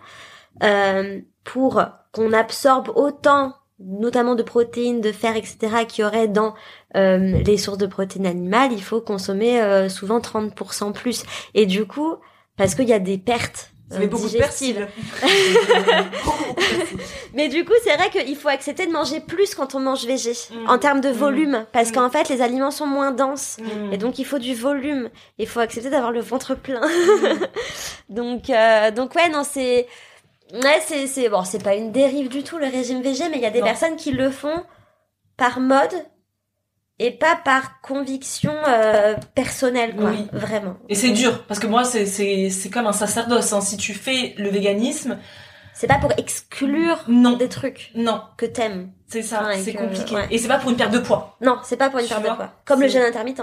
euh, 0.62 1.20
pour 1.44 1.82
qu'on 2.12 2.32
absorbe 2.32 2.90
autant 2.94 3.54
notamment 3.80 4.34
de 4.34 4.42
protéines, 4.42 5.00
de 5.00 5.10
fer, 5.12 5.36
etc., 5.36 5.58
qu'il 5.88 6.02
y 6.02 6.06
aurait 6.06 6.28
dans 6.28 6.54
euh, 6.96 7.18
les 7.44 7.56
sources 7.56 7.78
de 7.78 7.86
protéines 7.86 8.26
animales, 8.26 8.72
il 8.72 8.82
faut 8.82 9.00
consommer 9.00 9.60
euh, 9.60 9.88
souvent 9.88 10.18
30% 10.20 10.92
plus. 10.92 11.24
Et 11.54 11.66
du 11.66 11.86
coup, 11.86 12.14
parce 12.56 12.74
qu'il 12.74 12.88
y 12.88 12.92
a 12.92 12.98
des 12.98 13.16
pertes 13.18 13.70
Ça 13.90 13.98
fait 13.98 14.04
euh, 14.04 14.08
beaucoup 14.08 14.28
digestives. 14.28 14.86
de. 15.22 16.04
Mais 17.34 17.48
du 17.48 17.64
coup, 17.64 17.72
c'est 17.82 17.96
vrai 17.96 18.10
qu'il 18.10 18.36
faut 18.36 18.48
accepter 18.48 18.86
de 18.86 18.92
manger 18.92 19.20
plus 19.20 19.54
quand 19.54 19.74
on 19.74 19.80
mange 19.80 20.04
végé, 20.04 20.32
Mm. 20.50 20.68
en 20.68 20.78
termes 20.78 21.00
de 21.00 21.08
Mm. 21.10 21.12
volume, 21.12 21.66
parce 21.72 21.90
Mm. 21.90 21.94
qu'en 21.94 22.10
fait, 22.10 22.28
les 22.28 22.42
aliments 22.42 22.70
sont 22.70 22.86
moins 22.86 23.12
denses. 23.12 23.56
Et 23.92 23.96
donc, 23.98 24.18
il 24.18 24.24
faut 24.24 24.38
du 24.38 24.54
volume. 24.54 25.08
Il 25.38 25.46
faut 25.46 25.60
accepter 25.60 25.90
d'avoir 25.90 26.12
le 26.12 26.20
ventre 26.20 26.54
plein. 26.54 26.80
donc, 28.08 28.50
euh, 28.50 28.90
donc 28.90 29.14
ouais, 29.14 29.28
non, 29.30 29.42
c'est... 29.44 29.86
Ouais, 30.52 30.80
c'est, 30.84 31.06
c'est... 31.06 31.28
Bon, 31.28 31.44
c'est 31.44 31.62
pas 31.62 31.74
une 31.74 31.92
dérive 31.92 32.28
du 32.28 32.42
tout, 32.42 32.58
le 32.58 32.66
régime 32.66 33.02
végé, 33.02 33.28
mais 33.28 33.36
il 33.36 33.42
y 33.42 33.46
a 33.46 33.50
des 33.50 33.60
Non. 33.60 33.66
personnes 33.66 33.96
qui 33.96 34.10
le 34.12 34.30
font 34.30 34.64
par 35.36 35.60
mode 35.60 35.92
et 36.98 37.10
pas 37.12 37.36
par 37.36 37.80
conviction 37.80 38.52
euh, 38.68 39.14
personnelle, 39.34 39.96
quoi. 39.96 40.10
Oui. 40.10 40.26
Vraiment. 40.32 40.76
Et 40.88 40.94
c'est 40.94 41.10
dur, 41.12 41.44
parce 41.46 41.58
que 41.60 41.66
moi, 41.66 41.84
c'est, 41.84 42.04
c'est, 42.04 42.50
c'est 42.50 42.68
comme 42.68 42.86
un 42.86 42.92
sacerdoce. 42.92 43.52
Hein. 43.52 43.60
Si 43.62 43.76
tu 43.78 43.94
fais 43.94 44.34
le 44.36 44.50
véganisme, 44.50 45.18
C'est 45.72 45.86
pas 45.86 45.98
pour 45.98 46.12
exclure 46.18 46.98
non, 47.08 47.36
des 47.38 47.48
trucs 47.48 47.90
non, 47.94 48.20
que 48.36 48.44
t'aimes. 48.44 48.90
c'est 49.08 49.22
ça, 49.22 49.44
Ouais, 49.46 49.58
c'est 49.58 49.72
que- 49.72 49.78
compliqué. 49.78 50.14
ouais. 50.14 50.26
Et 50.30 50.36
c'est 50.36 50.48
pas 50.48 50.58
pour 50.58 50.70
une 50.70 50.76
perte 50.76 50.92
de 50.92 50.98
poids. 50.98 51.36
Non, 51.40 51.58
c'est 51.64 51.78
pas 51.78 51.88
pour 51.88 52.00
une 52.00 52.06
Tu 52.06 52.10
perte 52.12 52.22
de 52.22 52.28
poids. 52.36 52.52
Comme 52.66 52.82
le 52.82 52.88
jeûne 52.88 53.02
intermittent. 53.02 53.42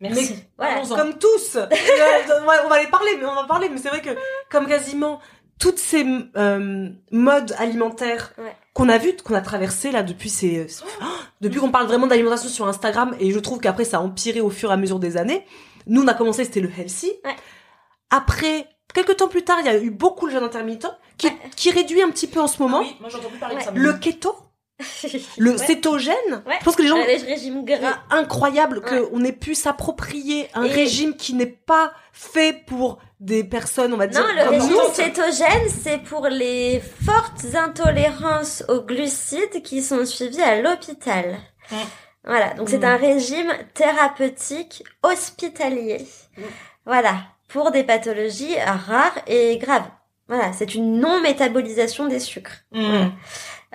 Merci. 0.00 0.30
Mais- 0.30 0.48
Voilà. 0.56 0.82
Comme 0.88 1.18
tous. 1.18 1.56
Euh, 2.30 2.40
on 2.64 2.68
va- 2.68 2.80
les 2.80 2.86
parler, 2.86 3.10
mais 3.18 3.26
on 3.26 3.34
va 3.34 3.44
parler. 3.44 3.68
Mais 3.68 3.76
c'est 3.78 3.88
vrai 3.88 4.00
que 4.00 4.10
comme 4.50 4.66
quasiment 4.66 5.18
toutes 5.58 5.78
ces 5.78 6.06
euh, 6.36 6.88
modes 7.10 7.54
alimentaires 7.58 8.32
Ouais. 8.38 8.54
qu'on 8.74 8.88
a 8.88 8.98
vu, 8.98 9.14
qu'on 9.16 9.34
a 9.34 9.40
traversé 9.40 9.90
là 9.90 10.02
depuis 10.02 10.30
ces, 10.30 10.66
oh, 11.02 11.04
depuis 11.40 11.58
qu'on 11.60 11.70
parle 11.70 11.86
vraiment 11.86 12.06
d'alimentation 12.06 12.48
sur 12.48 12.68
Instagram, 12.68 13.16
et 13.20 13.32
je 13.32 13.38
trouve 13.38 13.58
qu'après 13.58 13.84
ça 13.84 13.98
a 13.98 14.00
empiré 14.00 14.40
au 14.40 14.50
fur 14.50 14.70
et 14.70 14.72
à 14.74 14.76
mesure 14.76 14.98
des 14.98 15.16
années. 15.16 15.44
Nous 15.86 16.02
on 16.02 16.06
a 16.08 16.14
commencé, 16.14 16.44
c'était 16.44 16.60
le 16.60 16.70
healthy. 16.78 17.10
Ouais. 17.24 17.34
Après, 18.10 18.66
quelques 18.94 19.16
temps 19.16 19.28
plus 19.28 19.42
tard, 19.42 19.58
il 19.60 19.66
y 19.66 19.68
a 19.68 19.78
eu 19.78 19.90
beaucoup 19.90 20.26
le 20.26 20.32
jeûne 20.32 20.44
intermittent 20.44 20.88
qui, 21.18 21.28
qui 21.56 21.70
réduit 21.70 22.02
un 22.02 22.10
petit 22.10 22.26
peu 22.26 22.40
en 22.40 22.46
ce 22.46 22.56
Ah 22.58 22.62
moment. 22.62 22.80
oui, 22.80 22.94
moi 23.00 23.08
j'entends 23.10 23.28
plus 23.28 23.38
parler 23.38 23.56
Ouais. 23.56 23.60
de 23.62 23.66
ça. 23.66 23.72
Le 23.74 23.92
keto, 23.94 24.34
le 25.38 25.50
Ouais. 25.52 25.58
cétogène. 25.58 26.14
Ouais. 26.46 26.54
Je 26.60 26.64
pense 26.64 26.76
que 26.76 26.82
les 26.82 26.88
gens 26.88 26.96
Euh, 26.98 27.04
les 27.06 27.16
régimes 27.16 27.64
gras. 27.64 27.98
Ah, 28.10 28.16
incroyable 28.16 28.78
Ouais. 28.84 29.02
qu'on 29.10 29.24
ait 29.24 29.32
pu 29.32 29.54
s'approprier 29.54 30.48
un 30.54 30.62
Et- 30.64 30.70
régime 30.72 31.16
qui 31.16 31.34
n'est 31.34 31.46
pas 31.46 31.92
fait 32.12 32.64
pour 32.66 32.98
des 33.20 33.42
personnes, 33.44 33.92
on 33.92 33.96
va 33.96 34.06
dire. 34.06 34.20
Non, 34.20 34.26
le 34.34 34.48
régime 34.48 34.70
nous. 34.70 34.94
cétogène, 34.94 35.68
c'est 35.82 35.98
pour 35.98 36.28
les 36.28 36.80
fortes 37.04 37.44
intolérances 37.54 38.64
aux 38.68 38.82
glucides 38.82 39.62
qui 39.62 39.82
sont 39.82 40.04
suivies 40.04 40.42
à 40.42 40.60
l'hôpital. 40.60 41.36
Voilà, 42.24 42.54
donc 42.54 42.68
c'est 42.68 42.78
Mm. 42.78 42.84
un 42.84 42.96
régime 42.96 43.52
thérapeutique 43.74 44.84
hospitalier. 45.02 46.06
Mm. 46.36 46.42
Voilà, 46.86 47.14
pour 47.48 47.70
des 47.70 47.84
pathologies 47.84 48.58
rares 48.60 49.18
et 49.26 49.58
graves. 49.58 49.88
Voilà, 50.28 50.52
c'est 50.52 50.74
une 50.74 51.00
non-métabolisation 51.00 52.06
des 52.06 52.20
sucres. 52.20 52.58
Mm. 52.72 53.06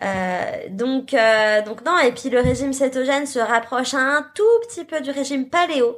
Euh, 0.03 0.51
donc, 0.69 1.13
euh, 1.13 1.61
donc 1.63 1.83
non, 1.85 1.97
et 1.99 2.11
puis 2.11 2.29
le 2.29 2.39
régime 2.39 2.73
cétogène 2.73 3.25
se 3.25 3.39
rapproche 3.39 3.93
un 3.93 4.25
tout 4.35 4.43
petit 4.67 4.85
peu 4.85 5.01
du 5.01 5.11
régime 5.11 5.49
paléo, 5.49 5.97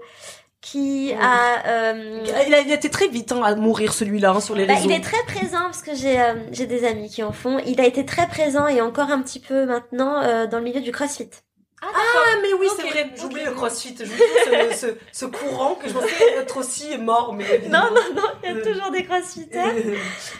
qui 0.71 1.13
a... 1.13 1.67
euh, 1.67 2.23
Il 2.47 2.53
a, 2.55 2.59
il 2.61 2.71
a 2.71 2.75
été 2.75 2.89
très 2.89 3.07
vite 3.07 3.31
hein, 3.31 3.41
à 3.43 3.53
mourir 3.55 3.93
celui-là 3.93 4.31
hein, 4.31 4.39
sur 4.39 4.55
les 4.55 4.65
bah, 4.65 4.73
réseaux. 4.73 4.89
il 4.89 4.95
est 4.95 4.99
très 5.03 5.23
présent 5.27 5.61
parce 5.65 5.83
que 5.83 5.93
j'ai 5.93 6.19
euh, 6.19 6.33
j'ai 6.51 6.65
des 6.65 6.85
amis 6.85 7.07
qui 7.09 7.21
en 7.21 7.31
font. 7.31 7.59
Il 7.67 7.79
a 7.79 7.85
été 7.85 8.03
très 8.03 8.25
présent 8.27 8.67
et 8.67 8.81
encore 8.81 9.11
un 9.11 9.21
petit 9.21 9.39
peu 9.39 9.65
maintenant 9.67 10.21
euh, 10.23 10.47
dans 10.47 10.57
le 10.57 10.63
milieu 10.63 10.81
du 10.81 10.91
CrossFit. 10.91 11.29
Ah 11.83 12.37
mais 12.41 12.51
oui, 12.59 12.67
c'est 12.75 12.87
vrai. 12.89 13.11
J'oublie 13.15 13.41
ok. 13.41 13.47
le 13.49 13.53
CrossFit. 13.53 13.95
J'oublie 13.99 14.73
ce, 14.73 14.75
ce, 14.87 14.87
ce 15.11 15.25
courant 15.25 15.75
que 15.75 15.87
je 15.87 15.93
pensais 15.93 16.33
être 16.37 16.57
aussi 16.57 16.97
mort. 16.97 17.33
Mais 17.33 17.45
Non, 17.69 17.83
non, 17.93 18.15
non, 18.15 18.23
il 18.43 18.49
y 18.49 18.51
a 18.51 18.55
Euh. 18.55 18.63
toujours 18.73 18.89
des 18.89 19.03
crossfitters. 19.05 19.95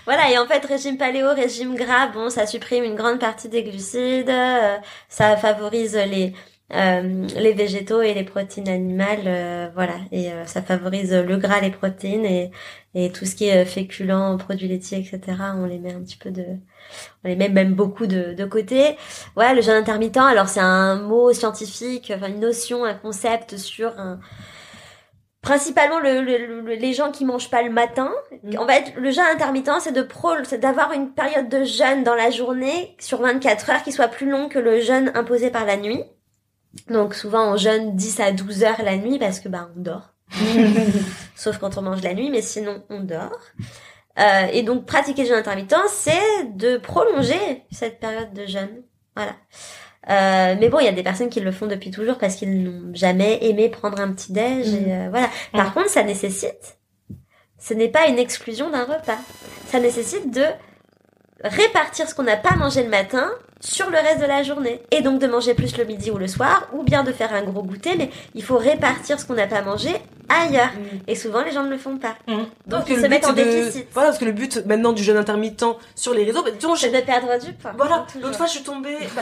Voilà, 0.06 0.32
et 0.32 0.40
en 0.40 0.48
fait, 0.48 0.66
régime 0.66 0.98
paléo, 0.98 1.28
régime 1.36 1.76
gras, 1.76 2.08
bon, 2.08 2.32
ça 2.32 2.48
supprime 2.48 2.84
une 2.84 2.96
grande 2.96 3.20
partie 3.20 3.48
des 3.50 3.62
glucides, 3.64 4.28
euh, 4.30 4.78
ça 5.08 5.38
favorise 5.38 5.96
les 5.96 6.34
euh, 6.74 7.28
les 7.38 7.54
végétaux 7.54 8.02
et 8.02 8.14
les 8.14 8.24
protéines 8.24 8.68
animales, 8.70 9.24
euh, 9.28 9.70
voilà, 9.76 9.96
et 10.12 10.32
euh, 10.32 10.46
ça 10.46 10.62
favorise 10.64 11.14
le 11.14 11.38
gras, 11.38 11.62
les 11.62 11.72
protéines 11.72 12.26
et 12.26 12.52
et 12.98 13.12
tout 13.12 13.26
ce 13.26 13.36
qui 13.36 13.46
est 13.48 13.64
euh, 13.64 13.66
féculent, 13.66 14.38
produits 14.40 14.68
laitiers, 14.70 15.00
etc. 15.00 15.54
On 15.58 15.66
les 15.66 15.80
met 15.80 15.94
un 15.94 16.02
petit 16.02 16.18
peu 16.18 16.32
de, 16.32 16.44
on 17.24 17.28
les 17.30 17.36
met 17.36 17.50
même 17.50 17.74
beaucoup 17.76 18.08
de 18.08 18.34
de 18.34 18.46
côté. 18.46 18.98
Ouais, 19.38 19.54
le 19.56 19.62
jeûne 19.62 19.76
intermittent, 19.76 20.18
alors 20.18 20.50
c'est 20.50 20.60
un 20.62 20.96
mot 20.98 21.34
scientifique, 21.34 22.12
enfin 22.16 22.28
une 22.30 22.40
notion, 22.42 22.86
un 22.86 22.96
concept 22.96 23.58
sur 23.58 23.98
un 24.00 24.20
principalement 25.42 26.00
le, 26.00 26.22
le- 26.22 26.62
le- 26.62 26.74
les 26.76 26.94
gens 26.94 27.12
qui 27.12 27.24
mangent 27.26 27.50
pas 27.52 27.62
le 27.62 27.70
matin. 27.70 28.12
En 28.58 28.68
fait, 28.68 28.94
le 28.98 29.12
jeûne 29.12 29.26
intermittent, 29.26 29.70
c'est 29.80 29.92
de 29.92 30.02
pro, 30.02 30.30
c'est 30.44 30.58
d'avoir 30.58 30.92
une 30.94 31.14
période 31.14 31.50
de 31.50 31.64
jeûne 31.64 32.04
dans 32.04 32.16
la 32.16 32.32
journée 32.32 32.96
sur 33.00 33.22
24 33.22 33.70
heures 33.70 33.84
qui 33.84 33.92
soit 33.92 34.08
plus 34.08 34.30
long 34.30 34.50
que 34.50 34.60
le 34.60 34.80
jeûne 34.82 35.12
imposé 35.16 35.52
par 35.52 35.66
la 35.66 35.78
nuit. 35.78 36.04
Donc 36.90 37.14
souvent 37.14 37.54
on 37.54 37.58
jeûne 37.58 37.96
10 37.96 38.20
à 38.20 38.32
12 38.32 38.64
heures 38.64 38.82
la 38.84 38.98
nuit 38.98 39.20
parce 39.20 39.40
que 39.40 39.50
bah 39.50 39.70
on 39.76 39.80
dort. 39.80 40.14
Sauf 41.36 41.58
quand 41.58 41.78
on 41.78 41.82
mange 41.82 42.02
la 42.02 42.14
nuit, 42.14 42.30
mais 42.30 42.42
sinon 42.42 42.84
on 42.90 43.02
dort. 43.02 43.40
Euh, 44.18 44.48
et 44.54 44.64
donc 44.64 44.86
pratiquer 44.86 45.24
le 45.24 45.30
jeûne 45.30 45.38
intermittent, 45.38 45.76
c'est 45.90 46.46
de 46.56 46.78
prolonger 46.78 47.64
cette 47.72 48.00
période 48.00 48.34
de 48.34 48.46
jeûne. 48.46 48.84
Voilà. 49.16 49.36
Euh, 50.10 50.56
mais 50.60 50.70
bon, 50.70 50.80
il 50.80 50.86
y 50.86 50.90
a 50.90 50.94
des 50.94 51.04
personnes 51.04 51.30
qui 51.30 51.40
le 51.40 51.52
font 51.52 51.66
depuis 51.66 51.92
toujours 51.92 52.18
parce 52.18 52.36
qu'ils 52.36 52.64
n'ont 52.64 52.94
jamais 52.94 53.44
aimé 53.44 53.70
prendre 53.70 54.00
un 54.00 54.12
petit 54.14 54.32
déj. 54.32 54.74
Et 54.74 54.94
euh, 54.94 55.08
voilà. 55.10 55.30
Par 55.52 55.74
contre, 55.74 55.90
ça 55.90 56.04
nécessite, 56.04 56.78
ce 57.60 57.74
n'est 57.74 57.90
pas 57.90 58.08
une 58.08 58.20
exclusion 58.20 58.70
d'un 58.70 58.84
repas. 58.84 59.18
Ça 59.68 59.80
nécessite 59.80 60.32
de 60.34 60.46
répartir 61.44 62.08
ce 62.10 62.16
qu'on 62.16 62.24
n'a 62.24 62.38
pas 62.38 62.56
mangé 62.56 62.84
le 62.84 62.90
matin 62.90 63.30
sur 63.60 63.90
le 63.90 63.98
reste 63.98 64.20
de 64.22 64.26
la 64.26 64.44
journée. 64.44 64.82
Et 64.92 65.02
donc 65.02 65.20
de 65.20 65.28
manger 65.28 65.54
plus 65.54 65.78
le 65.78 65.86
midi 65.86 66.12
ou 66.12 66.18
le 66.18 66.28
soir, 66.28 66.68
ou 66.74 66.84
bien 66.84 67.04
de 67.04 67.12
faire 67.12 67.34
un 67.34 67.42
gros 67.44 67.64
goûter, 67.64 67.96
mais 67.98 68.10
il 68.34 68.44
faut 68.44 68.58
répartir 68.58 69.20
ce 69.20 69.26
qu'on 69.26 69.34
n'a 69.34 69.48
pas 69.48 69.62
mangé 69.62 69.90
ailleurs. 70.30 70.72
Mm. 70.74 70.98
Et 71.08 71.16
souvent, 71.16 71.44
les 71.44 71.52
gens 71.52 71.64
ne 71.64 71.70
le 71.70 71.78
font 71.78 71.98
pas. 71.98 72.16
Mmh. 72.28 72.44
Donc, 72.68 72.84
ils 72.88 73.00
se 73.00 73.06
mettent 73.08 73.26
en 73.28 73.34
de- 73.34 73.44
déficit. 73.44 73.88
Voilà, 73.94 74.10
parce 74.10 74.20
que 74.20 74.26
le 74.26 74.32
but 74.32 74.66
maintenant 74.66 74.92
du 74.92 75.04
jeûne 75.04 75.18
intermittent 75.18 75.66
sur 75.96 76.14
les 76.14 76.24
réseaux, 76.24 76.44
bah, 76.44 76.50
C'est 76.78 76.90
de 76.90 77.02
perdre 77.06 77.40
du 77.44 77.54
poids. 77.54 77.74
voilà, 77.78 78.06
l'autre 78.22 78.36
fois 78.38 78.48
je 78.48 78.52
suis 78.54 78.64
tombée, 78.64 78.98
bah, 79.16 79.22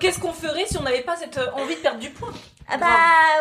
Qu'est-ce 0.00 0.20
qu'on 0.20 0.32
ferait 0.32 0.66
si 0.66 0.76
on 0.78 0.82
n'avait 0.82 1.02
pas 1.02 1.16
cette 1.16 1.38
euh, 1.38 1.46
envie 1.54 1.74
de 1.74 1.80
perdre 1.80 1.98
du 1.98 2.10
poids? 2.10 2.30
Ah 2.70 2.76
bah 2.76 2.86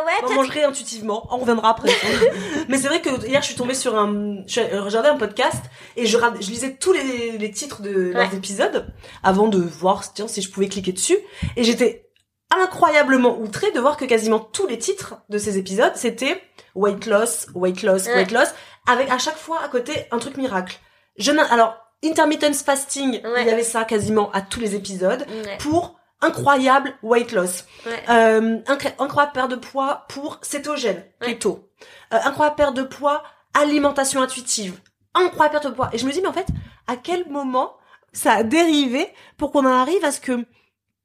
ouais, 0.05 0.13
on 0.29 0.35
mangerait 0.35 0.63
intuitivement, 0.63 1.27
on 1.31 1.37
reviendra 1.37 1.71
après. 1.71 1.89
Mais 2.69 2.77
c'est 2.77 2.87
vrai 2.87 3.01
que 3.01 3.25
hier 3.27 3.41
je 3.41 3.47
suis 3.47 3.55
tombée 3.55 3.73
sur 3.73 3.97
un, 3.97 4.37
je 4.47 4.61
regardais 4.79 5.09
un 5.09 5.17
podcast 5.17 5.61
et 5.97 6.05
je, 6.05 6.17
lisais 6.49 6.75
tous 6.77 6.93
les, 6.93 7.37
les 7.37 7.51
titres 7.51 7.81
de 7.81 7.91
leurs 8.13 8.29
Ouais. 8.31 8.37
épisodes 8.37 8.87
avant 9.23 9.47
de 9.47 9.57
voir 9.59 10.13
tiens, 10.13 10.27
si 10.29 10.41
je 10.41 10.49
pouvais 10.49 10.69
cliquer 10.69 10.93
dessus 10.93 11.17
et 11.57 11.63
j'étais 11.65 12.09
incroyablement 12.57 13.37
outrée 13.39 13.71
de 13.71 13.79
voir 13.79 13.97
que 13.97 14.05
quasiment 14.05 14.39
tous 14.39 14.67
les 14.67 14.77
titres 14.79 15.15
de 15.29 15.37
ces 15.37 15.57
épisodes 15.57 15.91
c'était 15.95 16.41
weight 16.75 17.05
loss, 17.05 17.47
weight 17.53 17.83
loss, 17.83 18.05
Ouais. 18.07 18.15
weight 18.15 18.31
loss 18.31 18.49
avec 18.89 19.09
à 19.11 19.17
chaque 19.17 19.37
fois 19.37 19.59
à 19.63 19.67
côté 19.67 20.05
un 20.11 20.17
truc 20.19 20.37
miracle. 20.37 20.79
Je 21.17 21.31
alors 21.31 21.75
intermittent 22.05 22.55
fasting, 22.55 23.21
Ouais. 23.25 23.41
il 23.41 23.47
y 23.47 23.51
avait 23.51 23.63
ça 23.63 23.83
quasiment 23.83 24.31
à 24.31 24.41
tous 24.41 24.59
les 24.61 24.75
épisodes 24.75 25.25
Ouais, 25.27 25.57
pour 25.59 25.96
incroyable 26.21 26.93
weight 27.03 27.31
loss. 27.31 27.65
ouais. 27.85 27.91
Euh, 28.09 28.59
incroyable 28.99 29.33
perte 29.33 29.51
de 29.51 29.55
poids 29.55 30.05
pour 30.09 30.39
cétogène, 30.41 31.03
Ouais. 31.21 31.27
keto. 31.33 31.67
Euh, 32.13 32.17
incroyable 32.23 32.55
perte 32.55 32.75
de 32.75 32.83
poids, 32.83 33.23
alimentation 33.53 34.21
intuitive. 34.21 34.79
Incroyable 35.13 35.53
perte 35.53 35.67
de 35.67 35.71
poids. 35.75 35.89
Et 35.93 35.97
je 35.97 36.05
me 36.05 36.11
dis, 36.11 36.21
mais 36.21 36.27
en 36.27 36.33
fait, 36.33 36.47
à 36.87 36.95
quel 36.95 37.27
moment 37.29 37.73
ça 38.13 38.33
a 38.33 38.43
dérivé 38.43 39.07
pour 39.37 39.51
qu'on 39.51 39.65
en 39.65 39.79
arrive 39.81 40.03
à 40.03 40.11
ce 40.11 40.19
que 40.19 40.45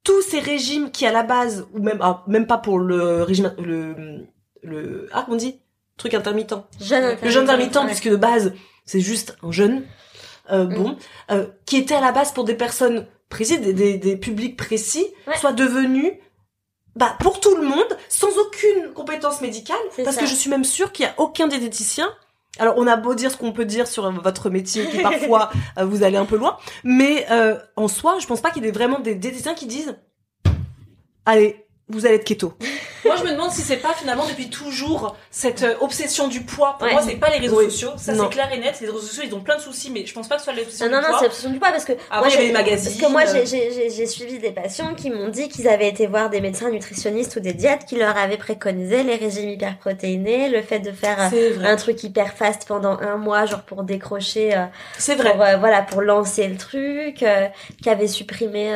tous 0.05 0.23
ces 0.23 0.41
régimes 0.41 0.91
qui 0.91 1.07
à 1.07 1.13
la 1.13 1.23
base, 1.23 1.67
ou 1.75 1.79
même, 1.81 2.01
alors, 2.01 2.25
même 2.27 2.47
pas 2.47 2.59
pour 2.59 2.79
le 2.79 3.23
régime, 3.23 3.55
le, 3.59 4.27
le, 4.63 5.09
ah, 5.13 5.23
comment 5.25 5.35
on 5.37 5.39
dit? 5.39 5.61
Truc 5.97 6.15
intermittent. 6.15 6.55
Jeûne 6.81 7.17
Le 7.23 7.31
jeûne 7.31 7.45
intermittent, 7.45 7.77
ouais. 7.77 7.87
puisque 7.87 8.09
de 8.09 8.17
base, 8.17 8.53
c'est 8.87 9.01
juste 9.01 9.37
un 9.43 9.53
jeûne, 9.53 9.85
euh, 10.51 10.65
Mm. 10.67 10.75
bon, 10.75 10.97
euh, 11.31 11.47
qui 11.67 11.77
était 11.77 11.95
à 11.95 12.01
la 12.01 12.11
base 12.13 12.33
pour 12.33 12.45
des 12.45 12.55
personnes 12.55 13.07
précises, 13.33 13.61
des, 13.61 13.73
des, 13.73 13.99
des 13.99 14.17
publics 14.17 14.57
précis, 14.57 15.07
Ouais. 15.27 15.37
soit 15.37 15.53
devenu, 15.53 16.21
bah, 16.95 17.17
pour 17.21 17.41
tout 17.41 17.57
le 17.57 17.63
monde, 17.63 17.97
sans 18.09 18.37
aucune 18.39 18.93
compétence 18.95 19.41
médicale, 19.41 19.77
parce 20.05 20.15
ça. 20.17 20.21
que 20.23 20.27
je 20.29 20.35
suis 20.35 20.51
même 20.51 20.65
sûre 20.65 20.93
qu'il 20.93 21.05
y 21.07 21.09
a 21.09 21.15
aucun 21.19 21.49
diététicien. 21.49 22.09
Alors, 22.59 22.75
on 22.77 22.87
a 22.87 22.97
beau 22.97 23.15
dire 23.15 23.31
ce 23.31 23.37
qu'on 23.39 23.53
peut 23.53 23.65
dire 23.65 23.89
sur 23.89 24.11
votre 24.13 24.51
métier, 24.51 24.87
qui 24.87 24.99
parfois 25.03 25.51
euh, 25.79 25.85
vous 25.87 26.03
allez 26.03 26.19
un 26.19 26.27
peu 26.27 26.37
loin, 26.37 26.59
mais 26.85 27.27
euh, 27.31 27.59
en 27.77 27.89
soi, 27.89 28.19
je 28.21 28.27
pense 28.27 28.41
pas 28.43 28.51
qu'il 28.51 28.63
y 28.65 28.69
ait 28.69 28.73
vraiment 28.73 28.99
des 29.01 29.15
diététiciens 29.15 29.55
qui 29.55 29.67
disent, 29.67 29.97
allez, 31.27 31.65
vous 31.89 32.07
allez 32.07 32.17
être 32.17 32.25
keto. 32.25 32.53
Moi, 33.05 33.17
je 33.17 33.25
me 33.25 33.31
demande 33.33 33.51
si 33.51 33.63
c'est 33.63 33.77
pas 33.79 33.93
finalement 33.95 34.27
depuis 34.27 34.49
toujours 34.51 35.17
cette 35.31 35.63
euh, 35.63 35.75
obsession 35.81 36.29
du 36.29 36.43
poids. 36.43 36.77
Pour 36.79 36.87
Ouais. 36.87 36.93
moi, 36.95 37.03
c'est 37.03 37.17
pas 37.17 37.31
les 37.31 37.39
réseaux 37.39 37.59
Oui. 37.59 37.65
sociaux. 37.65 37.91
Ça, 37.97 38.13
Non. 38.13 38.25
c'est 38.25 38.31
clair 38.35 38.49
et 38.53 38.59
net. 38.59 38.79
Les 38.81 38.87
réseaux 38.87 39.01
sociaux, 39.01 39.23
ils 39.27 39.35
ont 39.35 39.41
plein 39.41 39.57
de 39.57 39.61
soucis, 39.61 39.91
mais 39.91 40.07
je 40.07 40.13
pense 40.15 40.29
pas 40.29 40.37
que 40.37 40.41
ce 40.43 40.45
soit 40.47 40.55
l'obsession 40.55 40.87
Non, 40.87 40.93
non, 40.93 40.99
du 40.99 41.03
non, 41.05 41.09
poids. 41.11 41.19
c'est 41.21 41.25
l'obsession 41.27 41.51
du 41.51 41.59
poids 41.59 41.71
parce 41.71 41.85
que 41.85 41.93
Avant, 42.11 42.27
il 42.27 42.31
y 42.31 42.35
avait 42.35 42.43
j'ai- 42.43 42.47
les 42.49 42.53
magazines. 42.53 42.91
Parce 43.01 43.03
que 43.03 43.13
moi, 43.13 43.23
j'ai- 43.91 44.07
suivi 44.07 44.39
des 44.39 44.51
patients 44.53 44.95
qui 44.95 45.11
m'ont 45.11 45.29
dit 45.29 45.49
qu'ils 45.49 45.69
avaient 45.69 45.89
été 45.89 46.07
voir 46.07 46.31
des 46.31 46.41
médecins 46.41 46.71
nutritionnistes 46.71 47.37
ou 47.37 47.41
des 47.41 47.53
diètes 47.53 47.85
qui 47.87 47.97
leur 47.97 48.17
avaient 48.17 48.37
préconisé 48.37 49.03
les 49.03 49.17
régimes 49.17 49.49
hyperprotéinés, 49.51 50.49
le 50.49 50.63
fait 50.63 50.81
de 50.81 50.93
faire 50.93 51.19
euh, 51.33 51.65
un 51.65 51.77
truc 51.77 52.03
hyper 52.05 52.35
fast 52.35 52.67
pendant 52.69 52.99
un 53.01 53.17
mois, 53.17 53.47
genre 53.47 53.63
pour 53.63 53.83
décrocher, 53.85 54.55
euh, 54.57 54.65
C'est 54.99 55.15
vrai. 55.15 55.33
pour 55.33 55.43
euh, 55.43 55.57
voilà, 55.57 55.83
pour 55.83 56.03
lancer 56.03 56.47
le 56.49 56.57
truc, 56.57 57.23
euh, 57.23 57.47
qui 57.83 57.89
avait 57.91 58.07
supprimé 58.09 58.73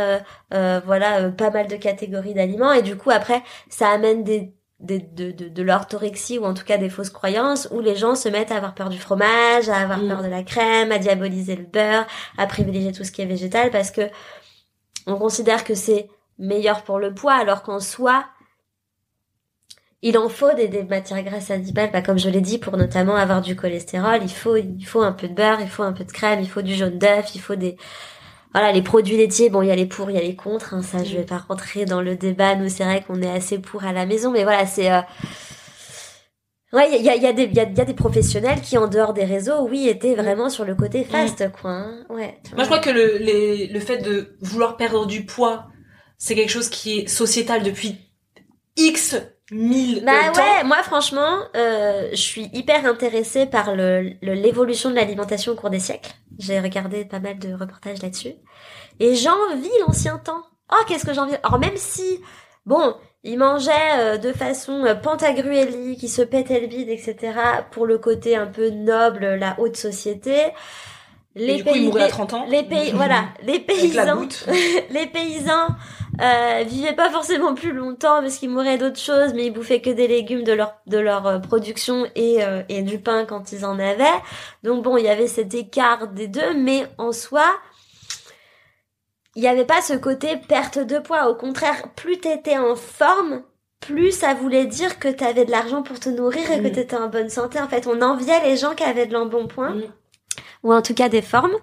voilà 0.50 1.28
pas 1.36 1.50
mal 1.50 1.66
de 1.66 1.76
catégories 1.76 2.32
d'aliments 2.34 2.72
et 2.72 2.82
du 2.82 2.96
coup 2.96 3.10
après 3.10 3.42
ça 3.68 3.88
amène 3.90 4.15
des 4.24 4.54
des- 4.78 4.98
de, 5.00 5.30
de, 5.32 5.48
de 5.48 5.62
l'orthorexie 5.62 6.38
ou 6.38 6.44
en 6.44 6.52
tout 6.52 6.64
cas 6.64 6.76
des 6.76 6.90
fausses 6.90 7.08
croyances 7.10 7.66
où 7.72 7.80
les 7.80 7.96
gens 7.96 8.14
se 8.14 8.28
mettent 8.28 8.52
à 8.52 8.56
avoir 8.56 8.74
peur 8.74 8.90
du 8.90 8.98
fromage, 8.98 9.70
à 9.70 9.76
avoir 9.78 9.98
Mm. 10.00 10.08
peur 10.08 10.22
de 10.22 10.28
la 10.28 10.42
crème, 10.42 10.92
à 10.92 10.98
diaboliser 10.98 11.56
le 11.56 11.64
beurre, 11.64 12.06
à 12.36 12.46
privilégier 12.46 12.92
tout 12.92 13.02
ce 13.04 13.10
qui 13.12 13.22
est 13.22 13.26
végétal 13.26 13.70
parce 13.70 13.90
que 13.90 14.02
on 15.06 15.16
considère 15.16 15.64
que 15.64 15.74
c'est 15.74 16.08
meilleur 16.38 16.82
pour 16.84 16.98
le 16.98 17.14
poids 17.14 17.34
alors 17.34 17.62
qu'en 17.62 17.80
soi 17.80 18.26
il 20.02 20.18
en 20.18 20.28
faut 20.28 20.52
des, 20.54 20.68
des 20.68 20.84
matières 20.84 21.22
grasses 21.22 21.50
animales, 21.50 21.90
bah, 21.92 22.02
comme 22.02 22.18
je 22.18 22.28
l'ai 22.28 22.40
dit, 22.40 22.58
pour 22.58 22.76
notamment 22.76 23.16
avoir 23.16 23.40
du 23.40 23.56
cholestérol, 23.56 24.20
il 24.22 24.30
faut, 24.30 24.56
il 24.56 24.84
faut 24.86 25.02
un 25.02 25.12
peu 25.12 25.26
de 25.28 25.34
beurre, 25.34 25.60
il 25.60 25.68
faut 25.68 25.82
un 25.82 25.92
peu 25.92 26.04
de 26.04 26.12
crème, 26.12 26.40
il 26.40 26.48
faut 26.48 26.62
du 26.62 26.74
jaune 26.74 26.98
d'œuf, 26.98 27.34
il 27.34 27.40
faut 27.40 27.56
des, 27.56 27.76
voilà, 28.56 28.72
les 28.72 28.80
produits 28.80 29.18
laitiers, 29.18 29.50
bon, 29.50 29.60
il 29.60 29.68
y 29.68 29.70
a 29.70 29.76
les 29.76 29.84
pour, 29.84 30.10
il 30.10 30.14
y 30.14 30.18
a 30.18 30.22
les 30.22 30.34
contre, 30.34 30.72
hein, 30.72 30.80
ça, 30.80 31.04
je 31.04 31.14
vais 31.14 31.26
pas 31.26 31.36
rentrer 31.36 31.84
dans 31.84 32.00
le 32.00 32.16
débat, 32.16 32.56
nous, 32.56 32.70
c'est 32.70 32.84
vrai 32.84 33.04
qu'on 33.06 33.20
est 33.20 33.28
assez 33.28 33.58
pour 33.58 33.84
à 33.84 33.92
la 33.92 34.06
maison, 34.06 34.30
mais 34.30 34.44
voilà, 34.44 34.64
c'est, 34.64 34.90
euh, 34.90 35.02
ouais, 36.72 36.88
il 36.98 37.04
y 37.04 37.10
a, 37.10 37.16
il 37.16 37.22
y 37.22 37.26
a 37.26 37.34
des, 37.34 37.42
il 37.42 37.54
y 37.54 37.60
a, 37.60 37.64
il 37.64 37.76
y 37.76 37.80
a 37.82 37.84
des 37.84 37.92
professionnels 37.92 38.62
qui, 38.62 38.78
en 38.78 38.88
dehors 38.88 39.12
des 39.12 39.26
réseaux, 39.26 39.68
oui, 39.68 39.88
étaient 39.88 40.14
vraiment 40.14 40.48
sur 40.48 40.64
le 40.64 40.74
côté 40.74 41.04
fast, 41.04 41.52
quoi, 41.52 41.70
hein. 41.70 42.06
ouais. 42.08 42.40
Moi, 42.54 42.64
je 42.64 42.68
crois 42.70 42.78
que 42.78 42.88
le, 42.88 43.18
les, 43.18 43.66
le 43.66 43.80
fait 43.80 43.98
de 43.98 44.38
vouloir 44.40 44.78
perdre 44.78 45.04
du 45.04 45.26
poids, 45.26 45.66
c'est 46.16 46.34
quelque 46.34 46.48
chose 46.48 46.70
qui 46.70 47.00
est 47.00 47.08
sociétal 47.08 47.62
depuis 47.62 47.98
X 48.78 49.16
mille 49.50 50.04
Bah 50.04 50.30
temps. 50.32 50.42
ouais, 50.42 50.64
moi 50.64 50.82
franchement, 50.82 51.38
euh, 51.56 52.10
je 52.12 52.16
suis 52.16 52.50
hyper 52.52 52.84
intéressée 52.86 53.46
par 53.46 53.74
le 53.74 54.10
le- 54.22 54.34
l'évolution 54.34 54.90
de 54.90 54.94
l'alimentation 54.94 55.52
au 55.52 55.56
cours 55.56 55.70
des 55.70 55.80
siècles. 55.80 56.12
J'ai 56.38 56.60
regardé 56.60 57.04
pas 57.06 57.18
mal 57.18 57.38
de 57.38 57.54
reportages 57.54 58.02
là-dessus. 58.02 58.34
Et 59.00 59.14
j'envie 59.16 59.70
l'ancien 59.86 60.18
temps. 60.18 60.42
Oh, 60.72 60.82
qu'est-ce 60.88 61.06
que 61.06 61.14
j'envie 61.14 61.34
Alors 61.44 61.58
même 61.60 61.76
si, 61.76 62.20
bon, 62.66 62.94
ils 63.24 63.38
mangeaient 63.38 63.72
euh, 63.98 64.18
de 64.18 64.32
façon 64.32 64.84
euh, 64.84 64.94
ils 66.02 66.08
se 66.08 66.22
pétaient 66.22 66.60
le 66.60 66.66
bide, 66.68 66.88
etc. 66.90 67.64
Pour 67.70 67.86
le 67.86 67.98
côté 67.98 68.36
un 68.36 68.46
peu 68.46 68.70
noble, 68.70 69.26
la 69.36 69.56
haute 69.60 69.76
société. 69.76 70.36
Les 71.38 71.56
du 71.56 71.64
coup, 71.64 71.70
il 71.74 71.74
pays, 71.74 71.86
mourait 71.86 72.02
à 72.02 72.06
les, 72.06 72.10
30 72.10 72.32
ans. 72.34 72.46
les 72.48 72.62
pays, 72.64 72.92
voilà, 72.94 73.26
les 73.42 73.60
paysans, 73.60 74.26
les 74.90 75.06
paysans 75.06 75.68
euh, 76.22 76.64
vivaient 76.66 76.94
pas 76.94 77.10
forcément 77.10 77.54
plus 77.54 77.72
longtemps 77.72 78.22
parce 78.22 78.38
qu'ils 78.38 78.48
mouraient 78.50 78.78
d'autres 78.78 78.98
choses, 78.98 79.34
mais 79.34 79.46
ils 79.46 79.52
bouffaient 79.52 79.82
que 79.82 79.90
des 79.90 80.08
légumes 80.08 80.44
de 80.44 80.52
leur 80.52 80.74
de 80.86 80.98
leur 80.98 81.26
euh, 81.26 81.38
production 81.38 82.06
et 82.14 82.42
euh, 82.42 82.62
et 82.70 82.80
du 82.82 82.98
pain 82.98 83.26
quand 83.26 83.52
ils 83.52 83.66
en 83.66 83.78
avaient. 83.78 84.04
Donc 84.62 84.82
bon, 84.82 84.96
il 84.96 85.04
y 85.04 85.08
avait 85.08 85.26
cet 85.28 85.52
écart 85.54 86.08
des 86.08 86.26
deux, 86.26 86.54
mais 86.54 86.86
en 86.98 87.12
soi, 87.12 87.44
il 89.34 89.42
y 89.42 89.48
avait 89.48 89.66
pas 89.66 89.82
ce 89.82 89.92
côté 89.92 90.38
perte 90.38 90.78
de 90.78 90.98
poids. 90.98 91.28
Au 91.28 91.34
contraire, 91.34 91.88
plus 91.94 92.18
t'étais 92.18 92.56
en 92.56 92.74
forme, 92.76 93.42
plus 93.80 94.10
ça 94.12 94.32
voulait 94.32 94.64
dire 94.64 94.98
que 94.98 95.08
t'avais 95.08 95.44
de 95.44 95.50
l'argent 95.50 95.82
pour 95.82 96.00
te 96.00 96.08
nourrir 96.08 96.50
et 96.50 96.62
que 96.62 96.68
Mm. 96.68 96.72
t'étais 96.72 96.96
en 96.96 97.08
bonne 97.08 97.28
santé. 97.28 97.60
En 97.60 97.68
fait, 97.68 97.86
on 97.86 98.00
enviait 98.00 98.42
les 98.44 98.56
gens 98.56 98.74
qui 98.74 98.84
avaient 98.84 99.06
de 99.06 99.12
l'embonpoint 99.12 99.74
Mm. 99.74 99.82
Ou 100.62 100.72
en 100.72 100.82
tout 100.82 100.94
cas 100.94 101.08
des 101.08 101.22
formes 101.22 101.54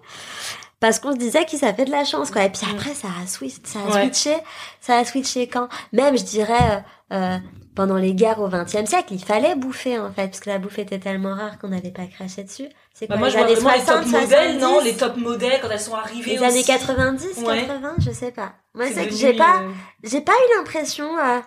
parce 0.80 1.00
qu'on 1.00 1.14
se 1.14 1.18
disait 1.18 1.46
qu'ils 1.46 1.64
avaient 1.64 1.86
de 1.86 1.92
la 1.92 2.04
chance 2.04 2.30
quoi 2.32 2.44
et 2.44 2.50
puis 2.50 2.66
Mm. 2.68 2.76
après 2.76 2.94
ça 2.94 3.08
a 3.24 3.28
switché 3.28 3.62
ça 3.64 3.80
a 3.80 3.84
Ouais. 3.86 4.02
switché 4.04 4.36
ça 4.82 4.98
a 4.98 5.06
switché 5.06 5.48
quand? 5.48 5.70
Même 5.94 6.18
je 6.18 6.24
dirais 6.24 6.84
euh, 7.12 7.16
euh, 7.16 7.38
pendant 7.76 7.96
les 7.96 8.14
guerres 8.14 8.40
au 8.42 8.50
XXe 8.50 8.86
siècle 8.90 9.14
il 9.14 9.24
fallait 9.24 9.56
bouffer 9.56 9.98
en 10.00 10.12
fait 10.12 10.28
parce 10.28 10.40
que 10.42 10.50
la 10.50 10.60
bouffe 10.60 10.78
était 10.80 11.00
tellement 11.00 11.34
rare 11.36 11.58
qu'on 11.60 11.70
n'avait 11.70 11.92
pas 11.92 12.06
craché 12.06 12.44
dessus 12.44 12.68
c'est 12.94 13.08
Bah, 13.08 13.16
quoi 13.18 13.18
moi, 13.18 13.28
les 13.30 13.34
je 13.34 13.38
années 13.40 13.56
vraiment 13.56 13.76
les 13.78 13.82
60 13.82 14.02
top 14.04 14.12
modèles, 14.22 14.60
70 14.60 14.62
non? 14.62 14.80
Les 14.84 14.94
top 14.96 15.18
modèles, 15.18 15.60
quand 15.62 15.70
elles 15.72 15.80
sont 15.80 15.96
arrivées 15.96 16.32
les 16.32 16.38
aussi. 16.38 16.46
années 16.46 16.64
90 16.64 17.38
Ouais. 17.44 17.66
80 17.66 17.96
je 18.00 18.12
sais 18.12 18.32
pas 18.32 18.54
moi 18.76 18.86
c'est 18.94 19.08
que 19.08 19.14
j'ai 19.16 19.34
pas 19.34 19.62
euh, 19.62 19.70
j'ai 20.04 20.22
pas 20.22 20.34
eu 20.34 20.58
l'impression 20.58 21.18
euh, 21.18 21.40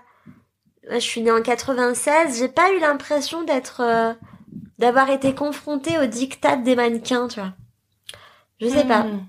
je 0.92 0.99
suis 0.99 1.20
née 1.20 1.30
en 1.32 1.42
96 1.42 2.38
j'ai 2.38 2.49
pas 2.49 2.70
eu 2.72 2.78
l'impression 2.80 3.42
d'être 3.42 3.80
euh, 3.80 4.14
d'avoir 4.78 5.11
été 5.11 5.34
confrontée 5.34 5.98
au 5.98 6.07
diktat 6.07 6.57
des 6.57 6.76
mannequins 6.76 7.28
tu 7.28 7.40
vois 7.40 7.52
je 8.61 8.68
sais 8.68 8.84
pas 8.84 9.02
hmm. 9.04 9.26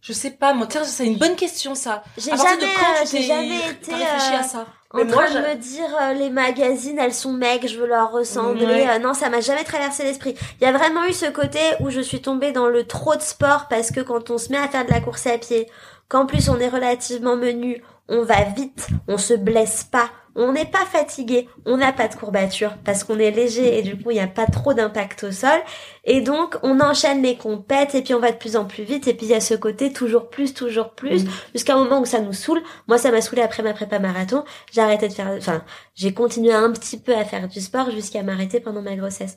Je 0.00 0.14
sais 0.14 0.30
pas, 0.30 0.54
moi, 0.54 0.66
tiens, 0.66 0.84
c'est 0.84 1.06
une 1.06 1.18
bonne 1.18 1.36
question, 1.36 1.74
ça. 1.74 2.02
J'ai 2.16 2.30
jamais, 2.30 2.64
euh, 2.64 3.04
j'ai 3.10 3.22
jamais 3.24 3.58
été 3.58 3.92
réfléchi 3.92 4.32
euh, 4.32 4.38
à 4.38 4.42
ça? 4.42 4.66
en 4.90 4.96
Mais 4.96 5.04
moi, 5.04 5.26
train 5.26 5.34
de 5.34 5.46
me 5.46 5.54
dire 5.56 5.84
euh, 6.00 6.14
les 6.14 6.30
magazines, 6.30 6.98
elles 6.98 7.12
sont 7.12 7.34
mecs, 7.34 7.68
je 7.68 7.78
veux 7.78 7.86
leur 7.86 8.10
ressembler. 8.10 8.64
Ouais. 8.64 8.88
Euh, 8.88 8.98
non, 8.98 9.12
ça 9.12 9.28
m'a 9.28 9.40
jamais 9.40 9.64
traversé 9.64 10.04
l'esprit. 10.04 10.34
Il 10.58 10.64
y 10.64 10.66
a 10.66 10.72
vraiment 10.72 11.04
eu 11.04 11.12
ce 11.12 11.26
côté 11.26 11.58
où 11.80 11.90
je 11.90 12.00
suis 12.00 12.22
tombée 12.22 12.52
dans 12.52 12.68
le 12.68 12.86
trop 12.86 13.16
de 13.16 13.20
sport 13.20 13.66
parce 13.68 13.90
que 13.90 14.00
quand 14.00 14.30
on 14.30 14.38
se 14.38 14.50
met 14.50 14.56
à 14.56 14.68
faire 14.68 14.86
de 14.86 14.90
la 14.90 15.00
course 15.00 15.26
à 15.26 15.36
pied, 15.36 15.68
qu'en 16.08 16.24
plus 16.24 16.48
on 16.48 16.58
est 16.58 16.70
relativement 16.70 17.36
menu, 17.36 17.82
on 18.08 18.22
va 18.22 18.44
vite, 18.44 18.88
on 19.08 19.18
se 19.18 19.34
blesse 19.34 19.84
pas, 19.84 20.08
on 20.38 20.52
n'est 20.52 20.64
pas 20.64 20.86
fatigué, 20.86 21.48
on 21.66 21.76
n'a 21.76 21.92
pas 21.92 22.08
de 22.08 22.14
courbature 22.14 22.76
parce 22.84 23.04
qu'on 23.04 23.18
est 23.18 23.30
léger 23.30 23.78
et 23.78 23.82
du 23.82 23.96
coup 24.00 24.10
il 24.10 24.14
n'y 24.14 24.20
a 24.20 24.26
pas 24.28 24.46
trop 24.46 24.72
d'impact 24.72 25.24
au 25.24 25.32
sol. 25.32 25.58
Et 26.04 26.20
donc 26.20 26.56
on 26.62 26.80
enchaîne 26.80 27.22
les 27.22 27.36
compètes 27.36 27.94
et 27.94 28.02
puis 28.02 28.14
on 28.14 28.20
va 28.20 28.30
de 28.32 28.36
plus 28.36 28.56
en 28.56 28.64
plus 28.64 28.84
vite 28.84 29.08
et 29.08 29.14
puis 29.14 29.26
il 29.26 29.30
y 29.32 29.34
a 29.34 29.40
ce 29.40 29.54
côté 29.54 29.92
toujours 29.92 30.30
plus, 30.30 30.54
toujours 30.54 30.90
plus 30.90 31.24
Mm. 31.24 31.28
jusqu'à 31.54 31.74
un 31.74 31.78
moment 31.84 32.00
où 32.00 32.04
ça 32.06 32.20
nous 32.20 32.32
saoule. 32.32 32.62
Moi 32.86 32.98
ça 32.98 33.10
m'a 33.10 33.20
saoulé 33.20 33.42
après 33.42 33.62
ma 33.62 33.72
prépa 33.74 33.98
marathon. 33.98 34.44
J'ai 34.72 34.80
arrêté 34.80 35.08
de 35.08 35.12
faire, 35.12 35.28
enfin 35.36 35.62
j'ai 35.94 36.14
continué 36.14 36.52
un 36.54 36.70
petit 36.72 36.98
peu 36.98 37.14
à 37.16 37.24
faire 37.24 37.48
du 37.48 37.60
sport 37.60 37.90
jusqu'à 37.90 38.22
m'arrêter 38.22 38.60
pendant 38.60 38.82
ma 38.82 38.94
grossesse. 38.96 39.36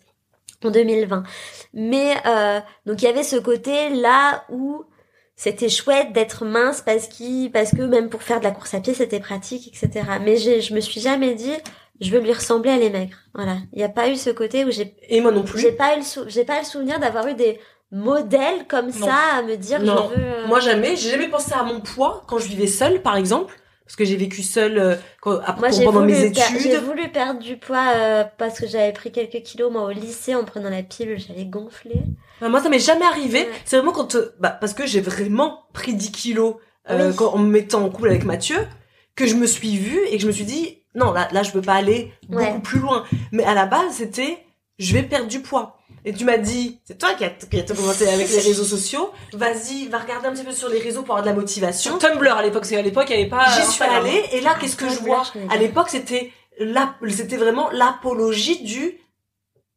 en 0.64 0.70
2020. 0.70 1.24
Mais 1.74 2.14
euh, 2.28 2.60
donc 2.86 3.02
il 3.02 3.06
y 3.06 3.08
avait 3.08 3.24
ce 3.24 3.36
côté 3.38 3.90
là 3.90 4.44
où 4.50 4.84
c'était 5.44 5.70
chouette 5.70 6.14
d'être 6.14 6.46
mince 6.46 6.82
parce 6.82 7.08
que 7.08 7.48
parce 7.50 7.72
que 7.72 7.82
même 7.82 8.10
pour 8.10 8.22
faire 8.22 8.40
de 8.40 8.44
la 8.44 8.52
course 8.52 8.74
à 8.76 8.80
pied 8.80 8.94
c'était 8.94 9.20
pratique 9.20 9.64
etc. 9.70 10.06
Mais 10.24 10.38
j'ai 10.38 10.62
je 10.62 10.74
me 10.76 10.80
suis 10.80 11.02
jamais 11.02 11.34
dit 11.34 11.54
je 12.00 12.12
veux 12.12 12.20
lui 12.20 12.34
ressembler 12.34 12.72
à 12.72 12.78
les 12.78 12.90
maigres. 12.92 13.18
Voilà, 13.34 13.58
il 13.74 13.78
n'y 13.78 13.84
a 13.84 13.90
pas 13.90 14.10
eu 14.10 14.16
ce 14.16 14.30
côté 14.30 14.66
où 14.66 14.72
j'ai 14.72 14.96
Et 15.10 15.20
moi 15.22 15.32
non 15.32 15.44
plus. 15.44 15.60
j'ai 15.60 15.72
pas 15.72 15.96
eu 15.96 16.00
le 16.00 16.04
sou- 16.04 16.26
j'ai 16.28 16.46
pas 16.46 16.60
le 16.60 16.66
souvenir 16.66 17.00
d'avoir 17.00 17.28
eu 17.28 17.34
des 17.34 17.60
modèles 17.92 18.66
comme 18.68 18.88
Non. 18.88 19.08
ça 19.08 19.16
à 19.38 19.42
me 19.42 19.56
dire 19.56 19.80
Non. 19.82 20.10
je 20.16 20.20
veux 20.20 20.26
euh, 20.28 20.48
Moi 20.48 20.60
jamais, 20.60 20.96
j'ai 20.96 21.10
jamais 21.12 21.28
pensé 21.28 21.54
à 21.54 21.64
mon 21.64 21.80
poids 21.82 22.24
quand 22.28 22.38
je 22.40 22.48
vivais 22.48 22.68
seule, 22.68 23.02
par 23.02 23.16
exemple, 23.18 23.54
parce 23.92 23.98
que 23.98 24.06
j'ai 24.06 24.16
vécu 24.16 24.42
seule 24.42 24.78
euh, 24.78 24.96
quand- 25.22 25.40
après- 25.46 25.70
Moi, 25.72 25.80
pendant 25.84 26.06
mes 26.06 26.32
per- 26.32 26.42
j'ai 26.58 26.70
études. 26.70 26.84
voulu 26.86 27.10
perdre 27.10 27.42
du 27.42 27.58
poids 27.58 27.92
euh, 27.96 28.24
parce 28.38 28.58
que 28.60 28.66
j'avais 28.66 28.94
pris 28.94 29.12
quelques 29.12 29.44
kilos 29.44 29.70
moi 29.72 29.84
au 29.84 29.90
lycée 29.92 30.34
en 30.34 30.46
prenant 30.46 30.70
la 30.70 30.82
pilule, 30.82 31.20
j'allais 31.20 31.44
gonfler. 31.46 32.02
Bah, 32.40 32.48
moi, 32.48 32.62
ça 32.62 32.70
m'est 32.70 32.80
jamais 32.80 33.06
arrivé. 33.06 33.40
Ouais. 33.42 33.50
C'est 33.66 33.76
vraiment 33.78 33.92
quand, 33.92 34.16
euh, 34.16 34.34
bah, 34.40 34.50
parce 34.50 34.74
que 34.74 34.86
j'ai 34.86 35.02
vraiment 35.02 35.64
pris 35.74 35.94
10 35.94 36.12
kilos 36.14 36.56
euh, 36.90 37.10
Oui. 37.10 37.16
quand, 37.18 37.34
en 37.34 37.38
me 37.40 37.50
mettant 37.52 37.84
en 37.84 37.90
couple 37.90 38.08
avec 38.10 38.24
Mathieu, 38.24 38.58
que 39.16 39.28
je 39.28 39.36
me 39.36 39.46
suis 39.46 39.76
vue 39.78 40.00
et 40.10 40.16
que 40.16 40.22
je 40.22 40.28
me 40.28 40.32
suis 40.32 40.46
dit, 40.46 40.78
non, 40.96 41.12
là, 41.12 41.28
là, 41.34 41.44
je 41.44 41.52
peux 41.52 41.62
pas 41.62 41.74
aller 41.76 42.14
beaucoup 42.30 42.42
Ouais. 42.44 42.60
plus 42.64 42.80
loin. 42.80 43.04
Mais 43.34 43.44
à 43.44 43.54
la 43.54 43.66
base, 43.66 43.92
c'était, 43.96 44.38
je 44.80 44.94
vais 44.94 45.04
perdre 45.04 45.28
du 45.28 45.42
poids. 45.42 45.78
Et 46.04 46.14
tu 46.14 46.26
m'as 46.26 46.38
dit, 46.38 46.80
c'est 46.84 46.98
toi 46.98 47.14
qui 47.14 47.24
as, 47.24 47.30
qui 47.30 47.60
as 47.60 47.64
commencé 47.64 48.08
avec 48.08 48.30
les 48.30 48.40
réseaux 48.40 48.64
sociaux. 48.64 49.12
Vas-y, 49.34 49.88
va 49.88 50.00
regarder 50.00 50.28
un 50.28 50.34
petit 50.34 50.44
peu 50.44 50.52
sur 50.52 50.70
les 50.70 50.80
réseaux 50.80 51.04
pour 51.04 51.16
avoir 51.16 51.24
de 51.24 51.30
la 51.30 51.36
motivation. 51.36 52.00
Sur 52.00 52.10
Tumblr 52.10 52.36
à 52.36 52.42
l'époque, 52.42 52.66
c'est 52.66 52.78
à 52.78 52.82
l'époque, 52.82 53.06
il 53.10 53.16
n'y 53.16 53.22
avait 53.22 53.30
pas. 53.30 53.46
J'y 53.50 53.72
suis 53.72 53.84
allée 53.84 54.24
et 54.32 54.42
là, 54.42 54.56
qu'est-ce 54.60 54.76
que 54.76 54.90
je 54.90 55.00
vois? 55.00 55.24
je 55.28 55.34
connais 55.34 55.54
À 55.54 55.58
l'époque, 55.58 55.90
c'était 55.90 56.32
la, 56.60 56.96
c'était 57.10 57.38
vraiment 57.38 57.70
l'apologie 57.72 58.64
du 58.64 58.98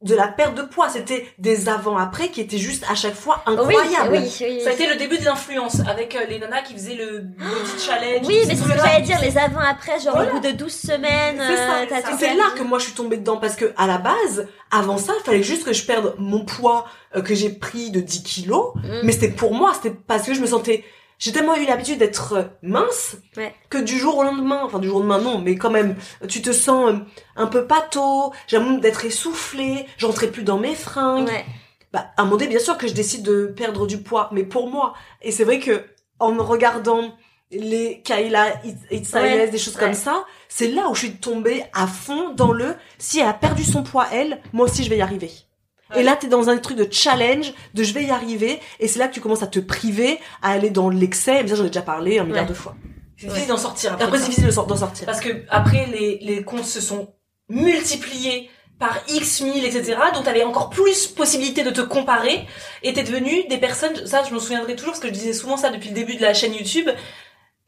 de 0.04 0.14
la 0.14 0.28
perte 0.28 0.54
de 0.54 0.62
poids. 0.62 0.88
C'était 0.88 1.26
des 1.38 1.68
avant-après 1.68 2.28
qui 2.28 2.40
étaient 2.40 2.58
juste 2.58 2.84
à 2.88 2.94
chaque 2.94 3.14
fois 3.14 3.42
Oui, 3.46 3.54
incroyables. 3.54 4.12
oui, 4.12 4.36
oui. 4.40 4.60
Ça 4.62 4.70
a 4.70 4.72
été 4.74 4.86
le 4.86 4.96
début 4.96 5.18
de 5.18 5.24
l'influence 5.24 5.80
avec 5.88 6.14
euh, 6.14 6.20
les 6.28 6.38
nanas 6.38 6.62
qui 6.62 6.74
faisaient 6.74 6.94
le 6.94 7.20
body 7.20 7.78
challenge. 7.84 8.26
Oui, 8.26 8.38
mais 8.46 8.54
c'est 8.54 8.62
ce 8.62 8.68
que 8.68 8.76
j'allais 8.78 9.02
dire, 9.02 9.18
les 9.20 9.36
avant-après, 9.36 9.98
genre 10.00 10.14
Voilà. 10.14 10.30
au 10.30 10.34
bout 10.34 10.46
de 10.46 10.52
12 10.52 10.72
semaines, 10.72 11.36
C'est 11.38 11.56
ça, 11.56 11.80
euh, 12.12 12.16
C'est 12.18 12.34
là 12.34 12.44
que 12.56 12.62
moi 12.62 12.78
je 12.78 12.84
suis 12.84 12.92
tombée 12.94 13.16
dedans 13.16 13.38
parce 13.38 13.56
que 13.56 13.72
à 13.76 13.86
la 13.86 13.98
base, 13.98 14.46
avant 14.70 14.98
ça, 14.98 15.12
il 15.18 15.24
fallait 15.24 15.42
juste 15.42 15.64
que 15.64 15.72
je 15.72 15.84
perde 15.84 16.14
mon 16.18 16.44
poids 16.44 16.86
euh, 17.16 17.22
que 17.22 17.34
j'ai 17.34 17.50
pris 17.50 17.90
de 17.90 18.00
10 18.00 18.22
kilos, 18.22 18.72
Mm. 18.76 19.00
mais 19.04 19.12
c'était 19.12 19.28
pour 19.30 19.54
moi, 19.54 19.72
c'était 19.74 19.96
parce 20.06 20.24
que 20.24 20.34
je 20.34 20.40
me 20.40 20.46
sentais 20.46 20.84
j'ai 21.18 21.32
tellement 21.32 21.56
eu 21.56 21.64
l'habitude 21.66 21.98
d'être 21.98 22.32
euh, 22.34 22.42
mince 22.62 23.16
Ouais. 23.36 23.54
que 23.70 23.78
du 23.78 23.98
jour 23.98 24.16
au 24.18 24.22
lendemain, 24.22 24.60
enfin 24.64 24.78
du 24.78 24.88
jour 24.88 24.96
au 24.96 25.00
lendemain 25.00 25.18
non, 25.20 25.38
mais 25.38 25.56
quand 25.56 25.70
même, 25.70 25.96
tu 26.28 26.42
te 26.42 26.52
sens 26.52 26.90
euh, 26.92 26.98
un 27.36 27.46
peu 27.46 27.66
pâteau, 27.66 28.32
j'ai 28.46 28.56
l'impression 28.58 28.80
d'être 28.80 29.04
essoufflée, 29.04 29.86
j'entrais 29.96 30.28
plus 30.28 30.42
dans 30.42 30.58
mes 30.58 30.74
fringues. 30.74 31.28
Ouais. 31.28 31.44
Bah, 31.92 32.06
à 32.16 32.22
un 32.22 32.24
moment 32.24 32.36
donné, 32.36 32.48
bien 32.48 32.58
sûr 32.58 32.76
que 32.76 32.88
je 32.88 32.92
décide 32.92 33.22
de 33.22 33.46
perdre 33.46 33.86
du 33.86 33.98
poids, 33.98 34.28
mais 34.32 34.42
pour 34.44 34.68
moi. 34.68 34.94
Et 35.22 35.30
c'est 35.30 35.44
vrai 35.44 35.60
que 35.60 35.84
en 36.18 36.32
me 36.32 36.42
regardant 36.42 37.14
les 37.50 38.02
Kayla 38.02 38.60
It's 38.90 39.12
Ouais, 39.12 39.48
des 39.48 39.58
choses 39.58 39.76
comme 39.76 39.94
ça, 39.94 40.24
c'est 40.48 40.68
là 40.68 40.88
où 40.88 40.94
je 40.94 41.00
suis 41.06 41.16
tombée 41.16 41.62
à 41.72 41.86
fond 41.86 42.30
dans 42.30 42.52
le 42.52 42.74
si 42.98 43.20
elle 43.20 43.28
a 43.28 43.32
perdu 43.32 43.62
son 43.62 43.84
poids 43.84 44.06
elle, 44.12 44.40
moi 44.52 44.64
aussi 44.66 44.82
je 44.82 44.90
vais 44.90 44.96
y 44.96 45.02
arriver. 45.02 45.30
Et 45.96 46.02
là, 46.02 46.16
t'es 46.16 46.26
dans 46.28 46.48
un 46.48 46.56
truc 46.58 46.76
de 46.76 46.88
challenge, 46.90 47.52
de 47.74 47.82
je 47.84 47.92
vais 47.94 48.04
y 48.04 48.10
arriver, 48.10 48.60
et 48.80 48.88
c'est 48.88 48.98
là 48.98 49.06
que 49.08 49.14
tu 49.14 49.20
commences 49.20 49.42
à 49.42 49.46
te 49.46 49.58
priver, 49.60 50.18
à 50.42 50.50
aller 50.52 50.70
dans 50.70 50.88
l'excès, 50.88 51.42
mais 51.42 51.48
ça 51.48 51.54
j'en 51.56 51.64
ai 51.64 51.68
déjà 51.68 51.82
parlé 51.82 52.18
un 52.18 52.24
milliard 52.24 52.44
Ouais. 52.44 52.48
de 52.50 52.54
fois. 52.54 52.74
C'est 53.16 53.26
difficile 53.28 53.48
d'en 53.48 53.56
sortir. 53.56 53.92
Après, 53.92 54.04
après 54.06 54.18
c'est 54.18 54.24
difficile 54.30 54.50
d'en 54.52 54.76
sortir. 54.76 55.06
Parce 55.06 55.20
que 55.20 55.44
après, 55.48 55.86
les, 55.86 56.18
les 56.20 56.42
comptes 56.42 56.64
se 56.64 56.80
sont 56.80 57.14
multipliés 57.48 58.50
par 58.78 58.98
X 59.08 59.40
mille, 59.42 59.64
etc. 59.64 59.96
Donc 60.14 60.24
t'avais 60.24 60.42
encore 60.42 60.68
plus 60.70 61.06
possibilité 61.06 61.62
de 61.62 61.70
te 61.70 61.80
comparer 61.80 62.44
et 62.82 62.92
t'es 62.92 63.04
devenu 63.04 63.44
des 63.48 63.58
personnes, 63.58 64.04
ça 64.06 64.22
je 64.28 64.34
me 64.34 64.40
souviendrai 64.40 64.74
toujours 64.74 64.92
parce 64.94 65.00
que 65.00 65.08
je 65.08 65.12
disais 65.12 65.32
souvent 65.32 65.56
ça 65.56 65.70
depuis 65.70 65.90
le 65.90 65.94
début 65.94 66.16
de 66.16 66.22
la 66.22 66.34
chaîne 66.34 66.52
YouTube, 66.54 66.88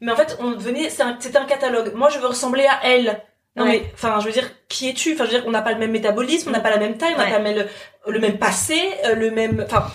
mais 0.01 0.11
en 0.11 0.15
fait 0.17 0.37
on 0.41 0.51
venait, 0.57 0.89
c'est 0.89 1.03
un- 1.03 1.15
c'était 1.19 1.37
un, 1.37 1.45
catalogue. 1.45 1.93
Moi 1.95 2.09
je 2.09 2.19
veux 2.19 2.27
ressembler 2.27 2.65
à 2.65 2.81
elle. 2.83 3.21
Non 3.57 3.63
Ouais. 3.65 3.81
mais, 3.83 3.91
enfin 3.93 4.19
je 4.21 4.25
veux 4.27 4.31
dire, 4.31 4.49
qui 4.69 4.87
es-tu? 4.89 5.13
Enfin 5.13 5.25
je 5.25 5.31
veux 5.31 5.37
dire, 5.39 5.47
on 5.47 5.51
n'a 5.51 5.61
pas 5.61 5.71
le 5.73 5.79
même 5.79 5.91
métabolisme, 5.91 6.49
on 6.49 6.51
n'a 6.51 6.59
pas 6.59 6.69
la 6.69 6.77
même 6.77 6.97
taille, 6.97 7.13
on 7.15 7.17
n'a 7.17 7.25
Ouais. 7.25 7.31
pas 7.31 7.37
le, 7.39 7.43
même- 7.43 7.67
le 8.07 8.19
même 8.19 8.37
passé, 8.37 8.79
euh, 9.05 9.15
le 9.15 9.31
même... 9.31 9.63
Enfin... 9.65 9.87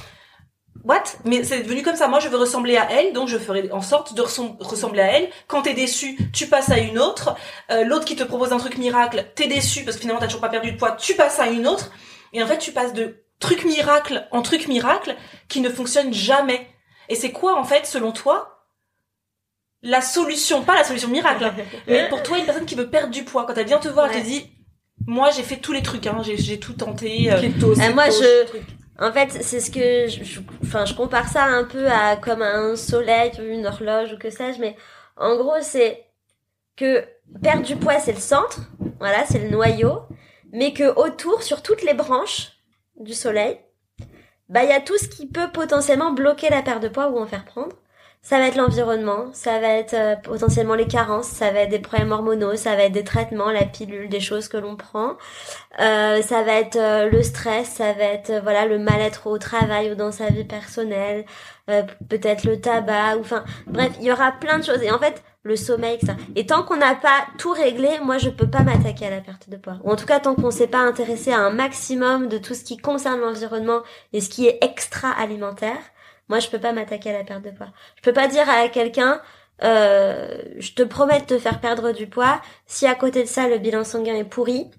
What? 0.84 1.04
Mais 1.24 1.44
c'est 1.44 1.62
devenu 1.62 1.82
comme 1.82 1.94
ça. 1.94 2.08
Moi, 2.08 2.18
je 2.18 2.26
veux 2.28 2.36
ressembler 2.36 2.76
à 2.76 2.88
elle, 2.90 3.12
donc 3.12 3.28
je 3.28 3.38
ferai 3.38 3.70
en 3.70 3.82
sorte 3.82 4.14
de 4.14 4.20
ressembler 4.22 5.00
à 5.00 5.16
elle. 5.18 5.30
Quand 5.46 5.62
t'es 5.62 5.74
déçu, 5.74 6.18
tu 6.32 6.48
passes 6.48 6.70
à 6.70 6.78
une 6.78 6.98
autre. 6.98 7.36
Euh, 7.70 7.84
L'autre 7.84 8.04
qui 8.04 8.16
te 8.16 8.24
propose 8.24 8.52
un 8.52 8.56
truc 8.58 8.78
miracle, 8.78 9.24
t'es 9.36 9.46
déçu 9.46 9.84
parce 9.84 9.96
que 9.96 10.00
finalement 10.00 10.18
t'as 10.20 10.26
toujours 10.26 10.40
pas 10.40 10.48
perdu 10.48 10.72
de 10.72 10.76
poids, 10.78 10.92
tu 10.92 11.14
passes 11.14 11.38
à 11.38 11.46
une 11.46 11.68
autre. 11.68 11.92
Et 12.32 12.42
en 12.42 12.48
fait, 12.48 12.58
tu 12.58 12.72
passes 12.72 12.94
de 12.94 13.22
truc 13.38 13.64
miracle 13.64 14.26
en 14.32 14.42
truc 14.42 14.66
miracle 14.66 15.14
qui 15.48 15.60
ne 15.60 15.68
fonctionne 15.68 16.12
jamais. 16.12 16.66
Et 17.08 17.14
c'est 17.14 17.30
quoi, 17.30 17.56
en 17.60 17.64
fait, 17.64 17.86
selon 17.86 18.10
toi, 18.10 18.51
la 19.82 20.00
solution 20.00 20.62
Pas 20.62 20.74
la 20.76 20.84
solution 20.84 21.08
miracle, 21.08 21.44
hein, 21.44 21.54
mais 21.88 22.08
pour 22.08 22.22
toi, 22.22 22.38
une 22.38 22.44
personne 22.44 22.66
qui 22.66 22.74
veut 22.74 22.88
perdre 22.88 23.10
du 23.10 23.24
poids, 23.24 23.44
quand 23.46 23.54
elle 23.56 23.66
vient 23.66 23.78
te 23.78 23.88
voir, 23.88 24.06
elle 24.10 24.16
Ouais. 24.18 24.22
te 24.22 24.26
dit, 24.26 24.50
moi, 25.06 25.30
j'ai 25.34 25.42
fait 25.42 25.56
tous 25.56 25.72
les 25.72 25.82
trucs, 25.82 26.06
hein, 26.06 26.18
j'ai 26.22 26.60
tout 26.60 26.74
tenté. 26.74 27.32
euh, 27.32 27.40
Keto, 27.40 27.74
moi, 27.94 28.08
je- 28.10 28.46
truc. 28.46 28.62
En 29.00 29.10
fait, 29.12 29.30
c'est 29.42 29.58
ce 29.58 29.70
que 29.70 30.06
je, 30.08 30.22
je- 30.22 30.40
enfin, 30.62 30.84
je 30.84 30.94
compare 30.94 31.28
ça 31.28 31.44
un 31.44 31.64
peu 31.64 31.88
à 31.88 32.14
comme 32.16 32.42
un 32.42 32.76
soleil, 32.76 33.32
une 33.42 33.66
horloge 33.66 34.12
ou 34.12 34.18
que 34.18 34.30
sais-je, 34.30 34.60
mais 34.60 34.76
en 35.16 35.34
gros, 35.36 35.56
c'est 35.60 36.04
que 36.76 37.04
perdre 37.42 37.64
du 37.64 37.74
poids, 37.74 37.98
c'est 37.98 38.12
le 38.12 38.20
centre, 38.20 38.60
voilà, 39.00 39.24
c'est 39.26 39.38
le 39.40 39.48
noyau, 39.48 40.02
mais 40.52 40.72
que 40.72 40.94
autour, 40.94 41.42
sur 41.42 41.62
toutes 41.62 41.82
les 41.82 41.94
branches 41.94 42.52
du 43.00 43.14
soleil, 43.14 43.58
bah, 44.48 44.62
il 44.62 44.68
y 44.68 44.72
a 44.74 44.80
tout 44.80 44.96
ce 44.98 45.08
qui 45.08 45.26
peut 45.26 45.50
potentiellement 45.52 46.12
bloquer 46.12 46.50
la 46.50 46.62
perte 46.62 46.82
de 46.82 46.88
poids 46.88 47.08
ou 47.08 47.18
en 47.18 47.26
faire 47.26 47.44
prendre. 47.44 47.74
Ça 48.24 48.38
va 48.38 48.46
être 48.46 48.56
l'environnement, 48.56 49.30
ça 49.32 49.58
va 49.58 49.66
être 49.66 49.94
euh, 49.94 50.14
potentiellement 50.14 50.76
les 50.76 50.86
carences, 50.86 51.26
ça 51.26 51.50
va 51.50 51.60
être 51.60 51.70
des 51.70 51.80
problèmes 51.80 52.12
hormonaux, 52.12 52.54
ça 52.54 52.76
va 52.76 52.84
être 52.84 52.92
des 52.92 53.02
traitements, 53.02 53.50
la 53.50 53.64
pilule, 53.64 54.08
des 54.08 54.20
choses 54.20 54.46
que 54.46 54.56
l'on 54.56 54.76
prend. 54.76 55.16
Euh, 55.80 56.22
ça 56.22 56.44
va 56.44 56.52
être 56.52 56.76
euh, 56.76 57.10
le 57.10 57.20
stress, 57.24 57.68
ça 57.68 57.92
va 57.94 58.04
être 58.04 58.30
euh, 58.30 58.40
voilà 58.40 58.64
le 58.66 58.78
mal-être 58.78 59.26
au 59.26 59.38
travail 59.38 59.90
ou 59.90 59.96
dans 59.96 60.12
sa 60.12 60.28
vie 60.28 60.44
personnelle, 60.44 61.24
euh, 61.68 61.82
peut-être 62.08 62.44
le 62.44 62.60
tabac, 62.60 63.16
ou 63.16 63.20
enfin 63.22 63.44
bref, 63.66 63.90
il 63.98 64.06
y 64.06 64.12
aura 64.12 64.30
plein 64.30 64.60
de 64.60 64.64
choses. 64.64 64.82
Et 64.84 64.92
en 64.92 65.00
fait, 65.00 65.20
le 65.42 65.56
sommeil, 65.56 65.98
ça. 66.06 66.14
Et 66.36 66.46
tant 66.46 66.62
qu'on 66.62 66.76
n'a 66.76 66.94
pas 66.94 67.26
tout 67.38 67.50
réglé, 67.50 67.88
moi 68.04 68.18
je 68.18 68.30
peux 68.30 68.48
pas 68.48 68.62
m'attaquer 68.62 69.06
à 69.06 69.10
la 69.10 69.20
perte 69.20 69.48
de 69.50 69.56
poids. 69.56 69.78
Ou 69.82 69.90
en 69.90 69.96
tout 69.96 70.06
cas 70.06 70.20
tant 70.20 70.36
qu'on 70.36 70.52
s'est 70.52 70.68
pas 70.68 70.78
intéressé 70.78 71.32
à 71.32 71.40
un 71.40 71.50
maximum 71.50 72.28
de 72.28 72.38
tout 72.38 72.54
ce 72.54 72.62
qui 72.62 72.76
concerne 72.76 73.20
l'environnement 73.20 73.80
et 74.12 74.20
ce 74.20 74.28
qui 74.28 74.46
est 74.46 74.58
extra 74.62 75.10
alimentaire, 75.10 75.80
moi 76.28 76.38
je 76.38 76.48
peux 76.48 76.58
pas 76.58 76.72
m'attaquer 76.72 77.10
à 77.10 77.18
la 77.18 77.24
perte 77.24 77.42
de 77.42 77.50
poids. 77.50 77.72
Je 77.96 78.02
peux 78.02 78.12
pas 78.12 78.28
dire 78.28 78.48
à 78.48 78.68
quelqu'un 78.68 79.20
euh, 79.62 80.42
je 80.58 80.72
te 80.72 80.82
promets 80.82 81.20
de 81.20 81.26
te 81.26 81.38
faire 81.38 81.60
perdre 81.60 81.92
du 81.92 82.06
poids 82.06 82.40
si 82.66 82.86
à 82.86 82.94
côté 82.94 83.22
de 83.22 83.28
ça 83.28 83.48
le 83.48 83.58
bilan 83.58 83.84
sanguin 83.84 84.16
est 84.16 84.24
pourri 84.24 84.70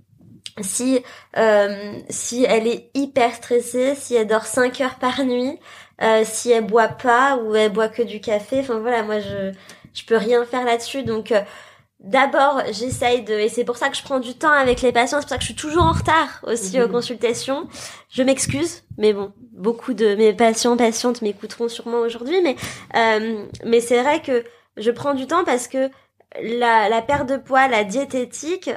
si 0.61 1.03
euh, 1.37 1.93
si 2.09 2.45
elle 2.47 2.67
est 2.67 2.91
hyper 2.93 3.33
stressée, 3.33 3.95
si 3.95 4.15
elle 4.15 4.27
dort 4.27 4.45
5 4.45 4.81
heures 4.81 4.99
par 4.99 5.23
nuit, 5.23 5.59
euh, 6.01 6.21
si 6.25 6.51
elle 6.51 6.65
boit 6.65 6.89
pas 6.89 7.37
ou 7.37 7.55
elle 7.55 7.71
boit 7.71 7.89
que 7.89 8.03
du 8.03 8.21
café, 8.21 8.59
enfin 8.59 8.79
voilà, 8.79 9.03
moi 9.03 9.19
je 9.19 9.51
je 9.93 10.05
peux 10.05 10.17
rien 10.17 10.45
faire 10.45 10.65
là-dessus. 10.65 11.03
Donc 11.03 11.33
d'abord, 12.03 12.61
j'essaye 12.71 13.23
de 13.23 13.33
et 13.33 13.49
c'est 13.49 13.63
pour 13.63 13.77
ça 13.77 13.89
que 13.89 13.95
je 13.97 14.03
prends 14.03 14.19
du 14.19 14.35
temps 14.35 14.51
avec 14.51 14.81
les 14.81 14.91
patients, 14.91 15.19
c'est 15.19 15.25
pour 15.25 15.29
ça 15.29 15.37
que 15.37 15.41
je 15.43 15.47
suis 15.47 15.55
toujours 15.55 15.83
en 15.83 15.91
retard 15.93 16.29
aussi 16.43 16.81
aux 16.81 16.87
Mhm. 16.87 16.91
consultations. 16.91 17.67
Je 18.09 18.23
m'excuse, 18.23 18.83
mais 18.97 19.13
bon, 19.13 19.33
beaucoup 19.53 19.93
de 19.93 20.15
mes 20.15 20.33
patients 20.33 20.77
patientes 20.77 21.21
m'écouteront 21.21 21.69
sûrement 21.69 21.99
aujourd'hui 21.99 22.41
mais 22.41 22.55
euh, 22.95 23.45
mais 23.65 23.79
c'est 23.81 24.01
vrai 24.01 24.21
que 24.21 24.43
je 24.77 24.91
prends 24.91 25.13
du 25.13 25.27
temps 25.27 25.43
parce 25.45 25.67
que 25.67 25.89
la, 26.41 26.89
la 26.89 27.01
perte 27.01 27.29
de 27.29 27.37
poids, 27.37 27.67
la 27.67 27.83
diététique, 27.83 28.69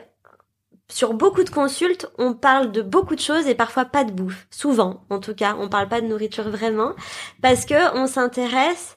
sur 0.88 1.14
beaucoup 1.14 1.42
de 1.42 1.50
consultes, 1.50 2.06
on 2.18 2.32
parle 2.34 2.70
de 2.70 2.80
beaucoup 2.82 3.16
de 3.16 3.20
choses 3.20 3.48
et 3.48 3.54
parfois 3.56 3.86
pas 3.86 4.04
de 4.04 4.12
bouffe. 4.12 4.46
Souvent, 4.50 5.04
en 5.10 5.18
tout 5.18 5.34
cas, 5.34 5.56
on 5.58 5.68
parle 5.68 5.88
pas 5.88 6.00
de 6.00 6.06
nourriture 6.06 6.48
vraiment 6.48 6.92
parce 7.42 7.64
que 7.66 7.96
on 7.96 8.06
s'intéresse 8.06 8.96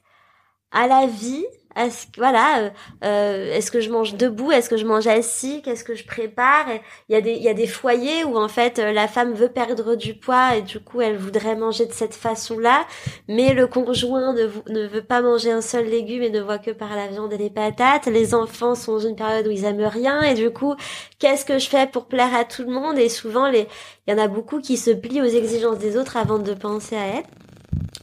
à 0.72 0.88
la 0.88 1.08
vie, 1.08 1.46
à 1.76 1.90
ce 1.90 2.06
que- 2.08 2.18
voilà, 2.18 2.60
euh, 2.60 2.70
euh, 3.06 3.54
est-ce 3.56 3.72
que 3.72 3.80
je 3.80 3.90
mange 3.90 4.16
debout, 4.16 4.52
est-ce 4.52 4.70
que 4.70 4.78
je 4.78 4.86
mange 4.86 5.08
assis, 5.08 5.62
qu'est-ce 5.62 5.84
que 5.84 5.96
je 5.96 6.06
prépare? 6.06 6.66
Il 7.10 7.14
y 7.14 7.16
a 7.16 7.22
des 7.22 7.34
il 7.34 7.44
y 7.44 7.48
a 7.50 7.54
des 7.54 7.68
foyers 7.68 8.24
où 8.24 8.38
en 8.38 8.48
fait 8.48 8.80
euh, 8.80 8.92
la 8.92 9.08
femme 9.08 9.34
veut 9.34 9.50
perdre 9.50 9.96
du 9.96 10.14
poids 10.16 10.56
et 10.56 10.62
du 10.62 10.80
coup 10.80 11.02
elle 11.02 11.18
voudrait 11.18 11.56
manger 11.56 11.86
de 11.86 11.94
cette 11.94 12.16
façon-là, 12.16 12.86
mais 13.28 13.54
le 13.54 13.68
conjoint 13.68 14.34
ne, 14.34 14.88
veut 14.88 15.04
pas 15.04 15.22
manger 15.22 15.52
un 15.52 15.62
seul 15.62 15.86
légume 15.86 16.24
et 16.24 16.30
ne 16.30 16.42
voit 16.42 16.60
que 16.60 16.72
par 16.72 16.96
la 16.96 17.08
viande 17.08 17.32
et 17.34 17.38
les 17.38 17.50
patates. 17.50 18.08
Les 18.08 18.34
enfants 18.34 18.76
sont 18.76 18.94
dans 18.94 19.08
une 19.08 19.16
période 19.16 19.48
où 19.48 19.52
ils 19.52 19.66
aiment 19.66 19.84
rien 19.84 20.22
et 20.24 20.34
du 20.34 20.50
coup 20.52 20.76
qu'est-ce 21.20 21.46
que 21.46 21.60
je 21.60 21.70
fais 21.70 21.88
pour 21.88 22.06
plaire 22.08 22.34
à 22.36 22.46
tout 22.46 22.64
le 22.64 22.72
monde? 22.72 22.98
Et 22.98 23.10
souvent 23.10 23.48
les 23.50 23.68
il 24.08 24.12
y 24.12 24.20
en 24.20 24.24
a 24.24 24.28
beaucoup 24.28 24.60
qui 24.60 24.76
se 24.78 24.92
plient 24.92 25.22
aux 25.22 25.26
exigences 25.26 25.78
des 25.78 25.96
autres 25.98 26.18
avant 26.18 26.40
de 26.40 26.54
penser 26.54 26.96
à 26.96 27.06
elles 27.06 27.24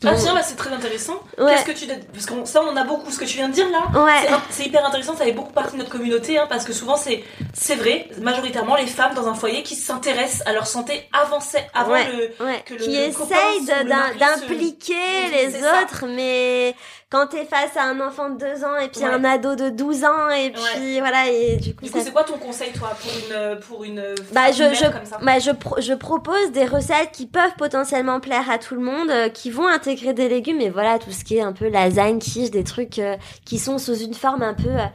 Ah 0.04 0.12
tiens, 0.14 0.34
bah, 0.34 0.42
c'est 0.42 0.56
très 0.56 0.70
intéressant. 0.72 1.14
Ouais. 1.38 1.46
Qu'est-ce 1.54 1.64
que 1.64 1.72
tu 1.72 1.86
parce 2.12 2.26
que 2.26 2.44
ça 2.44 2.62
on 2.62 2.68
en 2.68 2.76
a 2.76 2.84
beaucoup. 2.84 3.10
Ce 3.10 3.18
que 3.18 3.24
tu 3.24 3.36
viens 3.38 3.48
de 3.48 3.54
dire 3.54 3.66
là, 3.70 4.04
Ouais. 4.04 4.28
c'est 4.50 4.64
hyper 4.66 4.84
intéressant. 4.84 5.16
Ça 5.16 5.24
fait 5.24 5.32
beaucoup 5.32 5.52
partie 5.52 5.72
de 5.72 5.78
notre 5.78 5.90
communauté, 5.90 6.38
hein, 6.38 6.46
parce 6.48 6.64
que 6.64 6.72
souvent 6.72 6.96
c'est 6.96 7.24
c'est 7.54 7.74
vrai, 7.76 8.08
majoritairement 8.20 8.76
les 8.76 8.86
femmes 8.86 9.14
dans 9.14 9.26
un 9.26 9.34
foyer 9.34 9.62
qui 9.62 9.74
s'intéressent 9.74 10.46
à 10.46 10.52
leur 10.52 10.66
santé 10.66 11.08
avant 11.12 11.38
avant 11.74 11.92
Ouais. 11.92 12.04
le 12.12 12.28
que 12.66 12.74
le- 12.74 12.78
qui 12.80 13.06
le 13.06 13.12
copain 13.12 13.34
essaye 13.36 13.58
ou 13.58 13.64
de- 13.66 13.70
le 13.84 13.88
d'im- 13.88 13.96
mari 13.96 14.12
se- 14.14 14.18
d'impliquer 14.40 15.28
les 15.32 15.50
ça. 15.52 15.82
autres, 15.82 16.04
mais 16.06 16.74
quand 17.08 17.28
t'es 17.28 17.44
face 17.44 17.76
à 17.76 17.84
un 17.84 18.00
enfant 18.00 18.30
de 18.30 18.36
2 18.38 18.64
ans 18.64 18.76
et 18.82 18.88
puis 18.88 19.00
Ouais. 19.02 19.06
un 19.10 19.22
ado 19.24 19.54
de 19.54 19.68
12 19.70 20.04
ans 20.04 20.28
et 20.30 20.50
puis 20.50 20.98
voilà 20.98 21.28
et 21.30 21.56
du 21.56 21.74
coup, 21.74 21.84
Du 21.84 21.90
coup, 21.92 21.98
ça 21.98 22.04
c'est 22.04 22.10
quoi 22.12 22.24
ton 22.24 22.36
conseil 22.36 22.72
toi 22.72 22.90
pour 23.00 23.12
une 23.12 23.60
pour 23.60 23.84
une 23.84 24.02
Bah, 24.32 24.52
femme 24.52 24.54
je, 24.54 24.74
je, 24.74 24.84
comme 24.90 25.04
ça 25.04 25.18
bah, 25.22 25.38
je, 25.38 25.52
pro- 25.52 25.80
je 25.80 25.92
propose 25.94 26.50
des 26.50 26.64
recettes 26.66 27.12
qui 27.12 27.26
peuvent 27.26 27.54
potentiellement 27.56 28.18
plaire 28.18 28.50
à 28.50 28.58
tout 28.58 28.74
le 28.74 28.80
monde, 28.80 29.10
euh, 29.10 29.28
qui 29.28 29.50
vont 29.50 29.68
intégrer 29.68 30.14
des 30.14 30.28
légumes, 30.28 30.60
et 30.60 30.68
voilà, 30.70 30.98
tout 30.98 31.12
ce 31.12 31.22
qui 31.22 31.36
est 31.36 31.42
un 31.42 31.52
peu 31.52 31.68
lasagne, 31.68 32.18
quiche, 32.18 32.50
des 32.50 32.64
trucs 32.64 32.98
euh, 32.98 33.16
qui 33.44 33.58
sont 33.60 33.78
sous 33.78 33.96
une 33.98 34.14
forme 34.14 34.42
un 34.42 34.54
peu, 34.54 34.68
euh, 34.68 34.86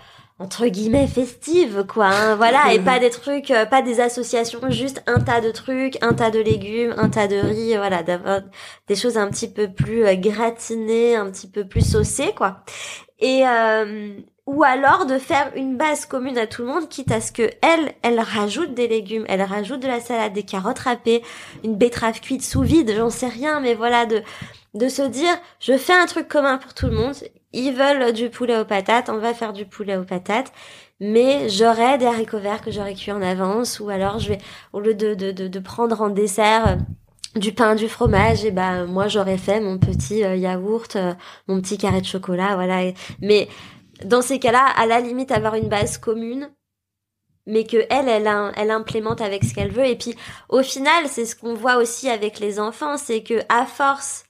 entre 0.42 0.66
guillemets, 0.66 1.06
festive, 1.06 1.86
quoi, 1.88 2.08
hein, 2.08 2.36
voilà, 2.36 2.74
et 2.74 2.80
pas 2.80 2.98
des 2.98 3.12
trucs, 3.12 3.52
euh, 3.52 3.66
pas 3.68 3.84
des 3.84 4.00
associations, 4.00 4.60
juste 4.70 5.04
un 5.06 5.20
tas 5.20 5.39
de 5.39 5.52
trucs, 5.52 6.02
un 6.02 6.14
tas 6.14 6.32
de 6.32 6.39
légumes, 6.39 6.96
un 6.98 7.10
tas 7.10 7.28
de 7.28 7.36
riz, 7.36 7.76
euh, 7.76 7.78
voilà, 7.78 8.02
d'avoir 8.02 8.42
des 8.88 8.96
choses 8.96 9.18
un 9.18 9.30
petit 9.30 9.48
peu 9.48 9.72
plus 9.72 10.04
euh, 10.04 10.16
gratinées, 10.16 11.16
un 11.16 11.30
petit 11.30 11.48
peu 11.48 11.68
plus 11.68 11.88
saucées, 11.88 12.34
quoi. 12.36 12.64
Et, 13.20 13.44
euh, 13.48 14.16
ou 14.48 14.64
alors 14.64 15.06
de 15.06 15.20
faire 15.20 15.52
une 15.56 15.78
base 15.78 16.08
commune 16.08 16.39
à 16.39 16.48
tout 16.48 16.64
le 16.64 16.70
monde, 16.70 16.89
quitte 16.89 17.12
à 17.12 17.22
ce 17.22 17.32
que 17.32 17.52
elle, 17.62 17.94
elle 18.02 18.20
rajoute 18.20 18.74
des 18.74 18.88
légumes, 18.88 19.26
elle 19.30 19.44
rajoute 19.44 19.80
de 19.80 19.88
la 19.88 20.00
salade, 20.00 20.34
des 20.34 20.44
carottes 20.44 20.80
râpées, 20.80 21.22
une 21.64 21.76
betterave 21.76 22.20
cuite 22.20 22.44
sous 22.44 22.64
vide, 22.64 22.92
j'en 22.98 23.12
sais 23.12 23.28
rien, 23.28 23.60
mais 23.60 23.76
voilà, 23.76 24.08
de, 24.08 24.24
de 24.74 24.89
se 24.89 25.04
dire, 25.04 25.38
je 25.60 25.78
fais 25.78 25.94
un 25.94 26.08
truc 26.08 26.28
commun 26.28 26.58
pour 26.58 26.74
tout 26.74 26.88
le 26.88 26.94
monde, 26.94 27.14
ils 27.54 27.74
veulent 27.74 28.14
du 28.14 28.30
poulet 28.30 28.58
aux 28.58 28.66
patates, 28.66 29.10
on 29.10 29.18
va 29.18 29.34
faire 29.34 29.54
du 29.54 29.66
poulet 29.66 29.97
aux 29.97 30.04
patates, 30.06 30.52
mais 30.99 31.49
j'aurai 31.49 31.97
des 31.97 32.06
haricots 32.06 32.39
verts 32.39 32.62
que 32.62 32.72
j'aurais 32.72 32.95
cuits 32.95 33.12
en 33.12 33.22
avance, 33.22 33.80
ou 33.80 33.89
alors 33.89 34.20
je 34.20 34.30
vais, 34.30 34.38
au 34.74 34.80
lieu 34.80 34.93
de, 34.93 35.14
de, 35.16 35.32
de, 35.32 35.47
de 35.47 35.60
prendre 35.60 36.02
en 36.02 36.10
dessert, 36.10 36.68
euh, 36.68 36.76
du 37.39 37.54
pain, 37.54 37.76
du 37.76 37.88
fromage, 37.88 38.43
et 38.43 38.52
ben 38.52 38.86
moi 38.86 39.08
j'aurais 39.08 39.38
fait 39.38 39.62
mon 39.62 39.78
petit 39.78 40.24
euh, 40.24 40.36
yaourt, 40.36 40.95
euh, 40.95 41.14
mon 41.47 41.62
petit 41.62 41.78
carré 41.78 42.02
de 42.02 42.06
chocolat, 42.06 42.56
voilà. 42.56 42.91
Mais 43.22 43.47
dans 44.04 44.22
ces 44.22 44.38
cas-là, 44.39 44.66
à 44.76 44.86
la 44.86 44.99
limite 44.99 45.32
avoir 45.32 45.56
une 45.56 45.70
base 45.70 45.97
commune, 45.97 46.52
mais 47.47 47.64
que 47.66 47.78
elle, 47.89 48.08
elle, 48.10 48.28
in- 48.28 48.52
elle 48.56 48.70
implémente 48.70 49.22
avec 49.22 49.43
ce 49.43 49.54
qu'elle 49.54 49.72
veut. 49.72 49.86
Et 49.86 49.95
puis 49.95 50.16
au 50.49 50.62
final, 50.62 51.08
c'est 51.08 51.26
ce 51.26 51.36
qu'on 51.36 51.54
voit 51.54 51.78
aussi 51.78 52.10
avec 52.10 52.39
les 52.39 52.60
enfants, 52.60 52.97
c'est 52.97 53.24
que 53.24 53.39
à 53.49 53.66
force 53.66 54.26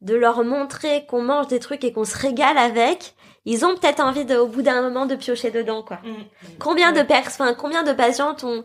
de 0.00 0.14
leur 0.14 0.44
montrer 0.44 1.04
qu'on 1.06 1.22
mange 1.22 1.48
des 1.48 1.58
trucs 1.58 1.84
et 1.84 1.92
qu'on 1.92 2.04
se 2.04 2.16
régale 2.16 2.56
avec, 2.58 3.14
ils 3.44 3.64
ont 3.64 3.74
peut-être 3.76 4.00
envie 4.00 4.24
de, 4.24 4.36
au 4.36 4.46
bout 4.46 4.62
d'un 4.62 4.82
moment 4.82 5.06
de 5.06 5.14
piocher 5.14 5.50
dedans, 5.50 5.82
quoi. 5.82 5.96
Mm. 6.04 6.14
Combien 6.58 6.92
de 6.92 6.98
Ouais. 6.98 7.04
personnes, 7.04 7.46
enfin, 7.48 7.54
combien 7.54 7.82
de 7.82 7.92
patientes 7.92 8.44
ont, 8.44 8.64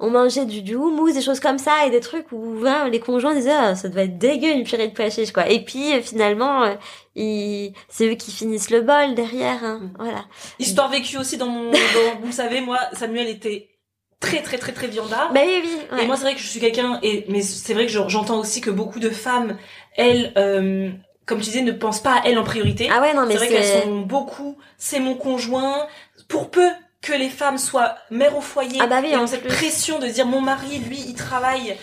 ont 0.00 0.10
mangé 0.10 0.44
du, 0.46 0.62
du 0.62 0.74
houmous, 0.74 1.12
des 1.12 1.22
choses 1.22 1.40
comme 1.40 1.58
ça, 1.58 1.86
et 1.86 1.90
des 1.90 2.00
trucs 2.00 2.32
où 2.32 2.64
hein, 2.66 2.88
les 2.88 3.00
conjoints 3.00 3.34
disaient 3.34 3.52
ah, 3.52 3.74
ça 3.76 3.88
doit 3.88 4.02
être 4.02 4.18
dégueu 4.18 4.48
une 4.48 4.64
purée 4.64 4.88
de 4.88 4.94
pois 4.94 5.08
chiches, 5.10 5.32
quoi. 5.32 5.48
Et 5.50 5.64
puis 5.64 5.92
euh, 5.94 6.00
finalement, 6.02 6.64
euh, 6.64 6.74
ils... 7.14 7.72
c'est 7.88 8.08
eux 8.10 8.14
qui 8.16 8.30
finissent 8.32 8.70
le 8.70 8.80
bol 8.80 9.14
derrière, 9.14 9.62
hein. 9.64 9.80
Mm. 9.82 9.92
voilà. 9.98 10.24
Histoire 10.58 10.90
vécue 10.90 11.16
aussi 11.18 11.36
dans 11.36 11.46
mon 11.48 11.70
dans- 11.70 12.20
vous 12.20 12.26
le 12.26 12.32
savez 12.32 12.60
moi 12.60 12.78
Samuel 12.94 13.28
était 13.28 13.68
très 14.20 14.42
très 14.42 14.56
très 14.58 14.72
très 14.72 14.86
viandard. 14.88 15.32
Bah 15.34 15.40
oui, 15.46 15.60
oui. 15.62 16.00
Et 16.02 16.06
moi, 16.06 16.16
c'est 16.16 16.22
vrai 16.22 16.34
que 16.34 16.40
je 16.40 16.46
suis 16.48 16.60
quelqu'un, 16.60 16.98
et 17.02 17.26
mais 17.28 17.42
c'est 17.42 17.74
vrai 17.74 17.84
que 17.86 17.92
je- 17.92 18.08
j'entends 18.08 18.38
aussi 18.40 18.60
que 18.62 18.70
beaucoup 18.70 18.98
de 18.98 19.10
femmes, 19.10 19.56
elles, 19.96 20.32
euh, 20.36 20.90
comme 21.26 21.38
tu 21.38 21.44
disais, 21.44 21.62
ne 21.62 21.72
pensent 21.72 22.02
pas 22.02 22.14
à 22.14 22.22
elles 22.26 22.38
en 22.38 22.44
priorité. 22.44 22.88
ah 22.92 23.00
ouais, 23.00 23.14
non, 23.14 23.26
mais 23.26 23.32
c'est 23.32 23.38
vrai 23.38 23.48
qu'elles 23.48 23.82
sont 23.82 24.00
beaucoup, 24.00 24.56
c'est 24.78 25.00
mon 25.00 25.14
conjoint, 25.14 25.86
pour 26.28 26.50
peu 26.50 26.68
que 27.00 27.12
les 27.12 27.28
femmes 27.28 27.58
soient 27.58 27.96
mères 28.10 28.36
au 28.36 28.40
foyer, 28.40 28.78
Ah 28.80 28.86
bah 28.86 29.00
oui, 29.02 29.10
et 29.12 29.16
ont 29.16 29.26
cette 29.26 29.42
plus. 29.42 29.54
pression 29.54 29.98
de 29.98 30.06
dire 30.06 30.26
mon 30.26 30.40
mari, 30.40 30.78
lui, 30.78 30.98
il 30.98 31.14
travaille. 31.14 31.76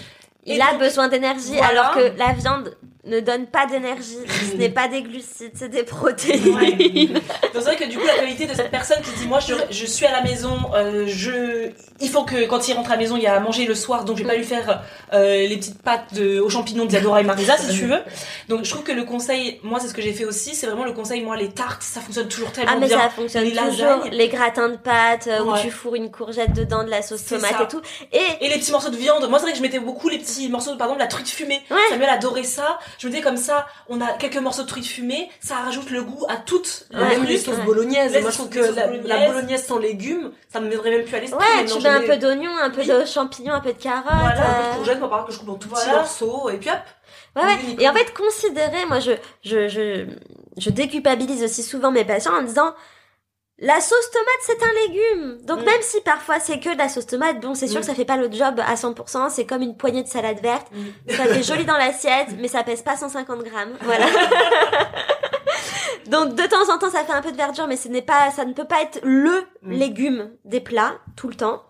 Il 0.45 0.61
a 0.61 0.73
besoin 0.73 1.07
d'énergie, 1.07 1.53
voilà. 1.57 1.67
alors 1.67 1.91
que 1.93 2.17
la 2.17 2.33
viande 2.33 2.75
ne 3.05 3.19
donne 3.19 3.47
pas 3.47 3.65
d'énergie. 3.65 4.17
Ce 4.51 4.55
n'est 4.57 4.69
pas 4.69 4.87
des 4.87 5.01
glucides, 5.01 5.51
c'est 5.55 5.69
des 5.69 5.83
protéines. 5.83 6.55
Ouais. 6.55 6.71
Donc 6.71 7.21
c'est 7.53 7.59
vrai 7.61 7.75
que 7.75 7.85
du 7.89 7.97
coup 7.97 8.05
la 8.05 8.15
qualité 8.15 8.45
de 8.45 8.53
cette 8.53 8.69
personne 8.71 9.01
qui 9.01 9.11
dit 9.19 9.27
moi 9.27 9.39
je, 9.39 9.55
je 9.71 9.85
suis 9.85 10.05
à 10.05 10.11
la 10.11 10.21
maison, 10.21 10.55
euh, 10.75 11.05
je 11.07 11.71
il 11.99 12.09
faut 12.09 12.23
que 12.23 12.45
quand 12.45 12.67
il 12.67 12.73
rentre 12.73 12.89
à 12.91 12.95
la 12.95 12.99
maison 13.01 13.15
il 13.17 13.23
y 13.23 13.27
a 13.27 13.35
à 13.35 13.39
manger 13.39 13.65
le 13.65 13.75
soir 13.75 14.05
donc 14.05 14.17
je 14.17 14.23
vais 14.23 14.29
pas 14.29 14.35
lui 14.35 14.43
faire 14.43 14.83
euh, 15.13 15.47
les 15.47 15.57
petites 15.57 15.81
pâtes 15.81 16.13
de, 16.13 16.39
aux 16.39 16.49
champignons 16.49 16.85
d'Isadora 16.85 17.21
et 17.21 17.23
Marisa 17.23 17.57
si 17.57 17.75
tu 17.77 17.85
veux. 17.85 17.99
Donc 18.49 18.65
je 18.65 18.69
trouve 18.69 18.83
que 18.83 18.91
le 18.91 19.03
conseil 19.03 19.59
moi 19.63 19.79
c'est 19.79 19.87
ce 19.87 19.93
que 19.93 20.01
j'ai 20.01 20.13
fait 20.13 20.25
aussi 20.25 20.53
c'est 20.55 20.67
vraiment 20.67 20.85
le 20.85 20.93
conseil 20.93 21.21
moi 21.21 21.35
les 21.37 21.49
tartes 21.49 21.81
ça 21.83 22.01
fonctionne 22.01 22.27
toujours 22.27 22.51
tellement 22.51 22.71
Ah 22.75 22.79
mais 22.79 22.87
bien. 22.87 22.99
ça 22.99 23.09
fonctionne 23.09 23.43
Les 23.45 23.51
toujours. 23.51 23.65
lasagnes. 23.87 24.09
Les 24.11 24.27
gratins 24.29 24.69
de 24.69 24.77
pâtes 24.77 25.27
euh, 25.27 25.43
où 25.43 25.57
tu 25.57 25.71
fourres 25.71 25.95
une 25.95 26.11
courgette 26.11 26.53
dedans, 26.53 26.83
de 26.83 26.89
la 26.89 27.01
sauce 27.01 27.25
tomate 27.25 27.51
ça. 27.57 27.63
et 27.63 27.67
tout. 27.67 27.81
Et 28.13 28.45
Et 28.45 28.49
les 28.49 28.59
petits 28.59 28.71
morceaux 28.71 28.89
de 28.89 28.97
viande, 28.97 29.27
moi 29.29 29.39
c'est 29.39 29.43
vrai 29.45 29.51
que 29.53 29.57
je 29.57 29.63
mettais 29.63 29.79
beaucoup 29.79 30.09
les 30.09 30.19
petits 30.19 30.49
morceaux 30.49 30.75
par 30.75 30.87
exemple 30.87 31.01
la 31.01 31.07
truite 31.07 31.29
fumée. 31.29 31.61
Ouais. 31.71 31.77
Samuel 31.89 32.09
adorait 32.09 32.43
ça. 32.43 32.77
Je 32.99 33.07
me 33.07 33.11
disais 33.11 33.23
comme 33.23 33.37
ça, 33.37 33.65
on 33.89 33.99
a 34.01 34.13
quelques 34.13 34.37
morceaux 34.37 34.63
de 34.63 34.67
truite 34.67 34.85
fumée, 34.85 35.29
ça 35.39 35.55
rajoute 35.55 35.89
le 35.89 36.03
goût 36.03 36.25
à 36.29 36.37
toutes 36.37 36.85
les 36.91 36.99
Ouais. 36.99 37.07
Même 37.09 37.23
les 37.25 37.37
sauces 37.37 37.57
Ouais. 37.57 37.63
bolognaises. 37.65 38.13
Les 38.13 38.21
Moi, 38.21 38.31
je 38.31 38.37
trouve 38.37 38.49
que 38.49 38.59
la, 38.59 38.87
bolognaise 39.27 39.65
sans 39.65 39.77
légumes, 39.79 40.31
ça 40.51 40.59
me 40.59 40.69
viendrait 40.69 40.91
même 40.91 41.03
plus 41.05 41.15
à 41.15 41.19
l'esprit. 41.19 41.39
ouais, 41.39 41.65
tu 41.65 41.79
mets 41.81 41.89
un 41.89 42.01
peu 42.01 42.17
d'oignon, 42.17 42.51
un 42.61 42.69
peu 42.69 42.81
Oui. 42.81 42.87
de 42.87 43.05
champignons, 43.05 43.53
un 43.53 43.59
peu 43.61 43.73
de 43.73 43.77
carottes. 43.81 44.03
Voilà, 44.05 44.29
un 44.29 44.33
peu 44.33 44.41
euh, 44.67 44.71
de 44.71 44.75
courgette, 44.77 44.99
moi, 44.99 45.09
par 45.09 45.19
exemple, 45.19 45.31
que 45.31 45.33
je 45.35 45.39
coupe 45.39 45.49
en 45.49 45.55
tout 45.55 45.69
petits 45.69 45.81
Voilà. 45.83 45.99
morceaux, 45.99 46.49
et 46.49 46.57
puis 46.57 46.69
hop. 46.69 46.77
Ouais, 47.35 47.43
ouais. 47.43 47.57
Et 47.79 47.87
en 47.89 47.93
fait, 47.93 48.13
considérer, 48.13 48.85
moi, 48.87 48.99
je, 48.99 49.11
je, 49.43 49.67
je, 49.69 50.05
je 50.57 50.69
déculpabilise 50.69 51.43
aussi 51.43 51.63
souvent 51.63 51.91
mes 51.91 52.03
patients 52.05 52.33
en 52.33 52.41
disant, 52.41 52.73
la 53.63 53.79
sauce 53.79 54.09
tomate, 54.11 54.41
c'est 54.41 54.63
un 54.63 54.87
légume. 54.87 55.37
Donc, 55.45 55.59
Mm. 55.61 55.65
même 55.65 55.81
si 55.81 56.01
parfois 56.01 56.39
c'est 56.39 56.59
que 56.59 56.73
de 56.73 56.77
la 56.79 56.89
sauce 56.89 57.05
tomate, 57.05 57.39
bon, 57.39 57.53
c'est 57.55 57.67
sûr 57.67 57.77
Mm. 57.77 57.81
que 57.81 57.85
ça 57.87 57.93
fait 57.95 58.05
pas 58.05 58.17
le 58.17 58.31
job 58.31 58.59
à 58.67 58.75
100%, 58.75 59.29
c'est 59.29 59.45
comme 59.45 59.61
une 59.61 59.77
poignée 59.77 60.01
de 60.03 60.07
salade 60.07 60.39
verte. 60.41 60.67
Mm. 60.71 61.11
Ça 61.15 61.25
fait 61.25 61.43
joli 61.43 61.65
dans 61.65 61.77
l'assiette, 61.77 62.29
mais 62.39 62.47
ça 62.47 62.63
pèse 62.63 62.81
pas 62.81 62.97
150 62.97 63.43
grammes. 63.43 63.73
Voilà. 63.81 64.05
Donc, 66.07 66.35
de 66.35 66.43
temps 66.43 66.73
en 66.73 66.77
temps, 66.77 66.89
ça 66.89 67.03
fait 67.03 67.13
un 67.13 67.21
peu 67.21 67.31
de 67.31 67.37
verdure, 67.37 67.67
mais 67.67 67.77
ce 67.77 67.87
n'est 67.87 68.01
pas, 68.01 68.31
ça 68.31 68.45
ne 68.45 68.53
peut 68.53 68.65
pas 68.65 68.81
être 68.81 68.99
le 69.03 69.43
légume 69.65 70.31
des 70.45 70.59
plats, 70.59 70.95
tout 71.15 71.27
le 71.27 71.35
temps. 71.35 71.63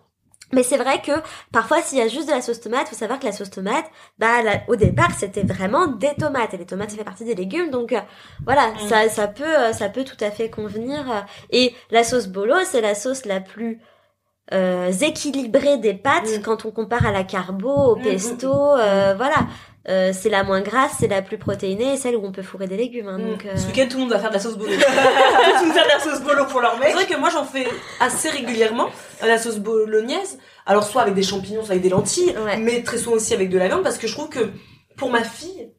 Mais 0.54 0.62
c'est 0.62 0.76
vrai 0.76 1.00
que 1.00 1.12
parfois, 1.50 1.80
s'il 1.80 1.96
y 1.98 2.02
a 2.02 2.08
juste 2.08 2.26
de 2.28 2.32
la 2.32 2.42
sauce 2.42 2.60
tomate, 2.60 2.88
faut 2.88 2.94
savoir 2.94 3.18
que 3.18 3.24
la 3.24 3.32
sauce 3.32 3.48
tomate, 3.50 3.86
bah, 4.18 4.28
au 4.68 4.76
départ, 4.76 5.10
c'était 5.18 5.42
vraiment 5.44 5.86
des 5.86 6.14
tomates. 6.14 6.52
Et 6.52 6.58
les 6.58 6.66
tomates, 6.66 6.90
ça 6.90 6.96
fait 6.98 7.04
partie 7.04 7.24
des 7.24 7.34
légumes. 7.34 7.70
Donc, 7.70 7.92
euh, 7.92 8.00
voilà, 8.44 8.68
Mm. 8.72 8.88
ça, 8.88 9.08
ça 9.08 9.28
peut, 9.28 9.44
euh, 9.44 9.72
ça 9.72 9.88
peut 9.88 10.04
tout 10.04 10.22
à 10.22 10.30
fait 10.30 10.50
convenir. 10.50 11.10
euh. 11.10 11.20
Et 11.50 11.74
la 11.90 12.04
sauce 12.04 12.26
bolo, 12.28 12.54
c'est 12.64 12.82
la 12.82 12.94
sauce 12.94 13.24
la 13.24 13.40
plus 13.40 13.80
équilibrée 15.00 15.78
des 15.78 15.94
pâtes 15.94 16.38
Mm. 16.38 16.42
quand 16.42 16.64
on 16.66 16.70
compare 16.70 17.06
à 17.06 17.12
la 17.12 17.24
carbo, 17.24 17.70
au 17.70 17.96
Mm, 17.96 18.02
pesto, 18.02 18.50
voilà. 18.52 19.46
Euh, 19.88 20.12
c'est 20.12 20.28
la 20.28 20.44
moins 20.44 20.60
grasse, 20.60 20.92
c'est 21.00 21.08
la 21.08 21.22
plus 21.22 21.38
protéinée, 21.38 21.94
et 21.94 21.96
celle 21.96 22.16
où 22.16 22.24
on 22.24 22.30
peut 22.30 22.42
fourrer 22.42 22.68
des 22.68 22.76
légumes. 22.76 23.08
hein, 23.08 23.18
donc, 23.18 23.44
euh, 23.46 23.56
Ce 23.56 23.66
week-end, 23.66 23.86
tout 23.90 23.96
le 23.96 24.02
monde 24.04 24.10
va 24.12 24.20
faire 24.20 24.28
de 24.30 24.34
la 24.34 24.40
sauce 24.40 24.56
bolo. 24.56 24.70
tout 24.74 24.78
le 24.80 25.66
monde 25.66 25.68
va 25.68 25.72
faire 25.74 25.84
de 25.84 25.88
la 25.88 26.00
sauce 26.00 26.20
bolo 26.22 26.44
pour 26.46 26.60
leur 26.60 26.78
mec. 26.78 26.88
C'est 26.90 26.94
vrai 26.94 27.06
que 27.06 27.16
moi, 27.18 27.30
j'en 27.30 27.44
fais 27.44 27.66
assez 27.98 28.28
régulièrement, 28.30 28.88
euh, 29.22 29.26
la 29.26 29.38
sauce 29.38 29.58
bolognaise. 29.58 30.38
Alors, 30.66 30.84
soit 30.84 31.02
avec 31.02 31.14
des 31.14 31.24
champignons, 31.24 31.62
soit 31.62 31.72
avec 31.72 31.82
des 31.82 31.88
lentilles, 31.88 32.34
Ouais. 32.44 32.58
mais 32.58 32.82
très 32.84 32.98
souvent 32.98 33.16
aussi 33.16 33.34
avec 33.34 33.48
de 33.50 33.58
la 33.58 33.66
viande, 33.66 33.82
parce 33.82 33.98
que 33.98 34.06
je 34.06 34.12
trouve 34.14 34.28
que 34.28 34.50
pour 34.96 35.10
ma 35.10 35.24
fille, 35.24 35.72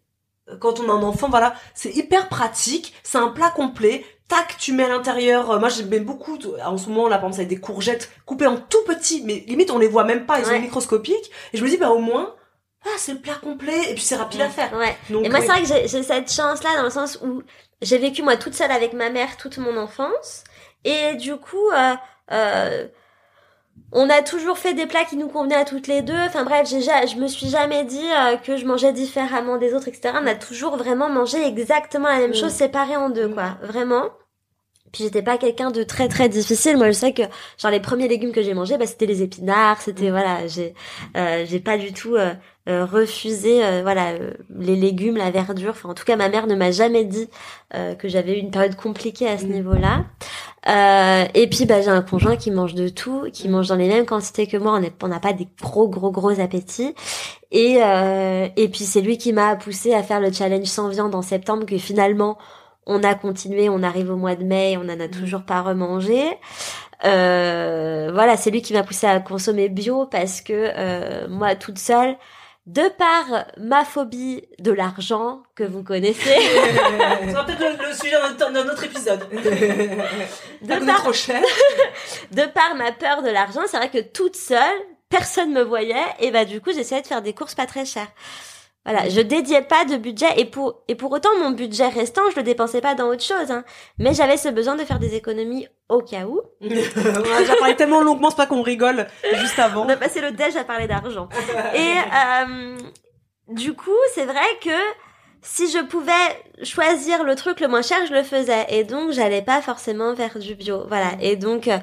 quand 0.60 0.82
on 0.82 0.90
a 0.90 0.92
un 0.92 1.04
enfant, 1.04 1.30
voilà, 1.30 1.54
c'est 1.74 1.96
hyper 1.96 2.28
pratique, 2.28 2.94
c'est 3.04 3.18
un 3.18 3.30
plat 3.30 3.50
complet. 3.52 4.04
Tac, 4.28 4.58
tu 4.60 4.74
mets 4.74 4.84
à 4.84 4.90
l'intérieur. 4.90 5.50
euh, 5.52 5.60
Moi, 5.60 5.70
j'aime 5.70 5.88
beaucoup. 6.04 6.38
En 6.66 6.78
ce 6.78 6.90
moment, 6.90 7.08
là, 7.08 7.18
par 7.18 7.30
exemple, 7.30 7.42
avec 7.46 7.48
des 7.50 7.62
courgettes 7.62 8.10
coupées 8.26 8.48
en 8.48 8.58
tout 8.58 8.84
petit, 8.86 9.22
mais 9.26 9.46
limite, 9.48 9.72
on 9.72 9.78
les 9.80 9.88
voit 9.88 10.04
même 10.04 10.26
pas, 10.26 10.40
ils 10.40 10.46
Ouais. 10.46 10.56
sont 10.56 10.62
microscopiques. 10.62 11.32
Et 11.54 11.58
je 11.58 11.64
me 11.64 11.70
dis, 11.70 11.78
bah, 11.78 11.92
au 11.92 12.00
moins, 12.00 12.34
ah, 12.86 12.90
c'est 12.98 13.14
le 13.14 13.20
plat 13.20 13.36
complet, 13.42 13.90
et 13.90 13.94
puis 13.94 14.04
c'est 14.04 14.16
rapide 14.16 14.42
à 14.42 14.50
faire. 14.50 14.74
ouais. 14.74 14.96
Donc, 15.10 15.26
Et 15.26 15.30
moi, 15.30 15.40
oui. 15.40 15.46
c'est 15.46 15.52
vrai 15.52 15.62
que 15.82 15.88
j'ai- 15.88 16.04
cette 16.04 16.32
chance-là 16.32 16.76
dans 16.78 16.84
le 16.84 16.90
sens 16.90 17.18
où 17.24 17.42
j'ai 17.82 17.98
vécu 17.98 18.22
moi 18.24 18.36
toute 18.38 18.54
seule 18.54 18.72
avec 18.72 18.94
ma 18.94 19.10
mère 19.10 19.38
toute 19.38 19.58
mon 19.58 19.78
enfance. 19.78 20.44
Et 20.86 21.16
du 21.16 21.36
coup, 21.38 21.70
euh, 21.74 21.94
euh, 22.32 22.88
on 23.92 24.10
a 24.10 24.22
toujours 24.22 24.58
fait 24.58 24.74
des 24.74 24.86
plats 24.86 25.06
qui 25.06 25.18
nous 25.18 25.28
convenaient 25.30 25.56
à 25.56 25.66
toutes 25.66 25.88
les 25.88 26.02
deux. 26.02 26.18
Enfin 26.28 26.44
bref, 26.44 26.68
j'ai, 26.70 26.82
ja- 26.82 27.06
je 27.06 27.16
me 27.16 27.28
suis 27.28 27.48
jamais 27.50 27.84
dit 27.86 28.06
euh, 28.12 28.38
que 28.38 28.58
je 28.58 28.66
mangeais 28.66 28.92
différemment 28.92 29.58
des 29.58 29.74
autres, 29.74 29.88
etc. 29.88 30.16
On 30.22 30.28
a 30.28 30.36
toujours 30.36 30.78
vraiment 30.78 31.10
mangé 31.10 31.46
exactement 31.46 32.08
la 32.10 32.20
même 32.20 32.32
Mm. 32.32 32.36
chose 32.36 32.52
séparée 32.52 32.96
en 32.98 33.10
deux, 33.10 33.28
Mm. 33.30 33.34
quoi. 33.34 33.58
Vraiment. 33.62 34.10
Puis 34.94 35.04
j'étais 35.04 35.24
pas 35.24 35.38
quelqu'un 35.38 35.72
de 35.72 35.84
très 35.84 36.08
très 36.08 36.30
difficile. 36.30 36.78
Moi, 36.78 36.88
je 36.88 36.92
sais 36.94 37.14
que 37.14 37.24
genre 37.58 37.72
les 37.72 37.80
premiers 37.82 38.08
légumes 38.08 38.32
que 38.32 38.44
j'ai 38.44 38.54
mangés, 38.54 38.78
bah, 38.78 38.86
c'était 38.86 39.08
les 39.08 39.24
épinards. 39.24 39.82
C'était 39.82 40.12
voilà, 40.12 40.48
j'ai 40.48 40.76
euh, 41.18 41.46
j'ai 41.48 41.60
pas 41.60 41.78
du 41.78 41.92
tout 41.94 42.16
euh, 42.16 42.34
euh, 42.70 42.86
refusé 42.86 43.66
euh, 43.66 43.82
voilà 43.82 44.14
les 44.58 44.76
légumes, 44.76 45.18
la 45.18 45.32
verdure. 45.32 45.72
Enfin, 45.72 45.90
en 45.90 45.94
tout 45.96 46.06
cas, 46.06 46.16
ma 46.16 46.30
mère 46.30 46.48
ne 46.48 46.56
m'a 46.56 46.72
jamais 46.72 47.06
dit 47.06 47.28
euh, 47.74 47.96
que 47.96 48.08
j'avais 48.08 48.38
eu 48.38 48.40
une 48.40 48.52
période 48.52 48.76
compliquée 48.76 49.28
à 49.28 49.38
ce 49.38 49.46
niveau-là. 49.46 50.06
Euh, 50.70 51.26
et 51.34 51.50
puis 51.50 51.66
bah 51.66 51.82
j'ai 51.82 51.90
un 51.90 52.02
conjoint 52.02 52.38
qui 52.38 52.50
mange 52.50 52.74
de 52.74 52.88
tout, 52.88 53.24
qui 53.34 53.50
mange 53.50 53.68
dans 53.68 53.76
les 53.76 53.88
mêmes 53.90 54.06
quantités 54.06 54.48
que 54.48 54.58
moi. 54.58 54.80
On 55.02 55.08
n'a 55.08 55.20
pas 55.20 55.34
des 55.34 55.48
gros 55.62 55.90
gros 55.90 56.12
gros 56.12 56.40
appétits. 56.40 56.94
Et 57.52 57.78
euh, 57.84 58.48
et 58.56 58.70
puis 58.70 58.86
c'est 58.86 59.02
lui 59.02 59.18
qui 59.18 59.34
m'a 59.34 59.56
poussé 59.56 59.94
à 59.94 60.04
faire 60.04 60.20
le 60.22 60.32
challenge 60.32 60.68
sans 60.68 60.88
viande 60.90 61.16
en 61.16 61.22
septembre 61.24 61.66
que 61.66 61.78
finalement 61.78 62.38
on 62.86 63.04
a 63.04 63.16
continué, 63.16 63.70
on 63.70 63.84
arrive 63.84 64.10
au 64.12 64.16
mois 64.16 64.36
de 64.36 64.44
mai, 64.44 64.78
on 64.78 64.90
en 64.90 65.00
a 65.00 65.08
toujours 65.08 65.44
pas 65.44 65.62
remangé. 65.62 66.24
Euh, 67.06 68.12
voilà, 68.14 68.38
c'est 68.38 68.52
lui 68.52 68.62
qui 68.62 68.74
m'a 68.74 68.84
poussé 68.84 69.08
à 69.08 69.20
consommer 69.20 69.70
bio 69.70 70.06
parce 70.06 70.42
que 70.42 70.54
euh, 70.54 71.28
moi 71.28 71.56
toute 71.56 71.78
seule, 71.80 72.16
de 72.66 72.84
par 72.98 73.46
ma 73.58 73.84
phobie 73.84 74.46
de 74.60 74.72
l'argent 74.72 75.44
que 75.56 75.64
vous 75.66 75.84
connaissez, 75.84 76.34
Ce 77.26 77.32
sera 77.32 77.46
peut-être 77.46 77.60
le, 77.82 77.88
le 77.90 77.94
sujet 77.94 78.16
d'un 78.40 78.56
autre- 78.70 78.84
épisode. 78.86 79.28
Ça 80.64 80.80
de 80.80 80.86
par, 80.86 81.02
trop 81.02 81.12
cher. 81.14 81.42
de 82.32 82.44
par 82.54 82.76
ma 82.76 82.94
peur 82.94 83.22
de 83.22 83.30
l'argent, 83.30 83.62
c'est 83.68 83.76
vrai 83.78 83.90
que 83.90 84.00
toute 84.00 84.38
seule, 84.38 84.60
personne 85.10 85.52
me 85.52 85.62
voyait 85.62 85.96
et 86.22 86.32
bah 86.32 86.46
du 86.46 86.62
coup 86.62 86.72
j'essayais 86.74 87.02
de 87.02 87.08
faire 87.08 87.22
des 87.22 87.34
courses 87.34 87.54
pas 87.56 87.66
très 87.66 87.84
chères. 87.86 88.08
Voilà, 88.86 89.08
je 89.08 89.22
dédiais 89.22 89.62
pas 89.62 89.86
de 89.86 89.96
budget 89.96 90.28
et 90.38 90.46
pour 90.46 90.84
et 90.90 90.96
pour 90.96 91.12
autant 91.12 91.30
mon 91.40 91.52
budget 91.52 91.88
restant, 91.88 92.22
je 92.32 92.36
le 92.36 92.44
dépensais 92.44 92.82
pas 92.82 92.96
dans 92.96 93.08
autre 93.08 93.24
chose. 93.24 93.50
Hein. 93.50 93.64
Mais 93.98 94.14
j'avais 94.14 94.36
ce 94.36 94.50
besoin 94.50 94.76
de 94.76 94.84
faire 94.84 95.00
des 95.00 95.16
économies 95.16 95.68
au 95.88 96.02
cas 96.02 96.26
où. 96.26 96.42
On 96.62 97.52
a 97.52 97.56
parlé 97.58 97.76
tellement 97.78 98.02
longuement, 98.02 98.30
c'est 98.30 98.36
pas 98.36 98.46
qu'on 98.46 98.62
rigole 98.62 99.08
juste 99.36 99.58
avant. 99.58 99.86
On 99.86 99.90
a 99.90 99.96
passé 99.96 100.20
le 100.20 100.32
déj 100.32 100.58
à 100.58 100.66
parler 100.66 100.88
d'argent. 100.88 101.30
Et 101.76 101.94
euh, 102.14 102.78
du 103.48 103.74
coup, 103.74 103.92
c'est 104.14 104.26
vrai 104.26 104.42
que 104.62 104.78
si 105.42 105.70
je 105.70 105.80
pouvais 105.80 106.12
choisir 106.64 107.24
le 107.24 107.36
truc 107.36 107.60
le 107.60 107.68
moins 107.68 107.82
cher, 107.82 108.06
je 108.06 108.14
le 108.14 108.24
faisais. 108.24 108.66
Et 108.70 108.84
donc, 108.84 109.12
j'allais 109.12 109.42
pas 109.42 109.62
forcément 109.62 110.14
vers 110.14 110.40
du 110.40 110.56
bio. 110.56 110.86
Voilà. 110.88 111.12
Et 111.22 111.36
donc, 111.36 111.68
euh, 111.68 111.78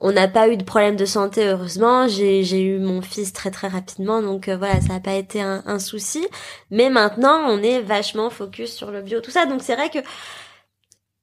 on 0.00 0.12
n'a 0.12 0.28
pas 0.28 0.48
eu 0.48 0.56
de 0.56 0.64
problème 0.64 0.96
de 0.96 1.04
santé, 1.04 1.46
heureusement. 1.46 2.08
J'ai, 2.08 2.62
eu 2.62 2.78
mon 2.78 3.02
fils 3.02 3.32
très 3.32 3.50
très 3.50 3.68
rapidement. 3.68 4.22
Donc, 4.22 4.48
euh, 4.48 4.56
voilà, 4.56 4.80
ça 4.80 4.94
n'a 4.94 5.00
pas 5.00 5.14
été 5.14 5.40
un, 5.40 5.62
un 5.66 5.78
souci. 5.78 6.26
Mais 6.70 6.90
maintenant, 6.90 7.42
on 7.48 7.62
est 7.62 7.80
vachement 7.80 8.30
focus 8.30 8.72
sur 8.72 8.90
le 8.90 9.02
bio, 9.02 9.20
tout 9.20 9.30
ça. 9.30 9.46
Donc, 9.46 9.62
c'est 9.62 9.74
vrai 9.74 9.90
que 9.90 9.98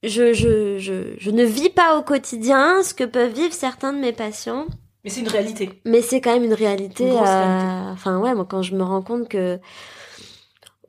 je, 0.03 0.33
je, 0.33 0.77
je, 0.77 1.13
je 1.17 1.31
ne 1.31 1.43
vis 1.43 1.69
pas 1.69 1.97
au 1.97 2.03
quotidien 2.03 2.83
ce 2.83 2.93
que 2.93 3.03
peuvent 3.03 3.33
vivre 3.33 3.53
certains 3.53 3.93
de 3.93 3.99
mes 3.99 4.11
patients. 4.13 4.67
Mais 5.03 5.09
c'est 5.09 5.21
une 5.21 5.29
réalité. 5.29 5.69
Mais 5.85 6.01
c'est 6.01 6.21
quand 6.21 6.33
même 6.33 6.43
une 6.43 6.53
réalité. 6.53 7.07
Une 7.07 7.13
euh, 7.13 7.21
réalité. 7.21 7.91
Enfin 7.91 8.19
ouais, 8.19 8.33
moi 8.33 8.45
quand 8.49 8.61
je 8.61 8.75
me 8.75 8.83
rends 8.83 9.01
compte 9.01 9.27
que 9.27 9.59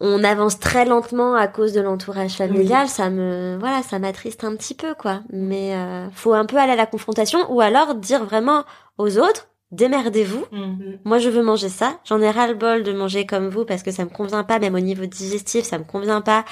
on 0.06 0.22
avance 0.22 0.58
très 0.60 0.84
lentement 0.84 1.34
à 1.34 1.48
cause 1.48 1.72
de 1.72 1.80
l'entourage 1.80 2.34
familial, 2.34 2.88
ça 2.88 3.08
me 3.10 3.56
voilà, 3.58 3.82
ça 3.82 3.98
m'attriste 3.98 4.44
un 4.44 4.54
petit 4.54 4.74
peu 4.74 4.94
quoi. 4.94 5.20
Mais 5.30 5.74
euh, 5.74 6.10
faut 6.12 6.34
un 6.34 6.44
peu 6.44 6.58
aller 6.58 6.72
à 6.72 6.76
la 6.76 6.86
confrontation 6.86 7.40
ou 7.52 7.60
alors 7.60 7.94
dire 7.94 8.24
vraiment 8.24 8.64
aux 8.98 9.18
autres 9.18 9.48
démerdez-vous. 9.70 10.44
Mm. 10.52 10.74
Moi 11.04 11.18
je 11.18 11.28
veux 11.28 11.42
manger 11.42 11.68
ça. 11.68 11.98
J'en 12.04 12.20
ai 12.20 12.30
ras 12.30 12.46
le 12.48 12.54
bol 12.54 12.82
de 12.82 12.92
manger 12.92 13.26
comme 13.26 13.48
vous 13.48 13.64
parce 13.64 13.82
que 13.82 13.90
ça 13.90 14.04
me 14.04 14.10
convient 14.10 14.44
pas 14.44 14.58
même 14.58 14.74
au 14.74 14.80
niveau 14.80 15.06
digestif, 15.06 15.64
ça 15.64 15.78
me 15.78 15.84
convient 15.84 16.20
pas. 16.20 16.44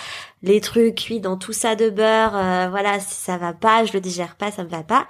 Les 0.43 0.61
trucs 0.61 0.97
cuits 0.97 1.21
dans 1.21 1.37
tout 1.37 1.53
ça 1.53 1.77
de 1.77 1.91
beurre, 1.91 2.35
euh, 2.35 2.69
voilà, 2.71 2.99
si 3.01 3.15
ça 3.15 3.37
va 3.39 3.53
pas, 3.53 3.85
je 3.85 3.93
le 3.93 4.01
digère 4.01 4.35
pas, 4.37 4.51
ça 4.51 4.65
me 4.65 4.69
va 4.69 4.83
pas. 4.83 5.07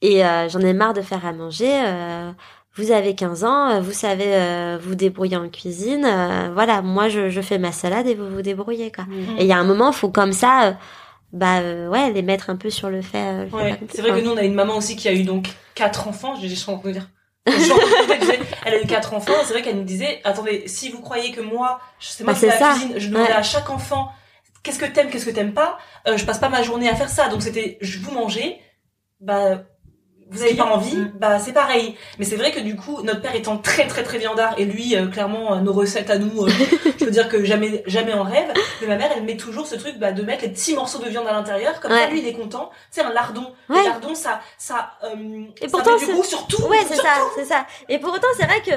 Et 0.00 0.24
euh, 0.24 0.48
j'en 0.48 0.60
ai 0.60 0.72
marre 0.72 0.94
de 0.94 1.02
faire 1.02 1.26
à 1.26 1.32
manger. 1.32 1.70
euh, 1.70 2.30
vous 2.76 2.90
avez 2.90 3.14
15 3.14 3.44
ans, 3.44 3.70
euh, 3.70 3.80
vous 3.80 3.92
savez 3.92 4.34
euh, 4.34 4.78
vous 4.82 4.94
débrouiller 4.94 5.36
en 5.36 5.48
cuisine. 5.48 6.04
euh, 6.04 6.50
voilà, 6.52 6.82
moi 6.82 7.08
je, 7.08 7.30
je 7.30 7.40
fais 7.40 7.58
ma 7.58 7.72
salade 7.72 8.06
et 8.06 8.14
vous 8.14 8.28
vous 8.28 8.42
débrouillez 8.42 8.90
quoi. 8.92 9.04
Mm. 9.04 9.38
Et 9.38 9.42
il 9.42 9.46
y 9.46 9.52
a 9.52 9.58
un 9.58 9.64
moment, 9.64 9.92
faut 9.92 10.08
comme 10.10 10.32
ça, 10.32 10.64
euh, 10.68 10.72
bah 11.32 11.58
euh, 11.60 11.88
ouais, 11.88 12.10
les 12.12 12.22
mettre 12.22 12.50
un 12.50 12.56
peu 12.56 12.70
sur 12.70 12.90
le 12.90 13.02
fait. 13.02 13.18
euh, 13.22 13.46
Ouais, 13.50 13.78
c'est 13.92 14.02
vrai 14.02 14.10
que 14.20 14.24
nous 14.24 14.32
on 14.32 14.36
a 14.36 14.42
une 14.42 14.54
maman 14.54 14.76
aussi 14.76 14.96
qui 14.96 15.08
a 15.08 15.12
eu 15.12 15.22
donc 15.24 15.48
quatre 15.74 16.08
enfants. 16.08 16.34
J'ai 16.40 16.48
j'ai 16.54 16.70
envie 16.70 16.92
de 16.92 18.24
dire. 18.24 18.40
Elle 18.64 18.74
a 18.74 18.80
eu 18.82 18.86
quatre 18.86 19.12
enfants. 19.14 19.32
C'est 19.44 19.52
vrai 19.52 19.62
qu'elle 19.62 19.76
nous 19.76 19.84
disait 19.84 20.20
attendez, 20.24 20.62
si 20.66 20.88
vous 20.90 21.00
croyez 21.00 21.30
que 21.30 21.40
moi, 21.42 21.78
je 22.00 22.06
sais 22.08 22.24
moi 22.24 22.32
Bah, 22.32 22.38
qui 22.38 22.46
fais 22.46 22.52
c'est 22.52 22.60
la 22.60 22.70
cuisine, 22.72 22.94
je 22.96 23.08
demandais 23.08 23.28
Ouais. 23.28 23.32
à 23.34 23.42
chaque 23.42 23.68
enfant 23.70 24.08
qu'est-ce 24.62 24.78
que 24.78 24.86
t'aimes, 24.86 25.10
qu'est-ce 25.10 25.26
que 25.26 25.30
t'aimes 25.30 25.52
pas. 25.52 25.76
Euh, 26.08 26.16
je 26.16 26.24
passe 26.24 26.38
pas 26.38 26.48
ma 26.48 26.62
journée 26.62 26.88
à 26.88 26.94
faire 26.96 27.10
ça. 27.10 27.28
Donc 27.28 27.42
c'était 27.42 27.76
je 27.82 27.98
vous 27.98 28.12
mangez, 28.12 28.58
bah 29.20 29.62
vous 30.30 30.42
avez 30.42 30.54
pas 30.54 30.64
envie, 30.64 30.96
Mm. 30.96 31.12
bah 31.20 31.38
c'est 31.38 31.52
pareil. 31.52 31.96
Mais 32.18 32.24
c'est 32.24 32.36
vrai 32.36 32.50
que 32.50 32.60
du 32.60 32.76
coup, 32.76 33.02
notre 33.02 33.20
père 33.20 33.34
étant 33.34 33.58
très 33.58 33.86
très 33.86 34.02
très 34.02 34.18
viandard 34.18 34.54
et 34.58 34.64
lui, 34.64 34.96
euh, 34.96 35.06
clairement, 35.08 35.54
euh, 35.54 35.60
nos 35.60 35.72
recettes 35.72 36.10
à 36.10 36.18
nous, 36.18 36.44
euh, 36.44 36.48
je 36.98 37.04
veux 37.04 37.10
dire 37.10 37.28
que 37.28 37.44
jamais 37.44 37.82
jamais 37.86 38.12
en 38.14 38.22
rêve. 38.24 38.52
Mais 38.80 38.86
ma 38.88 38.96
mère, 38.96 39.10
elle 39.16 39.22
met 39.24 39.36
toujours 39.36 39.66
ce 39.66 39.76
truc 39.76 39.98
bah, 39.98 40.12
de 40.12 40.22
mettre 40.22 40.42
les 40.42 40.50
petits 40.50 40.74
morceaux 40.74 40.98
de 40.98 41.08
viande 41.08 41.26
à 41.28 41.32
l'intérieur, 41.32 41.78
comme 41.80 41.90
ça 41.92 42.06
lui 42.08 42.20
il 42.20 42.26
est 42.26 42.32
content. 42.32 42.70
C'est 42.90 43.02
un 43.02 43.12
lardon. 43.12 43.52
Ouais. 43.68 43.78
Le 43.82 43.84
lardon, 43.90 44.14
ça 44.14 44.40
ça 44.58 44.92
Et 45.60 45.68
ça 45.68 45.68
pourtant, 45.70 45.92
met 45.94 45.98
du 46.00 46.06
c'est- 46.06 46.12
goût 46.12 46.24
sur 46.24 46.46
tout. 46.46 46.62
Ouais, 46.66 46.78
c'est 46.88 46.96
ça, 46.96 47.12
c'est 47.36 47.44
ça. 47.44 47.66
Et 47.88 47.98
pour 47.98 48.12
autant, 48.12 48.28
c'est 48.36 48.46
vrai 48.46 48.60
que 48.62 48.72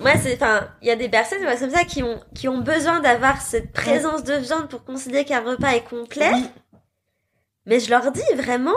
moi, 0.00 0.12
c'est, 0.20 0.34
enfin, 0.34 0.66
il 0.82 0.88
y 0.88 0.90
a 0.90 0.96
des 0.96 1.08
personnes 1.08 1.42
moi, 1.42 1.54
comme 1.56 1.70
ça 1.70 1.84
qui 1.84 2.02
ont 2.02 2.18
qui 2.34 2.48
ont 2.48 2.58
besoin 2.58 3.00
d'avoir 3.00 3.40
cette 3.40 3.72
présence 3.72 4.24
de 4.24 4.34
viande 4.34 4.68
pour 4.68 4.82
considérer 4.84 5.24
qu'un 5.24 5.40
repas 5.40 5.70
est 5.72 5.88
complet. 5.88 6.30
Oui. 6.34 6.48
Mais 7.66 7.80
je 7.80 7.88
leur 7.90 8.10
dis 8.10 8.20
vraiment, 8.36 8.72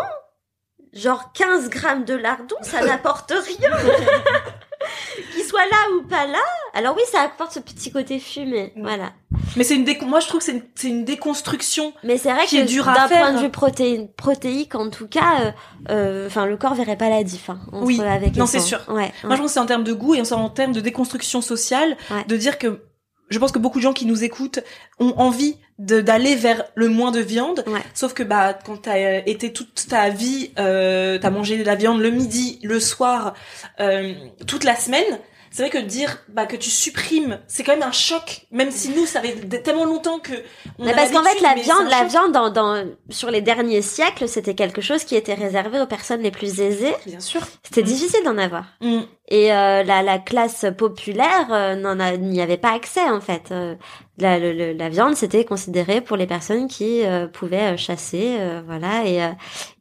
genre 0.97 1.31
15 1.33 1.69
grammes 1.69 2.03
de 2.05 2.13
lardon, 2.15 2.55
ça 2.61 2.83
n'apporte 2.85 3.31
rien. 3.31 3.69
Qu'il 5.33 5.43
soit 5.43 5.65
là 5.65 5.77
ou 5.97 6.03
pas 6.07 6.25
là. 6.27 6.39
Alors 6.73 6.95
oui, 6.95 7.01
ça 7.11 7.21
apporte 7.21 7.51
ce 7.51 7.59
petit 7.59 7.91
côté 7.91 8.19
fumé, 8.19 8.71
Mm. 8.75 8.81
voilà. 8.83 9.11
Mais 9.55 9.63
c'est 9.63 9.75
une 9.75 9.83
décon... 9.83 10.05
moi 10.05 10.19
je 10.19 10.27
trouve 10.27 10.39
que 10.39 10.45
c'est 10.45 10.51
une, 10.83 10.97
une 10.99 11.05
déconstruction. 11.05 11.93
Mais 12.03 12.17
c'est 12.17 12.31
vrai 12.31 12.45
Qui 12.45 12.63
que 12.63 12.83
d'un 12.85 13.07
point 13.07 13.33
de 13.33 13.39
vue 13.39 13.49
protéine, 13.49 14.07
protéique, 14.13 14.75
en 14.75 14.89
tout 14.89 15.07
cas, 15.07 15.41
euh, 15.41 15.51
euh, 15.89 16.27
enfin, 16.27 16.45
le 16.45 16.57
corps 16.57 16.75
verrait 16.75 16.95
pas 16.97 17.09
la 17.09 17.23
diff. 17.23 17.49
Hein, 17.49 17.59
Oui. 17.71 17.99
avec 18.01 18.35
Non, 18.35 18.45
c'est 18.45 18.59
sûr. 18.59 18.79
Ouais. 18.87 19.11
Moi 19.23 19.35
je 19.35 19.41
pense 19.41 19.53
c'est 19.53 19.59
en 19.59 19.65
termes 19.65 19.83
de 19.83 19.93
goût 19.93 20.15
et 20.15 20.21
en 20.31 20.49
termes 20.49 20.73
de 20.73 20.81
déconstruction 20.81 21.41
sociale, 21.41 21.97
Ouais. 22.11 22.23
de 22.27 22.37
dire 22.37 22.57
que 22.59 22.81
je 23.29 23.39
pense 23.39 23.51
que 23.51 23.59
beaucoup 23.59 23.79
de 23.79 23.83
gens 23.83 23.93
qui 23.93 24.05
nous 24.05 24.23
écoutent 24.23 24.59
ont 24.99 25.13
envie 25.17 25.57
d'aller 25.79 26.35
vers 26.35 26.63
le 26.75 26.87
moins 26.89 27.11
de 27.11 27.19
viande. 27.19 27.63
Ouais. 27.67 27.81
Sauf 27.93 28.13
que 28.13 28.23
bah 28.23 28.53
quand 28.65 28.77
t'as 28.83 28.97
euh, 28.97 29.21
été 29.25 29.53
toute 29.53 29.87
ta 29.87 30.09
vie, 30.09 30.51
euh, 30.57 31.19
t'as 31.19 31.29
mangé 31.29 31.57
de 31.57 31.63
la 31.63 31.75
viande 31.75 31.99
le 32.01 32.09
midi, 32.09 32.59
le 32.63 32.79
soir, 32.79 33.33
euh, 33.79 34.13
toute 34.47 34.63
la 34.63 34.75
semaine. 34.75 35.19
C'est 35.49 35.63
vrai 35.63 35.69
que 35.71 35.77
dire 35.85 36.19
bah 36.27 36.45
que 36.45 36.55
tu 36.57 36.69
supprimes, 36.69 37.39
c'est 37.47 37.63
quand 37.63 37.71
même 37.71 37.87
un 37.87 37.91
choc. 37.93 38.45
Même 38.51 38.69
si 38.69 38.89
nous, 38.89 39.05
ça 39.05 39.21
fait 39.21 39.33
tellement 39.63 39.85
longtemps 39.85 40.19
que. 40.19 40.33
On 40.77 40.85
Mais 40.85 40.93
parce 40.93 41.11
qu'en 41.11 41.23
fait, 41.23 41.39
la 41.41 41.55
viande, 41.55 41.89
la 41.89 42.03
viande, 42.03 42.31
dans, 42.31 42.49
dans, 42.49 42.85
sur 43.09 43.31
les 43.31 43.41
derniers 43.41 43.81
siècles, 43.81 44.27
c'était 44.27 44.55
quelque 44.55 44.81
chose 44.81 45.03
qui 45.05 45.15
était 45.15 45.33
réservé 45.35 45.79
aux 45.79 45.87
personnes 45.87 46.21
les 46.21 46.31
plus 46.31 46.59
aisées. 46.59 46.93
Bien 47.05 47.21
sûr. 47.21 47.41
C'était 47.63 47.81
Mm. 47.81 47.85
difficile 47.85 48.23
d'en 48.25 48.37
avoir. 48.37 48.65
Mm. 48.81 48.99
Et 49.29 49.51
euh, 49.51 49.83
la, 49.83 50.03
la 50.03 50.19
classe 50.19 50.65
populaire 50.77 51.47
euh, 51.51 52.17
n'y 52.17 52.41
avait 52.41 52.57
pas 52.57 52.73
accès 52.73 53.03
en 53.09 53.19
fait. 53.19 53.49
Euh, 53.51 53.75
la, 54.19 54.39
le- 54.39 54.73
la 54.73 54.89
viande, 54.89 55.15
c'était 55.15 55.45
considéré 55.45 56.01
pour 56.01 56.17
les 56.17 56.25
personnes 56.25 56.67
qui 56.67 57.05
euh, 57.05 57.27
pouvaient 57.27 57.73
euh, 57.73 57.77
chasser, 57.77 58.37
euh, 58.39 58.61
voilà, 58.65 59.05
et, 59.05 59.21
euh, 59.21 59.27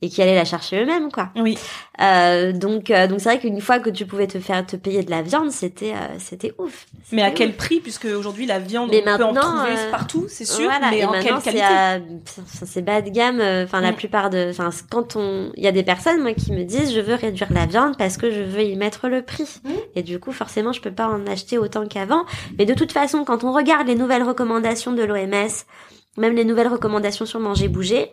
et 0.02 0.10
qui 0.10 0.20
allaient 0.20 0.34
la 0.34 0.44
chercher 0.44 0.82
eux-mêmes, 0.82 1.10
quoi. 1.10 1.30
Oui. 1.36 1.56
Euh, 2.02 2.52
donc, 2.52 2.90
euh, 2.90 3.06
donc 3.06 3.20
c'est 3.20 3.30
vrai 3.30 3.38
qu'une 3.38 3.62
fois 3.62 3.78
que 3.78 3.88
tu 3.88 4.04
pouvais 4.04 4.26
te 4.26 4.38
faire 4.38 4.66
te 4.66 4.76
payer 4.76 5.02
de 5.04 5.10
la 5.10 5.22
viande, 5.22 5.50
c'était, 5.52 5.92
euh, 5.92 6.16
c'était 6.18 6.52
ouf. 6.58 6.84
Mais 7.12 7.22
à 7.22 7.30
quel 7.30 7.54
prix? 7.54 7.80
Puisque 7.80 8.04
aujourd'hui 8.04 8.44
la 8.44 8.58
viande, 8.58 8.90
Mais 8.90 9.02
on 9.08 9.16
peut 9.16 9.24
en 9.24 9.32
trouver 9.32 9.74
partout, 9.90 10.26
c'est 10.28 10.44
sûr. 10.44 10.64
Voilà, 10.66 10.90
mais 10.90 10.98
et 10.98 11.04
en 11.06 11.12
quelle 11.12 11.22
maintenant 11.32 11.40
c'est 11.40 11.52
qualité? 11.52 12.04
c'est 12.66 12.82
bas 12.82 13.00
de 13.00 13.08
gamme. 13.10 13.40
euh, 13.40 13.64
Enfin, 13.64 13.80
la 13.80 13.92
Mm. 13.92 13.96
plupart 13.96 14.28
de, 14.28 14.48
enfin, 14.50 14.68
quand 14.90 15.16
on, 15.16 15.50
il 15.56 15.62
y 15.64 15.68
a 15.68 15.72
des 15.72 15.82
personnes 15.84 16.20
moi 16.20 16.34
qui 16.34 16.52
me 16.52 16.64
disent, 16.64 16.92
je 16.94 17.00
veux 17.00 17.14
réduire 17.14 17.50
la 17.54 17.64
viande 17.64 17.96
parce 17.96 18.18
que 18.18 18.30
je 18.30 18.42
veux 18.42 18.64
y 18.64 18.76
mettre 18.76 19.08
le 19.08 19.22
prix. 19.22 19.35
Mm. 19.64 19.70
Et 19.94 20.02
du 20.02 20.18
coup, 20.20 20.32
forcément, 20.32 20.72
je 20.72 20.80
peux 20.80 20.92
pas 20.92 21.08
en 21.08 21.26
acheter 21.26 21.58
autant 21.58 21.86
qu'avant. 21.86 22.24
Mais 22.58 22.64
de 22.66 22.74
toute 22.74 22.92
façon, 22.92 23.24
quand 23.24 23.44
on 23.44 23.52
regarde 23.52 23.86
les 23.86 23.94
nouvelles 23.94 24.22
recommandations 24.22 24.92
de 24.92 25.02
l'OMS, 25.02 25.48
même 26.16 26.34
les 26.34 26.44
nouvelles 26.44 26.68
recommandations 26.68 27.26
sur 27.26 27.40
manger 27.40 27.68
bouger, 27.68 28.10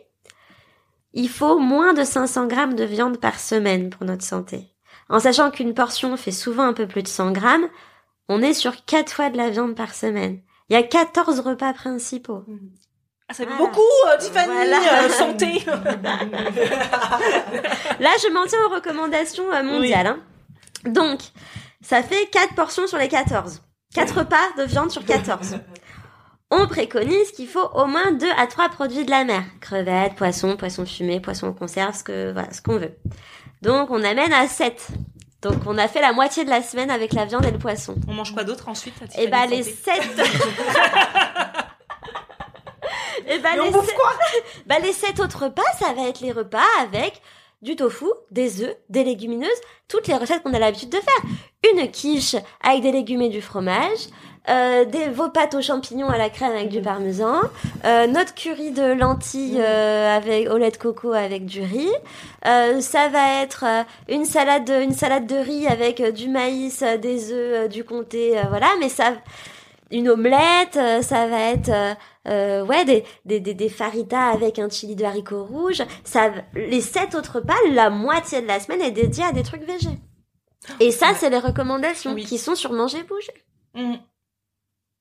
il 1.14 1.30
faut 1.30 1.60
moins 1.60 1.94
de 1.94 2.04
500 2.04 2.48
grammes 2.48 2.76
de 2.76 2.84
viande 2.84 3.18
par 3.20 3.40
semaine 3.40 3.90
pour 3.90 4.06
notre 4.06 4.24
santé. 4.24 4.70
En 5.10 5.20
sachant 5.20 5.52
qu'une 5.52 5.74
portion 5.74 6.16
fait 6.18 6.32
souvent 6.32 6.64
un 6.64 6.74
peu 6.74 6.88
plus 6.88 7.04
de 7.04 7.08
100 7.08 7.32
grammes, 7.32 7.68
on 8.30 8.42
est 8.42 8.54
sur 8.54 8.86
4 8.86 9.12
fois 9.14 9.30
de 9.30 9.38
la 9.38 9.50
viande 9.50 9.76
par 9.76 9.94
semaine. 9.94 10.40
Il 10.70 10.74
y 10.74 10.78
a 10.78 10.84
14 10.84 11.42
repas 11.42 11.74
principaux. 11.74 12.44
Ah, 13.28 13.34
ça 13.34 13.44
fait 13.46 13.50
Voilà. 13.52 13.58
beaucoup, 13.66 13.82
euh, 14.08 14.18
Tiffany, 14.20 14.54
Voilà. 14.54 15.04
euh, 15.04 15.10
santé. 15.10 15.64
Là, 18.00 18.10
je 18.22 18.32
m'en 18.34 18.46
tiens 18.46 18.60
aux 18.66 18.70
recommandations 18.74 19.52
euh, 19.54 19.64
mondiales. 19.64 20.08
hein. 20.08 20.20
Donc, 20.86 21.20
ça 21.82 22.04
fait 22.04 22.28
4 22.32 22.56
portions 22.56 22.88
sur 22.88 22.98
les 22.98 23.08
14. 23.08 23.62
4 23.96 24.18
repas 24.20 24.38
de 24.58 24.64
viande 24.64 24.92
sur 24.92 25.06
14. 25.06 25.58
on 26.52 26.68
préconise 26.68 27.32
qu'il 27.32 27.48
faut 27.48 27.68
au 27.74 27.86
moins 27.86 28.12
deux 28.12 28.32
à 28.38 28.48
trois 28.48 28.70
produits 28.70 29.06
de 29.06 29.12
la 29.12 29.24
mer. 29.24 29.44
Crevettes, 29.62 30.16
poissons, 30.16 30.56
poissons 30.58 30.86
fumés, 30.86 31.20
poissons 31.20 31.48
en 31.48 31.54
conserve, 31.54 31.96
ce 31.96 32.04
que, 32.04 32.32
voilà, 32.32 32.52
ce 32.52 32.62
qu'on 32.62 32.78
veut. 32.78 32.96
Donc, 33.62 33.90
on 33.92 34.04
amène 34.04 34.34
à 34.34 34.48
7. 34.48 34.88
Donc, 35.42 35.56
on 35.66 35.78
a 35.78 35.88
fait 35.88 36.02
la 36.02 36.14
moitié 36.14 36.46
de 36.46 36.50
la 36.50 36.62
semaine 36.62 36.90
avec 36.90 37.14
la 37.14 37.26
viande 37.26 37.46
et 37.46 37.52
le 37.52 37.58
poisson. 37.60 37.96
On 38.08 38.14
mange 38.14 38.34
quoi 38.34 38.44
d'autre 38.44 38.70
ensuite 38.70 38.94
Et 39.18 39.28
bah, 39.28 39.46
les 39.46 39.64
Santé 39.64 39.92
7. 40.02 40.28
Et 43.28 43.40
bah, 43.40 43.50
Mais 43.56 43.60
on 43.62 43.66
les 43.66 43.72
bouffe 43.72 43.86
sept- 43.88 43.96
quoi? 43.96 44.12
Bah, 44.66 44.76
les 44.82 44.94
sept 44.94 45.20
autres 45.20 45.46
repas, 45.46 45.62
ça 45.80 45.94
va 45.94 46.08
être 46.08 46.22
les 46.22 46.32
repas 46.32 46.64
avec 46.82 47.22
du 47.64 47.76
tofu, 47.76 48.06
des 48.30 48.62
œufs, 48.62 48.76
des 48.90 49.04
légumineuses, 49.04 49.50
toutes 49.88 50.08
les 50.08 50.16
recettes 50.16 50.44
qu'on 50.44 50.54
a 50.54 50.60
l'habitude 50.60 50.90
de 50.90 50.98
faire. 50.98 51.72
Une 51.74 51.90
quiche 51.90 52.36
avec 52.62 52.82
des 52.82 52.92
légumes 52.92 53.22
et 53.22 53.30
du 53.30 53.42
fromage, 53.42 54.10
euh, 54.50 54.84
des 54.84 55.08
vos 55.08 55.30
pâtes 55.30 55.56
aux 55.56 55.62
champignons 55.62 56.10
à 56.10 56.18
la 56.18 56.30
crème 56.30 56.52
avec 56.52 56.68
du 56.68 56.82
parmesan, 56.82 57.40
euh, 57.86 58.08
notre 58.08 58.36
curry 58.36 58.72
de 58.72 58.92
lentilles 58.92 59.62
euh, 59.62 60.18
avec 60.18 60.50
au 60.50 60.58
lait 60.58 60.72
de 60.72 60.78
coco 60.78 61.14
avec 61.14 61.46
du 61.46 61.62
riz. 61.62 61.90
Euh, 62.46 62.82
ça 62.82 63.08
va 63.08 63.42
être 63.42 63.64
euh, 63.66 63.84
une 64.10 64.26
salade, 64.26 64.70
une 64.70 64.94
salade 64.94 65.26
de 65.26 65.36
riz 65.36 65.66
avec 65.68 66.02
euh, 66.02 66.12
du 66.12 66.28
maïs, 66.28 66.84
des 67.02 67.32
œufs, 67.32 67.70
du 67.70 67.86
comté, 67.86 68.38
euh, 68.38 68.42
voilà. 68.50 68.68
Mais 68.82 68.90
ça, 68.90 69.14
une 69.94 70.10
omelette, 70.10 70.76
euh, 70.76 71.02
ça 71.02 71.28
va 71.28 71.40
être 71.52 71.70
euh, 71.70 71.94
euh, 72.28 72.66
ouais 72.66 72.84
des, 72.84 73.04
des, 73.26 73.40
des, 73.40 73.54
des 73.54 73.70
faritas 73.70 74.32
avec 74.32 74.60
un 74.60 74.70
chili 74.70 74.96
de 74.96 75.06
haricots 75.06 75.46
rouges. 75.46 75.84
Ça, 76.04 76.32
les 76.54 76.82
sept 76.82 77.16
autres 77.16 77.36
repas, 77.38 77.56
la 77.72 77.90
moitié 77.90 78.42
de 78.42 78.48
la 78.48 78.60
semaine 78.60 78.82
est 78.82 78.92
dédiée 78.92 79.24
à 79.24 79.32
des 79.32 79.44
trucs 79.44 79.64
végés. 79.64 79.98
Et 80.80 80.92
ça, 80.92 81.14
c'est 81.16 81.30
les 81.30 81.40
recommandations 81.40 82.14
Oui. 82.14 82.26
qui 82.26 82.38
sont 82.38 82.56
sur 82.56 82.74
manger 82.74 83.04
bouger. 83.04 83.34
Mm. 83.76 83.96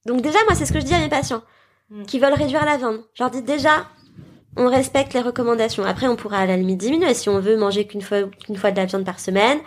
Donc 0.07 0.21
déjà, 0.21 0.39
moi, 0.45 0.55
c'est 0.55 0.67
ce 0.67 0.73
que 0.73 0.81
je 0.81 0.85
dis 0.85 0.95
à 0.95 0.99
mes 0.99 1.09
patients 1.09 1.43
Mm. 1.91 2.05
qui 2.05 2.19
veulent 2.19 2.33
réduire 2.35 2.65
la 2.65 2.77
viande. 2.79 3.03
Je 3.15 3.23
leur 3.23 3.31
dis 3.31 3.43
déjà, 3.43 3.87
on 4.57 4.69
respecte 4.69 5.15
les 5.15 5.21
recommandations. 5.21 5.85
Après, 5.85 6.07
on 6.09 6.17
pourra 6.17 6.39
à 6.39 6.47
la 6.47 6.57
limite 6.57 6.79
diminuer 6.79 7.15
si 7.15 7.29
on 7.29 7.41
veut 7.41 7.57
manger 7.57 7.87
qu'une 7.87 8.03
fois, 8.03 8.19
qu'une 8.45 8.57
fois 8.57 8.71
de 8.71 8.77
la 8.77 8.85
viande 8.85 9.05
par 9.05 9.19
semaine. 9.19 9.59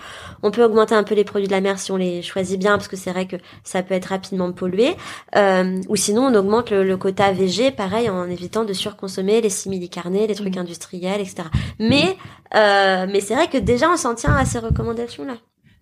On 0.44 0.52
peut 0.52 0.64
augmenter 0.64 0.94
un 0.94 1.04
peu 1.04 1.16
les 1.16 1.24
produits 1.24 1.48
de 1.48 1.54
la 1.54 1.62
mer 1.62 1.80
si 1.80 1.92
on 1.92 1.98
les 1.98 2.22
choisit 2.22 2.60
bien, 2.60 2.74
parce 2.74 2.88
que 2.88 2.96
c'est 2.96 3.12
vrai 3.12 3.26
que 3.28 3.38
ça 3.64 3.82
peut 3.82 3.96
être 3.96 4.06
rapidement 4.06 4.52
pollué. 4.52 4.96
Euh, 5.36 5.82
ou 5.90 5.96
sinon, 5.96 6.28
on 6.28 6.36
augmente 6.36 6.70
le, 6.70 6.84
le 6.84 6.98
quota 6.98 7.32
VG, 7.32 7.72
pareil, 7.72 8.10
en 8.10 8.30
évitant 8.30 8.64
de 8.64 8.74
surconsommer 8.74 9.42
les 9.42 9.50
simili-carnés, 9.50 10.28
les 10.28 10.36
trucs 10.36 10.58
industriels, 10.58 11.22
etc. 11.22 11.44
Mais, 11.80 12.18
euh, 12.56 13.08
mais 13.10 13.22
c'est 13.22 13.36
vrai 13.36 13.48
que 13.48 13.58
déjà, 13.58 13.90
on 13.90 13.98
s'en 13.98 14.14
tient 14.14 14.36
à 14.36 14.46
ces 14.46 14.60
recommandations-là. 14.60 15.36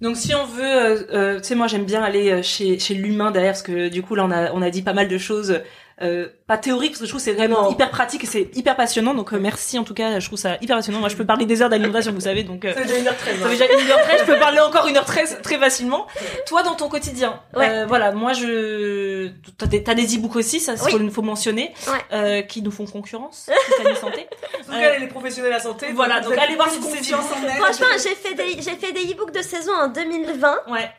Donc 0.04 0.18
si 0.18 0.36
on 0.36 0.46
veut, 0.46 0.64
euh, 0.64 1.04
euh, 1.14 1.38
tu 1.40 1.46
sais, 1.46 1.56
moi 1.56 1.68
j'aime 1.68 1.86
bien 1.86 2.04
aller 2.04 2.30
euh, 2.30 2.42
chez, 2.44 2.78
chez 2.78 2.94
l'humain 2.94 3.32
derrière, 3.32 3.54
parce 3.54 3.62
que 3.62 3.88
du 3.88 4.02
coup 4.04 4.16
là 4.16 4.26
on 4.26 4.32
a, 4.32 4.52
on 4.52 4.62
a 4.62 4.70
dit 4.70 4.82
pas 4.82 4.92
mal 4.92 5.08
de 5.08 5.18
choses, 5.18 5.62
euh, 6.02 6.28
pas 6.48 6.58
théoriques, 6.58 6.92
parce 6.92 7.00
que 7.02 7.06
je 7.06 7.12
trouve 7.12 7.22
que 7.22 7.26
c'est 7.26 7.34
vraiment 7.34 7.64
Non. 7.64 7.72
hyper 7.72 7.90
pratique 7.92 8.24
et 8.24 8.28
c'est 8.28 8.50
hyper 8.56 8.76
passionnant, 8.76 9.14
donc 9.14 9.32
euh, 9.34 9.38
merci 9.40 9.78
en 9.78 9.84
tout 9.84 9.94
cas, 9.94 10.20
je 10.20 10.26
trouve 10.28 10.40
ça 10.40 10.58
hyper 10.62 10.76
passionnant. 10.78 11.00
Moi 11.00 11.10
je 11.10 11.16
peux 11.16 11.26
parler 11.26 11.46
des 11.46 11.62
heures 11.62 11.70
d'alimentation, 11.70 12.12
vous 12.12 12.22
savez, 12.22 12.44
donc... 12.44 12.66
euh, 12.66 12.74
C'est 12.76 12.84
déjà 12.86 12.98
une 13.00 13.08
heure 13.08 13.18
treize, 13.18 13.40
Ça 13.40 13.46
hein. 13.46 13.50
fait 13.50 13.58
déjà 13.68 13.82
une 13.84 13.90
heure 13.92 14.02
treize, 14.02 14.22
je 14.22 14.26
peux 14.26 14.40
parler 14.40 14.60
encore 14.60 14.88
une 14.88 14.98
heure 14.98 15.06
treize 15.06 15.38
très 15.44 15.58
facilement. 15.58 16.08
Toi, 16.48 16.64
dans 16.64 16.76
ton 16.76 16.90
quotidien, 16.90 17.40
Ouais. 17.56 17.70
euh, 17.70 17.86
voilà, 17.88 18.12
moi, 18.12 18.34
je, 18.34 19.30
t'as 19.58 19.66
des, 19.68 19.84
t'as 19.84 19.94
des 19.94 20.16
e-books 20.18 20.36
aussi, 20.36 20.60
ça, 20.60 20.74
Oui. 20.86 20.92
faut, 20.92 21.10
faut 21.12 21.22
mentionner, 21.22 21.74
Ouais. 21.88 21.94
euh, 22.14 22.42
qui 22.42 22.62
nous 22.62 22.72
font 22.72 22.86
concurrence, 22.86 23.50
Tiffany 23.78 23.96
Santé. 23.96 24.28
En 24.70 24.74
tout 24.74 24.80
cas, 24.80 24.98
les 24.98 25.08
professionnels 25.08 25.52
de 25.52 25.56
la 25.58 25.62
santé. 25.62 25.88
Voilà, 25.94 26.20
donc 26.22 26.36
allez 26.38 26.56
voir 26.56 26.70
si 26.70 26.82
c'est 26.82 26.90
confiance 26.98 27.26
en 27.32 27.44
elle. 27.48 27.62
Franchement, 27.62 27.86
j'ai 28.02 28.16
fait 28.16 28.34
des, 28.34 28.62
j'ai 28.62 28.76
fait 28.76 28.92
des 28.92 29.12
e-books 29.14 29.32
de 29.34 29.42
saison 29.42 29.72
en 29.74 29.88
2020. 29.90 30.56
Ouais, 30.70 30.90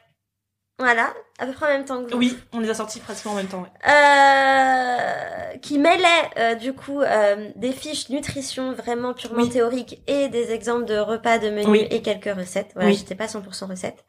Voilà. 0.78 1.12
À 1.38 1.46
peu 1.46 1.52
près 1.52 1.66
en 1.66 1.68
même 1.70 1.84
temps 1.84 2.04
que 2.04 2.10
vous. 2.12 2.18
oui, 2.18 2.36
on 2.52 2.58
les 2.60 2.68
a 2.70 2.74
sortis 2.74 2.98
pratiquement 3.00 3.32
en 3.32 3.36
même 3.36 3.46
temps, 3.46 3.62
ouais. 3.62 3.90
Euh, 3.92 5.56
qui 5.62 5.78
mêlait 5.78 6.06
euh, 6.38 6.54
du 6.54 6.72
coup 6.72 7.00
euh, 7.00 7.48
des 7.56 7.72
fiches 7.72 8.08
nutrition 8.08 8.72
vraiment 8.72 9.14
purement 9.14 9.42
Oui. 9.42 9.48
théoriques 9.48 10.00
et 10.06 10.28
des 10.28 10.52
exemples 10.52 10.84
de 10.84 10.96
repas, 10.98 11.38
de 11.38 11.50
menus 11.50 11.66
Oui. 11.68 11.86
et 11.90 12.02
quelques 12.02 12.34
recettes. 12.36 12.70
Voilà, 12.74 12.88
Oui. 12.90 12.96
j'étais 12.96 13.14
pas 13.14 13.26
100% 13.26 13.66
recette. 13.68 14.04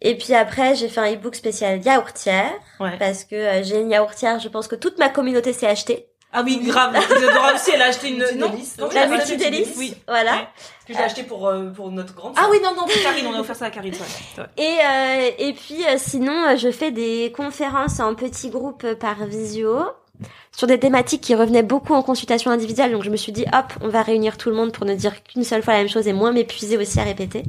Et 0.00 0.16
puis 0.16 0.34
après, 0.34 0.74
j'ai 0.74 0.88
fait 0.88 1.00
un 1.00 1.12
e-book 1.12 1.34
spécial 1.34 1.82
yaourtière 1.84 2.52
Ouais. 2.80 2.96
parce 2.98 3.24
que 3.24 3.34
euh, 3.34 3.62
j'ai 3.62 3.80
une 3.80 3.90
yaourtière. 3.90 4.38
Je 4.38 4.48
pense 4.48 4.68
que 4.68 4.76
toute 4.76 4.98
ma 4.98 5.08
communauté 5.08 5.52
s'est 5.52 5.66
achetée. 5.66 6.08
Ah 6.38 6.42
oui, 6.44 6.60
grave, 6.62 6.94
Isadora 6.94 7.54
aussi, 7.54 7.70
elle 7.72 7.80
a 7.80 7.86
acheté 7.86 8.10
une, 8.10 8.18
non, 8.38 8.52
La 8.92 9.06
multi-délice. 9.06 9.74
Oui. 9.78 9.94
Voilà. 10.06 10.32
Ouais. 10.32 10.48
Que 10.86 10.92
j'ai 10.92 11.00
acheté 11.00 11.22
pour, 11.22 11.48
euh, 11.48 11.70
pour 11.70 11.90
notre 11.90 12.14
grande 12.14 12.34
Ah 12.36 12.48
oui, 12.50 12.58
non, 12.62 12.74
non, 12.76 12.82
pour 12.82 13.02
Karine, 13.02 13.26
on 13.26 13.32
a 13.32 13.40
offert 13.40 13.56
ça 13.56 13.64
à 13.64 13.70
Karine, 13.70 13.94
ouais. 13.94 14.44
Et, 14.58 14.76
euh, 14.84 15.30
et 15.38 15.54
puis 15.54 15.82
euh, 15.86 15.94
sinon, 15.96 16.34
euh, 16.44 16.56
je 16.56 16.70
fais 16.70 16.90
des 16.90 17.32
conférences 17.34 18.00
en 18.00 18.14
petits 18.14 18.50
groupes 18.50 18.84
euh, 18.84 18.94
par 18.94 19.24
visio 19.24 19.78
sur 20.54 20.66
des 20.66 20.78
thématiques 20.78 21.22
qui 21.22 21.34
revenaient 21.34 21.62
beaucoup 21.62 21.94
en 21.94 22.02
consultation 22.02 22.50
individuelle. 22.50 22.92
Donc 22.92 23.02
je 23.02 23.10
me 23.10 23.16
suis 23.16 23.32
dit, 23.32 23.46
hop, 23.54 23.72
on 23.80 23.88
va 23.88 24.02
réunir 24.02 24.36
tout 24.36 24.50
le 24.50 24.56
monde 24.56 24.72
pour 24.72 24.84
ne 24.84 24.94
dire 24.94 25.22
qu'une 25.24 25.42
seule 25.42 25.62
fois 25.62 25.72
la 25.72 25.80
même 25.80 25.88
chose 25.88 26.06
et 26.06 26.12
moins 26.12 26.32
m'épuiser 26.32 26.76
aussi 26.76 27.00
à 27.00 27.04
répéter. 27.04 27.44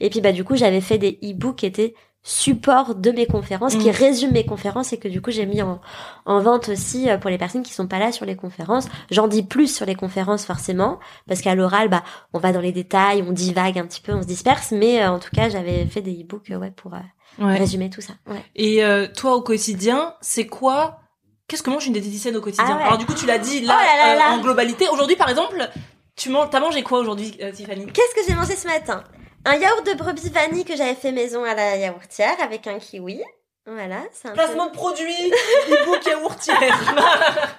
Et 0.00 0.08
puis 0.08 0.22
bah 0.22 0.32
du 0.32 0.44
coup, 0.44 0.56
j'avais 0.56 0.80
fait 0.80 0.96
des 0.98 1.18
e-books 1.22 1.56
qui 1.56 1.66
étaient 1.66 1.94
support 2.22 2.94
de 2.94 3.10
mes 3.12 3.26
conférences, 3.26 3.76
qui 3.76 3.88
Mm. 3.88 3.92
résument 3.92 4.32
mes 4.32 4.44
conférences 4.44 4.92
et 4.92 4.98
que 4.98 5.08
du 5.08 5.22
coup 5.22 5.30
j'ai 5.30 5.46
mis 5.46 5.62
en, 5.62 5.80
en 6.26 6.40
vente 6.40 6.68
aussi 6.68 7.08
euh, 7.08 7.16
pour 7.16 7.30
les 7.30 7.38
personnes 7.38 7.62
qui 7.62 7.72
sont 7.72 7.86
pas 7.86 7.98
là 7.98 8.12
sur 8.12 8.26
les 8.26 8.36
conférences. 8.36 8.88
J'en 9.10 9.26
dis 9.26 9.42
plus 9.42 9.74
sur 9.74 9.86
les 9.86 9.94
conférences 9.94 10.44
forcément, 10.44 10.98
parce 11.26 11.40
qu'à 11.40 11.54
l'oral, 11.54 11.88
bah, 11.88 12.02
on 12.34 12.38
va 12.38 12.52
dans 12.52 12.60
les 12.60 12.72
détails, 12.72 13.24
on 13.26 13.32
divague 13.32 13.78
un 13.78 13.86
petit 13.86 14.02
peu, 14.02 14.12
on 14.12 14.20
se 14.22 14.26
disperse, 14.26 14.72
mais 14.72 15.02
euh, 15.02 15.10
en 15.12 15.18
tout 15.18 15.30
cas 15.32 15.48
j'avais 15.48 15.86
fait 15.86 16.02
des 16.02 16.12
e-books 16.22 16.50
euh, 16.50 16.56
ouais, 16.58 16.70
pour 16.70 16.92
euh, 16.94 16.98
Ouais. 17.38 17.56
résumer 17.56 17.88
tout 17.90 18.00
ça. 18.00 18.12
Ouais. 18.26 18.44
Et 18.56 18.84
euh, 18.84 19.06
toi, 19.06 19.34
au 19.36 19.40
quotidien, 19.42 20.14
c'est 20.20 20.46
quoi 20.46 20.98
Qu'est-ce 21.48 21.62
que 21.62 21.70
mange 21.70 21.86
une 21.86 21.94
diététicienne 21.94 22.36
au 22.36 22.40
quotidien? 22.40 22.66
Ah 22.68 22.76
ouais. 22.76 22.82
Alors 22.84 22.98
du 22.98 23.06
coup, 23.06 23.14
tu 23.14 23.24
l'as 23.26 23.38
dit 23.38 23.60
là, 23.60 23.76
Oh 23.76 23.82
là 23.98 24.06
là 24.06 24.14
là. 24.16 24.34
en 24.36 24.40
globalité. 24.42 24.88
Aujourd'hui, 24.92 25.16
par 25.16 25.28
exemple, 25.30 25.68
tu 26.16 26.28
manges, 26.28 26.48
t'as 26.50 26.60
mangé 26.60 26.82
quoi 26.82 26.98
aujourd'hui, 26.98 27.36
euh, 27.42 27.50
Tiffany? 27.50 27.86
Qu'est-ce 27.86 28.14
que 28.14 28.20
j'ai 28.28 28.34
mangé 28.36 28.54
ce 28.56 28.66
matin? 28.68 29.02
Un 29.44 29.54
yaourt 29.56 29.86
de 29.86 29.94
brebis 29.94 30.28
vanille 30.30 30.64
que 30.64 30.76
j'avais 30.76 30.94
fait 30.94 31.12
maison 31.12 31.44
à 31.44 31.54
la 31.54 31.76
yaourtière 31.76 32.36
avec 32.42 32.66
un 32.66 32.78
kiwi. 32.78 33.22
Voilà, 33.66 34.00
c'est 34.12 34.28
un 34.28 34.30
peu- 34.32 34.36
Placement 34.36 34.66
de 34.66 34.72
produit, 34.72 35.32
e-book 35.70 36.04
yaourtière. 36.06 36.94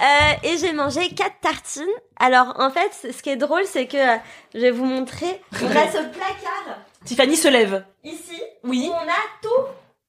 Euh, 0.00 0.32
et 0.42 0.58
j'ai 0.58 0.72
mangé 0.72 1.10
quatre 1.10 1.38
tartines. 1.40 1.84
Alors 2.18 2.54
en 2.58 2.70
fait, 2.70 2.90
ce 3.12 3.22
qui 3.22 3.30
est 3.30 3.36
drôle, 3.36 3.64
c'est 3.66 3.86
que 3.86 3.96
euh, 3.96 4.16
je 4.54 4.60
vais 4.60 4.70
vous 4.70 4.84
montrer. 4.84 5.40
On 5.60 5.66
a 5.66 5.86
ce 5.90 6.08
placard 6.08 6.78
Tiffany 7.04 7.36
se 7.36 7.48
lève. 7.48 7.84
ici 8.02 8.40
Oui. 8.64 8.88
où 8.88 8.92
on 8.92 9.08
a 9.08 9.22
tout. 9.42 9.66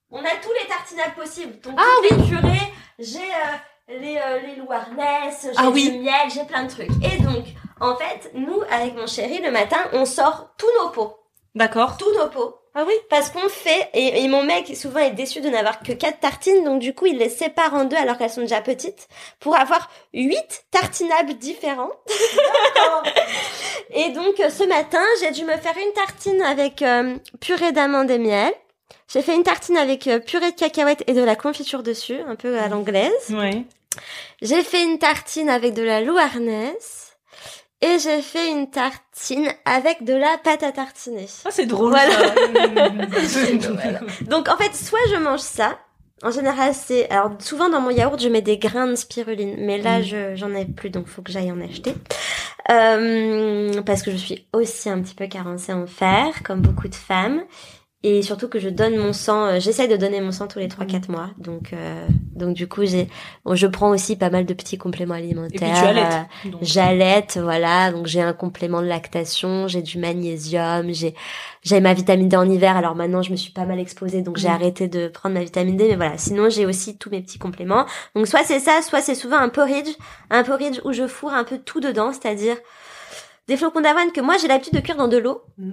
On 0.10 0.20
a 0.20 0.30
tous 0.42 0.52
les 0.60 0.68
tartinables 0.68 1.14
possibles. 1.16 1.60
Donc 1.62 1.76
Ah 1.78 1.84
toutes 2.08 2.18
les 2.18 2.24
purées, 2.28 2.74
j'ai 3.00 3.20
euh, 3.20 3.98
les 4.00 4.18
euh, 4.18 4.40
les 4.40 4.56
j'ai 4.56 5.52
Ah 5.58 5.70
oui. 5.70 5.92
du 5.92 6.00
miel, 6.00 6.30
j'ai 6.34 6.44
plein 6.46 6.64
de 6.64 6.70
trucs. 6.70 6.90
Et 7.04 7.22
donc 7.22 7.46
en 7.84 7.96
fait, 7.96 8.32
nous 8.34 8.62
avec 8.72 8.96
mon 8.96 9.08
chéri 9.08 9.40
le 9.42 9.52
matin, 9.52 9.78
on 9.94 10.06
sort 10.06 10.54
tous 10.58 10.70
nos 10.82 10.90
pots, 10.90 11.16
D'accord. 11.56 11.98
tous 11.98 12.12
nos 12.18 12.28
pots. 12.30 12.56
Ah 12.76 12.86
oui. 12.88 12.94
Parce 13.08 13.30
qu'on 13.30 13.50
fait, 13.50 13.90
et, 13.94 14.24
et 14.24 14.28
mon 14.28 14.42
mec 14.44 14.76
souvent 14.76 15.00
est 15.00 15.12
déçu 15.12 15.42
de 15.42 15.50
n'avoir 15.50 15.82
que 15.82 15.92
quatre 15.92 16.20
tartines, 16.20 16.64
donc 16.64 16.80
du 16.80 16.96
coup 16.96 17.06
il 17.06 17.20
les 17.20 17.30
sépare 17.30 17.76
en 17.76 17.86
deux 17.86 17.96
alors 17.98 18.18
qu'elles 18.18 18.32
sont 18.32 18.42
déjà 18.42 18.62
petites, 18.62 19.08
pour 19.40 19.56
avoir 19.56 19.92
huit 20.12 20.64
tartinables 20.72 21.36
différents. 21.36 21.92
et 23.92 24.10
donc 24.10 24.38
ce 24.38 24.64
matin 24.68 25.04
j'ai 25.20 25.30
dû 25.30 25.44
me 25.44 25.56
faire 25.58 25.76
une 25.78 25.94
tartine 25.94 26.42
avec 26.42 26.82
euh, 26.82 27.16
purée 27.40 27.74
d'amandes 27.74 28.10
et 28.10 28.18
miel. 28.18 28.52
J'ai 29.08 29.22
fait 29.22 29.36
une 29.36 29.44
tartine 29.44 29.78
avec 29.78 30.08
euh, 30.08 30.18
purée 30.18 30.52
de 30.52 30.56
cacahuètes 30.56 31.04
et 31.06 31.14
de 31.14 31.24
la 31.24 31.36
confiture 31.36 31.84
dessus, 31.84 32.22
un 32.28 32.36
peu 32.36 32.58
à 32.58 32.68
l'anglaise. 32.70 33.30
Ouais. 33.30 33.64
J'ai 34.42 34.64
fait 34.64 34.82
une 34.82 34.98
tartine 34.98 35.50
avec 35.50 35.76
de 35.76 35.84
la 35.84 36.02
louarnaise. 36.02 37.03
Et 37.86 38.00
j'ai 38.00 38.22
fait 38.22 38.50
une 38.50 38.70
tartine 38.70 39.50
avec 39.66 40.04
de 40.06 40.14
la 40.14 40.38
pâte 40.42 40.64
à 40.64 40.72
tartiner. 40.72 41.28
Ah, 41.44 41.50
c'est 41.52 41.66
drôle. 41.66 41.90
Voilà. 41.90 42.12
ça. 43.28 44.00
Donc 44.22 44.48
en 44.48 44.56
fait, 44.58 44.74
soit 44.74 45.00
je 45.12 45.18
mange 45.18 45.40
ça. 45.42 45.78
En 46.24 46.32
général, 46.32 46.74
c'est 46.74 47.10
alors 47.10 47.32
souvent 47.40 47.68
dans 47.68 47.82
mon 47.82 47.90
yaourt, 47.90 48.18
je 48.22 48.30
mets 48.30 48.42
des 48.42 48.58
grains 48.58 48.88
de 48.88 48.96
spiruline, 48.96 49.56
mais 49.60 49.78
là, 49.80 50.00
Mm. 50.00 50.04
je 50.04 50.36
j'en 50.36 50.54
ai 50.56 50.64
plus, 50.66 50.90
donc 50.90 51.08
faut 51.08 51.22
que 51.22 51.32
j'aille 51.34 51.52
en 51.52 51.60
acheter. 51.60 51.94
Euh, 52.72 53.82
parce 53.86 54.02
que 54.04 54.12
je 54.12 54.16
suis 54.16 54.48
aussi 54.54 54.90
un 54.90 55.02
petit 55.02 55.16
peu 55.16 55.28
carencée 55.28 55.74
en 55.74 55.86
fer, 55.86 56.42
comme 56.46 56.62
beaucoup 56.62 56.88
de 56.88 56.96
femmes, 56.96 57.44
et 58.04 58.22
surtout 58.22 58.50
que 58.50 58.60
je 58.60 58.70
donne 58.70 58.98
mon 58.98 59.14
sang. 59.14 59.46
euh, 59.46 59.60
J'essaye 59.60 59.88
de 59.88 59.96
donner 59.98 60.20
mon 60.22 60.32
sang 60.32 60.48
tous 60.48 60.60
les 60.60 60.68
3-4 60.68 61.10
mois, 61.10 61.30
donc 61.38 61.72
euh, 61.74 62.08
donc 62.36 62.54
du 62.54 62.68
coup, 62.68 62.84
j'ai 62.86 63.08
bon, 63.46 63.56
je 63.56 63.66
prends 63.68 63.90
aussi 63.92 64.16
pas 64.18 64.30
mal 64.30 64.46
de 64.46 64.54
petits 64.54 64.78
compléments 64.78 65.14
alimentaires. 65.16 65.76
euh. 66.46 66.50
J'allaite, 66.62 67.40
voilà, 67.42 67.92
donc 67.92 68.08
j'ai 68.08 68.22
un 68.22 68.34
complément 68.34 68.82
de 68.82 68.88
lactation, 68.88 69.68
j'ai 69.68 69.82
du 69.82 69.98
magnésium, 70.00 70.92
j'ai 70.92 71.16
j'ai 71.62 71.80
ma 71.80 71.94
vitamine 71.94 72.28
D 72.28 72.36
en 72.36 72.50
hiver, 72.50 72.76
alors 72.76 72.96
maintenant 72.96 73.22
je 73.22 73.32
me 73.32 73.36
suis 73.38 73.52
pas 73.54 73.66
mal 73.66 73.80
exposée, 73.80 74.22
donc 74.22 74.38
j'ai 74.38 74.50
Mm. 74.50 74.52
arrêté 74.52 74.88
de 74.90 75.08
prendre 75.08 75.36
ma 75.36 75.44
vitamine 75.44 75.78
D, 75.78 75.88
mais 75.90 75.96
voilà, 75.96 76.18
sinon 76.18 76.50
j'ai 76.50 76.66
aussi 76.66 76.98
tous 76.98 77.10
mes 77.10 77.22
petits 77.22 77.40
compléments. 77.40 77.86
Donc 78.16 78.28
soit 78.28 78.44
c'est 78.44 78.60
ça, 78.60 78.82
soit 78.82 79.02
c'est 79.02 79.16
souvent 79.16 79.38
un 79.38 79.50
porridge, 79.50 79.96
un 80.30 80.44
porridge 80.44 80.82
où 80.84 80.92
je 80.92 81.08
fourre 81.08 81.34
un 81.34 81.44
peu 81.46 81.58
tout 81.60 81.80
dedans, 81.80 82.12
c'est-à-dire 82.12 82.58
des 83.48 83.56
flocons 83.58 83.82
d'avoine 83.82 84.12
que 84.12 84.22
moi 84.22 84.36
j'ai 84.42 84.48
l'habitude 84.48 84.74
de 84.74 84.80
cuire 84.82 84.98
dans 84.98 85.08
de 85.08 85.18
l'eau. 85.18 85.42
Mm. 85.58 85.72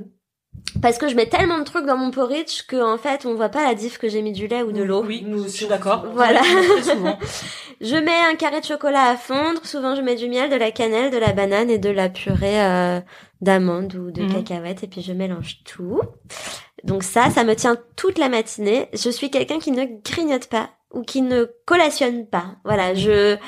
Parce 0.82 0.98
que 0.98 1.08
je 1.08 1.14
mets 1.16 1.28
tellement 1.28 1.58
de 1.58 1.64
trucs 1.64 1.86
dans 1.86 1.96
mon 1.96 2.10
porridge 2.10 2.62
que 2.66 2.76
en 2.80 2.96
fait 2.98 3.26
on 3.26 3.34
voit 3.34 3.48
pas 3.48 3.64
la 3.64 3.74
diff 3.74 3.98
que 3.98 4.08
j'ai 4.08 4.22
mis 4.22 4.32
du 4.32 4.46
lait 4.46 4.62
ou 4.62 4.72
de 4.72 4.82
l'eau. 4.82 5.02
Oui, 5.04 5.22
nous, 5.26 5.44
je 5.44 5.48
suis 5.48 5.66
d'accord. 5.66 6.06
Voilà. 6.12 6.40
Très 6.40 6.94
souvent. 6.94 7.18
Je 7.82 7.96
mets 7.96 8.20
un 8.30 8.34
carré 8.34 8.60
de 8.60 8.66
chocolat 8.66 9.04
à 9.08 9.16
fondre. 9.16 9.64
Souvent, 9.64 9.94
je 9.94 10.02
mets 10.02 10.14
du 10.14 10.28
miel, 10.28 10.50
de 10.50 10.56
la 10.56 10.70
cannelle, 10.70 11.10
de 11.10 11.16
la 11.16 11.32
banane 11.32 11.70
et 11.70 11.78
de 11.78 11.88
la 11.88 12.10
purée 12.10 12.62
euh, 12.62 13.00
d'amandes 13.40 13.94
ou 13.94 14.10
de 14.10 14.20
Mhm. 14.20 14.34
cacahuètes. 14.34 14.82
Et 14.82 14.86
puis, 14.86 15.00
je 15.00 15.14
mélange 15.14 15.60
tout. 15.64 15.98
Donc 16.84 17.04
ça, 17.04 17.30
ça 17.30 17.42
me 17.42 17.56
tient 17.56 17.78
toute 17.96 18.18
la 18.18 18.28
matinée. 18.28 18.88
Je 18.92 19.08
suis 19.08 19.30
quelqu'un 19.30 19.60
qui 19.60 19.70
ne 19.70 19.86
grignote 20.04 20.48
pas 20.48 20.68
ou 20.92 21.00
qui 21.00 21.22
ne 21.22 21.46
collationne 21.64 22.26
pas. 22.26 22.56
Voilà, 22.66 22.92
je 22.94 23.38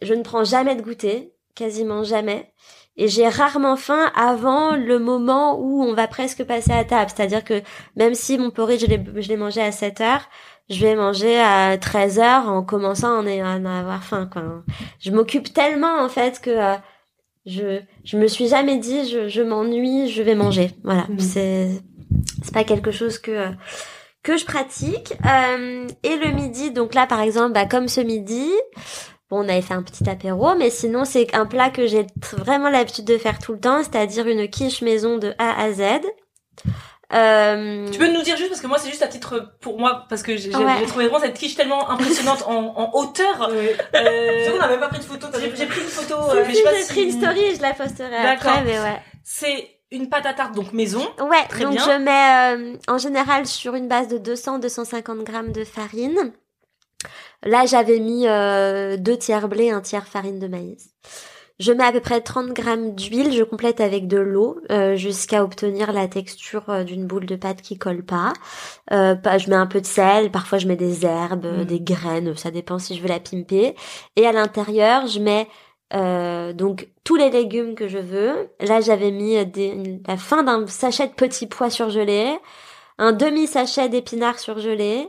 je 0.00 0.14
ne 0.14 0.22
prends 0.22 0.44
jamais 0.44 0.76
de 0.76 0.82
goûter, 0.82 1.32
quasiment 1.56 2.04
jamais. 2.04 2.52
Et 2.98 3.08
j'ai 3.08 3.28
rarement 3.28 3.76
faim 3.76 4.10
avant 4.14 4.74
le 4.74 4.98
moment 4.98 5.58
où 5.60 5.82
on 5.82 5.92
va 5.92 6.06
presque 6.08 6.44
passer 6.44 6.72
à 6.72 6.84
table. 6.84 7.10
C'est-à-dire 7.14 7.44
que 7.44 7.62
même 7.94 8.14
si 8.14 8.38
mon 8.38 8.50
porridge, 8.50 8.80
je 8.80 9.28
l'ai, 9.28 9.36
mangé 9.36 9.60
à 9.60 9.70
7 9.70 10.00
heures, 10.00 10.28
je 10.70 10.80
vais 10.80 10.96
manger 10.96 11.38
à 11.38 11.76
13 11.78 12.18
heures 12.18 12.48
en 12.48 12.62
commençant 12.62 13.18
à 13.18 13.20
en, 13.20 13.64
avoir 13.64 14.02
faim, 14.02 14.28
quoi. 14.32 14.42
Je 14.98 15.10
m'occupe 15.10 15.52
tellement, 15.52 16.02
en 16.02 16.08
fait, 16.08 16.40
que 16.40 16.50
euh, 16.50 16.74
je, 17.44 17.80
je 18.04 18.16
me 18.16 18.26
suis 18.26 18.48
jamais 18.48 18.78
dit, 18.78 19.08
je, 19.08 19.28
je 19.28 19.42
m'ennuie, 19.42 20.08
je 20.08 20.22
vais 20.22 20.34
manger. 20.34 20.72
Voilà. 20.82 21.06
Mhm. 21.08 21.20
C'est, 21.20 21.68
c'est 22.42 22.54
pas 22.54 22.64
quelque 22.64 22.90
chose 22.90 23.18
que, 23.18 23.30
euh, 23.30 23.50
que 24.22 24.36
je 24.36 24.44
pratique. 24.44 25.14
Euh, 25.24 25.86
et 26.02 26.16
le 26.16 26.32
midi, 26.32 26.72
donc 26.72 26.94
là, 26.94 27.06
par 27.06 27.20
exemple, 27.20 27.52
bah, 27.52 27.66
comme 27.66 27.88
ce 27.88 28.00
midi, 28.00 28.50
Bon, 29.28 29.44
on 29.44 29.48
avait 29.48 29.62
fait 29.62 29.74
un 29.74 29.82
petit 29.82 30.08
apéro, 30.08 30.54
mais 30.54 30.70
sinon 30.70 31.04
c'est 31.04 31.34
un 31.34 31.46
plat 31.46 31.70
que 31.70 31.86
j'ai 31.86 32.06
vraiment 32.32 32.68
l'habitude 32.70 33.04
de 33.06 33.18
faire 33.18 33.38
tout 33.38 33.52
le 33.52 33.60
temps, 33.60 33.82
c'est-à-dire 33.82 34.26
une 34.28 34.48
quiche 34.48 34.82
maison 34.82 35.18
de 35.18 35.34
A 35.38 35.60
à 35.60 35.72
Z. 35.72 35.82
Euh, 37.12 37.88
Tu 37.92 37.98
peux 38.00 38.12
nous 38.12 38.22
dire 38.22 38.36
juste 38.36 38.48
parce 38.50 38.60
que 38.60 38.66
moi 38.66 38.78
c'est 38.78 38.88
juste 38.88 39.02
à 39.02 39.06
titre 39.06 39.54
pour 39.60 39.78
moi 39.78 40.06
parce 40.08 40.22
que 40.24 40.36
j'ai 40.36 40.54
Ouais. 40.54 40.82
trouvé 40.86 41.04
vraiment 41.06 41.20
cette 41.20 41.38
quiche 41.38 41.54
tellement 41.54 41.88
impressionnante 41.88 42.42
en, 42.48 42.74
en 42.76 42.90
hauteur. 42.94 43.48
Euh, 43.94 44.44
Surtout, 44.44 44.56
on 44.56 44.60
n'a 44.60 44.68
même 44.68 44.80
pas 44.80 44.88
pris 44.88 44.98
de 44.98 45.04
photo. 45.04 45.26
j'ai 45.38 45.66
pris 45.66 45.80
une 45.80 45.86
photo. 45.86 46.14
euh, 46.30 46.42
mais 46.44 46.44
je 46.46 46.50
si, 46.50 46.56
sais 46.56 46.62
pas 46.64 46.74
j'ai 46.74 46.82
si- 46.82 46.92
pris 46.92 47.02
une 47.04 47.12
story, 47.12 47.54
je 47.56 47.62
la 47.62 47.74
posterai 47.74 48.10
D'accord. 48.10 48.50
après, 48.52 48.64
mais 48.64 48.78
ouais. 48.80 49.00
C'est 49.22 49.68
une 49.92 50.08
pâte 50.08 50.26
à 50.26 50.34
tarte 50.34 50.54
donc 50.56 50.72
maison. 50.72 51.00
Ouais, 51.20 51.44
Très 51.48 51.62
donc 51.64 51.74
bien. 51.74 51.84
je 51.84 51.98
mets 52.02 52.74
euh, 52.74 52.76
en 52.88 52.98
général 52.98 53.46
sur 53.46 53.76
une 53.76 53.86
base 53.86 54.08
de 54.08 54.18
200-250 54.18 55.22
grammes 55.22 55.52
de 55.52 55.64
farine. 55.64 56.32
Là, 57.44 57.66
j'avais 57.66 57.98
mis 58.00 58.26
euh, 58.26 58.96
deux 58.96 59.16
tiers 59.16 59.48
blé, 59.48 59.70
un 59.70 59.80
tiers 59.80 60.06
farine 60.06 60.38
de 60.38 60.48
maïs. 60.48 60.90
Je 61.58 61.72
mets 61.72 61.84
à 61.84 61.92
peu 61.92 62.00
près 62.00 62.20
30 62.20 62.48
grammes 62.52 62.94
d'huile, 62.94 63.32
je 63.32 63.42
complète 63.42 63.80
avec 63.80 64.08
de 64.08 64.18
l'eau 64.18 64.58
euh, 64.70 64.94
jusqu'à 64.96 65.42
obtenir 65.42 65.90
la 65.94 66.06
texture 66.06 66.64
euh, 66.68 66.84
d'une 66.84 67.06
boule 67.06 67.24
de 67.24 67.34
pâte 67.36 67.62
qui 67.62 67.78
colle 67.78 68.04
pas. 68.04 68.34
Euh, 68.92 69.14
je 69.38 69.48
mets 69.48 69.56
un 69.56 69.66
peu 69.66 69.80
de 69.80 69.86
sel, 69.86 70.30
parfois 70.30 70.58
je 70.58 70.66
mets 70.68 70.76
des 70.76 71.06
herbes, 71.06 71.46
Mm. 71.46 71.64
des 71.64 71.80
graines, 71.80 72.36
ça 72.36 72.50
dépend 72.50 72.78
si 72.78 72.94
je 72.94 73.00
veux 73.00 73.08
la 73.08 73.20
pimper. 73.20 73.74
Et 74.16 74.26
à 74.26 74.32
l'intérieur, 74.32 75.06
je 75.06 75.18
mets 75.20 75.48
euh, 75.94 76.52
donc 76.52 76.88
tous 77.04 77.16
les 77.16 77.30
légumes 77.30 77.74
que 77.74 77.88
je 77.88 77.98
veux. 77.98 78.50
Là, 78.60 78.80
j'avais 78.82 79.10
mis 79.12 79.36
euh, 79.38 79.44
des- 79.44 79.68
une- 79.68 80.02
la 80.06 80.16
fin 80.18 80.42
d'un 80.42 80.66
sachet 80.66 81.06
de 81.06 81.12
petits 81.14 81.46
pois 81.46 81.70
surgelés, 81.70 82.36
un 82.98 83.12
demi 83.12 83.46
sachet 83.46 83.88
d'épinards 83.88 84.40
surgelés, 84.40 85.08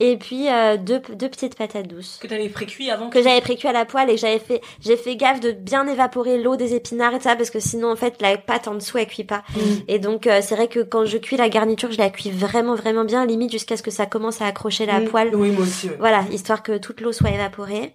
et 0.00 0.16
puis 0.16 0.48
euh, 0.48 0.76
deux, 0.76 1.00
deux 1.00 1.28
petites 1.28 1.56
patates 1.56 1.86
douces 1.86 2.18
Que 2.20 2.26
t'avais 2.26 2.48
précuit 2.48 2.90
avant. 2.90 3.10
que 3.10 3.22
j'avais 3.22 3.40
précuit 3.40 3.68
à 3.68 3.72
la 3.72 3.84
poêle 3.84 4.10
et 4.10 4.16
j'avais 4.16 4.38
fait 4.40 4.60
j'ai 4.80 4.96
fait 4.96 5.14
gaffe 5.16 5.40
de 5.40 5.52
bien 5.52 5.86
évaporer 5.86 6.42
l'eau 6.42 6.56
des 6.56 6.74
épinards 6.74 7.14
et 7.14 7.20
ça 7.20 7.36
parce 7.36 7.50
que 7.50 7.60
sinon 7.60 7.92
en 7.92 7.96
fait 7.96 8.20
la 8.20 8.36
pâte 8.36 8.66
en 8.66 8.74
dessous 8.74 8.98
elle 8.98 9.06
cuit 9.06 9.24
pas 9.24 9.44
Mm. 9.54 9.60
et 9.88 9.98
donc 10.00 10.26
euh, 10.26 10.40
c'est 10.42 10.56
vrai 10.56 10.66
que 10.68 10.80
quand 10.80 11.04
je 11.04 11.16
cuis 11.18 11.36
la 11.36 11.48
garniture 11.48 11.92
je 11.92 11.98
la 11.98 12.10
cuis 12.10 12.30
vraiment 12.30 12.74
vraiment 12.74 13.04
bien 13.04 13.24
limite 13.24 13.52
jusqu'à 13.52 13.76
ce 13.76 13.82
que 13.82 13.90
ça 13.92 14.06
commence 14.06 14.40
à 14.42 14.46
accrocher 14.46 14.84
la 14.86 15.00
Mm. 15.00 15.04
poêle 15.08 15.34
Oui, 15.34 15.50
moi 15.50 15.62
aussi. 15.62 15.88
voilà, 15.98 16.24
histoire 16.32 16.62
que 16.62 16.76
toute 16.78 17.00
l'eau 17.00 17.12
soit 17.12 17.30
évaporée. 17.30 17.94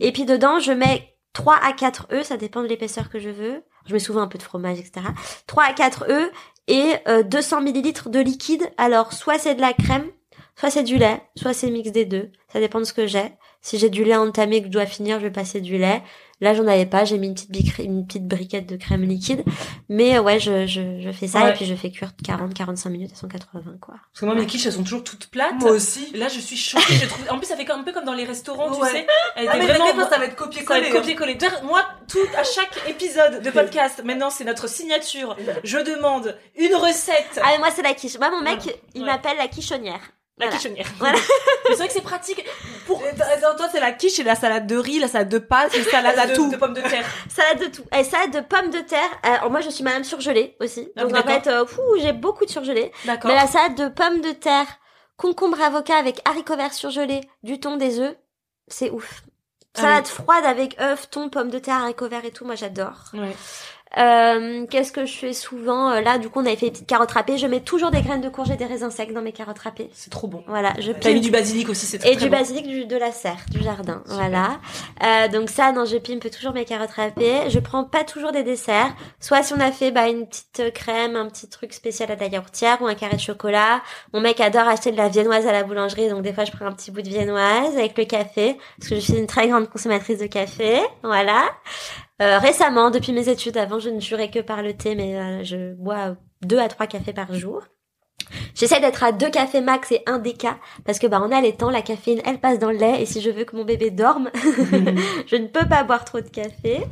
Et 0.00 0.12
puis 0.12 0.24
dedans, 0.24 0.58
je 0.60 0.72
mets 0.72 1.10
3 1.34 1.56
à 1.62 1.72
4 1.72 2.06
œufs, 2.12 2.24
ça 2.26 2.36
dépend 2.36 2.62
de 2.62 2.68
l'épaisseur 2.68 3.10
que 3.10 3.18
je 3.18 3.28
veux. 3.28 3.62
Je 3.86 3.92
mets 3.92 3.98
souvent 3.98 4.20
un 4.22 4.28
peu 4.28 4.38
de 4.38 4.42
fromage, 4.44 4.78
etc. 4.78 5.04
3 5.46 5.64
à 5.64 5.72
4 5.72 6.04
œufs 6.08 6.30
et 6.68 6.92
euh, 7.08 7.22
200 7.22 7.60
millilitres 7.60 8.08
de 8.08 8.20
liquide. 8.20 8.62
Alors, 8.78 9.12
soit 9.12 9.38
c'est 9.38 9.54
de 9.56 9.60
la 9.60 9.72
crème, 9.72 10.06
soit 10.58 10.70
c'est 10.70 10.82
du 10.84 10.96
lait, 10.98 11.22
soit 11.36 11.52
c'est 11.54 11.70
mix 11.70 11.90
des 11.90 12.04
deux. 12.04 12.30
Ça 12.52 12.60
dépend 12.60 12.78
de 12.78 12.84
ce 12.84 12.92
que 12.92 13.06
j'ai. 13.06 13.32
Si 13.60 13.78
j'ai 13.78 13.88
du 13.88 14.04
lait 14.04 14.14
entamé 14.16 14.60
que 14.60 14.66
je 14.66 14.72
dois 14.72 14.84
finir, 14.86 15.18
je 15.18 15.24
vais 15.24 15.30
passer 15.32 15.60
du 15.62 15.78
lait. 15.78 16.02
Là, 16.40 16.52
j'en 16.52 16.66
avais 16.66 16.84
pas, 16.84 17.04
j'ai 17.06 17.16
mis 17.16 17.28
une 17.28 17.34
petite, 17.34 17.78
une 17.78 18.06
petite 18.06 18.26
briquette 18.28 18.66
de 18.66 18.76
crème 18.76 19.02
liquide. 19.04 19.42
Mais 19.88 20.16
euh, 20.18 20.20
ouais, 20.22 20.38
je, 20.38 20.66
je, 20.66 21.00
je 21.00 21.12
fais 21.12 21.28
ça 21.28 21.44
Ouais. 21.44 21.50
et 21.50 21.52
puis 21.54 21.64
je 21.64 21.74
fais 21.74 21.90
cuire 21.90 22.10
40-45 22.22 22.90
minutes 22.90 23.12
à 23.12 23.16
180, 23.16 23.62
quoi. 23.80 23.94
Parce 23.94 24.20
que 24.20 24.26
moi 24.26 24.34
mes 24.34 24.44
quiches 24.44 24.66
elles 24.66 24.72
sont 24.72 24.82
toujours 24.82 25.02
toutes 25.04 25.28
plates. 25.28 25.54
Moi 25.60 25.70
aussi. 25.70 26.10
Là 26.14 26.28
je 26.28 26.40
suis 26.40 26.56
choquée. 26.56 26.94
je 26.94 27.06
trouve... 27.06 27.24
En 27.30 27.38
plus 27.38 27.46
ça 27.46 27.56
fait 27.56 27.70
un 27.70 27.82
peu 27.82 27.92
comme 27.92 28.04
dans 28.04 28.12
les 28.12 28.24
restaurants, 28.24 28.70
tu 28.78 28.86
sais. 28.86 29.06
Elle 29.36 29.48
Ah, 29.50 29.56
mais 29.56 29.64
vraiment. 29.66 29.86
ça 29.86 29.92
va 29.94 30.02
être 30.04 30.10
Ça 30.10 30.18
va 30.18 30.28
copier-coller. 30.28 30.86
être 30.88 30.92
copier-coller. 30.92 31.38
Moi, 31.62 31.82
tout, 32.08 32.18
à 32.36 32.44
chaque 32.44 32.78
épisode 32.88 33.40
de 33.42 33.50
podcast, 33.50 34.02
maintenant, 34.04 34.28
c'est 34.28 34.44
notre 34.44 34.68
signature. 34.68 35.36
Je 35.62 35.78
demande 35.78 36.36
une 36.58 36.74
recette. 36.74 37.40
Ah, 37.42 37.48
mais 37.52 37.58
moi, 37.58 37.68
c'est 37.74 37.82
la 37.82 37.94
quiche. 37.94 38.18
Moi, 38.18 38.30
mon 38.30 38.42
mec, 38.42 38.58
il 38.94 39.00
Ouais. 39.02 39.06
m'appelle 39.06 39.38
la 39.38 39.48
quichonnière. 39.48 40.00
La 40.38 40.46
Voilà. 40.46 40.56
quichonnière. 40.56 40.86
Voilà. 40.98 41.18
Mais 41.64 41.70
c'est 41.70 41.76
vrai 41.76 41.86
que 41.86 41.92
c'est 41.92 42.00
pratique 42.00 42.44
pour 42.86 43.00
toi- 43.00 43.68
c'est 43.70 43.80
la 43.80 43.92
quiche 43.92 44.18
et 44.18 44.24
la 44.24 44.34
salade 44.34 44.66
de 44.66 44.76
riz, 44.76 44.98
la 44.98 45.06
salade 45.08 45.28
de 45.28 45.38
pâtes, 45.38 45.76
la 45.76 45.84
salade 45.90 46.18
à 46.18 46.26
de, 46.26 46.34
tout. 46.34 46.50
de 46.50 46.56
pommes 46.56 46.74
de 46.74 46.80
terre. 46.80 47.04
Salade 47.28 47.60
de 47.60 47.66
tout. 47.66 47.82
Et 47.96 48.02
salade 48.04 48.32
de 48.32 48.40
pommes 48.40 48.70
de 48.70 48.80
terre. 48.80 49.08
Alors, 49.22 49.50
moi, 49.50 49.60
je 49.60 49.70
suis 49.70 49.84
madame 49.84 50.02
surgelée 50.04 50.56
aussi. 50.60 50.88
Ah, 50.96 51.04
Donc, 51.04 51.16
en 51.16 51.22
fait, 51.22 51.46
euh, 51.46 51.64
j'ai 52.00 52.12
beaucoup 52.12 52.44
de 52.44 52.50
surgelés. 52.50 52.90
D'accord. 53.04 53.30
Mais 53.30 53.36
la 53.36 53.46
salade 53.46 53.76
de 53.76 53.88
pommes 53.88 54.20
de 54.22 54.32
terre, 54.32 54.66
concombre 55.16 55.60
avocat 55.62 55.96
avec 55.96 56.20
haricots 56.28 56.56
verts 56.56 56.74
surgelés, 56.74 57.20
du 57.44 57.60
thon, 57.60 57.76
des 57.76 58.00
œufs, 58.00 58.16
c'est 58.66 58.90
ouf. 58.90 59.22
Ah 59.76 59.80
Salade 59.82 60.06
froide 60.06 60.44
avec 60.44 60.76
œufs, 60.80 61.08
thon, 61.10 61.30
pommes 61.30 61.50
de 61.50 61.58
terre, 61.60 61.76
haricots 61.76 62.08
verts 62.08 62.24
et 62.24 62.30
tout, 62.32 62.44
moi 62.44 62.54
j'adore. 62.56 63.04
Ouais. 63.12 63.34
Euh, 63.98 64.66
Qu'est-ce 64.70 64.92
que 64.92 65.06
je 65.06 65.12
fais 65.16 65.32
souvent 65.32 65.90
Euh, 65.90 66.00
Là, 66.00 66.18
du 66.18 66.28
coup, 66.28 66.40
on 66.40 66.46
avait 66.46 66.56
fait 66.56 66.66
des 66.66 66.72
petites 66.72 66.86
carottes 66.86 67.12
râpées. 67.12 67.38
Je 67.38 67.46
mets 67.46 67.60
toujours 67.60 67.90
des 67.90 68.02
graines 68.02 68.20
de 68.20 68.28
courge 68.28 68.50
et 68.50 68.56
des 68.56 68.66
raisins 68.66 68.90
secs 68.90 69.12
dans 69.12 69.22
mes 69.22 69.32
carottes 69.32 69.58
râpées. 69.60 69.90
C'est 69.92 70.10
trop 70.10 70.26
bon. 70.26 70.42
Voilà, 70.48 70.72
je 70.78 70.92
T'as 70.92 71.12
mis 71.12 71.20
du 71.20 71.30
basilic 71.30 71.68
aussi, 71.68 71.86
c'est 71.86 71.98
très, 71.98 72.10
Et 72.12 72.16
très 72.16 72.24
du 72.24 72.30
bon. 72.30 72.36
basilic 72.36 72.66
du, 72.66 72.84
de 72.86 72.96
la 72.96 73.12
serre, 73.12 73.38
du 73.50 73.62
jardin. 73.62 74.02
Voilà. 74.06 74.58
Euh, 75.02 75.28
donc 75.28 75.48
ça, 75.50 75.72
non, 75.72 75.84
je 75.84 75.96
pimpe 75.96 76.28
toujours 76.30 76.52
mes 76.52 76.64
carottes 76.64 76.90
râpées. 76.92 77.48
Je 77.48 77.58
prends 77.58 77.84
pas 77.84 78.04
toujours 78.04 78.32
des 78.32 78.42
desserts. 78.42 78.92
Soit 79.20 79.42
si 79.42 79.52
on 79.54 79.60
a 79.60 79.70
fait 79.72 79.90
bah, 79.90 80.08
une 80.08 80.26
petite 80.26 80.60
euh, 80.60 80.70
crème, 80.70 81.16
un 81.16 81.26
petit 81.28 81.48
truc 81.48 81.72
spécial 81.72 82.10
à 82.10 82.16
la 82.16 82.26
yaourtière 82.26 82.78
ou 82.82 82.86
un 82.86 82.94
carré 82.94 83.16
de 83.16 83.20
chocolat. 83.20 83.80
Mon 84.12 84.20
mec 84.20 84.40
adore 84.40 84.68
acheter 84.68 84.90
de 84.92 84.96
la 84.96 85.08
viennoise 85.08 85.46
à 85.46 85.52
la 85.52 85.62
boulangerie, 85.62 86.08
donc 86.08 86.22
des 86.22 86.32
fois 86.32 86.44
je 86.44 86.52
prends 86.52 86.66
un 86.66 86.72
petit 86.72 86.90
bout 86.90 87.02
de 87.02 87.08
viennoise 87.08 87.76
avec 87.76 87.96
le 87.96 88.04
café, 88.04 88.56
parce 88.78 88.90
que 88.90 88.94
je 88.96 89.00
suis 89.00 89.16
une 89.18 89.26
très 89.26 89.48
grande 89.48 89.68
consommatrice 89.68 90.18
de 90.18 90.26
café. 90.26 90.78
Voilà. 91.02 91.42
Euh, 92.22 92.38
récemment, 92.38 92.90
depuis 92.90 93.12
mes 93.12 93.28
études, 93.28 93.56
avant 93.56 93.78
je 93.78 93.90
ne 93.90 94.00
jurais 94.00 94.30
que 94.30 94.38
par 94.38 94.62
le 94.62 94.74
thé, 94.74 94.94
mais 94.94 95.16
euh, 95.16 95.42
je 95.42 95.74
bois 95.74 96.16
deux 96.42 96.58
à 96.58 96.68
trois 96.68 96.86
cafés 96.86 97.12
par 97.12 97.34
jour. 97.34 97.62
J'essaie 98.54 98.80
d'être 98.80 99.02
à 99.02 99.12
deux 99.12 99.30
cafés 99.30 99.60
max 99.60 99.92
et 99.92 100.02
un 100.06 100.18
déca 100.18 100.58
parce 100.84 100.98
que 100.98 101.06
bah 101.06 101.20
on 101.22 101.30
a 101.32 101.40
les 101.40 101.54
temps, 101.54 101.70
la 101.70 101.82
caféine 101.82 102.20
elle 102.24 102.38
passe 102.38 102.58
dans 102.58 102.70
le 102.70 102.78
lait 102.78 103.02
et 103.02 103.06
si 103.06 103.20
je 103.20 103.30
veux 103.30 103.44
que 103.44 103.56
mon 103.56 103.64
bébé 103.64 103.90
dorme, 103.90 104.30
je 105.26 105.36
ne 105.36 105.46
peux 105.46 105.66
pas 105.68 105.84
boire 105.84 106.04
trop 106.04 106.20
de 106.20 106.28
café. 106.28 106.84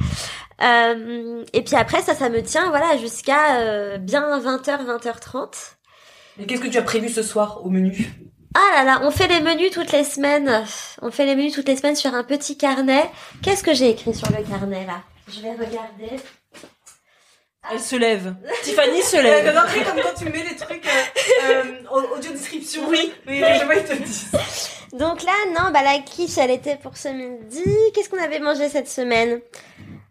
Euh, 0.63 1.45
et 1.53 1.63
puis 1.63 1.77
après 1.77 2.03
ça 2.03 2.15
ça 2.15 2.29
me 2.29 2.43
tient 2.43 2.69
voilà 2.69 2.97
jusqu'à 2.97 3.61
euh, 3.61 3.99
bien 3.99 4.39
20h 4.39 4.85
20h30. 4.87 5.77
Et 6.41 6.47
qu'est-ce 6.47 6.61
que 6.61 6.69
tu 6.69 6.79
as 6.79 6.83
prévu 6.83 7.09
ce 7.09 7.23
soir 7.23 7.65
au 7.65 7.71
menu? 7.71 8.11
Ah 8.55 8.77
là 8.77 8.85
là, 8.85 9.01
on 9.05 9.11
fait 9.11 9.29
les 9.29 9.41
menus 9.41 9.71
toutes 9.71 9.93
les 9.93 10.05
semaines. 10.05 10.65
On 11.01 11.11
fait 11.11 11.25
les 11.25 11.35
menus 11.37 11.55
toutes 11.55 11.69
les 11.69 11.77
semaines 11.77 11.97
sur 11.97 12.15
un 12.15 12.23
petit 12.23 12.59
carnet. 12.59 13.11
Qu'est-ce 13.43 13.63
que 13.63 13.73
j'ai 13.73 13.89
écrit 13.91 14.15
sur 14.15 14.29
le 14.31 14.43
carnet 14.47 14.85
là? 14.87 15.03
Je 15.29 15.41
vais 15.41 15.53
regarder. 15.53 16.17
Elle 17.71 17.81
se 17.81 17.95
lève. 17.97 18.35
Tiffany 18.65 19.03
se 19.03 19.17
lève. 19.23 19.55
non, 19.55 19.61
après, 19.61 19.85
comme 19.85 20.01
quand 20.01 20.15
tu 20.19 20.25
mets 20.25 20.43
les 20.45 20.57
trucs 20.57 20.85
euh, 20.87 21.45
euh, 21.45 21.89
audio 22.15 22.33
description. 22.33 22.89
Oui. 22.89 23.13
oui, 23.27 23.41
oui, 23.43 23.49
je 23.61 23.65
vois, 23.65 23.75
ils 23.77 23.85
te 23.85 23.93
disent. 23.95 24.31
Donc 24.93 25.23
là, 25.23 25.33
non, 25.49 25.71
bah 25.73 25.83
la 25.83 25.99
quiche, 26.01 26.37
elle 26.39 26.51
était 26.51 26.77
pour 26.77 26.97
ce 26.97 27.09
midi. 27.09 27.65
Qu'est-ce 27.95 28.09
qu'on 28.11 28.23
avait 28.23 28.41
mangé 28.41 28.69
cette 28.69 28.89
semaine? 28.89 29.41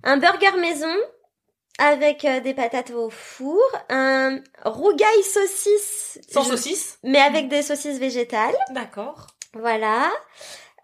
Un 0.03 0.17
burger 0.17 0.57
maison 0.59 0.93
avec 1.77 2.23
euh, 2.25 2.39
des 2.39 2.53
patates 2.53 2.91
au 2.91 3.09
four, 3.09 3.59
un 3.89 4.39
rougail 4.63 5.23
saucisse, 5.23 6.19
Sans 6.31 6.43
je- 6.43 6.51
saucisse? 6.51 6.99
mais 7.03 7.19
avec 7.19 7.49
des 7.49 7.61
saucisses 7.63 7.99
végétales. 7.99 8.55
D'accord. 8.71 9.27
Voilà. 9.53 10.09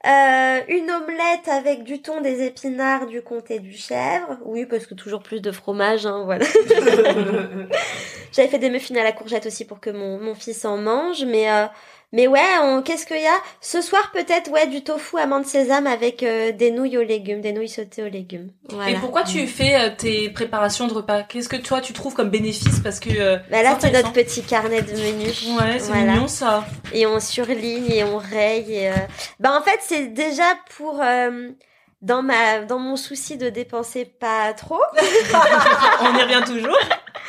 Euh, 0.08 0.62
une 0.70 0.90
omelette 0.90 1.50
avec 1.50 1.84
du 1.84 2.02
thon, 2.02 2.22
des 2.22 2.46
épinards, 2.46 3.08
du 3.08 3.22
comté, 3.22 3.60
du 3.60 3.74
chèvre. 3.74 4.38
Oui, 4.46 4.66
parce 4.66 4.86
que 4.86 4.94
toujours 4.94 5.22
plus 5.22 5.42
de 5.42 5.52
fromage, 5.52 6.06
hein, 6.06 6.24
voilà. 6.24 6.46
J'avais 8.32 8.48
fait 8.48 8.60
des 8.60 8.70
muffins 8.70 8.96
à 8.96 9.04
la 9.04 9.12
courgette 9.12 9.46
aussi 9.46 9.66
pour 9.66 9.82
que 9.82 9.90
mon, 9.90 10.18
mon 10.20 10.34
fils 10.34 10.64
en 10.64 10.78
mange, 10.78 11.26
mais 11.26 11.52
euh, 11.52 11.66
Mais 12.14 12.26
ouais, 12.28 12.40
on... 12.62 12.82
qu'est-ce 12.82 13.06
qu'il 13.06 13.20
y 13.22 13.28
a? 13.28 13.38
Ce 13.60 13.82
soir 13.82 14.12
peut-être 14.14 14.50
ouais 14.50 14.68
du 14.68 14.82
tofu 14.84 15.18
amande 15.18 15.46
sésame 15.46 15.88
avec 15.88 16.24
euh, 16.24 16.54
des 16.54 16.72
nouilles 16.72 16.98
aux 16.98 17.04
légumes, 17.04 17.42
des 17.42 17.52
nouilles 17.52 17.68
sautées 17.68 18.02
aux 18.04 18.08
légumes. 18.10 18.50
Voilà. 18.70 18.92
Et 18.92 18.96
pourquoi 18.96 19.24
tu 19.24 19.46
fais 19.46 19.76
euh, 19.76 19.90
tes 19.96 20.30
préparations 20.30 20.88
de 20.88 20.94
repas? 20.94 21.24
Qu'est-ce 21.24 21.50
que 21.50 21.58
toi 21.58 21.82
tu 21.82 21.92
trouves 21.92 22.14
comme 22.14 22.30
bénéfice? 22.30 22.80
Parce 22.82 23.02
que 23.02 23.10
euh, 23.10 23.38
Bah 23.52 23.62
là 23.62 23.78
c'est 23.80 23.92
notre 23.92 24.14
petit 24.14 24.42
carnet 24.42 24.82
de 24.82 24.92
menus. 24.94 25.48
Ouais, 25.60 25.80
c'est 25.80 25.88
Voilà. 25.88 26.14
mignon 26.14 26.28
ça. 26.30 26.66
Et 26.94 27.06
on 27.06 27.20
surligne 27.20 27.92
et 27.92 28.04
on 28.06 28.18
raye. 28.18 28.74
Et, 28.74 28.90
euh, 28.90 28.94
Bah 29.42 29.58
en 29.60 29.62
fait 29.62 29.80
c'est 29.82 30.08
déjà 30.08 30.46
pour 30.78 31.02
euh, 31.04 31.50
dans 32.02 32.22
ma 32.22 32.60
dans 32.62 32.80
mon 32.80 32.96
souci 32.96 33.36
de 33.38 33.50
dépenser 33.50 34.06
pas 34.06 34.54
trop. 34.54 34.80
On 36.02 36.16
y 36.18 36.22
revient 36.24 36.44
toujours. 36.46 36.78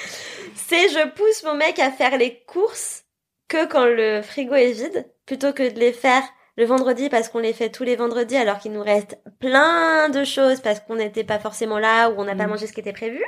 c'est 0.55 0.89
je 0.91 1.09
pousse 1.09 1.43
mon 1.45 1.55
mec 1.55 1.79
à 1.81 1.91
faire 1.91 2.17
les 2.17 2.45
courses 2.47 3.03
que 3.49 3.67
quand 3.67 3.85
le 3.87 4.23
frigo 4.23 4.55
est 4.55 4.73
vide, 4.73 5.11
plutôt 5.27 5.53
que 5.53 5.69
de 5.69 5.79
les 5.79 5.93
faire 5.93 6.23
le 6.57 6.65
vendredi 6.67 7.09
parce 7.09 7.29
qu'on 7.29 7.39
les 7.39 7.53
fait 7.53 7.71
tous 7.71 7.85
les 7.85 7.97
vendredis 7.97 8.37
alors 8.37 8.59
qu'il 8.59 8.73
nous 8.73 8.83
reste 8.83 9.19
plein 9.41 10.09
de 10.11 10.25
choses 10.25 10.61
parce 10.61 10.81
qu'on 10.81 10.97
n'était 10.97 11.25
pas 11.25 11.39
forcément 11.39 11.79
là 11.79 12.11
ou 12.11 12.15
on 12.21 12.25
n'a 12.25 12.35
pas 12.35 12.47
Mm. 12.47 12.51
mangé 12.51 12.67
ce 12.67 12.73
qui 12.73 12.81
était 12.81 12.93
prévu. 12.93 13.23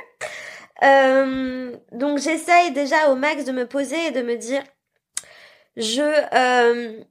Euh, 0.83 1.75
donc 1.91 2.17
j'essaye 2.17 2.71
déjà 2.71 3.09
au 3.11 3.15
max 3.15 3.45
de 3.45 3.51
me 3.51 3.67
poser 3.67 4.07
et 4.07 4.11
de 4.11 4.21
me 4.21 4.35
dire 4.35 4.63
je 5.77 6.01
euh, 6.35 7.03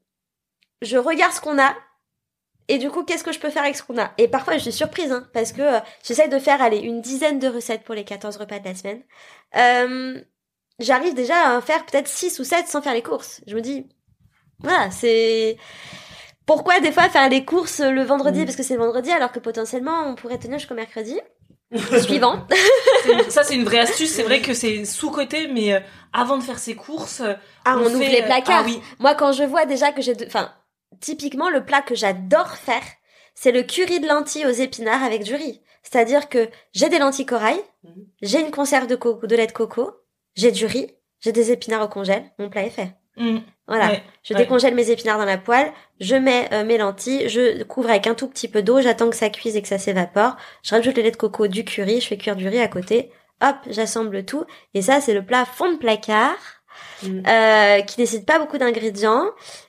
je 0.82 0.96
regarde 0.98 1.32
ce 1.32 1.40
qu'on 1.40 1.58
a 1.58 1.74
et 2.68 2.78
du 2.78 2.90
coup 2.90 3.04
qu'est-ce 3.04 3.24
que 3.24 3.32
je 3.32 3.38
peux 3.40 3.50
faire 3.50 3.62
avec 3.62 3.76
ce 3.76 3.82
qu'on 3.82 3.98
a? 3.98 4.12
Et 4.18 4.28
parfois 4.28 4.54
je 4.54 4.60
suis 4.62 4.72
surprise 4.72 5.12
hein, 5.12 5.28
parce 5.32 5.52
que 5.52 5.62
euh, 5.62 5.80
j'essaye 6.04 6.28
de 6.28 6.38
faire 6.38 6.60
aller 6.62 6.78
une 6.78 7.00
dizaine 7.00 7.38
de 7.38 7.48
recettes 7.48 7.84
pour 7.84 7.94
les 7.94 8.04
14 8.04 8.36
repas 8.38 8.58
de 8.58 8.64
la 8.68 8.74
semaine 8.74 9.02
euh, 9.56 10.20
j'arrive 10.80 11.14
déjà 11.14 11.50
à 11.50 11.56
en 11.58 11.60
faire 11.60 11.84
peut-être 11.86 12.08
6 12.08 12.38
ou 12.40 12.44
7 12.44 12.66
sans 12.68 12.82
faire 12.82 12.94
les 12.94 13.02
courses. 13.02 13.40
Je 13.46 13.54
me 13.54 13.60
dis, 13.60 13.86
voilà, 14.60 14.90
c'est... 14.90 15.56
Pourquoi 16.46 16.80
des 16.80 16.90
fois 16.90 17.08
faire 17.08 17.28
les 17.28 17.44
courses 17.44 17.80
le 17.80 18.02
vendredi? 18.02 18.40
Mm. 18.40 18.44
Parce 18.46 18.56
que 18.56 18.62
c'est 18.64 18.74
le 18.74 18.80
vendredi 18.80 19.10
alors 19.12 19.30
que 19.30 19.38
potentiellement 19.38 20.02
on 20.08 20.14
pourrait 20.16 20.38
tenir 20.38 20.58
jusqu'au 20.58 20.74
mercredi 20.74 21.18
suivant. 22.02 22.44
Ça 23.28 23.44
c'est 23.44 23.54
une 23.54 23.64
vraie 23.64 23.78
astuce. 23.78 24.10
C'est 24.10 24.24
vrai 24.24 24.40
que 24.40 24.52
c'est 24.52 24.84
sous 24.84 25.10
côté, 25.12 25.46
mais 25.46 25.74
euh, 25.74 25.80
avant 26.12 26.38
de 26.38 26.42
faire 26.42 26.58
ses 26.58 26.74
courses, 26.74 27.22
Ah, 27.64 27.76
on, 27.78 27.82
ouvre 27.86 27.98
fait, 27.98 28.08
les 28.08 28.22
euh, 28.22 28.24
placards. 28.24 28.62
Ah 28.62 28.66
oui. 28.66 28.80
Moi 28.98 29.14
quand 29.14 29.30
je 29.32 29.44
vois 29.44 29.64
déjà 29.66 29.92
que 29.92 30.02
j'ai... 30.02 30.14
de- 30.16 30.26
Enfin, 30.26 30.52
typiquement 31.00 31.50
le 31.50 31.64
plat 31.64 31.82
que 31.82 31.94
j'adore 31.94 32.56
faire, 32.56 32.82
c'est 33.36 33.52
le 33.52 33.62
curry 33.62 34.00
de 34.00 34.08
lentilles 34.08 34.46
aux 34.46 34.50
épinards 34.50 35.04
avec 35.04 35.22
du 35.22 35.36
riz. 35.36 35.62
C'est-à-dire 35.84 36.28
que 36.28 36.48
j'ai 36.72 36.88
des 36.88 36.98
lentilles 36.98 37.26
corail, 37.26 37.60
Mhm. 37.84 38.04
j'ai 38.22 38.40
une 38.40 38.50
conserve 38.50 38.86
de, 38.88 38.96
coco, 38.96 39.26
de 39.26 39.36
lait 39.36 39.46
de 39.46 39.52
coco, 39.52 39.92
j'ai 40.34 40.50
du 40.52 40.66
riz, 40.66 40.88
j'ai 41.20 41.32
des 41.32 41.52
épinards 41.52 41.82
au 41.84 41.88
congèle, 41.88 42.24
mon 42.38 42.48
plat 42.48 42.62
est 42.64 42.70
fait. 42.70 42.92
Mm. 43.16 43.38
Voilà. 43.66 43.88
Ouais. 43.88 44.02
Je 44.22 44.34
Ouais. 44.34 44.40
décongèle 44.40 44.74
mes 44.74 44.90
épinards 44.90 45.18
dans 45.18 45.24
la 45.24 45.38
poêle, 45.38 45.70
je 46.00 46.16
mets 46.16 46.48
euh, 46.52 46.64
mes 46.64 46.78
lentilles, 46.78 47.28
je 47.28 47.62
couvre 47.64 47.90
avec 47.90 48.06
un 48.06 48.14
tout 48.14 48.28
petit 48.28 48.48
peu 48.48 48.62
d'eau, 48.62 48.80
j'attends 48.80 49.10
que 49.10 49.16
ça 49.16 49.30
cuise 49.30 49.56
et 49.56 49.62
que 49.62 49.68
ça 49.68 49.78
s'évapore, 49.78 50.36
je 50.62 50.74
rajoute 50.74 50.96
le 50.96 51.02
lait 51.02 51.10
de 51.10 51.16
coco, 51.16 51.46
du 51.46 51.64
curry, 51.64 52.00
je 52.00 52.06
fais 52.08 52.16
cuire 52.16 52.36
du 52.36 52.48
riz 52.48 52.60
à 52.60 52.68
côté, 52.68 53.10
hop, 53.42 53.56
j'assemble 53.68 54.24
tout, 54.24 54.44
et 54.74 54.82
ça 54.82 55.00
c'est 55.00 55.14
le 55.14 55.24
plat 55.24 55.44
fond 55.44 55.72
de 55.72 55.78
placard, 55.78 56.36
Mm. 57.02 57.22
euh, 57.26 57.80
qui 57.82 58.00
nécessite 58.00 58.26
pas 58.26 58.38
beaucoup 58.38 58.56
d'ingrédients, 58.56 59.26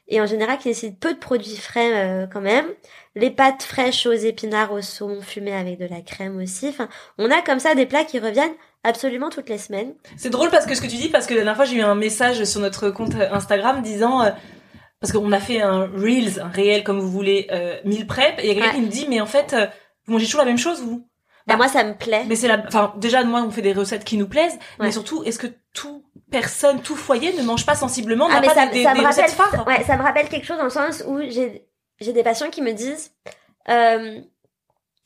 et 0.08 0.22
en 0.22 0.26
général 0.26 0.58
qui 0.60 0.68
nécessite 0.70 1.00
peu 1.00 1.14
de 1.14 1.20
produits 1.20 1.58
frais 1.58 1.92
euh, 1.94 2.28
quand 2.28 2.42
même. 2.42 2.66
Les 3.16 3.32
pâtes 3.32 3.64
fraîches 3.64 4.06
aux 4.06 4.12
épinards 4.14 4.72
au 4.72 4.82
saumon 4.82 5.22
fumé 5.22 5.54
avec 5.54 5.78
de 5.80 5.86
la 5.88 6.02
crème 6.02 6.38
aussi, 6.42 6.68
enfin, 6.70 6.88
on 7.18 7.30
a 7.32 7.42
comme 7.42 7.60
ça 7.60 7.74
des 7.76 7.86
plats 7.86 8.04
qui 8.06 8.20
reviennent 8.20 8.54
absolument 8.84 9.30
toutes 9.30 9.50
les 9.50 9.58
semaines. 9.58 9.94
C'est 10.18 10.30
drôle 10.30 10.50
parce 10.50 10.66
que 10.66 10.76
ce 10.76 10.82
que 10.82 10.88
tu 10.88 10.96
dis, 10.96 11.10
parce 11.10 11.28
que 11.28 11.34
la 11.34 11.40
dernière 11.42 11.56
fois 11.56 11.66
j'ai 11.66 11.78
eu 11.78 11.82
un 11.82 11.96
message 11.96 12.44
sur 12.46 12.62
notre 12.62 12.90
compte 12.90 13.16
Instagram 13.16 13.82
disant, 13.82 14.24
euh, 14.24 14.30
parce 15.00 15.12
qu'on 15.14 15.32
a 15.32 15.40
fait 15.40 15.62
un 15.62 15.82
reels, 15.96 16.40
un 16.42 16.50
réel 16.50 16.84
comme 16.84 17.00
vous 17.00 17.10
voulez, 17.10 17.48
euh, 17.52 17.78
meal 17.86 18.06
prep, 18.08 18.40
et 18.40 18.44
il 18.44 18.48
y 18.48 18.52
a 18.52 18.54
quelqu'un 18.54 18.70
Ouais. 18.70 18.76
qui 18.76 18.82
me 18.82 18.88
dit, 18.92 19.06
mais 19.10 19.20
en 19.22 19.26
fait, 19.26 19.54
euh, 19.54 19.66
vous 20.06 20.14
mangez 20.14 20.26
toujours 20.26 20.42
la 20.42 20.46
même 20.46 20.58
chose 20.58 20.82
vous? 20.82 21.08
Bah, 21.48 21.54
Bah, 21.54 21.58
moi 21.58 21.68
ça 21.68 21.84
me 21.84 21.96
plaît. 21.96 22.24
Mais 22.28 22.36
c'est 22.36 22.48
la, 22.48 22.64
enfin 22.68 22.94
déjà 22.98 23.24
moi 23.24 23.42
on 23.42 23.50
fait 23.50 23.64
des 23.64 23.74
recettes 23.74 24.04
qui 24.04 24.16
nous 24.18 24.28
plaisent, 24.28 24.60
mais 24.80 24.92
surtout 24.92 25.24
est-ce 25.24 25.40
que 25.40 25.48
tout 25.74 26.04
personne, 26.30 26.82
tout 26.82 26.96
foyer 26.96 27.34
ne 27.34 27.42
mange 27.42 27.66
pas 27.66 27.74
sensiblement, 27.76 28.28
Ah, 28.32 28.40
mais 28.42 28.48
pas 28.48 28.54
ça, 28.54 28.66
des, 28.68 28.74
des, 28.74 28.84
ça 28.84 28.94
des 28.94 29.02
me 29.02 29.08
recettes 29.08 29.32
rappelle, 29.32 29.52
phares? 29.60 29.68
ouais, 29.68 29.84
ça 29.84 29.98
me 29.98 30.04
rappelle 30.04 30.30
quelque 30.30 30.46
chose 30.46 30.58
dans 30.60 30.66
le 30.66 30.70
sens 30.70 31.04
où 31.08 31.20
j'ai, 31.28 31.66
j'ai 32.00 32.14
des 32.14 32.22
patients 32.24 32.52
qui 32.52 32.62
me 32.62 32.72
disent, 32.74 33.12
euh, 33.70 34.20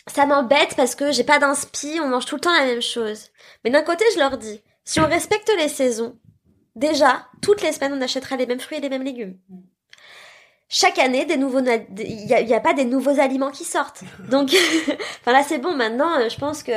ça 0.08 0.26
m'embête 0.26 0.76
parce 0.76 0.96
que 0.96 1.12
j'ai 1.12 1.24
pas 1.24 1.40
d'inspi, 1.40 2.00
on 2.02 2.08
mange 2.08 2.26
tout 2.26 2.36
le 2.36 2.42
temps 2.42 2.54
la 2.54 2.66
même 2.66 2.82
chose. 2.82 3.30
Mais 3.64 3.72
d'un 3.72 3.82
côté, 3.82 4.06
je 4.14 4.20
leur 4.20 4.38
dis, 4.38 4.62
si 4.84 5.00
on 5.00 5.08
respecte 5.08 5.52
les 5.58 5.68
saisons, 5.68 6.18
déjà, 6.76 7.28
toutes 7.42 7.62
les 7.62 7.72
semaines, 7.72 7.94
on 7.94 8.02
achètera 8.02 8.36
les 8.36 8.46
mêmes 8.46 8.60
fruits 8.60 8.78
et 8.78 8.82
les 8.82 8.90
mêmes 8.90 9.04
légumes. 9.04 9.38
Chaque 10.68 11.00
année, 11.00 11.26
des 11.26 11.38
nouveaux, 11.38 11.62
il 11.62 12.26
y 12.28 12.54
a, 12.54 12.60
pas 12.60 12.74
des 12.74 12.86
nouveaux 12.86 13.20
aliments 13.20 13.52
qui 13.52 13.64
sortent. 13.64 14.04
Donc, 14.30 14.50
enfin 15.22 15.32
là, 15.32 15.44
c'est 15.44 15.60
bon. 15.60 15.76
Maintenant, 15.76 16.20
euh, 16.20 16.30
je 16.30 16.38
pense 16.38 16.64
que 16.64 16.72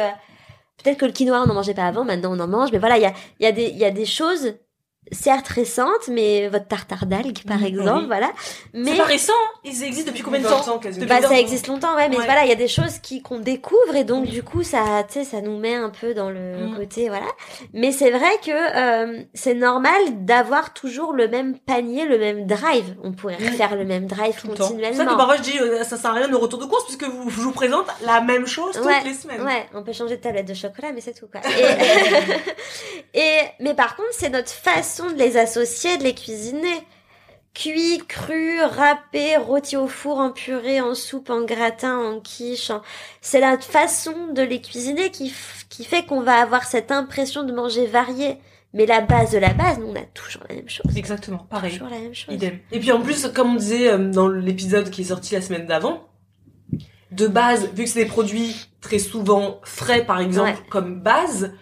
peut-être 0.83 0.99
que 0.99 1.07
le 1.07 1.13
quinoa, 1.13 1.43
on 1.43 1.47
n'en 1.47 1.55
mangeait 1.55 1.75
pas 1.75 1.87
avant. 1.87 2.05
Maintenant, 2.05 2.37
on 2.37 2.41
en 2.41 2.49
mange. 2.49 2.71
Mais 2.71 2.79
voilà, 2.79 2.99
il 2.99 3.03
y 3.03 3.47
a, 3.47 3.51
y 3.51 3.85
a 3.85 3.91
des 3.91 4.05
choses 4.05 4.55
certes 5.13 5.49
récentes, 5.49 6.09
mais 6.09 6.49
votre 6.49 6.67
tartare 6.69 7.07
d'algues, 7.07 7.43
par 7.47 7.59
Mhm, 7.59 7.65
exemple, 7.67 8.01
oui. 8.01 8.07
voilà. 8.07 8.31
Mais 8.75 8.93
C'est 8.93 8.97
pas 8.99 9.05
récent, 9.05 9.33
hein 9.33 9.59
ils 9.65 9.83
existent 9.85 10.11
depuis 10.11 10.23
combien 10.23 10.41
de 10.41 10.45
20 10.47 10.61
temps. 10.61 10.77
Depuis 10.83 11.07
bah, 11.07 11.21
20 11.21 11.29
ça 11.29 11.39
existe 11.39 11.67
longtemps, 11.67 11.95
ouais, 11.97 12.09
mais 12.09 12.19
Ouais. 12.19 12.25
voilà, 12.25 12.45
il 12.45 12.49
y 12.49 12.53
a 12.53 12.57
des 12.57 12.69
choses 12.69 12.99
qui 12.99 13.23
qu'on 13.23 13.39
découvre 13.39 13.95
et 13.97 14.05
donc 14.05 14.27
du 14.27 14.43
coup 14.43 14.63
ça, 14.63 15.05
tu 15.09 15.15
sais, 15.15 15.25
ça 15.25 15.41
nous 15.41 15.59
met 15.59 15.75
un 15.75 15.91
peu 15.91 16.15
dans 16.15 16.31
le 16.31 16.67
Mm. 16.69 16.77
côté, 16.77 17.09
voilà. 17.09 17.27
Mais 17.73 17.93
c'est 17.93 18.11
vrai 18.11 18.31
que 18.45 18.51
euh, 18.51 19.23
c'est 19.35 19.55
normal 19.55 20.01
d'avoir 20.25 20.73
toujours 20.75 21.13
le 21.13 21.29
même 21.29 21.59
panier, 21.59 22.05
le 22.07 22.19
même 22.19 22.47
drive. 22.47 22.95
On 23.03 23.13
pourrait 23.13 23.37
Mm. 23.39 23.53
faire 23.57 23.77
le 23.77 23.85
même 23.85 24.07
drive 24.07 24.35
Tout 24.41 24.49
temps. 24.49 24.55
C'est 24.57 24.63
continuellement. 24.75 24.97
ça 24.97 25.05
que 25.11 25.17
parfois 25.17 25.37
je 25.37 25.43
dis, 25.43 25.59
euh, 25.59 25.85
ça 25.85 25.97
sert 25.97 26.11
à 26.11 26.15
rien 26.15 26.29
de 26.29 26.37
retour 26.37 26.59
de 26.59 26.65
course 26.67 26.85
puisque 26.85 27.05
vous, 27.05 27.31
je 27.31 27.41
vous 27.41 27.53
présente 27.53 27.87
la 28.05 28.21
même 28.21 28.47
chose 28.47 28.75
toutes 28.75 28.85
Ouais, 28.87 29.03
les 29.05 29.15
semaines. 29.15 29.43
Ouais, 29.43 29.67
on 29.75 29.83
peut 29.83 29.93
changer 29.93 30.17
de 30.17 30.23
tablette 30.23 30.47
de 30.49 30.55
chocolat, 30.55 30.93
mais 30.95 31.01
c'est 31.01 31.15
tout 31.15 31.27
quoi. 31.31 31.41
Et, 31.45 31.55
et 33.15 33.39
mais 33.61 33.75
par 33.75 33.97
contre, 33.97 34.09
c'est 34.13 34.31
notre 34.31 34.51
façon 34.51 34.98
de 35.07 35.15
les 35.19 35.37
associer, 35.37 35.97
de 35.99 36.03
les 36.05 36.15
cuisiner. 36.15 36.81
Cuit, 37.55 38.03
cru, 38.07 38.61
râpé, 38.61 39.37
rôti 39.37 39.77
au 39.77 39.89
four, 39.89 40.19
en 40.19 40.31
purée, 40.31 40.81
en 40.81 40.95
soupe, 40.95 41.31
en 41.31 41.43
gratin, 41.45 41.97
en 41.99 42.21
quiche. 42.21 42.71
en- 42.71 42.83
C'est 43.21 43.41
la 43.41 43.59
façon 43.59 44.29
de 44.33 44.43
les 44.43 44.61
cuisiner 44.61 45.11
qui, 45.11 45.31
f- 45.31 45.65
qui 45.69 45.85
fait 45.85 46.05
qu'on 46.07 46.21
va 46.21 46.37
avoir 46.41 46.65
cette 46.65 46.93
impression 46.93 47.43
de 47.45 47.53
manger 47.53 47.87
varié. 47.87 48.39
Mais 48.75 48.85
la 48.87 49.01
base 49.01 49.33
de 49.33 49.39
la 49.39 49.55
base, 49.55 49.79
nous, 49.79 49.87
on 49.87 49.97
a 49.97 50.03
toujours 50.15 50.43
la 50.49 50.55
même 50.55 50.69
chose. 50.69 50.95
Exactement, 50.97 51.39
pareil. 51.51 51.73
Toujours 51.73 51.89
la 51.89 51.99
même 51.99 52.15
chose. 52.15 52.33
Idem. 52.35 52.59
Et 52.71 52.79
puis 52.79 52.93
en 52.93 53.01
plus, 53.01 53.27
comme 53.35 53.53
on 53.53 53.57
disait 53.57 53.91
euh, 53.91 53.99
dans 54.11 54.29
l'épisode 54.29 54.91
qui 54.91 55.01
est 55.01 55.05
sorti 55.07 55.35
la 55.35 55.41
semaine 55.41 55.67
d'avant, 55.67 56.07
de 57.11 57.27
base, 57.27 57.71
vu 57.73 57.85
que 57.85 57.91
c'est 57.91 58.05
des 58.05 58.11
produits 58.11 58.55
très 58.83 58.99
souvent 58.99 59.61
frais 59.65 60.05
par 60.05 60.21
exemple 60.21 60.51
Ouais. 60.51 60.67
comme 60.71 61.01
base, 61.01 61.53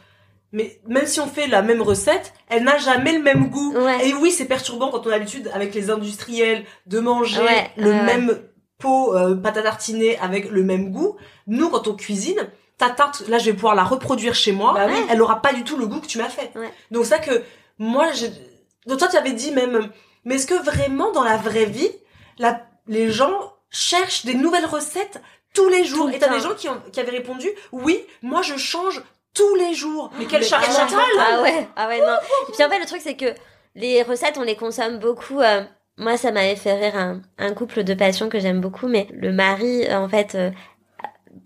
mais 0.57 0.81
même 0.87 1.05
si 1.05 1.21
on 1.21 1.27
fait 1.27 1.49
la 1.49 1.61
même 1.61 1.83
recette, 1.83 2.33
elle 2.49 2.65
n'a 2.65 2.79
jamais 2.79 3.13
le 3.13 3.23
même 3.23 3.51
goût. 3.51 3.75
Ouais. 3.75 4.09
Et 4.09 4.15
oui, 4.15 4.31
c'est 4.31 4.47
perturbant 4.47 4.91
quand 4.91 5.07
on 5.07 5.11
a 5.11 5.19
l'habitude 5.19 5.51
avec 5.53 5.75
les 5.75 5.91
industriels 5.91 6.65
de 6.87 6.99
manger 6.99 7.43
Ouais, 7.43 7.71
le 7.77 7.93
même 7.93 8.41
pot 8.79 9.15
euh, 9.15 9.35
pâte 9.35 9.59
à 9.59 9.63
tartiner 9.63 10.19
avec 10.19 10.51
le 10.51 10.63
même 10.63 10.93
goût. 10.93 11.19
Nous, 11.47 11.69
quand 11.69 11.89
on 11.89 11.95
cuisine, 11.95 12.39
ta 12.79 12.89
tarte, 12.89 13.29
là, 13.29 13.37
je 13.37 13.45
vais 13.45 13.53
pouvoir 13.53 13.75
la 13.75 13.85
reproduire 13.85 14.35
chez 14.35 14.53
moi. 14.53 14.73
Bah 14.73 14.87
ouais. 14.87 14.95
Elle 15.11 15.21
aura 15.21 15.43
pas 15.43 15.53
du 15.53 15.63
tout 15.63 15.77
le 15.77 15.87
goût 15.87 16.01
que 16.01 16.07
tu 16.07 16.17
m'as 16.17 16.31
fait. 16.31 16.51
Donc 16.91 17.05
ça 17.05 17.19
que 17.19 17.43
moi, 17.79 18.13
j'ai... 18.13 18.31
Donc 18.87 18.99
toi, 18.99 19.09
tu 19.09 19.19
avais 19.19 19.33
dit 19.33 19.51
même, 19.51 19.91
mais 20.25 20.37
est-ce 20.37 20.47
que 20.47 20.55
vraiment 20.55 21.13
dans 21.13 21.23
la 21.23 21.37
vraie 21.37 21.67
vie, 21.67 21.91
la... 22.39 22.63
les 22.87 23.11
gens 23.11 23.53
cherchent 23.69 24.25
des 24.25 24.35
nouvelles 24.35 24.65
recettes 24.65 25.21
tous 25.53 25.69
les 25.69 25.85
jours? 25.85 26.07
Tout 26.07 26.13
le 26.13 26.15
Et 26.15 26.19
t'as 26.19 26.35
des 26.35 26.41
gens 26.41 26.55
qui, 26.55 26.71
ont... 26.71 26.81
qui 26.93 27.01
avaient 27.01 27.11
répondu, 27.11 27.51
oui, 27.73 28.03
moi 28.23 28.41
je 28.41 28.57
change 28.57 29.03
tous 29.37 29.55
les 29.57 29.75
jours. 29.75 30.11
Mais 30.19 30.25
quelle 30.27 30.43
charge 30.45 30.65
ah, 30.69 30.83
mentale 30.85 31.01
Ah 31.21 31.43
ouais, 31.43 31.69
ah 31.77 31.89
ouais, 31.89 32.01
non. 32.01 32.15
Et 32.49 32.53
puis 32.53 32.65
en 32.65 32.69
fait, 32.71 32.79
le 32.81 32.87
truc, 32.87 33.01
c'est 33.03 33.17
que 33.17 33.35
les 33.75 34.03
recettes, 34.03 34.39
on 34.39 34.43
les 34.43 34.57
consomme 34.57 34.99
beaucoup. 34.99 35.41
euh, 35.41 35.63
moi, 35.99 36.17
ça 36.17 36.33
m'avait 36.33 36.57
fait 36.57 36.75
rire 36.75 36.97
un, 36.97 37.23
un 37.39 37.53
couple 37.55 37.85
de 37.85 37.95
passion 37.95 38.29
que 38.29 38.39
j'aime 38.41 38.61
beaucoup, 38.61 38.89
mais 38.89 39.07
le 39.13 39.33
mari, 39.33 39.87
euh, 39.87 39.99
en 39.99 40.09
fait, 40.09 40.35
euh, 40.35 40.51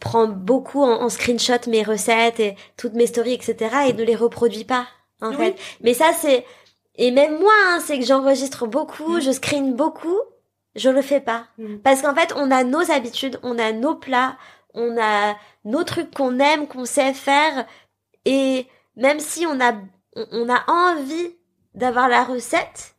prend 0.00 0.26
beaucoup 0.26 0.82
en, 0.82 1.02
en 1.02 1.08
screenshot 1.08 1.68
mes 1.68 1.82
recettes 1.82 2.40
et 2.40 2.56
toutes 2.76 2.94
mes 2.94 3.06
stories, 3.06 3.34
etc. 3.34 3.56
et 3.88 3.92
ne 3.92 4.02
les 4.04 4.16
reproduit 4.16 4.64
pas, 4.64 4.86
en 5.20 5.30
Oui. 5.30 5.36
fait. 5.36 5.56
Mais 5.82 5.94
ça, 5.94 6.10
c'est... 6.18 6.44
Et 6.96 7.10
même 7.12 7.38
moi, 7.38 7.52
hein, 7.68 7.78
c'est 7.84 7.98
que 7.98 8.04
j'enregistre 8.04 8.66
beaucoup, 8.66 9.16
Mm. 9.16 9.20
je 9.20 9.30
screen 9.32 9.74
beaucoup, 9.74 10.18
je 10.74 10.90
le 10.90 11.02
fais 11.02 11.20
pas. 11.20 11.44
Mm. 11.58 11.76
Parce 11.78 12.02
qu'en 12.02 12.14
fait, 12.14 12.32
on 12.36 12.50
a 12.50 12.64
nos 12.64 12.90
habitudes, 12.90 13.38
on 13.42 13.58
a 13.58 13.72
nos 13.72 13.94
plats, 13.94 14.36
on 14.74 14.96
a 15.00 15.34
nos 15.64 15.84
trucs 15.84 16.12
qu'on 16.14 16.38
aime, 16.40 16.66
qu'on 16.66 16.84
sait 16.84 17.12
faire. 17.14 17.66
Et 18.24 18.66
même 18.96 19.20
si 19.20 19.46
on 19.46 19.60
a, 19.60 19.72
on- 20.16 20.48
a 20.48 20.64
envie 20.70 21.36
d'avoir 21.74 22.08
la 22.08 22.24
recette, 22.24 22.94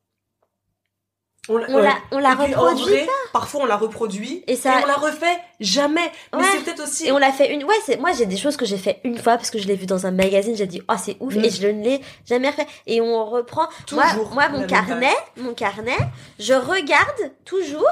On 1.49 1.57
la, 1.57 1.67
on 2.11 2.19
la 2.19 2.33
Et 2.33 2.35
puis, 2.35 2.53
reproduit 2.53 2.83
vrai, 2.93 3.07
Parfois, 3.33 3.61
on 3.63 3.65
la 3.65 3.75
reproduit 3.75 4.43
Et 4.45 4.55
ça- 4.55 4.79
on 4.83 4.85
la 4.85 4.93
refait 4.93 5.39
jamais. 5.59 6.11
Mais 6.33 6.39
Ouais. 6.39 6.45
c'est 6.53 6.63
peut-être 6.63 6.83
aussi. 6.83 7.07
Et 7.07 7.11
on 7.11 7.17
l'a 7.17 7.31
fait 7.31 7.51
une. 7.51 7.63
Ouais, 7.63 7.75
c'est 7.83 7.97
moi 7.97 8.11
j'ai 8.13 8.27
des 8.27 8.37
choses 8.37 8.55
que 8.57 8.65
j'ai 8.65 8.77
fait 8.77 9.01
une 9.03 9.17
fois 9.17 9.37
parce 9.37 9.49
que 9.49 9.57
je 9.57 9.67
l'ai 9.67 9.75
vu 9.75 9.87
dans 9.87 10.05
un 10.05 10.11
magazine. 10.11 10.55
J'ai 10.55 10.67
dit 10.67 10.83
oh 10.87 10.93
c'est 11.03 11.17
ouf 11.19 11.33
Mm. 11.35 11.43
et 11.43 11.49
je 11.49 11.67
ne 11.67 11.83
l'ai 11.83 12.01
jamais 12.27 12.49
refait. 12.49 12.67
Et 12.85 13.01
on 13.01 13.25
reprend. 13.25 13.67
Moi, 13.91 14.03
Toujours 14.11 14.31
moi 14.33 14.43
la 14.43 14.49
mon 14.49 14.67
carnet, 14.67 15.15
mon 15.37 15.53
carnet, 15.55 15.97
je 16.37 16.53
regarde 16.53 17.31
toujours. 17.43 17.89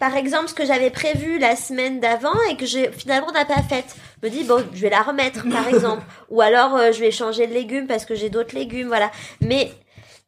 Par 0.00 0.16
exemple, 0.16 0.48
ce 0.48 0.54
que 0.54 0.64
j'avais 0.64 0.90
prévu 0.90 1.38
la 1.38 1.54
semaine 1.54 2.00
d'avant 2.00 2.34
et 2.50 2.56
que 2.56 2.64
j'ai 2.64 2.90
finalement 2.90 3.30
n'a 3.32 3.44
pas 3.44 3.62
fait. 3.62 3.84
Je 4.22 4.28
me 4.28 4.32
dis 4.32 4.44
bon, 4.44 4.66
je 4.72 4.80
vais 4.80 4.90
la 4.90 5.02
remettre 5.02 5.48
par 5.48 5.68
exemple. 5.74 6.02
Ou 6.30 6.40
alors 6.40 6.74
euh, 6.74 6.90
je 6.90 7.00
vais 7.00 7.10
changer 7.10 7.46
de 7.46 7.52
légumes 7.52 7.86
parce 7.86 8.06
que 8.06 8.14
j'ai 8.14 8.30
d'autres 8.30 8.54
légumes, 8.54 8.88
voilà. 8.88 9.10
Mais 9.42 9.70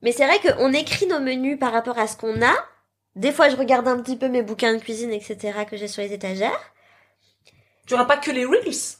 mais 0.02 0.12
c'est 0.12 0.26
vrai 0.26 0.38
qu'on 0.40 0.72
écrit 0.74 1.06
nos 1.06 1.20
menus 1.20 1.58
par 1.58 1.72
rapport 1.72 1.98
à 1.98 2.06
ce 2.06 2.16
qu'on 2.18 2.42
a. 2.42 2.54
Des 3.16 3.32
fois, 3.32 3.48
je 3.48 3.56
regarde 3.56 3.88
un 3.88 4.00
petit 4.00 4.16
peu 4.16 4.28
mes 4.28 4.42
bouquins 4.42 4.74
de 4.74 4.78
cuisine, 4.78 5.12
etc. 5.12 5.52
que 5.70 5.76
j'ai 5.76 5.88
sur 5.88 6.02
les 6.02 6.12
étagères. 6.12 6.72
Tu 7.86 7.94
auras 7.94 8.04
pas 8.04 8.18
que 8.18 8.30
les 8.30 8.44
reels. 8.44 8.98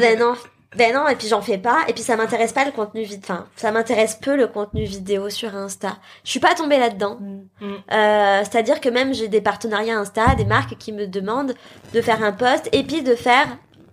ben 0.00 0.18
non, 0.18 0.34
ben 0.76 0.92
non, 0.94 1.06
et 1.08 1.14
puis 1.16 1.28
j'en 1.28 1.40
fais 1.42 1.58
pas, 1.58 1.80
et 1.88 1.92
puis 1.92 2.02
ça 2.02 2.16
m'intéresse 2.16 2.52
pas 2.52 2.64
le 2.64 2.72
contenu 2.72 3.02
vidéo, 3.02 3.20
enfin, 3.22 3.46
ça 3.56 3.70
m'intéresse 3.72 4.16
peu 4.20 4.36
le 4.36 4.46
contenu 4.48 4.84
vidéo 4.84 5.30
sur 5.30 5.54
Insta. 5.54 5.96
Je 6.24 6.30
suis 6.30 6.40
pas 6.40 6.54
tombée 6.54 6.78
là-dedans. 6.78 7.18
Mm. 7.20 7.64
Euh, 7.92 8.38
c'est-à-dire 8.44 8.80
que 8.80 8.88
même 8.88 9.14
j'ai 9.14 9.28
des 9.28 9.40
partenariats 9.40 9.98
Insta, 9.98 10.34
des 10.34 10.44
marques 10.44 10.76
qui 10.78 10.92
me 10.92 11.06
demandent 11.06 11.54
de 11.92 12.00
faire 12.00 12.22
un 12.24 12.32
post, 12.32 12.68
et 12.72 12.82
puis 12.82 13.02
de 13.02 13.14
faire 13.14 13.46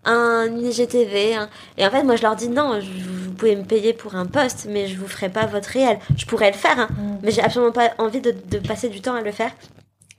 un 0.04 0.48
IGTV. 0.58 1.36
hein. 1.36 1.50
Et 1.78 1.86
en 1.86 1.92
fait, 1.92 2.02
moi, 2.04 2.16
je 2.16 2.24
leur 2.24 2.36
dis 2.36 2.50
non, 2.50 2.80
je- 2.82 2.88
vous 3.04 3.32
pouvez 3.34 3.56
me 3.56 3.64
payer 3.64 3.94
pour 3.94 4.16
un 4.16 4.26
post, 4.26 4.66
mais 4.70 4.88
je 4.88 4.98
vous 4.98 5.08
ferai 5.08 5.30
pas 5.30 5.46
votre 5.46 5.70
réel. 5.70 6.00
Je 6.18 6.26
pourrais 6.26 6.52
le 6.52 6.58
faire, 6.58 6.80
hein, 6.80 6.88
mais 7.22 7.32
j'ai 7.32 7.42
absolument 7.44 7.72
pas 7.72 7.92
envie 8.00 8.22
de, 8.22 8.32
de 8.50 8.58
passer 8.60 8.90
du 8.90 9.02
temps 9.02 9.14
à 9.16 9.22
le 9.22 9.32
faire. 9.32 9.52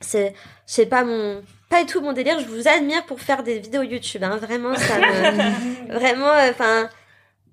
C'est, 0.01 0.33
c'est 0.65 0.85
pas 0.85 1.03
mon, 1.03 1.41
pas 1.73 1.83
du 1.83 1.91
tout 1.91 2.01
mon 2.01 2.13
délire. 2.13 2.39
Je 2.39 2.45
vous 2.45 2.67
admire 2.67 3.05
pour 3.05 3.19
faire 3.19 3.43
des 3.43 3.59
vidéos 3.59 3.81
YouTube, 3.81 4.23
hein. 4.23 4.37
Vraiment, 4.37 4.75
ça 4.75 4.99
me, 4.99 5.93
vraiment, 5.93 6.29
euh, 6.29 6.51
enfin, 6.51 6.87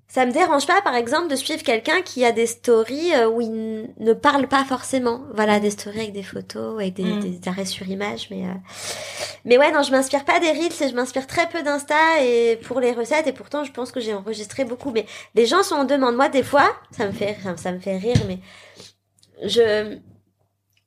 ça 0.07 0.25
me 0.25 0.31
dérange 0.31 0.67
pas, 0.67 0.81
par 0.81 0.95
exemple, 0.95 1.27
de 1.27 1.35
suivre 1.35 1.63
quelqu'un 1.63 2.01
qui 2.03 2.23
a 2.23 2.31
des 2.31 2.45
stories 2.45 3.13
euh, 3.15 3.27
où 3.27 3.41
il 3.41 3.89
ne 3.97 4.13
parle 4.13 4.47
pas 4.47 4.63
forcément. 4.63 5.21
Voilà, 5.33 5.59
des 5.59 5.71
stories 5.71 6.01
avec 6.01 6.13
des 6.13 6.21
photos, 6.21 6.79
avec 6.79 6.93
des, 6.93 7.03
Mm. 7.03 7.19
des 7.19 7.47
arrêts 7.47 7.65
sur 7.65 7.87
image, 7.89 8.27
mais, 8.29 8.43
euh, 8.43 8.53
mais 9.45 9.57
ouais, 9.57 9.71
non, 9.71 9.81
je 9.81 9.91
m'inspire 9.91 10.23
pas 10.23 10.39
des 10.39 10.51
reels 10.51 10.81
et 10.81 10.89
je 10.89 10.93
m'inspire 10.93 11.25
très 11.25 11.49
peu 11.49 11.63
d'Insta 11.63 11.95
et 12.21 12.57
pour 12.57 12.79
les 12.79 12.91
recettes 12.91 13.25
et 13.25 13.33
pourtant 13.33 13.63
je 13.63 13.71
pense 13.71 13.91
que 13.91 13.99
j'ai 13.99 14.13
enregistré 14.13 14.65
beaucoup. 14.65 14.91
Mais 14.91 15.07
les 15.33 15.47
gens 15.47 15.63
sont 15.63 15.75
en 15.75 15.85
demande. 15.85 16.15
Moi, 16.15 16.29
des 16.29 16.43
fois, 16.43 16.69
ça 16.91 17.07
me 17.07 17.11
fait, 17.11 17.37
ça 17.55 17.71
me 17.71 17.79
fait 17.79 17.97
rire, 17.97 18.21
mais 18.27 18.37
je, 19.43 19.97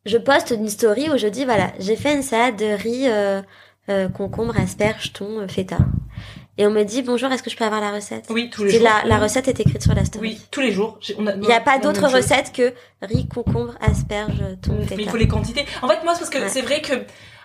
je 0.06 0.18
poste 0.18 0.50
une 0.50 0.68
story 0.68 1.08
où 1.10 1.16
je 1.16 1.26
dis 1.26 1.44
voilà, 1.44 1.72
j'ai 1.78 1.96
fait 1.96 2.14
une 2.14 2.22
salade 2.22 2.56
de 2.56 2.66
riz, 2.66 3.08
euh, 3.08 3.40
euh, 3.88 4.08
concombre, 4.08 4.58
asperges, 4.58 5.12
thon, 5.12 5.40
euh, 5.40 5.48
feta. 5.48 5.78
Et 6.56 6.66
on 6.66 6.70
me 6.70 6.84
dit 6.84 7.02
bonjour, 7.02 7.32
est-ce 7.32 7.42
que 7.42 7.50
je 7.50 7.56
peux 7.56 7.64
avoir 7.64 7.80
la 7.80 7.90
recette? 7.90 8.26
Oui, 8.30 8.48
tous 8.50 8.62
les 8.64 8.74
Et 8.76 8.78
jours. 8.78 8.88
la, 8.88 9.08
la 9.08 9.18
recette 9.18 9.48
est 9.48 9.58
écrite 9.60 9.82
sur 9.82 9.94
la 9.94 10.04
story. 10.04 10.28
Oui, 10.28 10.40
tous 10.50 10.60
les 10.60 10.70
jours. 10.72 10.98
J'ai- 11.00 11.16
on 11.18 11.26
a- 11.26 11.32
Il 11.34 11.40
n'y 11.40 11.52
a 11.52 11.60
pas 11.60 11.78
d'autre 11.78 12.06
recette 12.08 12.52
que 12.52 12.72
riz, 13.02 13.26
concombre, 13.26 13.74
asperges, 13.80 14.42
thon, 14.62 14.76
Mais 14.78 14.86
feta. 14.86 15.00
il 15.02 15.08
faut 15.10 15.16
les 15.16 15.26
quantités. 15.28 15.64
En 15.82 15.88
fait, 15.88 16.02
moi, 16.04 16.14
c'est 16.14 16.20
parce 16.20 16.30
que 16.30 16.38
Ouais. 16.38 16.48
c'est 16.48 16.62
vrai 16.62 16.80
que 16.80 16.94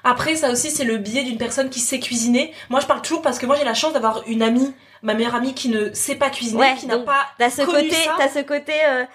après, 0.04 0.36
ça 0.36 0.52
aussi, 0.52 0.70
c'est 0.70 0.84
le 0.86 0.98
biais 0.98 1.24
d'une 1.24 1.38
personne 1.38 1.70
qui 1.70 1.80
sait 1.80 2.00
cuisiner. 2.00 2.54
Moi, 2.70 2.80
je 2.82 2.86
parle 2.86 3.02
toujours 3.02 3.22
parce 3.24 3.40
que 3.40 3.46
moi, 3.48 3.56
j'ai 3.58 3.66
la 3.66 3.74
chance 3.74 3.94
d'avoir 3.94 4.22
une 4.28 4.44
amie, 4.44 4.72
ma 5.02 5.14
meilleure 5.16 5.36
amie, 5.36 5.54
qui 5.56 5.70
ne 5.70 5.92
sait 5.94 6.16
pas 6.16 6.30
cuisiner, 6.30 6.60
Ouais, 6.60 6.76
qui 6.80 6.86
n'a 6.86 7.00
pas 7.00 7.26
T'as 7.40 7.50
ce 7.50 7.64
côté, 7.64 7.90
t'as 8.18 8.30
ce 8.30 8.40
côté, 8.44 8.74
euh, 8.90 9.06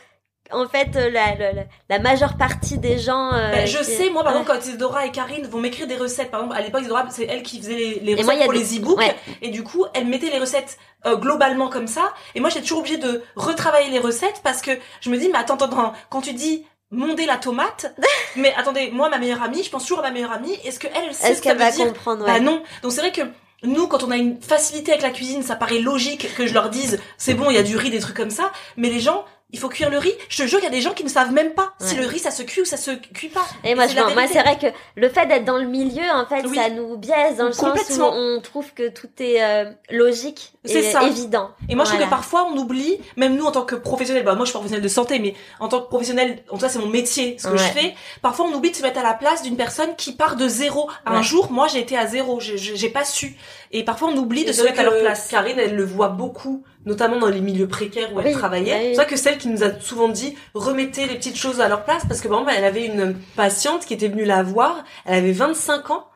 en 0.52 0.68
fait, 0.68 0.94
euh, 0.96 1.10
la, 1.10 1.34
la, 1.36 1.52
la, 1.52 1.62
la 1.88 1.98
majeure 1.98 2.36
partie 2.36 2.78
des 2.78 2.98
gens. 2.98 3.32
euh, 3.32 3.50
Ben, 3.50 3.66
je 3.66 3.78
qui- 3.78 3.84
sais, 3.84 4.10
moi, 4.10 4.22
par 4.22 4.32
Ouais. 4.34 4.40
exemple, 4.40 4.58
quand 4.60 4.66
Isidora 4.68 5.06
et 5.06 5.10
Karine 5.10 5.46
vont 5.46 5.58
m'écrire 5.58 5.86
des 5.86 5.96
recettes, 5.96 6.30
par 6.30 6.40
exemple, 6.40 6.56
à 6.58 6.62
l'époque, 6.62 6.82
Isidora, 6.82 7.06
c'est 7.10 7.24
elle 7.24 7.42
qui 7.42 7.58
faisait 7.58 7.74
les, 7.74 8.00
les 8.00 8.12
Et 8.12 8.14
recettes 8.16 8.26
moi, 8.36 8.44
pour 8.44 8.52
des- 8.52 8.58
les 8.60 8.78
e-books. 8.78 8.98
ouais. 8.98 9.16
Et 9.42 9.48
du 9.50 9.62
coup, 9.64 9.84
elle 9.94 10.06
mettait 10.06 10.30
les 10.30 10.38
recettes 10.38 10.76
euh, 11.06 11.16
globalement 11.16 11.68
comme 11.68 11.86
ça. 11.86 12.12
Et 12.34 12.40
moi, 12.40 12.48
j'étais 12.50 12.62
toujours 12.62 12.80
obligée 12.80 12.98
de 12.98 13.22
retravailler 13.36 13.90
les 13.90 13.98
recettes 13.98 14.40
parce 14.44 14.60
que 14.62 14.70
je 15.00 15.10
me 15.10 15.18
dis, 15.18 15.28
mais 15.28 15.38
attends, 15.38 15.56
attends, 15.56 15.92
quand 16.10 16.20
tu 16.20 16.32
dis 16.32 16.64
monder 16.90 17.26
la 17.26 17.36
tomate, 17.36 17.94
mais 18.36 18.54
attendez, 18.56 18.90
moi, 18.92 19.08
ma 19.08 19.18
meilleure 19.18 19.42
amie, 19.42 19.62
je 19.64 19.70
pense 19.70 19.82
toujours 19.82 19.98
à 20.00 20.02
ma 20.02 20.10
meilleure 20.12 20.32
amie, 20.32 20.52
est-ce 20.64 20.78
qu'elle 20.78 20.92
elle 20.94 21.14
sait 21.14 21.28
Est-ce 21.28 21.36
ce 21.36 21.42
que 21.42 21.48
qu'elle 21.48 21.58
va 21.58 21.70
veut 21.70 21.76
dire 21.76 21.86
comprendre 21.88 22.24
Bah 22.24 22.38
non. 22.40 22.62
Donc 22.82 22.92
c'est 22.92 23.00
vrai 23.00 23.12
que 23.12 23.22
nous, 23.64 23.86
quand 23.88 24.02
on 24.02 24.10
a 24.10 24.16
une 24.16 24.40
facilité 24.42 24.92
avec 24.92 25.02
la 25.02 25.10
cuisine, 25.10 25.42
ça 25.42 25.56
paraît 25.56 25.78
logique 25.78 26.34
que 26.36 26.46
je 26.46 26.52
leur 26.54 26.68
dise, 26.70 27.00
c'est 27.16 27.32
bon, 27.34 27.50
il 27.50 27.56
y 27.56 27.58
a 27.58 27.62
du 27.62 27.76
riz, 27.78 27.90
des 27.90 27.98
trucs 27.98 28.16
comme 28.16 28.30
ça. 28.30 28.52
Mais 28.76 28.90
les 28.90 29.00
gens, 29.00 29.24
il 29.54 29.58
faut 29.60 29.68
cuire 29.68 29.88
le 29.88 29.98
riz. 29.98 30.12
Je 30.28 30.42
te 30.42 30.48
jure, 30.48 30.58
il 30.58 30.64
y 30.64 30.66
a 30.66 30.70
des 30.70 30.80
gens 30.80 30.92
qui 30.92 31.04
ne 31.04 31.08
savent 31.08 31.32
même 31.32 31.52
pas 31.54 31.74
si 31.78 31.94
le 31.94 32.04
riz, 32.06 32.18
ça 32.18 32.32
se 32.32 32.42
cuit 32.42 32.60
ou 32.62 32.64
ça 32.64 32.76
se 32.76 32.90
cuit 32.90 33.28
pas. 33.28 33.46
Et 33.62 33.74
moi, 33.76 33.84
c'est 33.86 33.90
je, 33.92 33.96
la 33.96 34.02
moi, 34.02 34.14
vérité. 34.14 34.32
c'est 34.34 34.42
vrai 34.42 34.58
que 34.58 34.66
le 34.96 35.08
fait 35.08 35.26
d'être 35.26 35.44
dans 35.44 35.56
le 35.58 35.66
milieu, 35.66 36.02
en 36.12 36.26
fait, 36.26 36.44
Oui. 36.46 36.56
ça 36.56 36.68
nous 36.70 36.96
biaise 36.96 37.36
dans 37.38 37.46
le 37.46 37.52
sens 37.52 37.62
où 37.62 37.66
Complètement. 37.66 38.10
on 38.12 38.40
trouve 38.40 38.72
que 38.74 38.88
tout 38.88 39.08
est 39.20 39.42
euh, 39.42 39.70
logique 39.90 40.52
et 40.64 40.82
ça. 40.82 41.04
évident. 41.04 41.50
Et 41.68 41.76
moi, 41.76 41.84
je 41.84 41.90
trouve 41.90 42.02
que 42.04 42.10
parfois, 42.10 42.48
on 42.52 42.56
oublie, 42.58 42.98
même 43.16 43.36
nous, 43.36 43.44
en 43.44 43.52
tant 43.52 43.62
que 43.64 43.76
professionnels, 43.76 44.24
bah, 44.24 44.34
moi, 44.34 44.44
je 44.44 44.50
suis 44.50 44.54
professionnelle 44.54 44.82
de 44.82 44.88
santé, 44.88 45.18
mais 45.20 45.34
en 45.60 45.68
tant 45.68 45.80
que 45.80 45.86
professionnel, 45.88 46.42
en 46.50 46.56
tout 46.56 46.62
cas, 46.62 46.68
c'est 46.68 46.80
mon 46.80 46.88
métier, 46.88 47.36
ce 47.38 47.46
que 47.46 47.52
Ouais. 47.52 47.58
je 47.58 47.64
fais. 47.80 47.94
Parfois, 48.22 48.46
on 48.50 48.54
oublie 48.54 48.70
de 48.72 48.76
se 48.76 48.82
mettre 48.82 48.98
à 48.98 49.02
la 49.04 49.14
place 49.14 49.42
d'une 49.42 49.56
personne 49.56 49.94
qui 49.96 50.12
part 50.12 50.34
de 50.36 50.48
zéro. 50.48 50.90
Un 51.06 51.18
Ouais. 51.18 51.22
jour, 51.22 51.52
moi, 51.52 51.68
j'ai 51.68 51.78
été 51.78 51.96
à 51.96 52.06
zéro. 52.06 52.40
J'ai- 52.40 52.88
pas 52.88 53.04
su. 53.04 53.36
Et 53.72 53.84
parfois, 53.84 54.08
on 54.12 54.16
oublie 54.16 54.44
de 54.44 54.52
se 54.52 54.62
mettre 54.62 54.80
à 54.80 54.82
leur 54.82 54.98
place. 55.00 55.28
Karine, 55.30 55.58
elle 55.58 55.76
le 55.76 55.84
voit 55.84 56.08
beaucoup, 56.08 56.64
notamment 56.86 57.18
dans 57.18 57.28
les 57.28 57.40
milieux 57.40 57.68
précaires 57.68 58.12
où 58.14 58.20
elle 58.20 58.32
travaillait. 58.32 58.78
oui. 58.78 58.88
C'est 58.90 58.94
vrai 58.94 59.06
que 59.06 59.16
celle 59.16 59.38
qui 59.38 59.48
nous 59.48 59.62
a 59.62 59.78
souvent 59.80 60.08
dit 60.08 60.36
remettez 60.54 61.06
les 61.06 61.16
petites 61.16 61.36
choses 61.36 61.60
à 61.60 61.68
leur 61.68 61.84
place 61.84 62.04
parce 62.06 62.20
que 62.20 62.28
par 62.28 62.40
exemple, 62.40 62.56
elle 62.56 62.64
avait 62.64 62.86
une 62.86 63.14
patiente 63.36 63.86
qui 63.86 63.94
était 63.94 64.08
venue 64.08 64.24
la 64.24 64.42
voir, 64.42 64.84
elle 65.04 65.18
avait 65.18 65.32
25 65.32 65.90
ans 65.90 66.08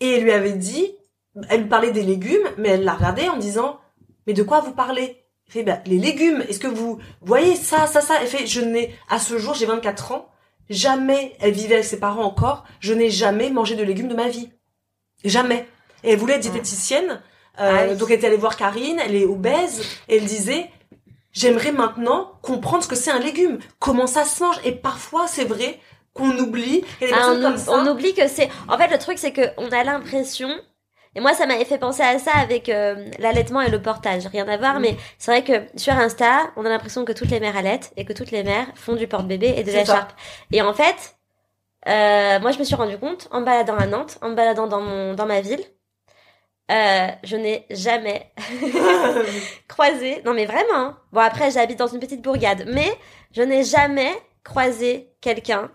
et 0.00 0.16
elle 0.16 0.24
lui 0.24 0.32
avait 0.32 0.52
dit, 0.52 0.96
elle 1.48 1.62
lui 1.62 1.68
parlait 1.68 1.92
des 1.92 2.02
légumes, 2.02 2.46
mais 2.58 2.70
elle 2.70 2.84
la 2.84 2.94
regardait 2.94 3.28
en 3.28 3.36
disant 3.36 3.78
mais 4.26 4.32
de 4.32 4.42
quoi 4.42 4.60
vous 4.60 4.72
parlez? 4.72 5.24
Elle 5.46 5.52
fait 5.52 5.62
bah, 5.62 5.80
les 5.86 5.98
légumes. 5.98 6.42
Est-ce 6.48 6.60
que 6.60 6.68
vous 6.68 6.98
voyez 7.20 7.54
ça, 7.56 7.86
ça, 7.86 8.00
ça? 8.00 8.14
Elle 8.20 8.28
fait 8.28 8.46
je 8.46 8.60
n'ai 8.60 8.94
à 9.08 9.18
ce 9.18 9.38
jour 9.38 9.54
j'ai 9.54 9.66
24 9.66 10.12
ans, 10.12 10.28
jamais 10.70 11.36
elle 11.40 11.52
vivait 11.52 11.74
avec 11.74 11.86
ses 11.86 12.00
parents 12.00 12.24
encore, 12.24 12.64
je 12.80 12.94
n'ai 12.94 13.10
jamais 13.10 13.50
mangé 13.50 13.76
de 13.76 13.82
légumes 13.82 14.08
de 14.08 14.14
ma 14.14 14.28
vie, 14.28 14.50
jamais. 15.24 15.68
Et 16.02 16.12
elle 16.12 16.18
voulait 16.18 16.34
être 16.34 16.42
diététicienne. 16.42 17.22
Euh, 17.60 17.88
Ah. 17.90 17.94
Donc 17.94 18.08
elle 18.10 18.16
était 18.16 18.26
allée 18.26 18.36
voir 18.36 18.56
Karine, 18.56 19.00
elle 19.04 19.14
est 19.16 19.24
obèse, 19.24 19.80
et 20.08 20.16
elle 20.16 20.24
disait 20.24 20.70
j'aimerais 21.32 21.72
maintenant 21.72 22.32
comprendre 22.42 22.82
ce 22.84 22.88
que 22.88 22.96
c'est 22.96 23.10
un 23.10 23.18
légume, 23.18 23.58
comment 23.78 24.06
ça 24.06 24.24
se 24.24 24.42
mange. 24.42 24.56
Et 24.64 24.72
parfois 24.72 25.26
c'est 25.26 25.44
vrai 25.44 25.80
qu'on 26.14 26.30
oublie. 26.38 26.84
Il 27.00 27.08
y 27.08 27.12
a 27.12 27.16
des 27.16 27.22
Ah, 27.22 27.32
on, 27.32 27.42
comme 27.42 27.56
ça. 27.58 27.72
on 27.72 27.86
oublie 27.88 28.14
que 28.14 28.28
c'est. 28.28 28.48
En 28.68 28.78
fait, 28.78 28.86
le 28.88 28.98
truc, 28.98 29.18
c'est 29.18 29.32
que 29.32 29.42
on 29.56 29.68
a 29.70 29.82
l'impression. 29.82 30.48
Et 31.16 31.20
moi, 31.20 31.32
ça 31.34 31.46
m'avait 31.46 31.64
fait 31.64 31.78
penser 31.78 32.02
à 32.02 32.18
ça 32.20 32.30
avec 32.40 32.68
euh, 32.68 33.08
l'allaitement 33.18 33.60
et 33.60 33.70
le 33.70 33.80
portage. 33.82 34.26
Rien 34.26 34.46
à 34.48 34.56
voir, 34.56 34.78
Mm. 34.78 34.82
mais 34.82 34.96
c'est 35.18 35.30
vrai 35.32 35.42
que 35.44 35.78
sur 35.78 35.92
Insta, 35.92 36.50
on 36.56 36.64
a 36.64 36.68
l'impression 36.68 37.04
que 37.04 37.10
toutes 37.12 37.30
les 37.30 37.40
mères 37.40 37.56
allaitent 37.56 37.92
et 37.96 38.04
que 38.04 38.12
toutes 38.12 38.30
les 38.30 38.44
mères 38.44 38.66
font 38.76 38.94
du 38.94 39.06
porte-bébé 39.08 39.54
et 39.56 39.62
de 39.64 39.70
C'est 39.72 39.78
l'écharpe. 39.78 40.12
Et 40.52 40.62
en 40.62 40.72
fait, 40.74 41.16
euh, 41.88 42.38
moi, 42.40 42.50
je 42.52 42.58
me 42.58 42.64
suis 42.64 42.74
rendu 42.76 42.96
compte 42.98 43.28
en 43.32 43.40
me 43.40 43.44
baladant 43.44 43.76
à 43.76 43.86
Nantes, 43.86 44.18
en 44.22 44.30
me 44.30 44.34
baladant 44.34 44.66
dans 44.68 44.80
mon 44.80 45.14
dans 45.14 45.26
ma 45.26 45.40
ville, 45.40 45.64
euh, 46.70 47.08
je 47.22 47.36
n'ai 47.36 47.66
jamais 47.70 48.32
croisé. 49.68 50.22
Non, 50.24 50.34
mais 50.34 50.46
vraiment. 50.46 50.62
hein. 50.74 50.98
Bon, 51.12 51.20
après, 51.20 51.50
j'habite 51.50 51.78
dans 51.78 51.86
une 51.86 52.00
petite 52.00 52.22
bourgade, 52.22 52.64
mais 52.66 52.90
je 53.32 53.42
n'ai 53.42 53.64
jamais 53.64 54.12
croisé 54.44 55.10
quelqu'un 55.20 55.70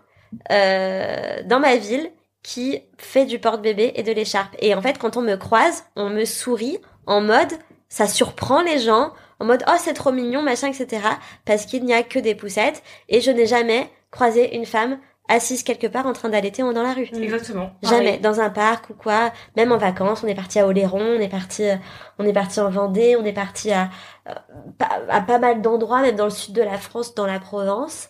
euh, 0.50 1.42
dans 1.44 1.60
ma 1.60 1.76
ville 1.76 2.10
qui 2.42 2.80
fait 2.98 3.26
du 3.26 3.38
porte-bébé 3.38 3.92
et 3.96 4.02
de 4.02 4.12
l'écharpe. 4.12 4.54
Et 4.60 4.74
en 4.74 4.80
fait, 4.82 4.98
quand 4.98 5.16
on 5.16 5.22
me 5.22 5.36
croise, 5.36 5.84
on 5.96 6.08
me 6.08 6.24
sourit 6.24 6.78
en 7.06 7.20
mode, 7.20 7.52
ça 7.88 8.06
surprend 8.06 8.62
les 8.62 8.78
gens, 8.78 9.12
en 9.40 9.44
mode, 9.44 9.64
oh, 9.68 9.76
c'est 9.78 9.94
trop 9.94 10.12
mignon, 10.12 10.42
machin, 10.42 10.68
etc. 10.68 11.02
Parce 11.44 11.66
qu'il 11.66 11.84
n'y 11.84 11.94
a 11.94 12.02
que 12.02 12.18
des 12.18 12.34
poussettes. 12.34 12.82
Et 13.08 13.20
je 13.20 13.30
n'ai 13.30 13.46
jamais 13.46 13.90
croisé 14.10 14.54
une 14.54 14.66
femme 14.66 14.98
assise 15.30 15.62
quelque 15.62 15.86
part 15.86 16.06
en 16.06 16.12
train 16.12 16.28
d'allaiter 16.28 16.62
dans 16.62 16.82
la 16.82 16.92
rue. 16.92 17.08
Exactement. 17.14 17.70
Jamais 17.82 18.18
dans 18.18 18.40
un 18.40 18.50
parc 18.50 18.90
ou 18.90 18.94
quoi, 18.94 19.32
même 19.56 19.72
en 19.72 19.78
vacances, 19.78 20.22
on 20.22 20.26
est 20.26 20.34
parti 20.34 20.58
à 20.58 20.66
Oléron, 20.66 21.00
on 21.16 21.20
est 21.20 21.28
parti, 21.28 21.64
euh, 21.64 21.76
on 22.18 22.26
est 22.26 22.32
parti 22.34 22.60
en 22.60 22.68
Vendée, 22.68 23.16
on 23.18 23.24
est 23.24 23.32
parti 23.32 23.72
à, 23.72 23.88
euh, 24.28 24.32
pas- 24.78 25.00
à 25.08 25.20
pas 25.22 25.38
mal 25.38 25.62
d'endroits, 25.62 26.02
même 26.02 26.16
dans 26.16 26.24
le 26.24 26.30
sud 26.30 26.52
de 26.54 26.62
la 26.62 26.76
France, 26.76 27.14
dans 27.14 27.26
la 27.26 27.38
Provence. 27.38 28.08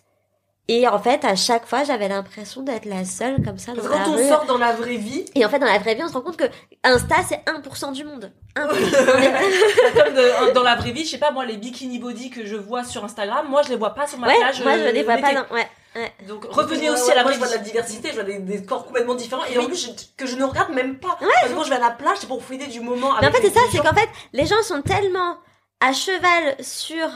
Et 0.68 0.86
en 0.86 1.01
fait, 1.01 1.24
à 1.24 1.34
chaque 1.34 1.66
fois, 1.66 1.82
j'avais 1.82 2.06
l'impression 2.09 2.62
d'être 2.62 2.84
la 2.84 3.05
seule 3.05 3.42
comme 3.44 3.59
ça 3.59 3.72
dans 3.72 3.82
la 3.82 3.88
quand 3.88 4.10
on 4.12 4.16
rue. 4.16 4.28
sort 4.28 4.44
dans 4.47 4.56
la 4.59 4.72
vraie 4.72 4.98
vie, 4.98 5.24
Et 5.34 5.44
en 5.44 5.48
fait, 5.48 5.59
dans 5.59 5.66
la 5.66 5.78
vraie 5.78 5.97
vie, 5.97 6.02
on 6.05 6.09
se 6.09 6.12
rend 6.12 6.20
compte 6.20 6.36
que 6.36 6.44
Insta, 6.84 7.16
c'est 7.28 7.42
1% 7.47 7.90
du 7.92 8.05
monde. 8.05 8.30
1%. 8.55 8.68
Comme 10.05 10.14
de- 10.14 10.52
dans 10.55 10.62
la 10.62 10.76
vraie 10.76 10.92
vie, 10.92 11.05
je 11.05 11.10
sais 11.10 11.18
pas, 11.18 11.32
moi, 11.32 11.44
les 11.44 11.56
bikini 11.56 11.98
body 11.98 12.30
que 12.30 12.47
je 12.47 12.55
vois 12.56 12.84
sur 12.84 13.05
Instagram, 13.05 13.47
moi, 13.48 13.62
je 13.62 13.70
les 13.70 13.76
vois 13.76 13.94
pas 13.94 14.06
sur 14.06 14.18
ma 14.18 14.28
ouais, 14.28 14.38
plage. 14.38 14.62
moi, 14.62 14.76
je 14.78 14.82
euh, 14.84 14.92
les 14.92 15.02
vois 15.02 15.18
pas. 15.18 15.32
Ouais, 15.52 15.66
ouais. 15.97 16.12
Donc, 16.29 16.45
revenez 16.45 16.89
Ouais, 16.89 16.91
aussi 16.91 17.07
ouais, 17.07 17.12
à 17.12 17.15
la 17.17 17.23
moi, 17.23 17.33
vraie 17.33 17.35
je 17.35 17.39
vois 17.39 17.49
de 17.49 17.53
la 17.55 17.59
diversité, 17.59 18.09
je 18.09 18.15
vois 18.15 18.25
des, 18.25 18.39
des 18.39 18.65
corps 18.65 18.85
complètement 18.87 19.15
différents 19.15 19.45
et 19.45 19.59
Oui. 19.59 19.65
en 19.65 19.67
plus 19.69 19.87
je- 19.87 20.17
que 20.17 20.27
je 20.27 20.37
ne 20.37 20.45
regarde 20.45 20.73
même 20.73 20.99
pas. 20.99 21.17
Parce 21.21 21.51
que 21.53 21.55
quand 21.57 21.65
je 21.65 21.71
vais 21.71 21.77
à 21.77 21.81
la 21.81 21.91
plage, 21.91 22.19
c'est 22.21 22.27
pour 22.27 22.39
profiter 22.39 22.67
du 22.67 22.81
moment. 22.81 23.12
Mais 23.21 23.29
en 23.29 23.33
fait, 23.33 23.43
c'est 23.43 23.51
ça, 23.55 23.61
les 23.65 23.71
c'est 23.71 23.77
gens. 23.79 23.83
qu'en 23.85 23.95
fait, 23.95 24.09
les 24.33 24.47
gens 24.47 24.62
sont 24.62 24.83
tellement 24.83 25.39
à 25.81 25.93
cheval 25.93 26.57
sur 26.61 27.09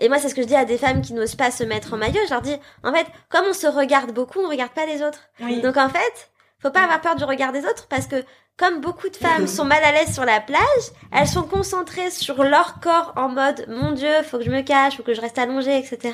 et 0.00 0.08
moi 0.08 0.18
c'est 0.20 0.28
ce 0.28 0.34
que 0.36 0.42
je 0.42 0.46
dis 0.46 0.54
à 0.54 0.64
des 0.64 0.78
femmes 0.78 1.02
qui 1.02 1.12
n'osent 1.12 1.34
pas 1.34 1.50
se 1.50 1.64
mettre 1.64 1.94
en 1.94 1.96
maillot, 1.96 2.20
je 2.26 2.30
leur 2.30 2.40
dis 2.42 2.54
en 2.84 2.92
fait, 2.92 3.06
comme 3.28 3.46
on 3.48 3.52
se 3.52 3.66
regarde 3.66 4.12
beaucoup, 4.12 4.38
on 4.40 4.48
regarde 4.48 4.70
pas 4.72 4.86
les 4.86 5.02
autres. 5.02 5.18
Oui. 5.40 5.60
Donc 5.60 5.76
en 5.76 5.88
fait, 5.88 6.30
faut 6.62 6.70
pas 6.70 6.82
avoir 6.82 7.00
peur 7.00 7.16
du 7.16 7.24
regard 7.24 7.50
des 7.50 7.64
autres 7.64 7.88
parce 7.88 8.06
que 8.06 8.24
comme 8.58 8.80
beaucoup 8.80 9.08
de 9.08 9.16
femmes 9.16 9.46
sont 9.46 9.64
mal 9.64 9.82
à 9.84 9.92
l'aise 9.92 10.12
sur 10.12 10.24
la 10.24 10.40
plage, 10.40 10.58
elles 11.12 11.28
sont 11.28 11.44
concentrées 11.44 12.10
sur 12.10 12.42
leur 12.42 12.80
corps 12.80 13.12
en 13.16 13.28
mode 13.28 13.64
mon 13.68 13.92
dieu, 13.92 14.10
faut 14.24 14.36
que 14.38 14.44
je 14.44 14.50
me 14.50 14.62
cache, 14.62 14.96
faut 14.96 15.04
que 15.04 15.14
je 15.14 15.20
reste 15.20 15.38
allongée, 15.38 15.78
etc. 15.78 16.12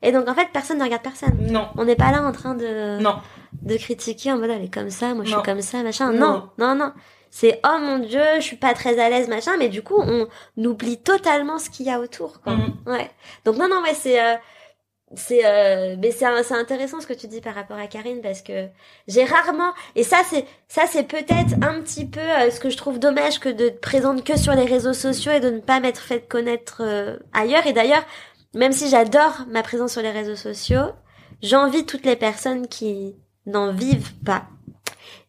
Et 0.00 0.12
donc 0.12 0.28
en 0.28 0.34
fait, 0.34 0.48
personne 0.52 0.78
ne 0.78 0.84
regarde 0.84 1.02
personne. 1.02 1.36
Non. 1.40 1.68
On 1.76 1.84
n'est 1.84 1.96
pas 1.96 2.12
là 2.12 2.22
en 2.22 2.30
train 2.32 2.54
de 2.54 2.98
Non. 3.00 3.16
de 3.62 3.76
critiquer 3.76 4.30
en 4.32 4.38
mode 4.38 4.50
elle 4.50 4.64
est 4.64 4.72
comme 4.72 4.90
ça, 4.90 5.12
moi 5.12 5.24
je 5.24 5.30
Non. 5.32 5.38
suis 5.42 5.44
comme 5.50 5.60
ça, 5.60 5.82
machin. 5.82 6.12
Non. 6.12 6.48
Non, 6.56 6.68
non, 6.68 6.74
non. 6.76 6.92
C'est 7.34 7.60
oh 7.64 7.78
mon 7.80 7.98
dieu, 7.98 8.22
je 8.36 8.42
suis 8.42 8.56
pas 8.56 8.74
très 8.74 8.98
à 9.00 9.08
l'aise, 9.08 9.26
machin. 9.28 9.52
Mais 9.58 9.68
du 9.70 9.82
coup, 9.82 9.96
on 9.98 10.28
oublie 10.58 10.98
totalement 10.98 11.58
ce 11.58 11.70
qu'il 11.70 11.86
y 11.86 11.90
a 11.90 11.98
autour. 11.98 12.42
Quoi. 12.42 12.52
Mhm. 12.52 12.74
Ouais. 12.86 13.10
Donc 13.46 13.56
non, 13.56 13.68
non, 13.68 13.80
ouais, 13.82 13.94
c'est 13.94 14.22
euh, 14.22 14.34
c'est 15.14 15.44
euh, 15.44 15.96
mais 15.98 16.10
c'est 16.10 16.26
c'est 16.42 16.54
intéressant 16.54 17.00
ce 17.00 17.06
que 17.06 17.12
tu 17.12 17.26
dis 17.26 17.40
par 17.40 17.54
rapport 17.54 17.76
à 17.76 17.86
Karine 17.86 18.20
parce 18.22 18.42
que 18.42 18.68
j'ai 19.08 19.24
rarement 19.24 19.72
et 19.94 20.02
ça 20.02 20.18
c'est 20.28 20.44
ça 20.68 20.84
c'est 20.90 21.02
peut-être 21.04 21.54
un 21.62 21.80
petit 21.82 22.06
peu 22.06 22.20
euh, 22.20 22.50
ce 22.50 22.60
que 22.60 22.70
je 22.70 22.76
trouve 22.76 22.98
dommage 22.98 23.38
que 23.38 23.48
de 23.48 23.68
te 23.68 23.78
présenter 23.78 24.22
que 24.22 24.38
sur 24.38 24.54
les 24.54 24.64
réseaux 24.64 24.94
sociaux 24.94 25.32
et 25.32 25.40
de 25.40 25.50
ne 25.50 25.60
pas 25.60 25.80
m'être 25.80 26.00
fait 26.00 26.26
connaître 26.26 26.82
euh, 26.84 27.16
ailleurs. 27.32 27.66
Et 27.66 27.72
d'ailleurs 27.72 28.04
même 28.54 28.72
si 28.72 28.88
j'adore 28.88 29.44
ma 29.48 29.62
présence 29.62 29.92
sur 29.92 30.02
les 30.02 30.10
réseaux 30.10 30.36
sociaux 30.36 30.92
j'envie 31.42 31.84
toutes 31.84 32.06
les 32.06 32.16
personnes 32.16 32.66
qui 32.68 33.16
n'en 33.46 33.72
vivent 33.72 34.14
pas 34.24 34.46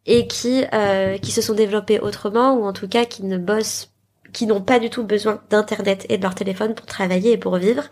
et 0.05 0.27
qui 0.27 0.65
euh, 0.73 1.17
qui 1.17 1.31
se 1.31 1.41
sont 1.41 1.53
développées 1.53 1.99
autrement 1.99 2.53
ou 2.53 2.65
en 2.65 2.73
tout 2.73 2.87
cas 2.87 3.05
qui 3.05 3.23
ne 3.23 3.37
bossent 3.37 3.92
qui 4.33 4.47
n'ont 4.47 4.61
pas 4.61 4.79
du 4.79 4.89
tout 4.89 5.03
besoin 5.03 5.41
d'internet 5.49 6.05
et 6.09 6.17
de 6.17 6.23
leur 6.23 6.35
téléphone 6.35 6.75
pour 6.75 6.85
travailler 6.85 7.33
et 7.33 7.37
pour 7.37 7.57
vivre. 7.57 7.83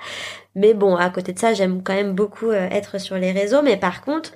Mais 0.55 0.73
bon, 0.73 0.95
à 0.95 1.09
côté 1.09 1.33
de 1.33 1.39
ça, 1.39 1.53
j'aime 1.53 1.83
quand 1.83 1.93
même 1.93 2.13
beaucoup 2.13 2.49
euh, 2.49 2.67
être 2.69 2.99
sur 2.99 3.15
les 3.15 3.31
réseaux. 3.31 3.61
Mais 3.61 3.77
par 3.77 4.01
contre, 4.01 4.31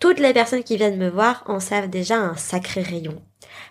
toutes 0.00 0.18
les 0.18 0.32
personnes 0.32 0.64
qui 0.64 0.76
viennent 0.76 0.98
me 0.98 1.10
voir 1.10 1.44
en 1.46 1.60
savent 1.60 1.90
déjà 1.90 2.16
un 2.16 2.36
sacré 2.36 2.82
rayon. 2.82 3.22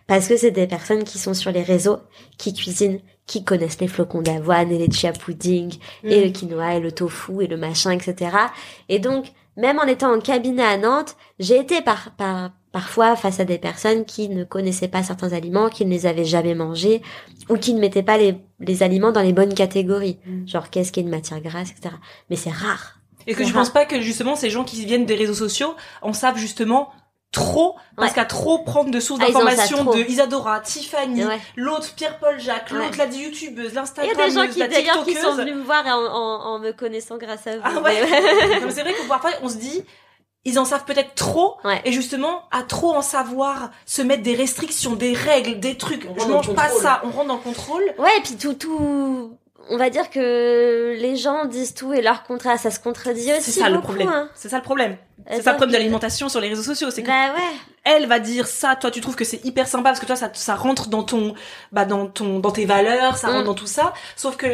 Parce 0.08 0.28
que 0.28 0.38
c'est 0.38 0.52
des 0.52 0.68
personnes 0.68 1.04
qui 1.04 1.18
sont 1.20 1.34
sur 1.34 1.52
les 1.52 1.64
réseaux, 1.64 2.00
qui 2.38 2.54
cuisinent, 2.54 3.00
qui 3.26 3.44
connaissent 3.44 3.80
les 3.80 3.88
flocons 3.88 4.22
d'avoine 4.22 4.72
et 4.72 4.78
les 4.78 4.92
chia 4.92 5.12
pudding, 5.12 5.76
et 6.04 6.24
le 6.24 6.32
quinoa 6.32 6.76
et 6.76 6.80
le 6.80 6.92
tofu 6.92 7.44
et 7.44 7.48
le 7.48 7.58
machin, 7.58 7.92
etc. 7.92 8.32
Et 8.90 9.00
donc, 9.00 9.28
même 9.56 9.80
en 9.80 9.84
étant 9.84 10.14
en 10.14 10.20
cabinet 10.20 10.64
à 10.64 10.78
Nantes, 10.78 11.16
j'ai 11.38 11.60
été 11.60 11.82
par, 11.82 12.12
par, 12.16 12.52
parfois 12.72 13.16
face 13.16 13.40
à 13.40 13.46
des 13.46 13.58
personnes 13.58 14.06
qui 14.06 14.30
ne 14.30 14.44
connaissaient 14.44 14.88
pas 14.88 15.02
certains 15.04 15.34
aliments, 15.34 15.70
qui 15.70 15.86
ne 15.86 15.90
les 15.92 16.06
avaient 16.06 16.26
jamais 16.26 16.56
mangés, 16.56 17.02
ou 17.50 17.58
qui 17.58 17.74
ne 17.74 17.80
mettaient 17.80 18.04
pas 18.04 18.18
les, 18.18 18.36
les 18.60 18.84
aliments 18.84 19.12
dans 19.12 19.22
les 19.22 19.34
bonnes 19.34 19.54
catégories. 19.54 20.20
Genre, 20.46 20.70
qu'est-ce 20.70 20.92
qu'est 20.92 21.02
une 21.02 21.10
matière 21.10 21.42
grasse, 21.42 21.72
etc. 21.72 21.96
Mais 22.30 22.36
c'est 22.36 22.52
rare. 22.52 23.00
Et 23.28 23.34
que 23.34 23.44
je 23.44 23.54
rare. 23.54 23.64
pense 23.64 23.70
pas 23.72 23.86
que 23.86 24.02
justement 24.02 24.36
ces 24.36 24.50
gens 24.50 24.64
qui 24.64 24.84
viennent 24.86 25.06
des 25.06 25.16
réseaux 25.16 25.34
sociaux 25.34 25.76
en 26.02 26.14
savent 26.14 26.38
justement 26.38 26.90
trop 27.32 27.76
parce 27.96 28.10
Ouais. 28.10 28.16
qu'à 28.16 28.26
trop 28.26 28.60
prendre 28.64 28.90
de 28.90 29.00
sources 29.00 29.20
Ah, 29.22 29.28
d'informations 29.28 29.84
de 29.84 30.00
Isadora, 30.00 30.62
Tiffany, 30.62 31.24
Ouais. 31.26 31.38
l'autre 31.56 31.94
Pierre-Paul 31.94 32.40
Jacques, 32.40 32.72
Ouais. 32.72 32.80
l'autre 32.80 32.98
la 32.98 33.06
youtubeuse, 33.06 33.72
Il 33.72 34.08
y 34.08 34.10
a 34.10 34.16
des 34.28 34.32
gens 34.34 34.48
qui, 34.48 34.60
la 34.60 34.68
d'ailleurs, 34.68 35.04
qui 35.06 35.14
sont 35.14 35.34
venus 35.36 35.54
me 35.56 35.62
voir 35.62 35.86
en, 35.86 35.92
en, 35.92 36.56
en 36.56 36.60
me 36.60 36.72
connaissant 36.72 37.18
grâce 37.18 37.46
à 37.46 37.58
vous. 37.58 37.62
Ah 37.64 37.72
Mais 37.76 38.02
ouais. 38.02 38.72
C'est 38.72 38.82
vrai 38.82 38.94
que 38.94 39.08
parfois 39.08 39.32
on 39.44 39.50
se 39.50 39.58
dit 39.58 39.84
ils 40.46 40.58
en 40.60 40.66
savent 40.66 40.86
peut-être 40.86 41.16
trop 41.16 41.58
Ouais. 41.64 41.82
et 41.86 41.92
justement 41.92 42.44
à 42.52 42.64
trop 42.64 42.94
en 42.96 43.02
savoir 43.02 43.72
se 43.86 44.02
mettre 44.02 44.24
des 44.24 44.36
restrictions, 44.36 44.96
des 44.96 45.14
règles, 45.14 45.60
des 45.60 45.78
trucs. 45.78 46.08
On 46.16 46.20
je 46.20 46.28
mange 46.28 46.54
pas 46.54 46.70
ça, 46.70 47.02
on 47.04 47.10
rentre 47.12 47.28
dans 47.28 47.36
le 47.36 47.42
contrôle. 47.42 47.84
Ouais, 47.98 48.10
et 48.18 48.22
puis 48.22 48.36
tout, 48.38 48.54
tout, 48.54 49.38
on 49.70 49.78
va 49.78 49.90
dire 49.90 50.10
que 50.10 50.96
les 50.98 51.16
gens 51.18 51.46
disent 51.46 51.74
tout 51.74 51.94
et 51.94 52.02
leur 52.02 52.24
contraire, 52.24 52.58
ça 52.60 52.72
se 52.72 52.80
contredit 52.80 53.32
aussi. 53.34 53.52
C'est 53.52 53.60
ça 53.60 53.70
le 53.70 53.82
problème. 53.82 54.08
hein. 54.08 54.30
C'est 54.34 54.50
ça 54.50 54.58
le 54.58 54.64
problème. 54.64 54.98
C'est 55.30 55.42
ça 55.44 55.52
le 55.52 55.58
problème 55.58 55.74
de 55.74 55.78
l'alimentation 55.78 56.28
sur 56.30 56.40
les 56.42 56.48
réseaux 56.48 56.64
sociaux, 56.64 56.90
c'est 56.90 57.04
que 57.04 57.08
Bah 57.08 57.34
ouais. 57.36 57.58
elle 57.84 58.08
va 58.08 58.20
dire 58.20 58.48
ça, 58.48 58.76
toi 58.76 58.90
tu 58.90 59.00
trouves 59.02 59.16
que 59.16 59.26
c'est 59.26 59.46
hyper 59.46 59.68
sympa 59.68 59.90
parce 59.90 60.00
que 60.00 60.08
toi 60.08 60.16
ça, 60.16 60.32
ça 60.34 60.56
rentre 60.56 60.88
dans 60.88 61.04
ton, 61.04 61.36
bah 61.72 61.86
dans 61.86 62.08
ton, 62.08 62.40
dans 62.40 62.50
tes 62.52 62.66
valeurs, 62.66 63.16
ça 63.18 63.28
Mm. 63.28 63.32
rentre 63.34 63.46
dans 63.46 63.54
tout 63.54 63.68
ça. 63.68 63.94
Sauf 64.16 64.38
que 64.38 64.48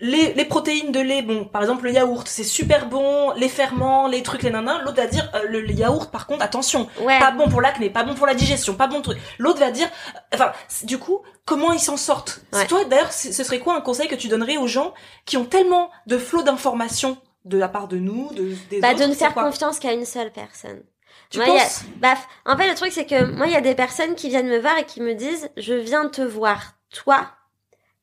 les, 0.00 0.34
les 0.34 0.44
protéines 0.44 0.92
de 0.92 1.00
lait, 1.00 1.22
bon, 1.22 1.44
par 1.44 1.62
exemple 1.62 1.84
le 1.84 1.92
yaourt, 1.92 2.26
c'est 2.28 2.44
super 2.44 2.86
bon, 2.88 3.32
les 3.32 3.48
ferments, 3.48 4.08
les 4.08 4.22
trucs, 4.22 4.42
les 4.42 4.50
nanas. 4.50 4.80
L'autre 4.82 4.96
va 4.96 5.06
dire 5.06 5.30
euh, 5.34 5.42
le, 5.48 5.60
le 5.60 5.72
yaourt, 5.72 6.10
par 6.10 6.26
contre, 6.26 6.42
attention, 6.42 6.88
Ouais. 7.00 7.18
pas 7.18 7.30
bon 7.30 7.48
pour 7.48 7.60
l'acné, 7.60 7.90
pas 7.90 8.02
bon 8.04 8.14
pour 8.14 8.26
la 8.26 8.34
digestion, 8.34 8.74
pas 8.74 8.86
bon 8.86 9.00
truc. 9.02 9.18
L'autre 9.38 9.60
va 9.60 9.70
dire, 9.70 9.88
euh, 9.88 10.20
enfin, 10.34 10.52
du 10.84 10.98
coup, 10.98 11.20
comment 11.44 11.72
ils 11.72 11.80
s'en 11.80 11.96
sortent? 11.96 12.40
Ouais. 12.52 12.66
Toi, 12.66 12.84
d'ailleurs, 12.84 13.12
ce 13.12 13.30
serait 13.44 13.58
quoi 13.60 13.74
un 13.76 13.80
conseil 13.80 14.08
que 14.08 14.14
tu 14.14 14.28
donnerais 14.28 14.56
aux 14.58 14.66
gens 14.66 14.92
qui 15.24 15.36
ont 15.36 15.44
tellement 15.44 15.90
de 16.06 16.18
flots 16.18 16.42
d'informations 16.42 17.16
de 17.44 17.58
la 17.58 17.68
part 17.68 17.86
de 17.88 17.96
nous, 17.98 18.32
de 18.34 18.54
des 18.70 18.80
Bah, 18.80 18.90
autres 18.90 19.00
de 19.00 19.04
ne 19.06 19.14
faire 19.14 19.32
confiance 19.34 19.78
qu'à 19.78 19.92
une 19.92 20.04
seule 20.04 20.32
personne. 20.32 20.82
Tu 21.30 21.38
Moi, 21.38 21.46
il 21.48 21.54
y 21.54 21.58
a- 21.58 21.62
penses? 21.62 21.82
Bah, 21.98 22.14
en 22.44 22.56
fait, 22.56 22.68
le 22.68 22.74
truc, 22.74 22.92
c'est 22.92 23.06
que 23.06 23.24
moi, 23.24 23.46
il 23.46 23.52
y 23.52 23.56
a 23.56 23.60
des 23.60 23.74
personnes 23.74 24.14
qui 24.16 24.28
viennent 24.28 24.48
me 24.48 24.58
voir 24.58 24.76
et 24.78 24.84
qui 24.84 25.00
me 25.00 25.14
disent, 25.14 25.48
je 25.56 25.74
viens 25.74 26.08
te 26.08 26.22
voir, 26.22 26.74
toi, 26.92 27.28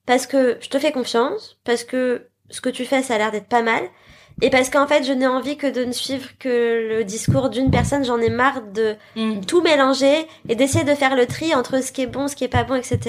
parce 0.06 0.28
que 0.28 0.58
je 0.62 0.70
te 0.70 0.80
fais 0.80 0.92
confiance, 0.92 1.58
parce 1.64 1.84
que 1.84 2.28
ce 2.50 2.62
que 2.62 2.70
tu 2.70 2.86
fais, 2.86 3.02
ça 3.04 3.16
a 3.16 3.18
l'air 3.18 3.32
d'être 3.32 3.48
pas 3.48 3.62
mal, 3.62 3.84
et 4.42 4.50
parce 4.50 4.70
qu'en 4.72 4.88
fait, 4.88 5.04
je 5.04 5.14
n'ai 5.14 5.28
envie 5.28 5.58
que 5.58 5.68
de 5.68 5.86
ne 5.86 5.92
suivre 5.92 6.28
que 6.40 6.88
le 6.90 7.04
discours 7.04 7.50
d'une 7.50 7.70
personne, 7.70 8.04
j'en 8.04 8.18
ai 8.20 8.30
marre 8.32 8.62
de 8.64 8.96
Mm. 9.16 9.42
tout 9.46 9.62
mélanger 9.62 10.28
et 10.50 10.56
d'essayer 10.56 10.84
de 10.84 10.96
faire 10.96 11.16
le 11.16 11.28
tri 11.28 11.54
entre 11.54 11.82
ce 11.84 11.92
qui 11.92 12.02
est 12.02 12.08
bon, 12.08 12.28
ce 12.28 12.36
qui 12.36 12.44
est 12.44 12.48
pas 12.50 12.64
bon, 12.64 12.74
etc. 12.76 13.00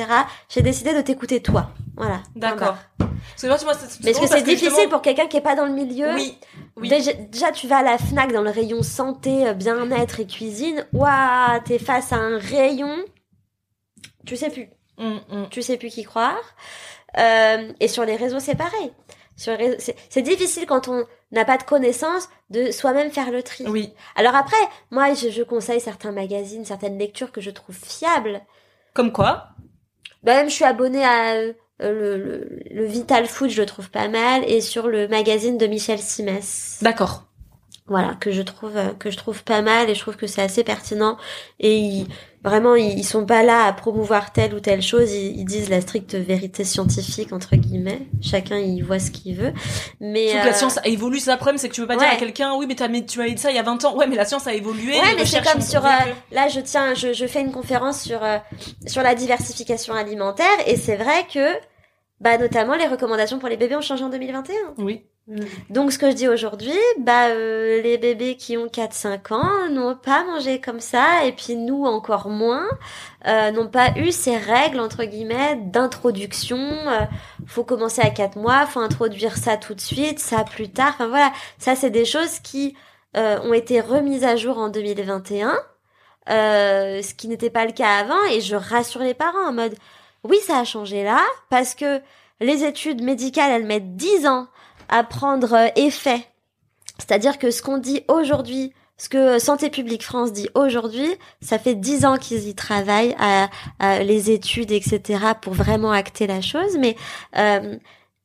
J'ai 0.50 0.60
décidé 0.62 0.92
de 0.94 1.00
t'écouter 1.00 1.40
toi. 1.40 1.70
Voilà. 1.96 2.20
D'accord. 2.36 2.76
Parce 2.98 3.40
que 3.42 3.46
moi, 3.46 3.56
tu 3.58 3.64
vois, 3.64 3.72
c'est- 3.74 4.04
Mais 4.04 4.10
est-ce 4.10 4.20
que 4.20 4.26
c'est 4.26 4.42
difficile 4.42 4.68
justement- 4.70 4.90
pour 4.90 5.00
quelqu'un 5.02 5.26
qui 5.26 5.38
est 5.38 5.40
pas 5.40 5.54
dans 5.56 5.64
le 5.64 5.72
milieu? 5.72 6.12
Oui, 6.14 6.36
oui. 6.76 6.88
Déjà, 6.90 7.12
déjà, 7.14 7.52
tu 7.52 7.66
vas 7.68 7.78
à 7.78 7.82
la 7.82 7.96
Fnac 7.96 8.30
dans 8.32 8.42
le 8.42 8.50
rayon 8.50 8.82
santé, 8.82 9.46
euh, 9.48 9.54
bien-être 9.54 10.20
et 10.20 10.26
cuisine. 10.26 10.86
Waouh, 10.92 11.60
t'es 11.64 11.78
face 11.78 12.12
à 12.12 12.16
un 12.16 12.36
rayon. 12.38 12.96
Tu 14.26 14.36
sais 14.36 14.50
plus. 14.50 14.68
Mm, 14.98 15.16
mm. 15.28 15.48
Tu 15.50 15.62
sais 15.62 15.76
plus 15.76 15.88
qui 15.88 16.04
croire. 16.04 16.40
Euh, 17.18 17.72
et 17.80 17.88
sur 17.88 18.04
les 18.04 18.16
réseaux, 18.16 18.40
c'est 18.40 18.56
pareil. 18.56 18.92
Sur 19.36 19.56
c'est, 19.78 19.96
c'est 20.08 20.22
difficile 20.22 20.66
quand 20.66 20.88
on 20.88 21.04
n'a 21.32 21.44
pas 21.44 21.58
de 21.58 21.64
connaissances 21.64 22.28
de 22.50 22.70
soi-même 22.70 23.10
faire 23.10 23.32
le 23.32 23.42
tri. 23.42 23.64
Oui. 23.66 23.92
Alors 24.14 24.36
après, 24.36 24.56
moi, 24.90 25.14
je, 25.14 25.28
je 25.30 25.42
conseille 25.42 25.80
certains 25.80 26.12
magazines, 26.12 26.64
certaines 26.64 26.98
lectures 26.98 27.32
que 27.32 27.40
je 27.40 27.50
trouve 27.50 27.76
fiables. 27.76 28.42
Comme 28.94 29.12
quoi? 29.12 29.48
Bah, 30.22 30.34
même, 30.34 30.48
je 30.48 30.54
suis 30.54 30.64
abonnée 30.64 31.04
à 31.04 31.34
euh, 31.34 31.52
le, 31.80 32.16
le, 32.16 32.60
le 32.70 32.84
Vital 32.86 33.26
Food, 33.26 33.50
je 33.50 33.60
le 33.60 33.66
trouve 33.66 33.90
pas 33.90 34.06
mal, 34.08 34.44
et 34.48 34.60
sur 34.60 34.86
le 34.86 35.08
magazine 35.08 35.58
de 35.58 35.66
Michel 35.66 35.98
Simès. 35.98 36.78
D'accord. 36.80 37.24
Voilà 37.86 38.14
que 38.18 38.32
je 38.32 38.40
trouve 38.40 38.76
euh, 38.76 38.94
que 38.98 39.10
je 39.10 39.16
trouve 39.18 39.44
pas 39.44 39.60
mal 39.60 39.90
et 39.90 39.94
je 39.94 40.00
trouve 40.00 40.16
que 40.16 40.26
c'est 40.26 40.40
assez 40.40 40.64
pertinent. 40.64 41.18
Et 41.60 41.76
ils, 41.76 42.06
vraiment 42.42 42.74
ils, 42.76 42.98
ils 42.98 43.04
sont 43.04 43.26
pas 43.26 43.42
là 43.42 43.66
à 43.66 43.72
promouvoir 43.74 44.32
telle 44.32 44.54
ou 44.54 44.60
telle 44.60 44.80
chose. 44.80 45.12
Ils, 45.12 45.38
ils 45.38 45.44
disent 45.44 45.68
la 45.68 45.82
stricte 45.82 46.14
vérité 46.14 46.64
scientifique 46.64 47.32
entre 47.34 47.56
guillemets. 47.56 48.06
Chacun 48.22 48.56
y 48.58 48.80
voit 48.80 48.98
ce 48.98 49.10
qu'il 49.10 49.36
veut. 49.36 49.52
Mais 50.00 50.28
Sauf 50.28 50.40
que 50.40 50.46
la 50.46 50.52
euh, 50.52 50.56
science 50.56 50.78
a 50.78 50.86
évolué, 50.86 51.18
c'est 51.18 51.26
ça 51.26 51.32
le 51.32 51.38
problème, 51.38 51.58
c'est 51.58 51.68
que 51.68 51.74
tu 51.74 51.82
peux 51.82 51.86
pas 51.86 51.96
dire 51.96 52.08
à 52.10 52.16
quelqu'un, 52.16 52.54
oui, 52.54 52.66
mais, 52.66 52.88
mais 52.88 53.04
tu 53.04 53.18
m'avais 53.18 53.32
dit 53.32 53.42
ça 53.42 53.50
il 53.50 53.56
y 53.56 53.58
a 53.58 53.62
20 53.62 53.84
ans. 53.84 53.96
Ouais, 53.96 54.06
mais 54.06 54.16
la 54.16 54.24
science 54.24 54.46
a 54.46 54.54
évolué. 54.54 54.94
Ouais, 54.94 55.14
mais 55.16 55.26
c'est 55.26 55.44
comme 55.44 55.60
sur 55.60 55.84
euh, 55.84 55.90
là 56.32 56.48
je 56.48 56.60
tiens 56.60 56.94
je, 56.94 57.12
je 57.12 57.26
fais 57.26 57.42
une 57.42 57.52
conférence 57.52 58.00
sur 58.00 58.24
euh, 58.24 58.38
sur 58.86 59.02
la 59.02 59.14
diversification 59.14 59.92
alimentaire. 59.92 60.46
Et 60.66 60.76
c'est 60.76 60.96
vrai 60.96 61.26
que 61.32 61.54
bah 62.24 62.38
notamment 62.38 62.74
les 62.74 62.86
recommandations 62.88 63.38
pour 63.38 63.48
les 63.48 63.56
bébés 63.56 63.76
ont 63.76 63.80
changé 63.82 64.02
en 64.02 64.08
2021. 64.08 64.54
que- 64.76 64.82
Oui. 64.82 65.02
Donc 65.70 65.90
ce 65.90 65.98
que 65.98 66.10
je 66.10 66.14
dis 66.16 66.28
aujourd'hui, 66.28 66.76
bah 66.98 67.28
euh, 67.28 67.80
les 67.80 67.96
bébés 67.96 68.36
qui 68.36 68.58
ont 68.58 68.66
4-5 68.68 69.32
ans 69.32 69.68
n'ont 69.70 69.94
pas 69.94 70.22
mangé 70.24 70.60
comme 70.60 70.80
ça 70.80 71.24
et 71.24 71.32
puis 71.32 71.56
nous 71.56 71.84
encore 71.86 72.28
moins 72.28 72.66
euh, 73.26 73.50
n'ont 73.50 73.68
pas 73.68 73.92
eu 73.96 74.12
ces 74.12 74.36
règles 74.36 74.80
entre 74.80 75.04
guillemets 75.04 75.56
d'introduction. 75.64 76.58
euh, 76.58 77.00
faut 77.46 77.64
commencer 77.64 78.02
à 78.02 78.10
4 78.10 78.36
mois, 78.36 78.66
faut 78.66 78.80
introduire 78.80 79.36
ça 79.38 79.56
tout 79.56 79.72
de 79.74 79.80
suite, 79.80 80.18
ça 80.18 80.44
plus 80.44 80.68
tard. 80.70 80.90
Enfin 80.94 81.08
voilà, 81.08 81.32
ça 81.58 81.74
c'est 81.74 81.90
des 81.90 82.04
choses 82.04 82.38
qui 82.40 82.76
euh, 83.16 83.38
ont 83.44 83.54
été 83.54 83.80
remises 83.80 84.24
à 84.24 84.36
jour 84.36 84.58
en 84.58 84.68
2021, 84.68 85.56
euh, 86.30 87.00
ce 87.02 87.14
qui 87.14 87.28
n'était 87.28 87.50
pas 87.50 87.64
le 87.64 87.72
cas 87.72 87.96
avant 87.98 88.22
et 88.30 88.40
je 88.42 88.56
rassure 88.56 89.00
les 89.02 89.14
parents 89.14 89.46
en 89.48 89.52
mode 89.52 89.74
oui 90.24 90.38
ça 90.46 90.58
a 90.58 90.64
changé 90.64 91.04
là 91.04 91.20
parce 91.50 91.74
que 91.74 92.00
les 92.40 92.64
études 92.64 93.02
médicales 93.02 93.50
elles 93.50 93.66
mettent 93.66 93.96
10 93.96 94.26
ans 94.26 94.48
à 94.88 95.04
prendre 95.04 95.54
euh, 95.54 95.68
effet. 95.76 96.26
C'est-à-dire 96.98 97.38
que 97.38 97.50
ce 97.50 97.62
qu'on 97.62 97.78
dit 97.78 98.02
aujourd'hui, 98.08 98.72
ce 98.96 99.08
que 99.08 99.38
Santé 99.38 99.70
publique 99.70 100.04
France 100.04 100.32
dit 100.32 100.48
aujourd'hui, 100.54 101.08
ça 101.40 101.58
fait 101.58 101.74
dix 101.74 102.04
ans 102.04 102.16
qu'ils 102.16 102.46
y 102.46 102.54
travaillent 102.54 103.16
les 103.80 104.30
études, 104.30 104.70
etc., 104.70 105.32
pour 105.42 105.52
vraiment 105.52 105.90
acter 105.90 106.28
la 106.28 106.40
chose. 106.40 106.78
Mais 106.78 106.94
euh, 107.36 107.76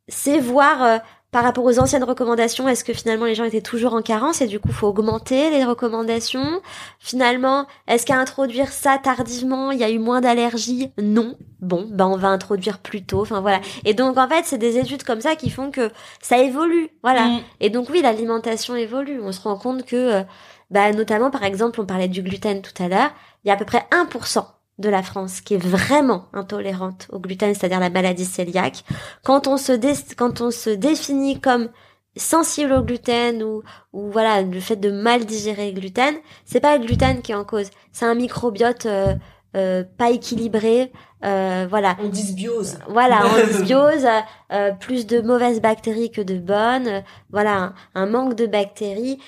c'est 0.07 0.39
voir 0.39 0.83
euh, 0.83 0.97
par 1.31 1.43
rapport 1.43 1.63
aux 1.63 1.79
anciennes 1.79 2.03
recommandations, 2.03 2.67
est-ce 2.67 2.83
que 2.83 2.93
finalement 2.93 3.25
les 3.25 3.35
gens 3.35 3.43
étaient 3.43 3.61
toujours 3.61 3.93
en 3.93 4.01
carence 4.01 4.41
et 4.41 4.47
du 4.47 4.59
coup 4.59 4.71
faut 4.71 4.87
augmenter 4.87 5.51
les 5.51 5.63
recommandations? 5.63 6.61
Finalement, 6.97 7.67
est-ce 7.87 8.05
qu'à 8.05 8.17
introduire 8.17 8.69
ça 8.69 8.97
tardivement, 8.97 9.71
il 9.71 9.79
y 9.79 9.83
a 9.83 9.91
eu 9.91 9.99
moins 9.99 10.21
d'allergies? 10.21 10.91
Non. 10.99 11.35
Bon, 11.59 11.87
ben 11.91 12.07
on 12.07 12.17
va 12.17 12.29
introduire 12.29 12.79
plus 12.79 13.03
tôt. 13.03 13.21
Enfin 13.21 13.41
voilà. 13.41 13.59
Et 13.85 13.93
donc 13.93 14.17
en 14.17 14.27
fait, 14.27 14.45
c'est 14.45 14.57
des 14.57 14.77
études 14.77 15.03
comme 15.03 15.21
ça 15.21 15.35
qui 15.35 15.49
font 15.49 15.69
que 15.69 15.91
ça 16.21 16.39
évolue. 16.39 16.89
Voilà. 17.03 17.25
Mm. 17.25 17.39
Et 17.59 17.69
donc 17.69 17.89
oui, 17.89 18.01
l'alimentation 18.01 18.75
évolue. 18.75 19.21
On 19.21 19.31
se 19.31 19.41
rend 19.41 19.57
compte 19.57 19.85
que, 19.85 20.23
bah 20.71 20.91
notamment 20.93 21.29
par 21.29 21.43
exemple, 21.43 21.79
on 21.79 21.85
parlait 21.85 22.07
du 22.07 22.23
gluten 22.23 22.61
tout 22.61 22.81
à 22.81 22.87
l'heure. 22.87 23.11
Il 23.43 23.49
y 23.49 23.51
a 23.51 23.53
à 23.53 23.57
peu 23.57 23.65
près 23.65 23.85
1% 23.91 24.45
de 24.79 24.89
la 24.89 25.03
France 25.03 25.41
qui 25.41 25.55
est 25.55 25.63
vraiment 25.63 26.25
intolérante 26.33 27.07
au 27.11 27.19
gluten, 27.19 27.53
c'est-à-dire 27.53 27.79
la 27.79 27.89
maladie 27.89 28.27
cœliaque. 28.29 28.83
Quand 29.23 29.47
on 29.47 29.57
se 29.57 29.71
dé- 29.73 29.93
quand 30.17 30.41
on 30.41 30.51
se 30.51 30.69
définit 30.71 31.39
comme 31.39 31.69
sensible 32.15 32.73
au 32.73 32.81
gluten 32.81 33.43
ou 33.43 33.61
ou 33.93 34.09
voilà 34.11 34.41
le 34.41 34.59
fait 34.59 34.75
de 34.75 34.91
mal 34.91 35.25
digérer 35.25 35.71
le 35.71 35.79
gluten, 35.79 36.15
c'est 36.45 36.59
pas 36.59 36.77
le 36.77 36.85
gluten 36.85 37.21
qui 37.21 37.31
est 37.31 37.35
en 37.35 37.43
cause, 37.45 37.69
c'est 37.91 38.05
un 38.05 38.15
microbiote 38.15 38.85
euh, 38.87 39.13
euh, 39.55 39.83
pas 39.97 40.11
équilibré, 40.11 40.91
euh, 41.25 41.65
voilà. 41.69 41.97
On 42.03 42.07
dysbiose. 42.09 42.77
Voilà, 42.87 43.25
en 43.25 43.45
dysbiose, 43.51 44.05
euh, 44.51 44.71
plus 44.79 45.07
de 45.07 45.21
mauvaises 45.21 45.59
bactéries 45.59 46.11
que 46.11 46.21
de 46.21 46.37
bonnes, 46.37 47.03
voilà, 47.31 47.55
un, 47.55 47.73
un 47.95 48.05
manque 48.05 48.35
de 48.35 48.45
bactéries 48.45 49.19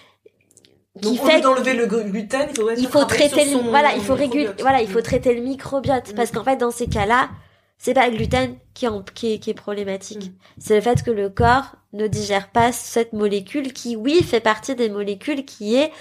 qui 1.00 1.18
Donc, 1.18 1.32
lieu 1.34 1.42
d'enlever 1.42 1.74
le 1.74 1.86
gluten, 1.86 2.48
il 2.50 2.56
faudrait 2.56 2.76
il 2.78 2.88
faut 2.88 3.06
traiter 3.06 3.46
le 3.46 3.52
son 3.52 3.64
voilà 3.70 3.96
il 3.96 4.02
faut 4.02 4.14
réguler 4.14 4.40
microbiote. 4.48 4.62
voilà 4.62 4.82
il 4.82 4.90
faut 4.90 5.00
Mm. 5.00 5.04
traiter 5.04 5.34
le 5.36 5.42
microbiote 5.42 6.14
parce 6.16 6.32
qu'en 6.32 6.44
fait 6.44 6.58
dans 6.58 6.72
ces 6.72 6.88
cas-là 6.88 7.30
c'est 7.78 7.94
pas 7.94 8.08
le 8.10 8.16
gluten 8.18 8.58
qui 8.74 8.86
est, 8.86 8.90
en- 8.90 9.02
qui 9.02 9.34
est, 9.34 9.40
qui 9.40 9.50
est 9.50 9.54
problématique 9.54 10.26
Mm. 10.32 10.34
c'est 10.60 10.76
le 10.76 10.82
fait 10.82 11.02
que 11.04 11.12
le 11.12 11.30
corps 11.30 11.76
ne 11.94 12.08
digère 12.08 12.50
pas 12.50 12.72
cette 12.74 13.14
molécule 13.14 13.72
qui 13.74 13.96
oui 13.96 14.22
fait 14.22 14.42
partie 14.42 14.76
des 14.76 14.90
molécules 14.90 15.46
qui 15.46 15.76
est 15.76 15.92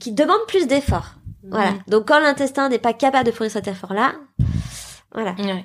qui 0.00 0.12
demande 0.12 0.40
plus 0.48 0.66
d'efforts 0.66 1.10
voilà 1.44 1.72
Mm. 1.72 1.82
donc 1.88 2.08
quand 2.08 2.18
l'intestin 2.20 2.68
n'est 2.70 2.78
pas 2.78 2.94
capable 2.94 3.26
de 3.26 3.32
fournir 3.32 3.50
cet 3.52 3.68
effort 3.68 3.92
là 3.92 4.14
voilà 5.12 5.34
Ouais. 5.38 5.64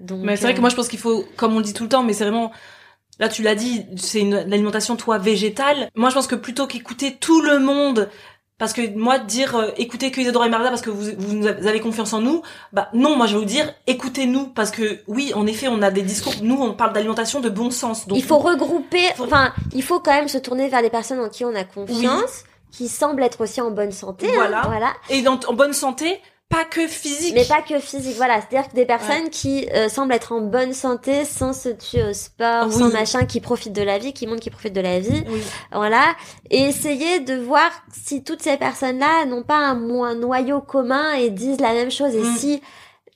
donc 0.00 0.20
Mais 0.24 0.36
c'est 0.36 0.44
vrai 0.44 0.52
euh, 0.52 0.56
que 0.56 0.60
moi 0.62 0.70
je 0.70 0.76
pense 0.76 0.88
qu'il 0.88 0.98
faut, 0.98 1.24
comme 1.36 1.54
on 1.54 1.58
le 1.58 1.64
dit 1.64 1.74
tout 1.74 1.82
le 1.84 1.88
temps, 1.88 2.02
mais 2.02 2.12
c'est 2.14 2.24
vraiment, 2.24 2.50
là 3.18 3.28
tu 3.28 3.42
l'as 3.42 3.54
dit, 3.54 3.84
c'est 3.96 4.20
une, 4.20 4.36
l'alimentation 4.36 4.96
toi 4.96 5.18
végétale. 5.18 5.88
Moi 5.94 6.10
je 6.10 6.14
pense 6.14 6.26
que 6.26 6.34
plutôt 6.34 6.66
qu'écouter 6.66 7.16
tout 7.16 7.40
le 7.40 7.58
monde, 7.58 8.08
parce 8.58 8.72
que 8.72 8.96
moi 8.96 9.18
dire 9.18 9.56
euh, 9.56 9.70
écoutez 9.76 10.10
que 10.10 10.20
Isadora 10.20 10.46
et 10.46 10.50
Marda 10.50 10.68
parce 10.68 10.82
que 10.82 10.90
vous, 10.90 11.10
vous 11.18 11.46
avez 11.46 11.80
confiance 11.80 12.12
en 12.12 12.20
nous, 12.20 12.42
bah 12.72 12.88
non, 12.94 13.16
moi 13.16 13.26
je 13.26 13.34
vais 13.34 13.40
vous 13.40 13.44
dire 13.44 13.72
écoutez-nous 13.86 14.48
parce 14.48 14.70
que 14.70 15.00
oui, 15.08 15.32
en 15.34 15.46
effet, 15.46 15.66
on 15.68 15.82
a 15.82 15.90
des 15.90 16.02
discours, 16.02 16.34
nous 16.42 16.60
on 16.60 16.72
parle 16.74 16.92
d'alimentation 16.92 17.40
de 17.40 17.48
bon 17.48 17.70
sens. 17.70 18.06
Donc 18.06 18.18
il 18.18 18.24
faut 18.24 18.38
regrouper 18.38 19.04
enfin 19.18 19.52
il 19.74 19.82
faut 19.82 20.00
quand 20.00 20.12
même 20.12 20.28
se 20.28 20.38
tourner 20.38 20.68
vers 20.68 20.82
les 20.82 20.90
personnes 20.90 21.20
en 21.20 21.28
qui 21.28 21.44
on 21.44 21.54
a 21.54 21.64
confiance 21.64 22.44
qui 22.70 22.88
semblent 22.88 23.22
être 23.22 23.42
aussi 23.42 23.60
en 23.60 23.70
bonne 23.70 23.92
santé 23.92 24.28
hein, 24.28 24.32
Voilà. 24.34 24.62
voilà 24.64 24.92
et 25.10 25.20
dans, 25.22 25.38
en 25.46 25.52
bonne 25.52 25.74
santé, 25.74 26.20
pas 26.52 26.64
que 26.64 26.86
physique. 26.86 27.34
Mais 27.34 27.44
pas 27.44 27.62
que 27.62 27.78
physique, 27.80 28.16
voilà. 28.16 28.40
C'est-à-dire 28.40 28.70
que 28.70 28.76
des 28.76 28.84
personnes 28.86 29.28
qui 29.30 29.66
euh, 29.74 29.88
semblent 29.88 30.12
être 30.14 30.32
en 30.32 30.40
bonne 30.42 30.72
santé, 30.72 31.24
sans 31.24 31.52
se 31.52 31.70
tuer 31.70 32.04
au 32.04 32.12
sport, 32.12 32.66
Oui. 32.68 32.72
sans 32.74 32.90
machin, 32.92 33.24
qui 33.26 33.40
profitent 33.40 33.72
de 33.72 33.82
la 33.82 33.98
vie, 33.98 34.12
qui 34.12 34.26
montrent 34.26 34.40
qu'ils 34.42 34.52
profitent 34.52 34.72
de 34.74 34.80
la 34.80 35.00
vie, 35.00 35.24
Oui. 35.28 35.40
voilà. 35.72 36.14
Et 36.50 36.60
essayer 36.62 37.20
de 37.20 37.34
voir 37.34 37.70
si 37.92 38.22
toutes 38.22 38.42
ces 38.42 38.56
personnes-là 38.56 39.24
n'ont 39.26 39.42
pas 39.42 39.56
un, 39.58 39.90
un 40.02 40.14
noyau 40.14 40.60
commun 40.60 41.14
et 41.14 41.30
disent 41.30 41.60
la 41.60 41.72
même 41.72 41.90
chose. 41.90 42.14
Et 42.14 42.20
Mm. 42.22 42.36
si 42.36 42.62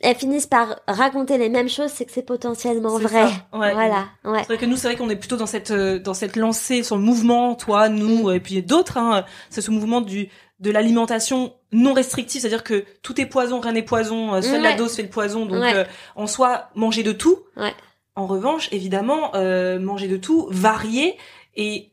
elles 0.00 0.16
finissent 0.16 0.46
par 0.46 0.76
raconter 0.86 1.38
les 1.38 1.48
mêmes 1.48 1.68
choses, 1.70 1.90
c'est 1.94 2.04
que 2.04 2.12
c'est 2.12 2.22
potentiellement 2.22 2.98
vrai. 2.98 3.24
ouais. 3.24 3.72
Voilà, 3.72 4.06
ouais. 4.24 4.40
C'est 4.40 4.46
vrai 4.48 4.58
que 4.58 4.66
nous, 4.66 4.76
c'est 4.76 4.88
vrai 4.88 4.96
qu'on 4.96 5.08
est 5.08 5.16
plutôt 5.16 5.36
dans 5.36 5.46
cette 5.46 5.70
euh, 5.70 5.98
dans 5.98 6.12
cette 6.14 6.36
lancée 6.36 6.82
sur 6.82 6.96
le 6.96 7.02
mouvement, 7.02 7.54
toi, 7.54 7.88
nous, 7.88 8.30
et 8.30 8.40
puis 8.40 8.62
d'autres. 8.62 8.98
Hein, 8.98 9.24
c'est 9.48 9.62
ce 9.62 9.70
mouvement 9.70 10.00
du 10.02 10.28
de 10.60 10.70
l'alimentation 10.70 11.52
non 11.76 11.92
restrictive, 11.92 12.40
c'est-à-dire 12.40 12.64
que 12.64 12.84
tout 13.02 13.20
est 13.20 13.26
poison, 13.26 13.60
rien 13.60 13.72
n'est 13.72 13.82
poison, 13.82 14.34
euh, 14.34 14.40
seule 14.42 14.62
la 14.62 14.72
dose 14.74 14.94
fait 14.96 15.02
le 15.02 15.08
poison. 15.10 15.46
Donc, 15.46 15.60
Ouais. 15.62 15.74
euh, 15.74 15.84
en 16.16 16.26
soi, 16.26 16.70
manger 16.74 17.02
de 17.02 17.12
tout. 17.12 17.38
Ouais. 17.56 17.74
En 18.14 18.26
revanche, 18.26 18.68
évidemment, 18.72 19.32
euh, 19.34 19.78
manger 19.78 20.08
de 20.08 20.16
tout, 20.16 20.48
varier 20.50 21.16
et 21.54 21.92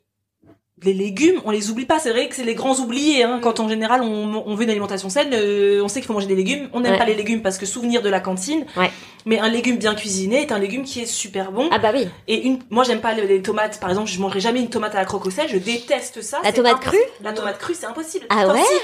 les 0.81 0.93
légumes, 0.93 1.41
on 1.45 1.51
les 1.51 1.69
oublie 1.69 1.85
pas. 1.85 1.97
C'est 1.99 2.11
vrai 2.11 2.27
que 2.27 2.35
c'est 2.35 2.43
les 2.43 2.55
grands 2.55 2.75
oubliés. 2.75 3.23
Hein, 3.23 3.39
quand 3.41 3.61
en 3.61 3.69
général 3.69 4.01
on, 4.01 4.43
on 4.45 4.55
veut 4.55 4.63
une 4.63 4.69
alimentation 4.69 5.07
saine, 5.09 5.29
euh, 5.33 5.81
on 5.81 5.87
sait 5.87 6.01
qu'il 6.01 6.07
faut 6.07 6.13
manger 6.13 6.27
des 6.27 6.35
légumes. 6.35 6.67
On 6.73 6.81
n'aime 6.81 6.93
Ouais. 6.93 6.97
pas 6.97 7.05
les 7.05 7.13
légumes 7.15 7.41
parce 7.41 7.57
que 7.57 7.65
souvenir 7.65 8.01
de 8.01 8.09
la 8.09 8.19
cantine. 8.19 8.65
Ouais. 8.75 8.91
Mais 9.25 9.39
un 9.39 9.47
légume 9.47 9.77
bien 9.77 9.95
cuisiné 9.95 10.41
est 10.41 10.51
un 10.51 10.59
légume 10.59 10.83
qui 10.83 10.99
est 10.99 11.05
super 11.05 11.53
bon. 11.53 11.69
Ah 11.71 11.79
bah 11.79 11.91
oui. 11.93 12.07
Et 12.27 12.41
une, 12.45 12.59
moi 12.69 12.83
j'aime 12.83 12.99
pas 12.99 13.13
les, 13.13 13.25
les 13.27 13.41
tomates. 13.41 13.79
Par 13.79 13.89
exemple, 13.91 14.09
je 14.09 14.19
mangerai 14.19 14.41
jamais 14.41 14.59
une 14.59 14.69
tomate 14.69 14.93
à 14.95 14.97
la 14.99 15.05
croque 15.05 15.25
au 15.25 15.29
sel. 15.29 15.47
Je 15.47 15.57
déteste 15.57 16.21
ça. 16.21 16.39
La 16.43 16.51
tomate 16.51 16.81
crue 16.81 16.97
La 17.21 17.31
tomate 17.31 17.59
crue, 17.59 17.75
c'est 17.75 17.85
impossible. 17.85 18.25
Ah 18.29 18.43
Enfin, 18.45 18.53
ouais 18.55 18.61
si, 18.61 18.75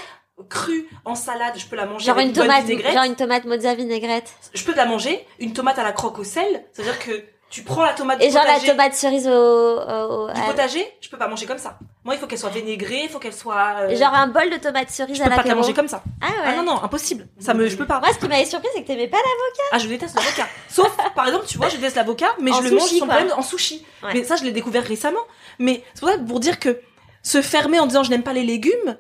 crue 0.44 0.88
en 1.06 1.16
salade, 1.16 1.54
je 1.58 1.66
peux 1.66 1.76
la 1.76 1.86
manger 1.86 2.06
Genre 2.06 2.16
avec 2.18 2.28
une 2.30 2.34
tomate, 2.34 2.64
vinaigrette. 2.66 2.94
genre 2.94 3.04
une 3.04 3.16
tomate 3.16 3.46
mozza 3.46 3.74
vinaigrette. 3.76 4.32
Je 4.54 4.64
peux 4.64 4.76
la 4.76 4.86
manger. 4.86 5.26
Une 5.40 5.54
tomate 5.54 5.80
à 5.80 5.84
la 5.84 5.92
croque 5.92 6.20
au 6.20 6.24
sel, 6.24 6.66
c'est-à-dire 6.74 7.00
que 7.00 7.12
tu 7.50 7.64
prends 7.64 7.84
la 7.84 7.94
tomate 7.94 8.22
Et 8.22 8.28
du 8.28 8.34
genre 8.34 8.44
la 8.46 8.60
tomate 8.60 8.94
cerise 8.94 9.28
au, 9.28 9.32
au, 9.32 10.26
au- 10.28 10.32
du 10.32 10.40
à- 10.40 10.44
potager, 10.46 10.86
je 11.02 11.10
peux 11.10 11.18
pas 11.18 11.28
manger 11.28 11.48
comme 11.48 11.58
ça. 11.58 11.80
Moi, 12.04 12.14
il 12.14 12.20
faut 12.20 12.28
qu'elle 12.28 12.38
soit 12.40 12.50
vinaigrée, 12.52 13.02
il 13.06 13.10
faut 13.10 13.18
qu'elle 13.20 13.34
soit. 13.34 13.74
euh, 13.82 13.96
genre 13.96 14.14
un 14.14 14.28
bol 14.28 14.50
de 14.52 14.58
tomates 14.58 14.90
cerises 14.92 15.18
je 15.18 15.22
à 15.24 15.26
peux 15.30 15.36
pas 15.36 15.44
te 15.44 15.48
la 15.48 15.56
manger 15.56 15.74
comme 15.74 15.88
ça. 15.88 16.04
Ah 16.22 16.28
ouais. 16.28 16.34
Ah 16.46 16.56
non 16.56 16.64
non, 16.64 16.82
impossible. 16.84 17.28
Ça 17.40 17.54
me, 17.56 17.68
je 17.68 17.76
peux 17.76 17.88
pas. 17.88 18.00
Moi, 18.00 18.10
ce 18.14 18.20
qui 18.20 18.28
m'avait 18.28 18.46
surpris, 18.46 18.70
c'est 18.76 18.84
que 18.84 18.88
t'aimais 18.88 19.08
pas 19.08 19.18
la 19.18 19.24
Ah, 19.72 19.80
je 19.80 19.88
déteste 19.88 20.16
l'avocat. 20.16 20.48
Sauf, 20.70 20.96
par 21.16 21.26
exemple, 21.28 21.46
tu 21.48 21.58
vois, 21.58 21.70
je 21.70 21.76
déteste 21.78 21.96
l'avocat, 21.96 22.30
mais 22.40 22.52
En 22.52 22.62
je 22.62 22.64
le 22.70 22.72
mange 22.78 22.88
sans 22.90 23.08
problème 23.08 23.32
en 23.36 23.42
sushi. 23.42 23.84
Ouais. 24.04 24.12
Mais 24.14 24.24
ça, 24.24 24.36
je 24.36 24.44
l'ai 24.44 24.52
découvert 24.52 24.84
récemment. 24.84 25.20
Mais 25.58 25.84
c'est 25.96 26.00
pour 26.02 26.10
ça, 26.10 26.18
pour 26.20 26.40
dire 26.40 26.60
que 26.60 26.80
se 27.24 27.42
fermer 27.42 27.80
en 27.80 27.88
disant 27.88 28.04
je 28.04 28.12
n'aime 28.12 28.24
pas 28.24 28.34
les 28.34 28.44
légumes, 28.44 28.98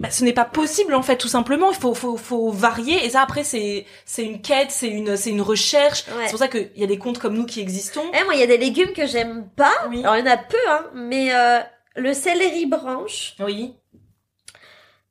bah, 0.00 0.10
ce 0.10 0.24
n'est 0.24 0.32
pas 0.32 0.44
possible 0.44 0.94
en 0.94 1.02
fait, 1.02 1.16
tout 1.16 1.28
simplement. 1.28 1.70
Il 1.70 1.76
faut, 1.76 1.94
faut, 1.94 2.16
faut 2.16 2.50
varier. 2.50 3.04
Et 3.04 3.10
ça, 3.10 3.22
après, 3.22 3.44
c'est, 3.44 3.86
c'est 4.04 4.24
une 4.24 4.42
quête, 4.42 4.70
c'est 4.70 4.88
une, 4.88 5.16
c'est 5.16 5.30
une 5.30 5.40
recherche. 5.42 6.04
Ouais. 6.08 6.24
C'est 6.24 6.30
pour 6.30 6.38
ça 6.38 6.48
qu'il 6.48 6.70
y 6.76 6.82
a 6.84 6.86
des 6.86 6.98
comptes 6.98 7.18
comme 7.18 7.34
nous 7.34 7.46
qui 7.46 7.60
existons. 7.60 8.02
Eh, 8.12 8.24
moi, 8.24 8.34
il 8.34 8.40
y 8.40 8.42
a 8.42 8.46
des 8.48 8.58
légumes 8.58 8.92
que 8.92 9.06
j'aime 9.06 9.48
pas. 9.56 9.72
Oui. 9.88 10.00
Alors, 10.00 10.16
il 10.16 10.20
y 10.26 10.28
en 10.28 10.32
a 10.32 10.36
peu, 10.36 10.56
hein. 10.68 10.84
Mais 10.94 11.34
euh, 11.34 11.60
le 11.96 12.12
céleri 12.12 12.66
branche, 12.66 13.34
Oui. 13.40 13.74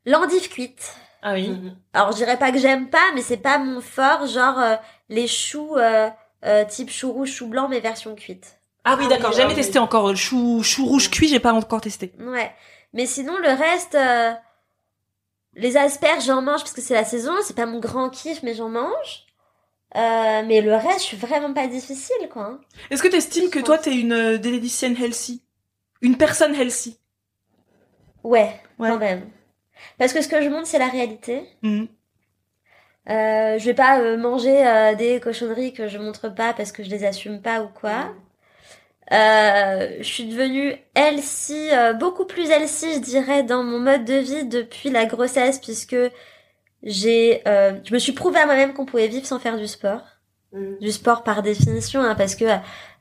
l'endive 0.06 0.50
cuite. 0.50 0.96
Ah 1.22 1.34
oui. 1.34 1.56
Alors, 1.94 2.12
je 2.12 2.18
dirais 2.18 2.38
pas 2.38 2.52
que 2.52 2.58
j'aime 2.60 2.90
pas, 2.90 3.12
mais 3.16 3.22
c'est 3.22 3.38
pas 3.38 3.58
mon 3.58 3.80
fort. 3.80 4.28
Genre 4.28 4.60
euh, 4.60 4.76
les 5.08 5.28
choux 5.28 5.78
euh, 5.78 6.10
euh, 6.46 6.66
type 6.66 6.92
chou 6.92 7.12
rouge, 7.14 7.32
chou 7.32 7.48
blanc, 7.48 7.70
mais 7.70 7.80
version 7.80 8.14
cuite. 8.16 8.60
Ah 8.84 8.96
oui, 8.98 9.06
Ah 9.06 9.12
d'accord. 9.12 9.30
oui, 9.30 9.36
J'ai 9.38 9.42
jamais 9.44 9.54
ah 9.54 9.56
testé 9.56 9.80
encore 9.80 10.10
le 10.10 10.16
chou, 10.16 10.62
chou 10.62 10.86
rouge 10.86 11.10
cuit. 11.10 11.30
J'ai 11.30 11.40
pas 11.40 11.54
encore 11.54 11.80
testé. 11.80 12.12
Ouais. 12.20 12.52
Mais 12.92 13.06
sinon, 13.06 13.38
le 13.38 13.48
reste, 13.48 13.96
euh, 13.96 14.34
les 15.56 15.78
asperges, 15.78 16.26
j'en 16.26 16.42
mange 16.42 16.62
parce 16.62 16.74
que 16.74 16.82
c'est 16.82 16.94
la 16.94 17.06
saison. 17.06 17.34
C'est 17.44 17.56
pas 17.56 17.66
mon 17.66 17.80
grand 17.80 18.10
kiff, 18.10 18.42
mais 18.44 18.54
j'en 18.56 18.70
mange. 18.70 19.26
Euh, 19.96 20.44
mais 20.48 20.62
le 20.62 20.74
reste, 20.76 21.00
je 21.02 21.06
suis 21.06 21.18
vraiment 21.18 21.54
pas 21.54 21.68
difficile, 21.68 22.28
quoi. 22.32 22.44
hein. 22.46 22.60
Est-ce 22.90 23.04
que 23.04 23.08
tu 23.08 23.16
estimes 23.16 23.50
que 23.52 23.60
toi, 23.60 23.78
t'es 23.78 23.96
une 23.96 24.12
euh, 24.14 24.38
délédicienne 24.38 24.96
healthy? 25.02 25.44
Une 26.02 26.18
personne 26.18 26.56
healthy? 26.56 26.98
Ouais, 28.24 28.60
Ouais. 28.80 28.90
quand 28.90 28.98
même. 28.98 29.30
Parce 30.00 30.14
que 30.14 30.22
ce 30.22 30.28
que 30.28 30.42
je 30.42 30.50
montre, 30.50 30.66
c'est 30.68 30.80
la 30.80 30.88
réalité. 30.88 31.48
Mhm. 31.62 31.88
Euh, 33.10 33.60
je 33.60 33.66
vais 33.66 33.74
pas 33.74 34.00
euh, 34.00 34.18
manger 34.18 34.66
euh, 34.66 34.96
des 34.96 35.20
cochonneries 35.20 35.74
que 35.74 35.88
je 35.90 35.98
montre 35.98 36.30
pas 36.30 36.54
parce 36.54 36.72
que 36.72 36.84
je 36.84 36.90
les 36.90 37.04
assume 37.06 37.42
pas 37.42 37.62
ou 37.62 37.68
quoi. 37.68 38.14
Euh, 39.12 39.98
je 40.00 40.04
suis 40.04 40.26
devenue 40.26 40.76
healthy, 40.96 41.70
euh, 41.72 41.94
beaucoup 41.94 42.26
plus 42.26 42.50
healthy, 42.50 42.94
je 42.96 43.00
dirais, 43.00 43.44
dans 43.44 43.64
mon 43.64 43.80
mode 43.80 44.06
de 44.06 44.16
vie 44.16 44.46
depuis 44.46 44.90
la 44.90 45.06
grossesse, 45.06 45.60
puisque 45.60 45.96
j'ai, 46.84 47.42
euh, 47.48 47.74
je 47.84 47.94
me 47.94 48.00
suis 48.00 48.14
prouvé 48.14 48.40
à 48.40 48.46
moi-même 48.46 48.74
qu'on 48.74 48.86
pouvait 48.86 49.08
vivre 49.08 49.26
sans 49.26 49.40
faire 49.40 49.58
du 49.58 49.68
sport. 49.68 50.02
Mm. 50.54 50.78
Du 50.80 50.92
sport 50.92 51.24
par 51.24 51.42
définition, 51.42 52.02
hein, 52.02 52.16
parce 52.16 52.36
que, 52.36 52.46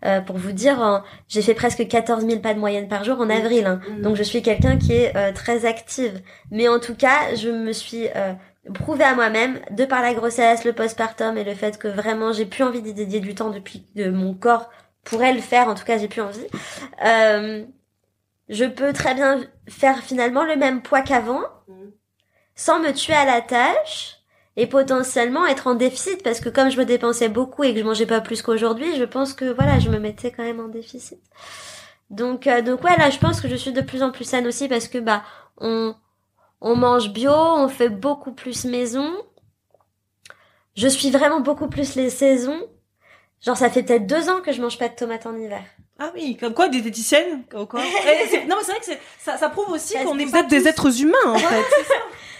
euh, 0.04 0.20
pour 0.20 0.36
vous 0.38 0.52
dire, 0.52 1.04
j'ai 1.28 1.42
fait 1.42 1.54
presque 1.54 1.86
14 1.86 2.26
000 2.26 2.40
pas 2.40 2.54
de 2.54 2.58
moyenne 2.58 2.88
par 2.88 3.04
jour 3.04 3.20
en 3.20 3.30
avril. 3.30 3.66
hein. 3.66 3.80
Mm. 3.88 4.02
Donc 4.02 4.16
je 4.16 4.22
suis 4.22 4.42
quelqu'un 4.42 4.78
qui 4.78 4.92
est 4.94 5.16
euh, 5.16 5.32
très 5.32 5.64
active. 5.66 6.20
Mais 6.50 6.68
en 6.68 6.80
tout 6.80 6.94
cas, 6.94 7.34
je 7.36 7.48
me 7.50 7.72
suis 7.72 8.08
euh, 8.16 8.32
prouvé 8.74 9.04
à 9.04 9.14
moi-même, 9.14 9.60
de 9.70 9.84
par 9.84 10.02
la 10.02 10.14
grossesse, 10.14 10.64
le 10.64 10.72
postpartum 10.72 11.36
et 11.36 11.44
le 11.44 11.54
fait 11.54 11.78
que 11.78 11.88
vraiment 11.88 12.32
j'ai 12.32 12.46
plus 12.46 12.62
envie 12.64 12.82
d'y 12.82 12.94
dédier 12.94 13.20
du 13.20 13.34
temps 13.34 13.50
depuis 13.50 13.84
que 13.96 14.08
mon 14.08 14.34
corps 14.34 14.70
pourrait 15.04 15.34
le 15.34 15.40
faire, 15.40 15.68
en 15.68 15.74
tout 15.74 15.84
cas 15.84 15.98
j'ai 15.98 16.08
plus 16.08 16.22
envie. 16.22 16.46
Euh, 17.04 17.64
je 18.48 18.64
peux 18.64 18.92
très 18.92 19.14
bien 19.14 19.40
faire 19.68 19.98
finalement 20.02 20.44
le 20.44 20.56
même 20.56 20.82
poids 20.82 21.02
qu'avant, 21.02 21.42
Mhm. 21.68 21.92
sans 22.56 22.80
me 22.80 22.92
tuer 22.92 23.14
à 23.14 23.24
la 23.24 23.40
tâche 23.42 24.18
et 24.56 24.66
potentiellement 24.66 25.46
être 25.46 25.66
en 25.68 25.74
déficit 25.74 26.22
parce 26.22 26.40
que 26.40 26.48
comme 26.50 26.70
je 26.70 26.78
me 26.78 26.84
dépensais 26.84 27.28
beaucoup 27.30 27.64
et 27.64 27.72
que 27.74 27.80
je 27.80 27.84
mangeais 27.84 28.06
pas 28.06 28.20
plus 28.20 28.42
qu'aujourd'hui, 28.42 28.96
je 28.98 29.04
pense 29.04 29.34
que 29.34 29.46
voilà, 29.52 29.78
je 29.80 29.90
me 29.90 29.98
mettais 29.98 30.30
quand 30.32 30.42
même 30.44 30.60
en 30.60 30.68
déficit. 30.68 31.20
Donc 32.10 32.46
euh, 32.46 32.62
donc 32.62 32.84
ouais 32.84 32.96
là, 32.98 33.10
je 33.10 33.18
pense 33.18 33.40
que 33.40 33.48
je 33.48 33.56
suis 33.56 33.72
de 33.72 33.80
plus 33.80 34.02
en 34.02 34.10
plus 34.12 34.24
saine 34.24 34.46
aussi 34.46 34.68
parce 34.68 34.88
que 34.88 34.98
bah 34.98 35.22
on 35.58 35.94
on 36.60 36.76
mange 36.76 37.12
bio, 37.12 37.32
on 37.32 37.68
fait 37.68 37.88
beaucoup 37.90 38.32
plus 38.32 38.64
maison. 38.66 39.10
Je 40.76 40.88
suis 40.88 41.10
vraiment 41.10 41.40
beaucoup 41.40 41.68
plus 41.68 41.94
les 41.96 42.10
saisons. 42.10 42.60
Genre 43.44 43.56
ça 43.56 43.70
fait 43.70 43.82
peut-être 43.82 44.06
deux 44.06 44.28
ans 44.28 44.40
que 44.40 44.52
je 44.52 44.62
mange 44.62 44.78
pas 44.78 44.88
de 44.88 44.94
tomates 44.94 45.26
en 45.26 45.36
hiver. 45.36 45.62
Ah 45.98 46.10
oui, 46.14 46.36
comme 46.36 46.54
quoi, 46.54 46.68
diététicienne 46.68 47.44
comme 47.50 47.66
quoi. 47.66 47.80
Non, 48.48 48.56
mais 48.56 48.64
c'est 48.64 48.72
vrai 48.72 48.80
que 48.80 48.86
ça, 49.18 49.36
ça 49.36 49.48
prouve 49.48 49.70
aussi 49.70 49.94
qu'on 50.02 50.18
est 50.18 50.34
êtes 50.34 50.48
des 50.48 50.66
êtres 50.66 51.00
humains, 51.00 51.26
en 51.26 51.38
fait. 51.38 51.64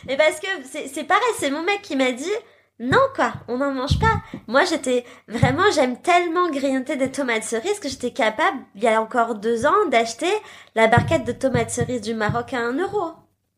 Et 0.09 0.17
parce 0.17 0.41
que 0.41 0.49
c'est 0.71 0.89
c'est 0.93 1.05
pareil, 1.05 1.23
c'est 1.39 1.51
mon 1.51 1.63
mec 1.63 1.83
qui 1.83 1.97
m'a 1.97 2.13
dit 2.13 2.33
non 2.81 2.99
quoi, 3.15 3.33
on 3.49 3.59
n'en 3.59 3.73
mange 3.73 3.99
pas. 4.01 4.21
Moi 4.49 4.65
j'étais 4.65 5.05
vraiment, 5.29 5.71
j'aime 5.73 6.01
tellement 6.01 6.51
grignoter 6.51 6.97
des 6.97 7.13
tomates 7.13 7.45
cerises 7.45 7.79
que 7.79 7.89
j'étais 7.89 8.11
capable, 8.13 8.59
il 8.75 8.83
y 8.83 8.89
a 8.89 9.01
encore 9.01 9.37
deux 9.37 9.67
ans, 9.67 9.87
d'acheter 9.91 10.33
la 10.75 10.89
barquette 10.89 11.25
de 11.25 11.33
tomates 11.33 11.71
cerises 11.71 12.01
du 12.01 12.15
Maroc 12.15 12.53
à 12.53 12.59
un 12.59 12.73
euro. 12.77 13.13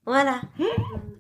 Voilà. 0.07 0.41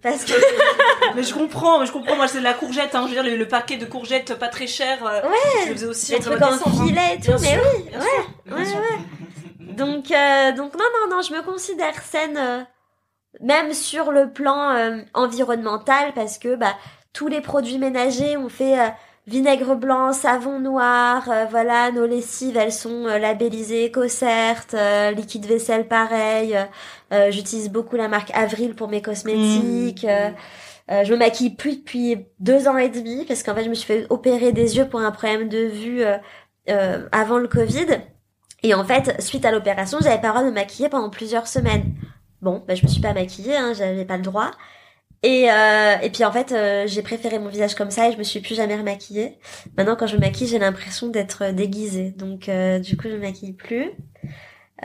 Parce 0.02 0.24
que 0.24 0.32
Mais 1.16 1.22
je 1.22 1.32
comprends, 1.32 1.78
mais 1.80 1.86
je 1.86 1.92
comprends. 1.92 2.16
Moi, 2.16 2.28
c'est 2.28 2.38
de 2.38 2.44
la 2.44 2.52
courgette. 2.54 2.94
Hein. 2.94 3.02
Je 3.08 3.14
veux 3.14 3.22
dire, 3.22 3.32
le, 3.32 3.36
le 3.36 3.48
paquet 3.48 3.76
de 3.78 3.86
courgettes 3.86 4.34
pas 4.34 4.48
très 4.48 4.66
cher. 4.66 4.98
euh, 5.06 5.20
Je 5.64 5.68
le 5.68 5.74
faisais 5.74 5.86
aussi. 5.86 6.12
les 6.12 6.18
trucs 6.20 6.42
en 6.42 6.52
hein. 6.52 6.86
filet 6.86 7.14
et 7.14 7.20
tout, 7.20 7.32
Bien 7.32 7.38
mais 7.40 7.48
sûr, 7.48 7.62
oui, 7.76 7.82
bien 7.90 8.00
ouais, 8.00 8.04
sûr, 8.06 8.56
ouais, 8.56 8.64
bien 8.64 8.80
ouais. 8.80 9.74
Donc, 9.74 10.10
euh, 10.10 10.52
donc 10.52 10.74
non, 10.74 10.84
non, 11.08 11.16
non, 11.16 11.22
je 11.22 11.32
me 11.32 11.42
considère 11.42 11.94
saine, 12.02 12.36
euh, 12.36 12.60
même 13.40 13.72
sur 13.72 14.12
le 14.12 14.30
plan 14.30 15.00
environnemental, 15.14 16.12
parce 16.14 16.38
que 16.38 16.54
bah 16.54 16.74
tous 17.12 17.28
les 17.28 17.40
produits 17.40 17.78
ménagers, 17.78 18.36
on 18.36 18.48
fait 18.48 18.76
vinaigre 19.26 19.74
blanc, 19.74 20.12
savon 20.12 20.58
noir, 20.60 21.28
euh, 21.30 21.46
voilà, 21.50 21.90
nos 21.90 22.06
lessives, 22.06 22.56
elles 22.56 22.72
sont 22.72 23.06
euh, 23.06 23.18
labellisées 23.18 23.88
EcoCert, 23.88 24.64
euh, 24.74 25.10
liquide 25.12 25.46
vaisselle 25.46 25.88
pareil. 25.88 26.56
euh, 27.12 27.30
J'utilise 27.30 27.70
beaucoup 27.70 27.96
la 27.96 28.08
marque 28.08 28.30
Avril 28.34 28.74
pour 28.74 28.88
mes 28.88 29.00
cosmétiques. 29.02 30.04
euh, 30.04 30.30
euh, 30.90 31.02
je 31.04 31.12
me 31.14 31.18
maquille 31.18 31.50
plus 31.54 31.76
depuis 31.78 32.26
deux 32.40 32.68
ans 32.68 32.76
et 32.76 32.90
demi 32.90 33.24
parce 33.26 33.42
qu'en 33.42 33.54
fait 33.54 33.64
je 33.64 33.70
me 33.70 33.74
suis 33.74 33.86
fait 33.86 34.06
opérer 34.10 34.52
des 34.52 34.76
yeux 34.76 34.86
pour 34.88 35.00
un 35.00 35.10
problème 35.12 35.48
de 35.48 35.64
vue 35.66 36.02
euh, 36.04 36.18
euh, 36.68 37.08
avant 37.12 37.38
le 37.38 37.48
Covid. 37.48 37.86
Et 38.62 38.74
en 38.74 38.84
fait, 38.84 39.20
suite 39.22 39.44
à 39.44 39.50
l'opération, 39.50 39.98
j'avais 40.02 40.20
pas 40.20 40.28
le 40.28 40.32
droit 40.32 40.42
de 40.42 40.48
me 40.48 40.54
maquiller 40.54 40.88
pendant 40.88 41.10
plusieurs 41.10 41.46
semaines. 41.48 41.94
Bon, 42.42 42.62
bah, 42.66 42.74
je 42.74 42.82
me 42.82 42.88
suis 42.88 43.00
pas 43.00 43.12
maquillée, 43.14 43.56
hein, 43.56 43.72
j'avais 43.74 44.04
pas 44.06 44.16
le 44.16 44.22
droit. 44.22 44.50
Et, 45.24 45.50
euh, 45.50 45.96
et 46.02 46.10
puis 46.10 46.22
en 46.22 46.30
fait, 46.30 46.52
euh, 46.52 46.84
j'ai 46.86 47.00
préféré 47.00 47.38
mon 47.38 47.48
visage 47.48 47.74
comme 47.74 47.90
ça 47.90 48.10
et 48.10 48.12
je 48.12 48.18
me 48.18 48.22
suis 48.22 48.40
plus 48.40 48.54
jamais 48.54 48.76
remaquillée. 48.76 49.38
Maintenant, 49.78 49.96
quand 49.96 50.06
je 50.06 50.16
me 50.16 50.20
maquille, 50.20 50.46
j'ai 50.46 50.58
l'impression 50.58 51.08
d'être 51.08 51.50
déguisée. 51.50 52.10
Donc, 52.10 52.50
euh, 52.50 52.78
du 52.78 52.98
coup, 52.98 53.08
je 53.08 53.14
me 53.14 53.20
maquille 53.20 53.54
plus. 53.54 53.92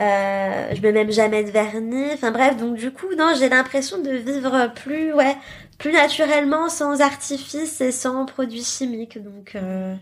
Euh, 0.00 0.74
je 0.74 0.80
mets 0.80 0.92
même 0.92 1.12
jamais 1.12 1.44
de 1.44 1.50
vernis. 1.50 2.10
Enfin 2.14 2.30
bref, 2.30 2.56
donc 2.56 2.76
du 2.76 2.90
coup, 2.90 3.14
non, 3.18 3.34
j'ai 3.38 3.50
l'impression 3.50 3.98
de 4.00 4.12
vivre 4.12 4.72
plus, 4.74 5.12
ouais, 5.12 5.36
plus 5.76 5.92
naturellement, 5.92 6.70
sans 6.70 7.02
artifice 7.02 7.82
et 7.82 7.92
sans 7.92 8.24
produits 8.24 8.64
chimiques. 8.64 9.22
Donc, 9.22 9.52
euh, 9.56 9.94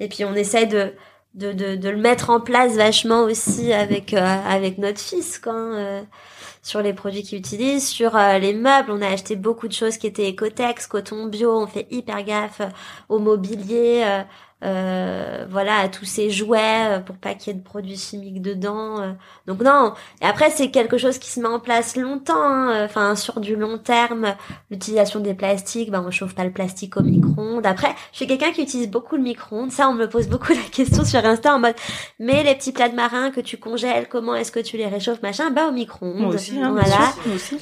et 0.00 0.08
puis 0.08 0.26
on 0.26 0.34
essaie 0.34 0.66
de 0.66 0.92
de, 1.34 1.52
de, 1.52 1.76
de 1.76 1.88
le 1.88 1.96
mettre 1.98 2.30
en 2.30 2.40
place 2.40 2.74
vachement 2.74 3.22
aussi 3.22 3.72
avec 3.72 4.12
euh, 4.12 4.18
avec 4.18 4.78
notre 4.78 5.00
fils 5.00 5.38
quoi 5.38 5.52
hein, 5.52 5.74
euh, 5.76 6.02
sur 6.68 6.82
les 6.82 6.92
produits 6.92 7.22
qu'il 7.22 7.38
utilise 7.38 7.88
sur 7.88 8.14
euh, 8.14 8.38
les 8.38 8.52
meubles. 8.52 8.92
On 8.92 9.00
a 9.00 9.08
acheté 9.08 9.36
beaucoup 9.36 9.68
de 9.68 9.72
choses 9.72 9.96
qui 9.96 10.06
étaient 10.06 10.28
écotex 10.28 10.86
coton 10.86 11.26
bio 11.26 11.50
on 11.50 11.66
fait 11.66 11.86
hyper 11.90 12.22
gaffe 12.22 12.60
euh, 12.60 12.68
au 13.08 13.18
mobilier 13.18 14.22
euh, 14.64 15.46
voilà 15.48 15.76
à 15.76 15.88
tous 15.88 16.04
ces 16.04 16.30
jouets 16.30 16.58
euh, 16.88 16.98
pour 16.98 17.16
pas 17.16 17.34
qu'il 17.34 17.52
y 17.52 17.56
ait 17.56 17.58
de 17.60 17.64
produits 17.64 17.96
chimiques 17.96 18.42
dedans 18.42 19.00
euh. 19.00 19.12
donc 19.46 19.62
non 19.62 19.94
et 20.20 20.24
après 20.24 20.50
c'est 20.50 20.72
quelque 20.72 20.98
chose 20.98 21.18
qui 21.18 21.30
se 21.30 21.38
met 21.38 21.46
en 21.46 21.60
place 21.60 21.94
longtemps 21.94 22.34
hein, 22.34 22.84
enfin 22.84 23.14
sur 23.14 23.38
du 23.38 23.54
long 23.54 23.78
terme. 23.78 24.34
L'utilisation 24.70 25.20
des 25.20 25.34
plastiques 25.34 25.92
ben 25.92 26.04
on 26.04 26.10
chauffe 26.10 26.34
pas 26.34 26.44
le 26.44 26.50
plastique 26.50 26.96
au 26.96 27.02
micro-ondes. 27.02 27.66
Après 27.66 27.94
je 28.10 28.16
suis 28.16 28.26
quelqu'un 28.26 28.50
qui 28.50 28.62
utilise 28.62 28.90
beaucoup 28.90 29.14
le 29.14 29.22
micro-ondes. 29.22 29.70
Ça 29.70 29.88
on 29.88 29.94
me 29.94 30.08
pose 30.08 30.26
beaucoup 30.26 30.52
la 30.52 30.68
question 30.72 31.04
sur 31.04 31.24
Insta 31.24 31.54
en 31.54 31.60
mode 31.60 31.76
mais 32.18 32.42
les 32.42 32.56
petits 32.56 32.72
plats 32.72 32.88
de 32.88 32.96
marin 32.96 33.30
que 33.30 33.40
tu 33.40 33.58
congèles 33.58 34.08
comment 34.08 34.34
est-ce 34.34 34.50
que 34.50 34.60
tu 34.60 34.76
les 34.76 34.88
réchauffes 34.88 35.22
machin? 35.22 35.50
Bah 35.50 35.68
au 35.68 35.72
micro-ondes. 35.72 36.16
Moi 36.16 36.34
aussi, 36.34 36.58
hein, 36.58 36.72
bien 36.72 36.82
voilà. 36.82 37.12
sûr, 37.12 37.22
moi 37.26 37.36
aussi. 37.36 37.56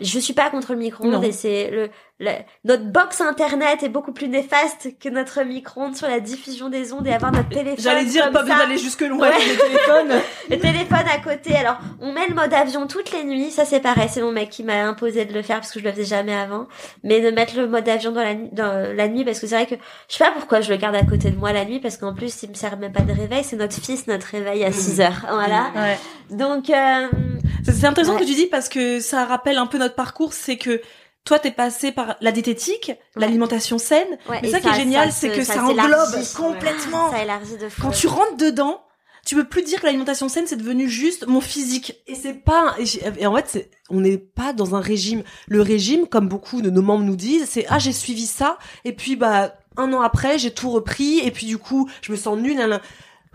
je 0.00 0.18
suis 0.18 0.34
pas 0.34 0.50
contre 0.50 0.72
le 0.72 0.78
micro-ondes 0.80 1.24
et 1.24 1.32
c'est 1.32 1.70
le, 1.70 1.90
le- 2.20 2.30
notre 2.64 2.84
box 2.84 3.20
internet 3.20 3.82
est 3.82 3.88
beaucoup 3.88 4.12
plus 4.12 4.28
néfaste 4.28 4.90
que 5.00 5.08
notre 5.08 5.42
micro-ondes 5.42 5.96
sur 5.96 6.06
la 6.06 6.20
diffusion 6.20 6.68
des 6.68 6.92
ondes 6.92 7.06
et 7.06 7.12
avoir 7.12 7.32
notre 7.32 7.48
téléphone 7.48 7.76
J'allais 7.82 8.04
dire, 8.04 8.24
comme 8.24 8.34
pas 8.34 8.42
besoin 8.42 8.58
d'aller 8.58 8.78
jusque 8.78 9.00
loin 9.00 9.18
Ouais. 9.28 9.34
avec 9.34 9.48
le 9.48 9.56
téléphone. 9.66 10.20
le 10.50 10.58
téléphone 10.58 11.06
à 11.12 11.18
côté. 11.18 11.56
Alors, 11.56 11.78
on 12.00 12.12
met 12.12 12.28
le 12.28 12.34
mode 12.34 12.52
avion 12.54 12.86
toutes 12.86 13.10
les 13.12 13.24
nuits. 13.24 13.50
Ça, 13.50 13.64
c'est 13.64 13.80
pareil. 13.80 14.08
C'est 14.10 14.20
mon 14.22 14.32
mec 14.32 14.50
qui 14.50 14.62
m'a 14.62 14.84
imposé 14.86 15.24
de 15.24 15.32
le 15.32 15.42
faire 15.42 15.56
parce 15.56 15.72
que 15.72 15.80
je 15.80 15.84
le 15.84 15.90
faisais 15.92 16.04
jamais 16.04 16.34
avant. 16.34 16.66
Mais 17.02 17.20
de 17.20 17.30
mettre 17.30 17.56
le 17.56 17.66
mode 17.66 17.88
avion 17.88 18.12
dans 18.12 18.22
la, 18.22 18.34
nuit- 18.34 18.50
dans 18.52 18.94
la 18.94 19.08
nuit 19.08 19.24
parce 19.24 19.40
que 19.40 19.46
c'est 19.46 19.56
vrai 19.56 19.66
que 19.66 19.74
je 20.08 20.14
sais 20.16 20.22
pas 20.24 20.30
pourquoi 20.32 20.60
je 20.60 20.70
le 20.70 20.76
garde 20.76 20.94
à 20.96 21.02
côté 21.04 21.30
de 21.30 21.36
moi 21.36 21.52
la 21.52 21.64
nuit 21.64 21.80
parce 21.80 21.96
qu'en 21.96 22.14
plus, 22.14 22.42
il 22.42 22.50
me 22.50 22.54
sert 22.54 22.76
même 22.78 22.92
pas 22.92 23.00
de 23.02 23.12
réveil. 23.12 23.42
C'est 23.44 23.56
notre 23.56 23.74
fils, 23.80 24.06
notre 24.06 24.26
réveil 24.26 24.62
à 24.64 24.72
6 24.72 25.00
heures. 25.00 25.26
Voilà. 25.30 25.70
Ouais. 25.74 25.98
Donc, 26.30 26.68
euh, 26.70 27.06
C'est 27.64 27.72
c'est 27.72 27.86
intéressant 27.86 28.14
Ouais. 28.14 28.20
que 28.20 28.26
tu 28.26 28.34
dis 28.34 28.46
parce 28.46 28.68
que 28.68 29.00
ça 29.00 29.24
rappelle 29.24 29.56
un 29.56 29.66
peu 29.66 29.78
notre 29.78 29.94
parcours, 29.94 30.32
c'est 30.32 30.56
que 30.56 30.80
toi 31.24 31.38
t'es 31.38 31.50
passé 31.50 31.92
par 31.92 32.16
la 32.20 32.32
diététique, 32.32 32.92
l'alimentation 33.16 33.78
saine, 33.78 34.18
ouais, 34.28 34.40
mais 34.42 34.48
et 34.48 34.50
ça, 34.52 34.60
qui 34.60 34.68
est 34.68 34.74
génial, 34.74 35.12
c'est 35.12 35.30
que 35.30 35.44
ça, 35.44 35.64
englobe 35.64 36.24
complètement. 36.36 37.10
Ça 37.10 37.22
élargit 37.22 37.56
de 37.56 37.68
fou. 37.68 37.82
Quand 37.82 37.90
tu 37.90 38.06
rentres 38.06 38.36
dedans, 38.36 38.82
tu 39.26 39.34
peux 39.36 39.44
plus 39.44 39.62
dire 39.62 39.80
que 39.80 39.86
l'alimentation 39.86 40.28
saine 40.30 40.46
c'est 40.46 40.56
devenu 40.56 40.88
juste 40.88 41.26
mon 41.26 41.40
physique. 41.42 41.94
Et 42.06 42.14
c'est 42.14 42.32
pas, 42.32 42.74
et 43.18 43.26
en 43.26 43.36
fait, 43.36 43.44
c'est- 43.48 43.70
on 43.90 44.00
n'est 44.00 44.16
pas 44.18 44.52
dans 44.54 44.74
un 44.74 44.80
régime. 44.80 45.22
Le 45.46 45.60
régime, 45.60 46.06
comme 46.06 46.26
beaucoup 46.28 46.62
de 46.62 46.70
nos 46.70 46.80
membres 46.82 47.04
nous 47.04 47.16
disent, 47.16 47.46
c'est 47.48 47.66
ah 47.68 47.78
j'ai 47.78 47.92
suivi 47.92 48.26
ça, 48.26 48.58
et 48.84 48.92
puis 48.94 49.16
bah 49.16 49.54
un 49.76 49.92
an 49.92 50.00
après 50.00 50.38
j'ai 50.38 50.50
tout 50.52 50.70
repris, 50.70 51.18
et 51.20 51.30
puis 51.30 51.46
du 51.46 51.58
coup 51.58 51.88
je 52.02 52.12
me 52.12 52.16
sens 52.16 52.38
nulle. 52.38 52.80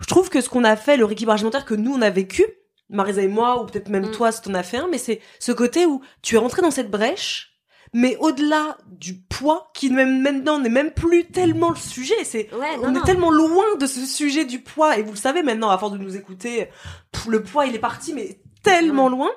Je 0.00 0.06
trouve 0.06 0.28
que 0.28 0.40
ce 0.40 0.48
qu'on 0.48 0.64
a 0.64 0.76
fait, 0.76 0.96
le 0.96 1.04
rééquilibrage 1.04 1.38
alimentaire 1.40 1.64
que 1.64 1.74
nous 1.74 1.94
on 1.94 2.02
a 2.02 2.10
vécu, 2.10 2.44
Marisa 2.90 3.22
et 3.22 3.28
moi, 3.28 3.62
ou 3.62 3.66
peut-être 3.66 3.88
même 3.88 4.06
Mm. 4.08 4.10
toi 4.12 4.30
si 4.32 4.42
t'en 4.42 4.54
as 4.54 4.62
fait 4.62 4.76
un, 4.76 4.88
mais 4.90 4.98
c'est 4.98 5.20
ce 5.40 5.52
côté 5.52 5.86
où 5.86 6.02
tu 6.22 6.34
es 6.34 6.38
rentré 6.38 6.62
dans 6.62 6.70
cette 6.70 6.90
brèche. 6.90 7.55
Mais 7.98 8.16
au-delà 8.18 8.76
du 8.88 9.14
poids, 9.22 9.70
qui 9.74 9.88
même 9.88 10.20
maintenant 10.20 10.58
n'est 10.58 10.68
même 10.68 10.90
plus 10.92 11.24
tellement 11.28 11.70
le 11.70 11.76
sujet, 11.76 12.24
c'est 12.24 12.52
Ouais, 12.54 12.76
on 12.82 12.90
non. 12.90 13.00
est 13.00 13.04
tellement 13.06 13.30
loin 13.30 13.64
de 13.80 13.86
ce 13.86 14.04
sujet 14.04 14.44
du 14.44 14.60
poids, 14.60 14.98
et 14.98 15.02
vous 15.02 15.12
le 15.12 15.16
savez 15.16 15.42
maintenant, 15.42 15.70
à 15.70 15.78
force 15.78 15.92
de 15.92 15.98
nous 15.98 16.14
écouter, 16.14 16.68
pff, 17.12 17.26
le 17.28 17.42
poids 17.42 17.64
il 17.64 17.74
est 17.74 17.78
parti, 17.78 18.12
mais 18.12 18.40
tellement 18.62 19.08
loin. 19.08 19.30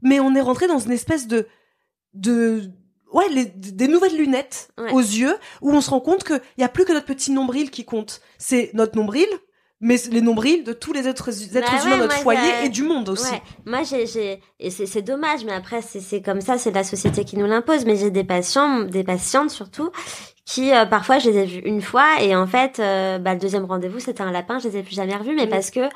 Mais 0.00 0.18
on 0.18 0.34
est 0.34 0.40
rentré 0.40 0.66
dans 0.66 0.78
une 0.78 0.92
espèce 0.92 1.26
de, 1.26 1.46
de, 2.14 2.70
ouais, 3.12 3.28
les- 3.28 3.44
des 3.44 3.88
nouvelles 3.88 4.16
lunettes 4.16 4.72
Ouais. 4.78 4.92
aux 4.92 5.00
yeux, 5.00 5.34
où 5.60 5.72
on 5.72 5.80
se 5.82 5.90
rend 5.90 6.00
compte 6.00 6.24
qu'il 6.24 6.40
y 6.58 6.62
a 6.64 6.68
plus 6.70 6.84
que 6.86 6.92
notre 6.92 7.06
petit 7.06 7.32
nombril 7.32 7.70
qui 7.70 7.84
compte. 7.84 8.22
C'est 8.38 8.70
notre 8.74 8.96
nombril, 8.96 9.28
mais 9.82 9.96
les 10.10 10.22
nombrils 10.22 10.64
de 10.64 10.72
tous 10.72 10.92
les 10.94 11.06
êtres, 11.08 11.28
êtres 11.28 11.70
Bah 11.70 11.82
humains 11.84 11.90
ouais, 11.90 11.96
de 11.98 12.02
notre 12.04 12.14
moi, 12.14 12.22
foyer 12.22 12.64
et 12.64 12.68
du 12.70 12.82
monde 12.84 13.10
aussi. 13.10 13.30
Ouais. 13.32 13.42
Moi, 13.66 13.82
j'ai, 13.82 14.06
j'ai, 14.06 14.40
et 14.58 14.70
c'est, 14.70 14.86
c'est 14.86 15.02
dommage, 15.02 15.44
mais 15.44 15.52
après, 15.52 15.82
c'est, 15.82 16.00
c'est 16.00 16.22
comme 16.22 16.40
ça, 16.40 16.56
c'est 16.56 16.70
la 16.70 16.84
société 16.84 17.24
qui 17.24 17.36
nous 17.36 17.46
l'impose. 17.46 17.84
Mais 17.84 17.96
j'ai 17.96 18.10
des 18.10 18.24
patients, 18.24 18.80
des 18.80 19.04
patientes 19.04 19.50
surtout, 19.50 19.90
qui 20.46 20.72
euh, 20.72 20.86
parfois 20.86 21.18
je 21.18 21.28
les 21.30 21.38
ai 21.38 21.44
vus 21.44 21.62
une 21.64 21.82
fois 21.82 22.06
et 22.20 22.34
en 22.34 22.46
fait, 22.46 22.78
euh, 22.80 23.18
bah, 23.18 23.34
le 23.34 23.40
deuxième 23.40 23.64
rendez-vous 23.64 24.00
c'était 24.00 24.22
un 24.22 24.32
lapin, 24.32 24.58
je 24.58 24.68
les 24.68 24.78
ai 24.78 24.82
plus 24.82 24.94
jamais 24.94 25.14
revus, 25.16 25.34
mais 25.36 25.46
parce 25.46 25.70
que 25.70 25.88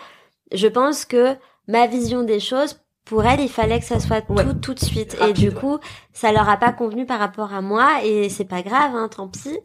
je 0.52 0.68
pense 0.68 1.04
que 1.04 1.34
ma 1.68 1.86
vision 1.86 2.22
des 2.22 2.40
choses. 2.40 2.80
Pour 3.04 3.24
elles, 3.24 3.40
il 3.40 3.48
fallait 3.48 3.78
que 3.78 3.84
ça 3.84 4.00
soit 4.00 4.24
Ouais. 4.30 4.42
tout 4.42 4.54
tout 4.54 4.74
de 4.74 4.80
suite. 4.80 5.16
et 5.24 5.32
du 5.32 5.50
ouais. 5.50 5.54
coup, 5.54 5.78
ça 6.12 6.32
leur 6.32 6.48
a 6.48 6.56
pas 6.56 6.72
convenu 6.72 7.06
par 7.06 7.20
rapport 7.20 7.54
à 7.54 7.60
moi. 7.60 8.02
Et 8.02 8.28
c'est 8.28 8.44
pas 8.44 8.62
grave, 8.62 8.96
hein, 8.96 9.08
tant 9.08 9.28
pis. 9.28 9.56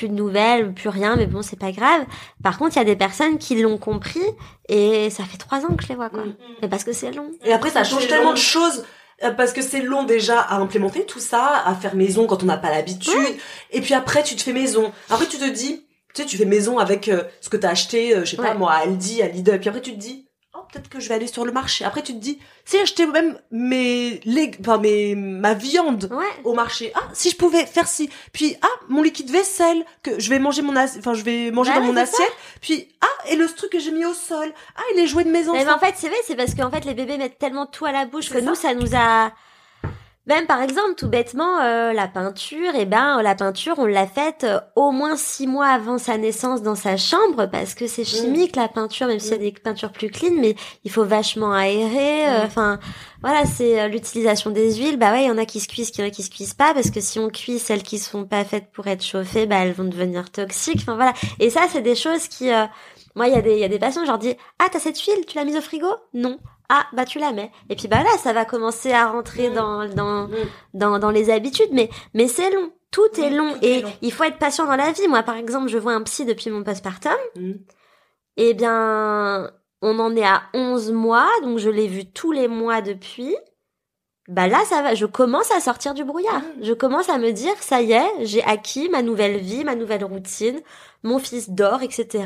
Plus 0.00 0.08
de 0.08 0.14
nouvelles, 0.14 0.72
plus 0.72 0.88
rien, 0.88 1.14
mais 1.16 1.26
bon, 1.26 1.42
c'est 1.42 1.58
pas 1.58 1.72
grave. 1.72 2.06
Par 2.42 2.56
contre, 2.56 2.76
il 2.76 2.78
y 2.78 2.82
a 2.82 2.86
des 2.86 2.96
personnes 2.96 3.36
qui 3.36 3.60
l'ont 3.60 3.76
compris 3.76 4.22
et 4.70 5.10
ça 5.10 5.24
fait 5.24 5.36
trois 5.36 5.58
ans 5.66 5.74
que 5.76 5.82
je 5.82 5.88
les 5.88 5.94
vois, 5.94 6.08
quoi. 6.08 6.24
Mm. 6.24 6.34
Mais 6.62 6.68
parce 6.68 6.84
que 6.84 6.92
c'est 6.94 7.10
long. 7.12 7.30
Et 7.44 7.52
après, 7.52 7.68
ça 7.68 7.84
change 7.84 8.06
tellement 8.08 8.28
long. 8.28 8.32
de 8.32 8.38
choses. 8.38 8.86
euh, 9.22 9.30
Parce 9.32 9.52
que 9.52 9.60
c'est 9.60 9.82
long 9.82 10.04
déjà 10.04 10.40
à 10.40 10.56
implémenter 10.56 11.04
tout 11.04 11.18
ça, 11.20 11.62
à 11.66 11.74
faire 11.74 11.94
maison 11.94 12.26
quand 12.26 12.42
on 12.42 12.46
n'a 12.46 12.56
pas 12.56 12.70
l'habitude. 12.70 13.12
Et 13.72 13.82
puis 13.82 13.92
après, 13.92 14.22
tu 14.22 14.36
te 14.36 14.40
fais 14.42 14.54
maison. 14.54 14.90
Après, 15.10 15.26
tu 15.26 15.36
te 15.36 15.44
dis, 15.50 15.84
tu 16.14 16.22
sais, 16.22 16.26
tu 16.26 16.38
fais 16.38 16.46
maison 16.46 16.78
avec 16.78 17.08
euh, 17.08 17.24
ce 17.42 17.50
que 17.50 17.58
t'as 17.58 17.68
acheté, 17.72 18.16
euh, 18.16 18.24
je 18.24 18.30
sais 18.30 18.36
pas 18.38 18.52
Ouais. 18.52 18.54
moi, 18.54 18.72
à 18.72 18.76
Aldi, 18.84 19.20
à 19.20 19.28
Lidl. 19.28 19.60
Puis 19.60 19.68
après, 19.68 19.82
tu 19.82 19.92
te 19.92 19.98
dis, 19.98 20.29
peut-être 20.72 20.88
que 20.88 21.00
je 21.00 21.08
vais 21.08 21.14
aller 21.14 21.26
sur 21.26 21.44
le 21.44 21.52
marché. 21.52 21.84
Après, 21.84 22.02
tu 22.02 22.12
te 22.12 22.18
dis, 22.18 22.38
si 22.64 22.78
acheter 22.78 23.06
même 23.06 23.38
mes, 23.50 24.20
lég- 24.26 24.56
enfin, 24.60 24.78
mes, 24.78 25.14
ma 25.14 25.54
viande 25.54 26.08
Ouais. 26.12 26.24
au 26.44 26.52
marché. 26.54 26.92
Ah, 26.94 27.00
si 27.12 27.30
je 27.30 27.36
pouvais 27.36 27.66
faire 27.66 27.88
ci. 27.88 28.08
Puis, 28.32 28.56
ah, 28.62 28.66
mon 28.88 29.02
liquide 29.02 29.30
vaisselle, 29.30 29.84
que 30.02 30.18
je 30.20 30.30
vais 30.30 30.38
manger 30.38 30.62
mon 30.62 30.74
assi- 30.74 30.98
enfin, 30.98 31.14
je 31.14 31.22
vais 31.22 31.50
manger 31.50 31.72
Bah 31.72 31.80
dans 31.80 31.86
mon 31.86 31.94
ça. 31.94 32.02
assiette. 32.02 32.32
Puis, 32.60 32.88
ah, 33.00 33.28
et 33.30 33.36
le 33.36 33.46
truc 33.48 33.70
que 33.72 33.78
j'ai 33.78 33.90
mis 33.90 34.04
au 34.04 34.14
sol. 34.14 34.52
Ah, 34.76 34.80
et 34.92 34.96
les 34.96 35.06
jouets 35.06 35.24
de 35.24 35.30
mes 35.30 35.42
enfants. 35.48 35.52
Mais, 35.58 35.64
mais 35.64 35.72
en 35.72 35.78
fait, 35.78 35.94
c'est 35.96 36.08
vrai, 36.08 36.18
c'est 36.26 36.36
parce 36.36 36.54
qu'en 36.54 36.70
fait, 36.70 36.84
les 36.84 36.94
bébés 36.94 37.18
mettent 37.18 37.38
tellement 37.38 37.66
tout 37.66 37.84
à 37.86 37.92
la 37.92 38.06
bouche 38.06 38.30
que 38.30 38.38
nous, 38.38 38.54
ça 38.54 38.74
nous 38.74 38.94
a. 38.94 39.32
Même 40.30 40.46
par 40.46 40.62
exemple, 40.62 40.94
tout 40.96 41.08
bêtement, 41.08 41.58
euh, 41.60 41.92
la 41.92 42.06
peinture, 42.06 42.72
et 42.76 42.86
ben 42.86 43.20
la 43.20 43.34
peinture, 43.34 43.74
on 43.78 43.84
l'a 43.86 44.06
faite 44.06 44.44
euh, 44.44 44.60
au 44.76 44.92
moins 44.92 45.16
six 45.16 45.48
mois 45.48 45.66
avant 45.66 45.98
sa 45.98 46.18
naissance 46.18 46.62
dans 46.62 46.76
sa 46.76 46.96
chambre 46.96 47.46
parce 47.50 47.74
que 47.74 47.88
c'est 47.88 48.04
chimique 48.04 48.54
la 48.54 48.68
peinture, 48.68 49.08
même 49.08 49.18
s'il 49.18 49.32
y 49.32 49.34
a 49.34 49.38
des 49.38 49.50
peintures 49.50 49.90
plus 49.90 50.08
clean, 50.08 50.34
mais 50.38 50.54
il 50.84 50.90
faut 50.92 51.04
vachement 51.04 51.52
aérer. 51.52 52.28
euh, 52.28 52.44
Enfin, 52.44 52.78
voilà, 53.22 53.44
c'est 53.44 53.80
euh, 53.80 53.88
l'utilisation 53.88 54.50
des 54.52 54.76
huiles. 54.76 54.98
Bah 54.98 55.10
ouais, 55.10 55.24
il 55.24 55.26
y 55.26 55.30
en 55.32 55.36
a 55.36 55.46
qui 55.46 55.58
se 55.58 55.66
cuisent, 55.66 55.90
il 55.96 56.00
y 56.00 56.04
en 56.04 56.06
a 56.06 56.10
qui 56.10 56.22
se 56.22 56.30
cuisent 56.30 56.54
pas 56.54 56.74
parce 56.74 56.92
que 56.92 57.00
si 57.00 57.18
on 57.18 57.28
cuit 57.28 57.58
celles 57.58 57.82
qui 57.82 57.98
sont 57.98 58.24
pas 58.24 58.44
faites 58.44 58.70
pour 58.70 58.86
être 58.86 59.04
chauffées, 59.04 59.46
bah 59.46 59.56
elles 59.64 59.72
vont 59.72 59.82
devenir 59.82 60.30
toxiques. 60.30 60.82
Enfin 60.82 60.94
voilà. 60.94 61.12
Et 61.40 61.50
ça, 61.50 61.62
c'est 61.72 61.82
des 61.82 61.96
choses 61.96 62.28
qui 62.28 62.52
euh, 62.52 62.66
Moi, 63.16 63.26
il 63.26 63.34
y 63.34 63.36
a 63.36 63.42
des, 63.42 63.54
il 63.54 63.58
y 63.58 63.64
a 63.64 63.68
des 63.68 63.80
patients, 63.80 64.02
je 64.04 64.10
leur 64.10 64.18
dis, 64.18 64.36
ah, 64.60 64.66
t'as 64.70 64.78
cette 64.78 65.00
huile, 65.00 65.26
tu 65.26 65.36
l'as 65.36 65.44
mise 65.44 65.56
au 65.56 65.60
frigo? 65.60 65.88
Non. 66.14 66.38
Ah, 66.72 66.86
bah, 66.92 67.04
tu 67.04 67.18
la 67.18 67.32
mets. 67.32 67.50
Et 67.68 67.74
puis, 67.76 67.88
bah, 67.88 68.02
là, 68.04 68.10
ça 68.18 68.32
va 68.32 68.44
commencer 68.44 68.92
à 68.92 69.08
rentrer 69.10 69.50
Mm. 69.50 69.54
dans, 69.54 69.88
dans, 69.88 70.28
Mm. 70.28 70.34
dans, 70.74 70.98
dans 71.00 71.10
les 71.10 71.28
habitudes, 71.30 71.70
mais, 71.72 71.90
mais 72.14 72.28
c'est 72.28 72.50
long. 72.50 72.70
Tout 72.92 73.20
est 73.20 73.30
long. 73.30 73.52
tout 73.54 73.64
est 73.64 73.78
et 73.78 73.82
long. 73.82 73.92
il 74.02 74.12
faut 74.12 74.24
être 74.24 74.38
patient 74.38 74.66
dans 74.66 74.76
la 74.76 74.92
vie. 74.92 75.06
Moi, 75.08 75.22
par 75.24 75.36
exemple, 75.36 75.68
je 75.68 75.78
vois 75.78 75.92
un 75.94 76.02
psy 76.02 76.24
depuis 76.24 76.50
mon 76.50 76.62
postpartum. 76.64 77.12
Mm. 77.36 77.52
Eh 78.36 78.54
bien, 78.54 79.50
on 79.82 79.98
en 79.98 80.14
est 80.16 80.24
à 80.24 80.42
11 80.54 80.92
mois, 80.92 81.28
donc 81.42 81.58
je 81.58 81.70
l'ai 81.70 81.86
vu 81.88 82.04
tous 82.10 82.32
les 82.32 82.48
mois 82.48 82.80
depuis. 82.80 83.34
Bah 84.30 84.46
là, 84.46 84.58
ça 84.64 84.80
va, 84.80 84.94
je 84.94 85.06
commence 85.06 85.50
à 85.50 85.60
sortir 85.60 85.92
du 85.92 86.04
brouillard. 86.04 86.38
Mm. 86.40 86.62
Je 86.64 86.72
commence 86.72 87.08
à 87.08 87.18
me 87.18 87.32
dire, 87.32 87.52
ça 87.60 87.82
y 87.82 87.92
est, 87.92 88.10
j'ai 88.20 88.42
acquis 88.44 88.88
ma 88.88 89.02
nouvelle 89.02 89.38
vie, 89.38 89.64
ma 89.64 89.74
nouvelle 89.74 90.04
routine. 90.04 90.60
Mon 91.02 91.18
fils 91.18 91.50
dort, 91.50 91.82
etc. 91.82 92.24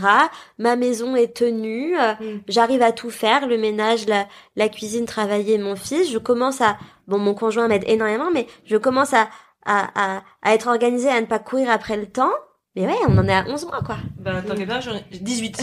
Ma 0.58 0.76
maison 0.76 1.16
est 1.16 1.34
tenue. 1.34 1.98
euh, 1.98 2.12
Mm. 2.20 2.40
J'arrive 2.48 2.82
à 2.82 2.92
tout 2.92 3.10
faire, 3.10 3.46
le 3.46 3.56
ménage, 3.56 4.06
la, 4.06 4.26
la 4.56 4.68
cuisine, 4.68 5.06
travailler, 5.06 5.56
mon 5.58 5.76
fils. 5.76 6.10
Je 6.10 6.18
commence 6.18 6.60
à, 6.60 6.76
bon, 7.08 7.18
mon 7.18 7.34
conjoint 7.34 7.68
m'aide 7.68 7.84
énormément, 7.86 8.30
mais 8.32 8.46
je 8.66 8.76
commence 8.76 9.14
à, 9.14 9.28
à, 9.64 9.88
à, 10.18 10.22
à 10.42 10.54
être 10.54 10.68
organisée, 10.68 11.08
à 11.08 11.20
ne 11.20 11.26
pas 11.26 11.38
courir 11.38 11.70
après 11.70 11.96
le 11.96 12.06
temps. 12.06 12.32
Mais 12.76 12.86
ouais, 12.86 12.96
on 13.08 13.16
en 13.18 13.28
est 13.28 13.32
à 13.32 13.44
11 13.46 13.66
mois, 13.66 13.80
quoi. 13.86 13.96
Bah, 14.18 14.42
t'inquiète 14.44 14.66
pas, 14.68 14.80
j'en 14.80 14.94
ai 14.96 15.04
18. 15.12 15.62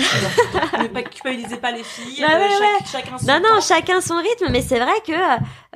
ne 0.81 0.88
pas 0.88 1.03
culpabilisez 1.03 1.57
pas 1.57 1.71
les 1.71 1.83
filles. 1.83 2.21
Bah 2.21 2.27
euh, 2.35 2.39
ouais, 2.39 2.49
chaque- 2.89 3.01
Chacun 3.03 3.17
son 3.17 3.25
Non, 3.25 3.39
non, 3.41 3.55
temps. 3.55 3.61
chacun 3.61 3.99
son 4.01 4.15
rythme, 4.15 4.47
mais 4.49 4.61
c'est 4.61 4.79
vrai 4.79 4.93
que 5.05 5.11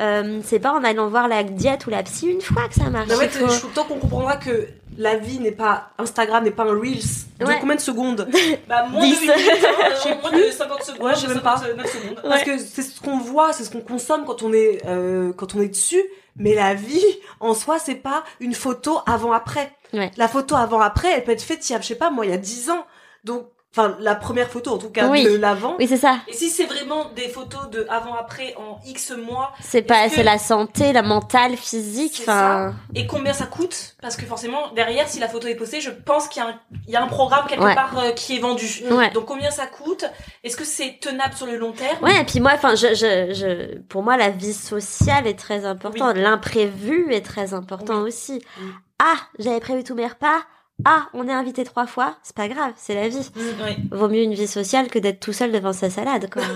euh, 0.02 0.40
c'est 0.46 0.60
pas 0.60 0.72
en 0.72 0.82
allant 0.86 1.10
voir 1.10 1.28
la 1.28 1.44
diète 1.44 1.88
ou 1.88 1.90
la 1.90 2.04
psy 2.04 2.28
une 2.28 2.42
fois 2.42 2.70
que 2.70 2.76
ça 2.76 2.90
marche. 2.90 3.10
Non, 3.10 3.16
faut- 3.18 3.50
je- 3.50 3.74
tant 3.74 3.84
qu'on 3.84 4.00
comprendra 4.00 4.38
que 4.38 4.70
la 4.98 5.18
vie 5.18 5.40
n'est 5.40 5.52
pas 5.52 5.90
Instagram, 5.98 6.44
n'est 6.44 6.52
pas 6.52 6.64
un 6.64 6.80
Reels. 6.80 7.02
De 7.40 7.46
Ouais. 7.46 7.58
combien 7.60 7.76
de 7.76 7.82
secondes 7.82 8.28
Bah, 8.70 8.86
moins 8.90 9.02
de 9.02 9.06
10. 9.08 9.20
8 9.22 9.28
minutes, 9.28 9.36
hein, 9.66 9.90
Je 9.96 10.00
sais 10.02 10.18
moins 10.22 10.32
de 10.32 10.52
50 10.52 10.84
secondes. 10.84 11.02
Ouais, 11.06 11.16
je 11.16 11.20
sais 11.20 11.28
même 11.28 11.42
pas. 11.42 11.58
59 11.58 11.92
secondes. 11.94 12.22
Parce 12.24 12.44
que 12.44 12.58
c'est 12.58 12.82
ce 12.82 13.02
qu'on 13.02 13.18
voit, 13.18 13.52
c'est 13.54 13.64
ce 13.66 13.72
qu'on 13.72 13.82
consomme 13.82 14.26
quand 14.26 14.42
on 14.44 14.54
est 14.54 14.82
euh, 14.86 15.34
quand 15.34 15.56
on 15.56 15.62
est 15.62 15.68
dessus. 15.70 16.04
Mais 16.38 16.54
la 16.56 16.74
vie, 16.74 17.04
en 17.40 17.54
soi, 17.54 17.80
c'est 17.80 17.96
pas 17.96 18.24
une 18.40 18.54
photo 18.54 19.00
avant-après. 19.06 19.72
Ouais. 19.94 20.12
La 20.18 20.28
photo 20.28 20.56
avant-après, 20.56 21.10
elle 21.12 21.24
peut 21.24 21.32
être 21.32 21.42
faite, 21.42 21.70
il 21.70 21.74
y 21.74 21.76
a, 21.76 21.82
je 21.82 21.88
sais 21.88 21.96
pas, 21.96 22.10
moi, 22.10 22.26
il 22.26 22.32
y 22.32 22.34
a 22.34 22.38
10 22.38 22.70
ans. 22.72 22.86
Donc, 23.24 23.48
enfin, 23.78 23.96
la 24.00 24.16
première 24.16 24.50
photo, 24.50 24.72
en 24.74 24.78
tout 24.78 24.90
cas, 24.90 25.08
Oui. 25.10 25.24
de 25.24 25.36
l'avant. 25.38 25.76
Oui, 25.80 25.88
c'est 25.88 25.98
ça. 25.98 26.20
Et 26.28 26.34
si 26.34 26.50
c'est 26.50 26.66
vraiment 26.66 27.10
des 27.16 27.28
photos 27.30 27.70
de 27.70 27.86
avant-après 27.90 28.56
en 28.58 28.80
X 28.86 29.12
mois, 29.12 29.52
C'est 29.62 29.82
pas, 29.82 30.08
c'est 30.10 30.24
la 30.24 30.38
santé, 30.38 30.94
la 30.94 31.02
mentale, 31.02 31.58
physique. 31.58 32.14
C'est 32.16 32.24
Enfin, 32.30 32.74
et 32.94 33.06
combien 33.08 33.34
ça 33.34 33.46
coûte? 33.46 33.96
Parce 34.02 34.16
que 34.16 34.26
forcément, 34.26 34.72
derrière, 34.76 35.08
si 35.08 35.20
la 35.20 35.28
photo 35.28 35.48
est 35.48 35.56
postée, 35.56 35.82
je 35.82 35.92
pense 35.92 36.28
qu'il 36.28 36.42
y 36.42 36.46
a 36.46 36.50
un, 36.50 36.60
il 36.88 36.94
y 36.94 36.96
a 36.96 37.04
un 37.04 37.08
programme 37.08 37.46
quelque 37.48 37.64
Ouais. 37.64 37.76
part 37.76 37.98
euh, 37.98 38.12
qui 38.12 38.38
est 38.38 38.40
vendu. 38.40 38.66
Ouais. 38.92 39.10
Donc 39.12 39.26
combien 39.26 39.52
ça 39.52 39.66
coûte? 39.68 40.06
Est-ce 40.44 40.56
que 40.58 40.64
c'est 40.66 40.98
tenable 41.02 41.34
sur 41.36 41.46
le 41.46 41.58
long 41.58 41.72
terme? 41.72 42.04
Ouais. 42.04 42.22
Et 42.22 42.24
puis 42.26 42.40
moi, 42.40 42.52
enfin, 42.56 42.76
je, 42.76 42.88
je, 42.94 43.34
je, 43.34 43.78
pour 43.90 44.04
moi, 44.04 44.18
la 44.18 44.30
vie 44.30 44.54
sociale 44.54 45.28
est 45.28 45.38
très 45.40 45.66
importante. 45.66 46.16
L'imprévu 46.18 47.14
est 47.14 47.26
très 47.26 47.54
important 47.54 48.00
aussi. 48.02 48.42
Ah, 49.00 49.16
j'avais 49.40 49.60
prévu 49.60 49.84
tous 49.84 49.96
mes 49.96 50.08
repas. 50.08 50.40
Ah, 50.84 51.08
on 51.14 51.28
est 51.28 51.34
invité 51.34 51.64
trois 51.64 51.88
fois. 51.88 52.18
C'est 52.22 52.36
pas 52.36 52.48
grave, 52.48 52.74
c'est 52.76 52.96
la 52.96 53.08
vie. 53.08 53.32
Oui. 53.36 53.78
Vaut 53.92 54.10
mieux 54.10 54.24
une 54.24 54.34
vie 54.34 54.48
sociale 54.48 54.88
que 54.90 55.00
d'être 55.00 55.20
tout 55.20 55.34
seul 55.34 55.52
devant 55.52 55.74
sa 55.74 55.90
salade, 55.90 56.30
quoi. 56.30 56.42
non, 56.54 56.56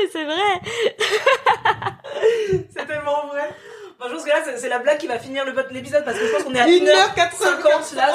mais 0.00 0.08
c'est 0.10 0.24
vrai. 0.24 0.60
C'est 2.74 2.86
tellement 2.86 3.26
vrai. 3.28 3.54
Je 4.04 4.12
pense 4.12 4.24
que 4.24 4.28
là, 4.28 4.36
c'est- 4.56 4.68
la 4.68 4.78
blague 4.78 4.98
qui 4.98 5.06
va 5.06 5.18
finir 5.18 5.44
l'épisode 5.70 6.04
parce 6.04 6.18
que 6.18 6.26
je 6.26 6.32
pense 6.32 6.42
qu'on 6.44 6.54
est 6.54 6.60
à 6.60 6.66
1h50. 6.66 7.14
1h50 7.16 7.94
là, 7.96 8.12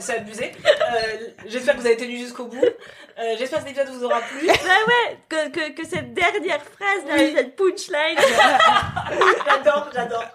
c'est- 0.00 0.12
abusé. 0.16 0.52
Euh, 0.64 1.16
J'espère 1.46 1.74
que 1.74 1.80
vous 1.80 1.86
avez 1.86 1.96
tenu 1.96 2.16
jusqu'au 2.16 2.44
bout. 2.44 2.64
Euh, 2.64 3.34
J'espère 3.38 3.60
que 3.62 3.68
cet 3.68 3.76
épisode 3.76 3.94
vous 3.96 4.04
aura 4.04 4.20
plu. 4.20 4.46
Bah 4.46 4.52
ouais, 4.88 5.18
que, 5.28 5.48
que, 5.50 5.70
que 5.82 5.86
cette 5.86 6.14
dernière 6.14 6.62
phrase, 6.62 7.02
Oui. 7.12 7.32
cette 7.36 7.56
punchline. 7.56 8.18
J'adore, 9.46 9.90
j'adore. 9.92 10.30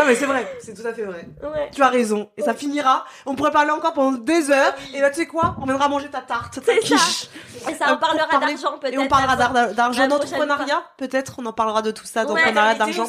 Non, 0.00 0.06
mais 0.06 0.14
c'est 0.14 0.26
vrai. 0.26 0.58
C'est 0.62 0.74
tout 0.74 0.86
à 0.86 0.92
fait 0.92 1.02
vrai. 1.04 1.28
Ouais. 1.42 1.70
Tu 1.74 1.82
as 1.82 1.88
raison. 1.88 2.30
Et 2.36 2.42
ça 2.42 2.54
finira. 2.54 3.04
On 3.26 3.34
pourrait 3.34 3.50
parler 3.50 3.70
encore 3.70 3.92
pendant 3.92 4.16
des 4.18 4.50
heures. 4.50 4.74
Et 4.94 5.00
là, 5.00 5.10
tu 5.10 5.16
sais 5.20 5.26
quoi? 5.26 5.56
On 5.60 5.64
viendra 5.66 5.88
manger 5.88 6.08
ta 6.08 6.20
tarte, 6.20 6.54
ta 6.54 6.72
C'est 6.72 6.80
ça. 6.86 6.96
quiche. 6.96 7.28
Et 7.68 7.74
ça, 7.74 7.92
on 7.92 7.98
parlera 7.98 8.26
parler- 8.26 8.54
d'argent 8.54 8.78
peut-être. 8.78 8.94
Et 8.94 8.98
on 8.98 9.08
parlera 9.08 9.36
d'argent 9.74 10.08
d'entrepreneuriat. 10.08 10.82
Peut-être, 10.96 11.34
on 11.38 11.46
en 11.46 11.52
parlera 11.52 11.82
de 11.82 11.90
tout 11.90 12.04
ça, 12.06 12.24
d'entrepreneuriat, 12.24 12.74
d'argent. 12.74 13.04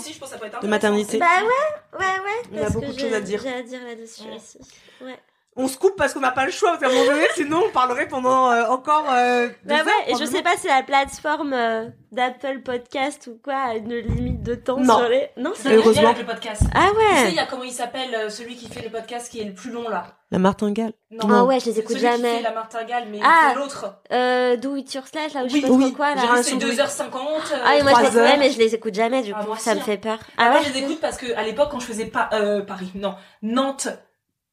de 0.61 0.67
maternité. 0.67 1.17
Bah 1.17 1.25
ouais, 1.41 1.99
ouais, 1.99 2.05
ouais. 2.05 2.61
On 2.61 2.65
a 2.65 2.69
beaucoup 2.69 2.87
que 2.87 2.91
de 2.93 2.99
choses 2.99 3.13
à 3.13 3.21
dire. 3.21 3.39
J'ai 3.43 3.53
à 3.53 3.61
dire 3.63 3.79
là-dessus 3.85 4.23
Ouais. 4.23 4.35
aussi. 4.35 4.59
Ouais. 5.01 5.19
On 5.57 5.67
se 5.67 5.77
coupe 5.77 5.97
parce 5.97 6.13
qu'on 6.13 6.21
n'a 6.21 6.31
pas 6.31 6.45
le 6.45 6.51
choix. 6.51 6.69
Parce 6.71 6.81
qu'à 6.81 6.87
un 6.87 6.93
moment 6.93 7.11
donné, 7.11 7.25
sinon, 7.35 7.63
on 7.67 7.71
parlerait 7.71 8.07
pendant 8.07 8.49
euh, 8.51 8.65
encore. 8.67 9.05
Euh, 9.11 9.49
Bah 9.65 9.75
heures, 9.79 9.85
ouais, 9.85 9.91
et 10.13 10.15
je 10.17 10.23
sais 10.23 10.41
pas 10.41 10.55
si 10.55 10.67
la 10.67 10.81
plateforme 10.81 11.51
euh, 11.51 11.87
d'Apple 12.13 12.61
Podcast 12.63 13.27
ou 13.27 13.37
quoi 13.43 13.55
a 13.55 13.75
une 13.75 13.93
limite 13.95 14.43
de 14.43 14.55
temps 14.55 14.79
Non. 14.79 14.99
sur 14.99 15.09
les. 15.09 15.29
Non, 15.35 15.51
C'est 15.53 15.73
Heureusement. 15.75 16.05
avec 16.11 16.19
le 16.19 16.25
podcast. 16.25 16.61
Ah 16.73 16.87
Tu 16.89 16.95
sais, 17.17 17.21
il 17.23 17.25
ouais. 17.25 17.33
y 17.33 17.39
a 17.39 17.45
comment 17.47 17.63
il 17.63 17.73
s'appelle 17.73 18.15
euh, 18.15 18.29
celui 18.29 18.55
qui 18.55 18.69
fait 18.69 18.81
le 18.81 18.89
podcast 18.89 19.29
qui 19.29 19.41
est 19.41 19.43
le 19.43 19.53
plus 19.53 19.71
long 19.71 19.89
là 19.89 20.05
La 20.31 20.39
martingale. 20.39 20.93
Non. 21.11 21.27
Ah 21.29 21.43
ouais, 21.43 21.59
je 21.59 21.65
les 21.65 21.79
écoute 21.79 21.97
celui 21.97 22.07
qui 22.09 22.11
jamais. 22.15 22.37
fait 22.37 22.43
la 22.43 22.53
martingale, 22.53 23.03
mais 23.11 23.19
Ah. 23.21 23.51
l'autre. 23.53 23.87
Euh, 24.13 24.55
Do 24.55 24.77
It 24.77 24.93
Yourself, 24.93 25.33
là 25.33 25.43
où 25.43 25.49
je 25.49 25.55
sais 25.55 25.61
pas 25.61 25.67
oui. 25.67 25.83
trop 25.87 25.95
quoi, 25.97 26.15
là. 26.15 26.21
C'est 26.43 26.55
de- 26.55 26.65
2h50. 26.65 27.53
Ah 27.65 27.73
oui, 27.75 27.81
moi 27.83 27.91
je 27.91 27.95
trois 27.97 28.01
les 28.09 28.17
heures. 28.17 28.23
ouais, 28.31 28.37
mais 28.37 28.51
je 28.51 28.57
les 28.57 28.73
écoute 28.73 28.95
jamais, 28.95 29.21
du 29.21 29.33
Ah, 29.35 29.41
coup, 29.41 29.47
moi 29.47 29.57
ça 29.57 29.71
aussi, 29.71 29.79
me 29.79 29.81
hein. 29.83 29.85
fait 29.85 29.97
peur. 29.97 30.17
Ah, 30.37 30.43
Ah 30.45 30.49
moi, 30.51 30.59
ouais? 30.61 30.65
je 30.65 30.71
les 30.73 30.79
écoute 30.79 31.01
parce 31.01 31.17
que 31.17 31.35
à 31.35 31.43
l'époque, 31.43 31.67
quand 31.71 31.79
je 31.81 31.87
faisais 31.87 32.05
pas 32.05 32.29
euh, 32.31 32.61
Paris, 32.61 32.91
non, 32.95 33.15
Nantes, 33.41 33.89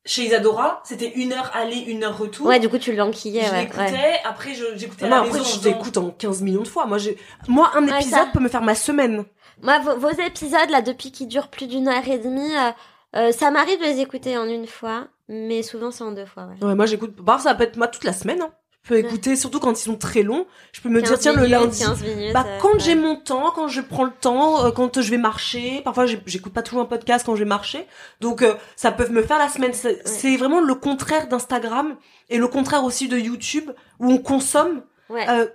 chez 0.09 0.23
Isadora, 0.25 0.81
c'était 0.85 1.13
une 1.17 1.33
heure 1.33 1.51
aller, 1.55 1.77
une 1.77 2.03
heure 2.03 2.17
retour. 2.17 2.47
Ouais, 2.47 2.59
du 2.59 2.69
coup, 2.69 2.79
tu 2.79 2.95
l'enquillais, 2.95 3.45
je 3.45 3.51
ouais. 3.51 3.61
l'écoutais, 3.65 3.93
ouais. 3.93 4.21
après 4.25 4.55
je- 4.55 4.77
j'écoutais 4.77 5.05
à 5.05 5.09
la 5.09 5.17
après, 5.19 5.33
maison. 5.33 5.45
je 5.45 5.49
en 5.49 5.53
faisant- 5.61 5.63
t'écoute 5.71 5.97
en 5.99 6.11
15 6.11 6.43
millions 6.43 6.63
de 6.63 6.69
fois. 6.69 6.87
Moi, 6.87 6.99
j'ai, 6.99 7.17
moi, 7.47 7.71
un 7.75 7.85
Ouais, 7.87 7.95
épisode 8.01 8.19
ça. 8.19 8.29
peut 8.33 8.41
me 8.41 8.49
faire 8.49 8.63
ma 8.63 8.75
semaine. 8.75 9.25
Moi, 9.63 9.79
vos, 9.81 9.97
vos 9.99 10.11
épisodes, 10.11 10.71
là, 10.71 10.81
depuis 10.83 11.13
qu'ils 11.13 11.29
durent 11.29 11.49
plus 11.49 11.67
d'une 11.67 11.89
heure 11.89 12.09
et 12.09 12.19
demie, 12.19 12.57
euh, 12.57 12.71
euh, 13.17 13.33
ça 13.33 13.51
m'arrive 13.51 13.79
de 13.81 13.85
les 13.85 14.01
écouter 14.01 14.39
en 14.39 14.47
une 14.49 14.67
fois, 14.67 15.09
mais 15.29 15.63
souvent 15.63 15.91
c'est 15.91 16.05
en 16.05 16.13
deux 16.13 16.27
fois, 16.27 16.45
ouais. 16.47 16.67
Ouais, 16.67 16.75
moi, 16.75 16.87
j'écoute. 16.87 17.15
Bah, 17.21 17.39
ça 17.39 17.55
peut 17.55 17.65
être 17.65 17.77
moi 17.77 17.89
toute 17.89 18.05
la 18.05 18.13
semaine. 18.15 18.41
Hein. 18.43 18.51
Peux 18.89 18.97
écouter, 18.99 19.37
surtout 19.37 19.61
quand 19.61 19.79
ils 19.79 19.85
sont 19.85 19.97
très 19.97 20.23
longs. 20.23 20.47
Je 20.73 20.81
peux 20.81 20.89
me 20.89 21.01
dire, 21.03 21.11
15 21.11 21.21
tiens, 21.21 21.33
le 21.35 21.47
lundi. 21.47 21.79
15 21.79 22.03
minutes, 22.03 22.33
Bah, 22.33 22.45
euh, 22.47 22.59
quand 22.61 22.73
ouais. 22.73 22.81
j'ai 22.81 22.95
mon 22.95 23.17
temps, 23.17 23.53
quand 23.55 23.69
je 23.69 23.81
prends 23.83 24.05
le 24.05 24.11
temps, 24.19 24.65
euh, 24.65 24.71
quand 24.71 25.01
je 25.01 25.11
vais 25.11 25.19
marcher, 25.19 25.83
parfois 25.85 26.07
j'écoute 26.07 26.53
pas 26.53 26.63
toujours 26.63 26.81
un 26.81 26.87
podcast 26.87 27.25
quand 27.27 27.35
je 27.37 27.41
vais 27.45 27.49
marcher, 27.49 27.87
donc 28.21 28.41
euh, 28.43 28.55
ça 28.77 28.91
peut 28.91 29.07
me 29.09 29.23
faire 29.23 29.39
la 29.39 29.49
semaine. 29.49 29.73
C'est 30.05 30.37
vraiment 30.37 30.61
le 30.61 30.75
contraire 30.75 31.29
d'Instagram 31.29 31.97
et 32.31 32.39
le 32.39 32.49
contraire 32.49 32.83
aussi 32.85 33.09
de 33.09 33.19
YouTube 33.19 33.71
où 34.01 34.11
on 34.11 34.19
consomme 34.19 34.83
Ouais. 35.11 35.27
euh, 35.29 35.47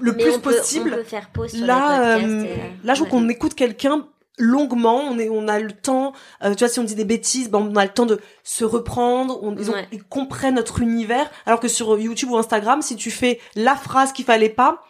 le 0.00 0.12
Mais 0.12 0.22
plus 0.24 0.32
on 0.34 0.40
peut- 0.40 0.52
possible. 0.56 0.90
on 0.92 0.96
peut 0.96 1.02
faire 1.04 1.30
pause 1.30 1.50
sur 1.52 1.64
là, 1.66 2.16
les 2.18 2.22
podcasts. 2.24 2.34
euh, 2.34 2.44
et, 2.44 2.50
euh, 2.50 2.56
là, 2.84 2.94
je 2.94 3.02
ouais. 3.04 3.08
qu'on 3.08 3.28
écoute 3.28 3.54
quelqu'un 3.54 4.06
longuement, 4.38 4.96
on 5.10 5.18
est, 5.18 5.28
on 5.28 5.46
a 5.48 5.58
le 5.58 5.72
temps. 5.72 6.12
euh, 6.42 6.54
tu 6.54 6.60
vois, 6.60 6.68
si 6.68 6.80
on 6.80 6.84
dit 6.84 6.94
des 6.94 7.04
bêtises, 7.04 7.50
ben, 7.50 7.58
on 7.58 7.76
a 7.76 7.84
le 7.84 7.90
temps 7.92 8.06
de 8.06 8.20
se 8.44 8.64
reprendre. 8.64 9.38
On, 9.42 9.54
ils, 9.56 9.70
ont- 9.70 9.74
Ouais. 9.74 9.86
ils 9.92 10.02
comprennent 10.02 10.54
notre 10.54 10.80
univers. 10.80 11.30
Alors 11.46 11.60
que 11.60 11.68
sur 11.68 11.98
YouTube 11.98 12.30
ou 12.30 12.36
Instagram, 12.38 12.82
si 12.82 12.96
tu 12.96 13.10
fais 13.10 13.40
la 13.54 13.76
phrase 13.76 14.12
qu'il 14.12 14.24
fallait 14.24 14.48
pas, 14.48 14.82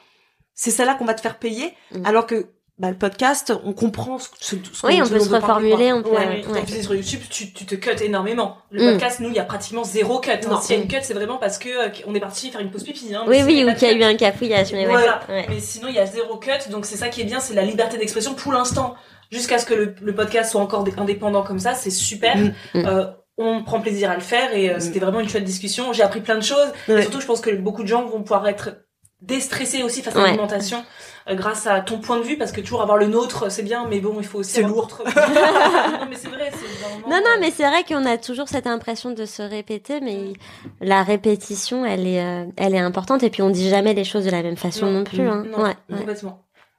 c'est 0.54 0.70
celle-là 0.70 0.94
qu'on 0.94 1.04
va 1.04 1.14
te 1.14 1.20
faire 1.20 1.38
payer. 1.38 1.74
Mm. 1.92 2.06
Alors 2.06 2.26
que 2.26 2.46
bah, 2.78 2.90
le 2.90 2.96
podcast, 2.96 3.52
on 3.64 3.74
comprend 3.74 4.18
ce, 4.18 4.28
ce, 4.40 4.56
ce 4.72 4.86
Oui, 4.86 4.96
qu'on- 4.96 5.02
on 5.02 5.06
ce 5.06 5.12
peut 5.12 5.20
se 5.20 5.28
reformuler, 5.34 5.92
on 5.92 6.02
peut- 6.02 6.10
Ouais, 6.10 6.44
Ouais. 6.48 6.82
Sur 6.82 6.94
YouTube, 6.94 7.20
tu, 7.30 7.52
tu 7.52 7.64
te 7.66 7.74
cut 7.74 8.02
énormément. 8.02 8.56
Le 8.70 8.82
Mm. 8.82 8.90
podcast, 8.92 9.20
nous, 9.20 9.28
il 9.28 9.34
y 9.34 9.38
a 9.38 9.44
pratiquement 9.44 9.84
zéro 9.84 10.18
cut. 10.20 10.30
hein. 10.30 10.38
Non. 10.50 10.60
S'il 10.60 10.76
y 10.76 10.78
a 10.78 10.82
une 10.82 10.88
cut, 10.88 10.96
c'est 11.02 11.14
vraiment 11.14 11.36
parce 11.36 11.58
que 11.58 11.68
euh, 11.68 11.88
on 12.06 12.14
est 12.14 12.20
parti 12.20 12.50
faire 12.50 12.60
une 12.60 12.70
pause 12.70 12.82
pipi. 12.84 13.14
Hein, 13.14 13.24
Oui, 13.26 13.36
Mais 13.38 13.44
oui, 13.44 13.56
sinon, 13.58 13.66
ou 13.66 13.70
il 13.72 13.76
qu'il 13.76 13.88
y 13.88 13.90
a 13.90 13.94
eu 13.94 14.02
un 14.02 14.16
cafouillage, 14.16 14.72
mais. 14.72 14.86
Voilà. 14.86 15.20
ouais. 15.28 15.46
Mais 15.48 15.60
sinon, 15.60 15.88
il 15.88 15.94
y 15.94 15.98
a 15.98 16.06
zéro 16.06 16.36
cut. 16.38 16.70
Donc, 16.70 16.86
c'est 16.86 16.96
ça 16.96 17.08
qui 17.08 17.20
est 17.20 17.24
bien, 17.24 17.40
c'est 17.40 17.54
la 17.54 17.62
liberté 17.62 17.98
d'expression 17.98 18.34
pour 18.34 18.52
l'instant. 18.52 18.94
Jusqu'à 19.32 19.58
ce 19.58 19.66
que 19.66 19.74
le, 19.74 19.94
le 20.00 20.14
podcast 20.14 20.52
soit 20.52 20.60
encore 20.60 20.84
dé- 20.84 20.92
indépendant 20.96 21.42
comme 21.42 21.58
ça, 21.58 21.74
c'est 21.74 21.90
super. 21.90 22.36
Mm. 22.36 22.52
Mm. 22.74 22.86
Euh, 22.86 23.06
on 23.38 23.64
prend 23.64 23.80
plaisir 23.80 24.10
à 24.10 24.14
le 24.14 24.20
faire 24.20 24.54
et 24.54 24.70
euh, 24.70 24.76
Mm. 24.76 24.80
c'était 24.80 24.98
vraiment 25.00 25.20
une 25.20 25.28
chouette 25.28 25.42
discussion. 25.44 25.92
J'ai 25.92 26.02
appris 26.02 26.20
plein 26.20 26.36
de 26.36 26.42
choses. 26.42 26.72
Et 26.88 27.02
surtout, 27.02 27.20
je 27.20 27.26
pense 27.26 27.40
que 27.40 27.50
beaucoup 27.50 27.82
de 27.82 27.88
gens 27.88 28.04
vont 28.04 28.20
pouvoir 28.22 28.46
être 28.46 28.76
déstressés 29.22 29.82
aussi 29.82 30.02
face 30.02 30.14
à 30.16 30.18
Ouais. 30.18 30.24
l'alimentation 30.26 30.84
euh, 31.30 31.34
grâce 31.36 31.68
à 31.68 31.80
ton 31.80 31.98
point 32.00 32.16
de 32.18 32.24
vue 32.24 32.36
parce 32.36 32.50
que 32.50 32.60
toujours 32.60 32.82
avoir 32.82 32.98
le 32.98 33.06
nôtre 33.06 33.52
c'est 33.52 33.62
bien 33.62 33.86
mais 33.88 34.00
bon 34.00 34.16
il 34.18 34.26
faut 34.26 34.40
aussi 34.40 34.50
C'est 34.54 34.62
lourd. 34.62 34.88
non 35.06 35.12
mais 36.10 36.16
c'est 36.16 36.26
vrai 36.28 36.50
vraiment, 36.50 37.08
Non, 37.08 37.16
non, 37.24 37.30
mais 37.40 37.52
c'est 37.52 37.62
vrai 37.68 37.84
qu'on 37.84 38.04
a 38.04 38.18
toujours 38.18 38.48
cette 38.48 38.66
impression 38.66 39.12
de 39.12 39.24
se 39.24 39.42
répéter, 39.42 40.00
mais 40.00 40.32
la 40.80 41.04
répétition, 41.04 41.86
elle 41.86 42.06
est, 42.08 42.20
euh, 42.20 42.46
elle 42.56 42.74
est 42.74 42.80
importante, 42.80 43.22
et 43.22 43.30
puis 43.30 43.42
on 43.42 43.50
dit 43.50 43.68
jamais 43.70 43.94
les 43.94 44.02
choses 44.02 44.24
de 44.24 44.30
la 44.30 44.42
même 44.42 44.56
façon 44.56 44.86
non, 44.86 44.98
Non. 44.98 45.04
plus. 45.04 45.20
Hein. 45.28 45.44
non, 45.48 45.62
ouais, 45.62 45.76
ouais. 45.90 46.04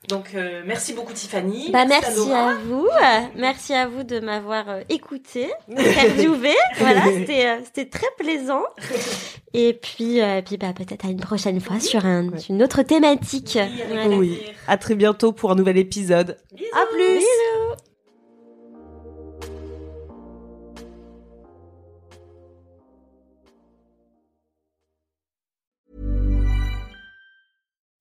Donc 0.10 0.32
euh, 0.36 0.62
merci 0.66 0.94
beaucoup 0.94 1.14
Tiffany 1.14 1.70
Bah 1.72 1.86
merci 1.86 2.32
à 2.32 2.56
vous, 2.66 2.88
merci 3.36 3.74
à 3.74 3.88
vous 3.88 4.04
de 4.04 4.20
m'avoir 4.20 4.70
euh, 4.70 4.82
écouté, 4.90 5.50
interviewé. 5.76 6.52
voilà, 6.78 7.04
c'était 7.18 7.46
euh, 7.48 7.56
c'était 7.64 7.90
très 7.90 8.08
plaisant. 8.18 8.64
Et 9.54 9.74
puis 9.74 10.22
euh, 10.22 10.42
puis 10.44 10.58
bah 10.58 10.74
peut-être 10.76 11.06
à 11.06 11.10
une 11.10 11.20
prochaine 11.20 11.60
fois 11.62 11.80
sur 11.80 12.06
un, 12.06 12.28
Ouais. 12.30 12.40
une 12.50 12.62
autre 12.64 12.82
thématique. 12.84 13.58
Oui, 13.60 13.82
Voilà. 13.92 14.18
À 14.68 14.78
très 14.78 14.96
bientôt 14.96 15.32
pour 15.32 15.52
un 15.52 15.56
nouvel 15.56 15.78
épisode. 15.78 16.38
Bisous. 16.54 16.68
À 16.74 16.86
plus. 16.88 17.18
Bisous. 17.20 17.73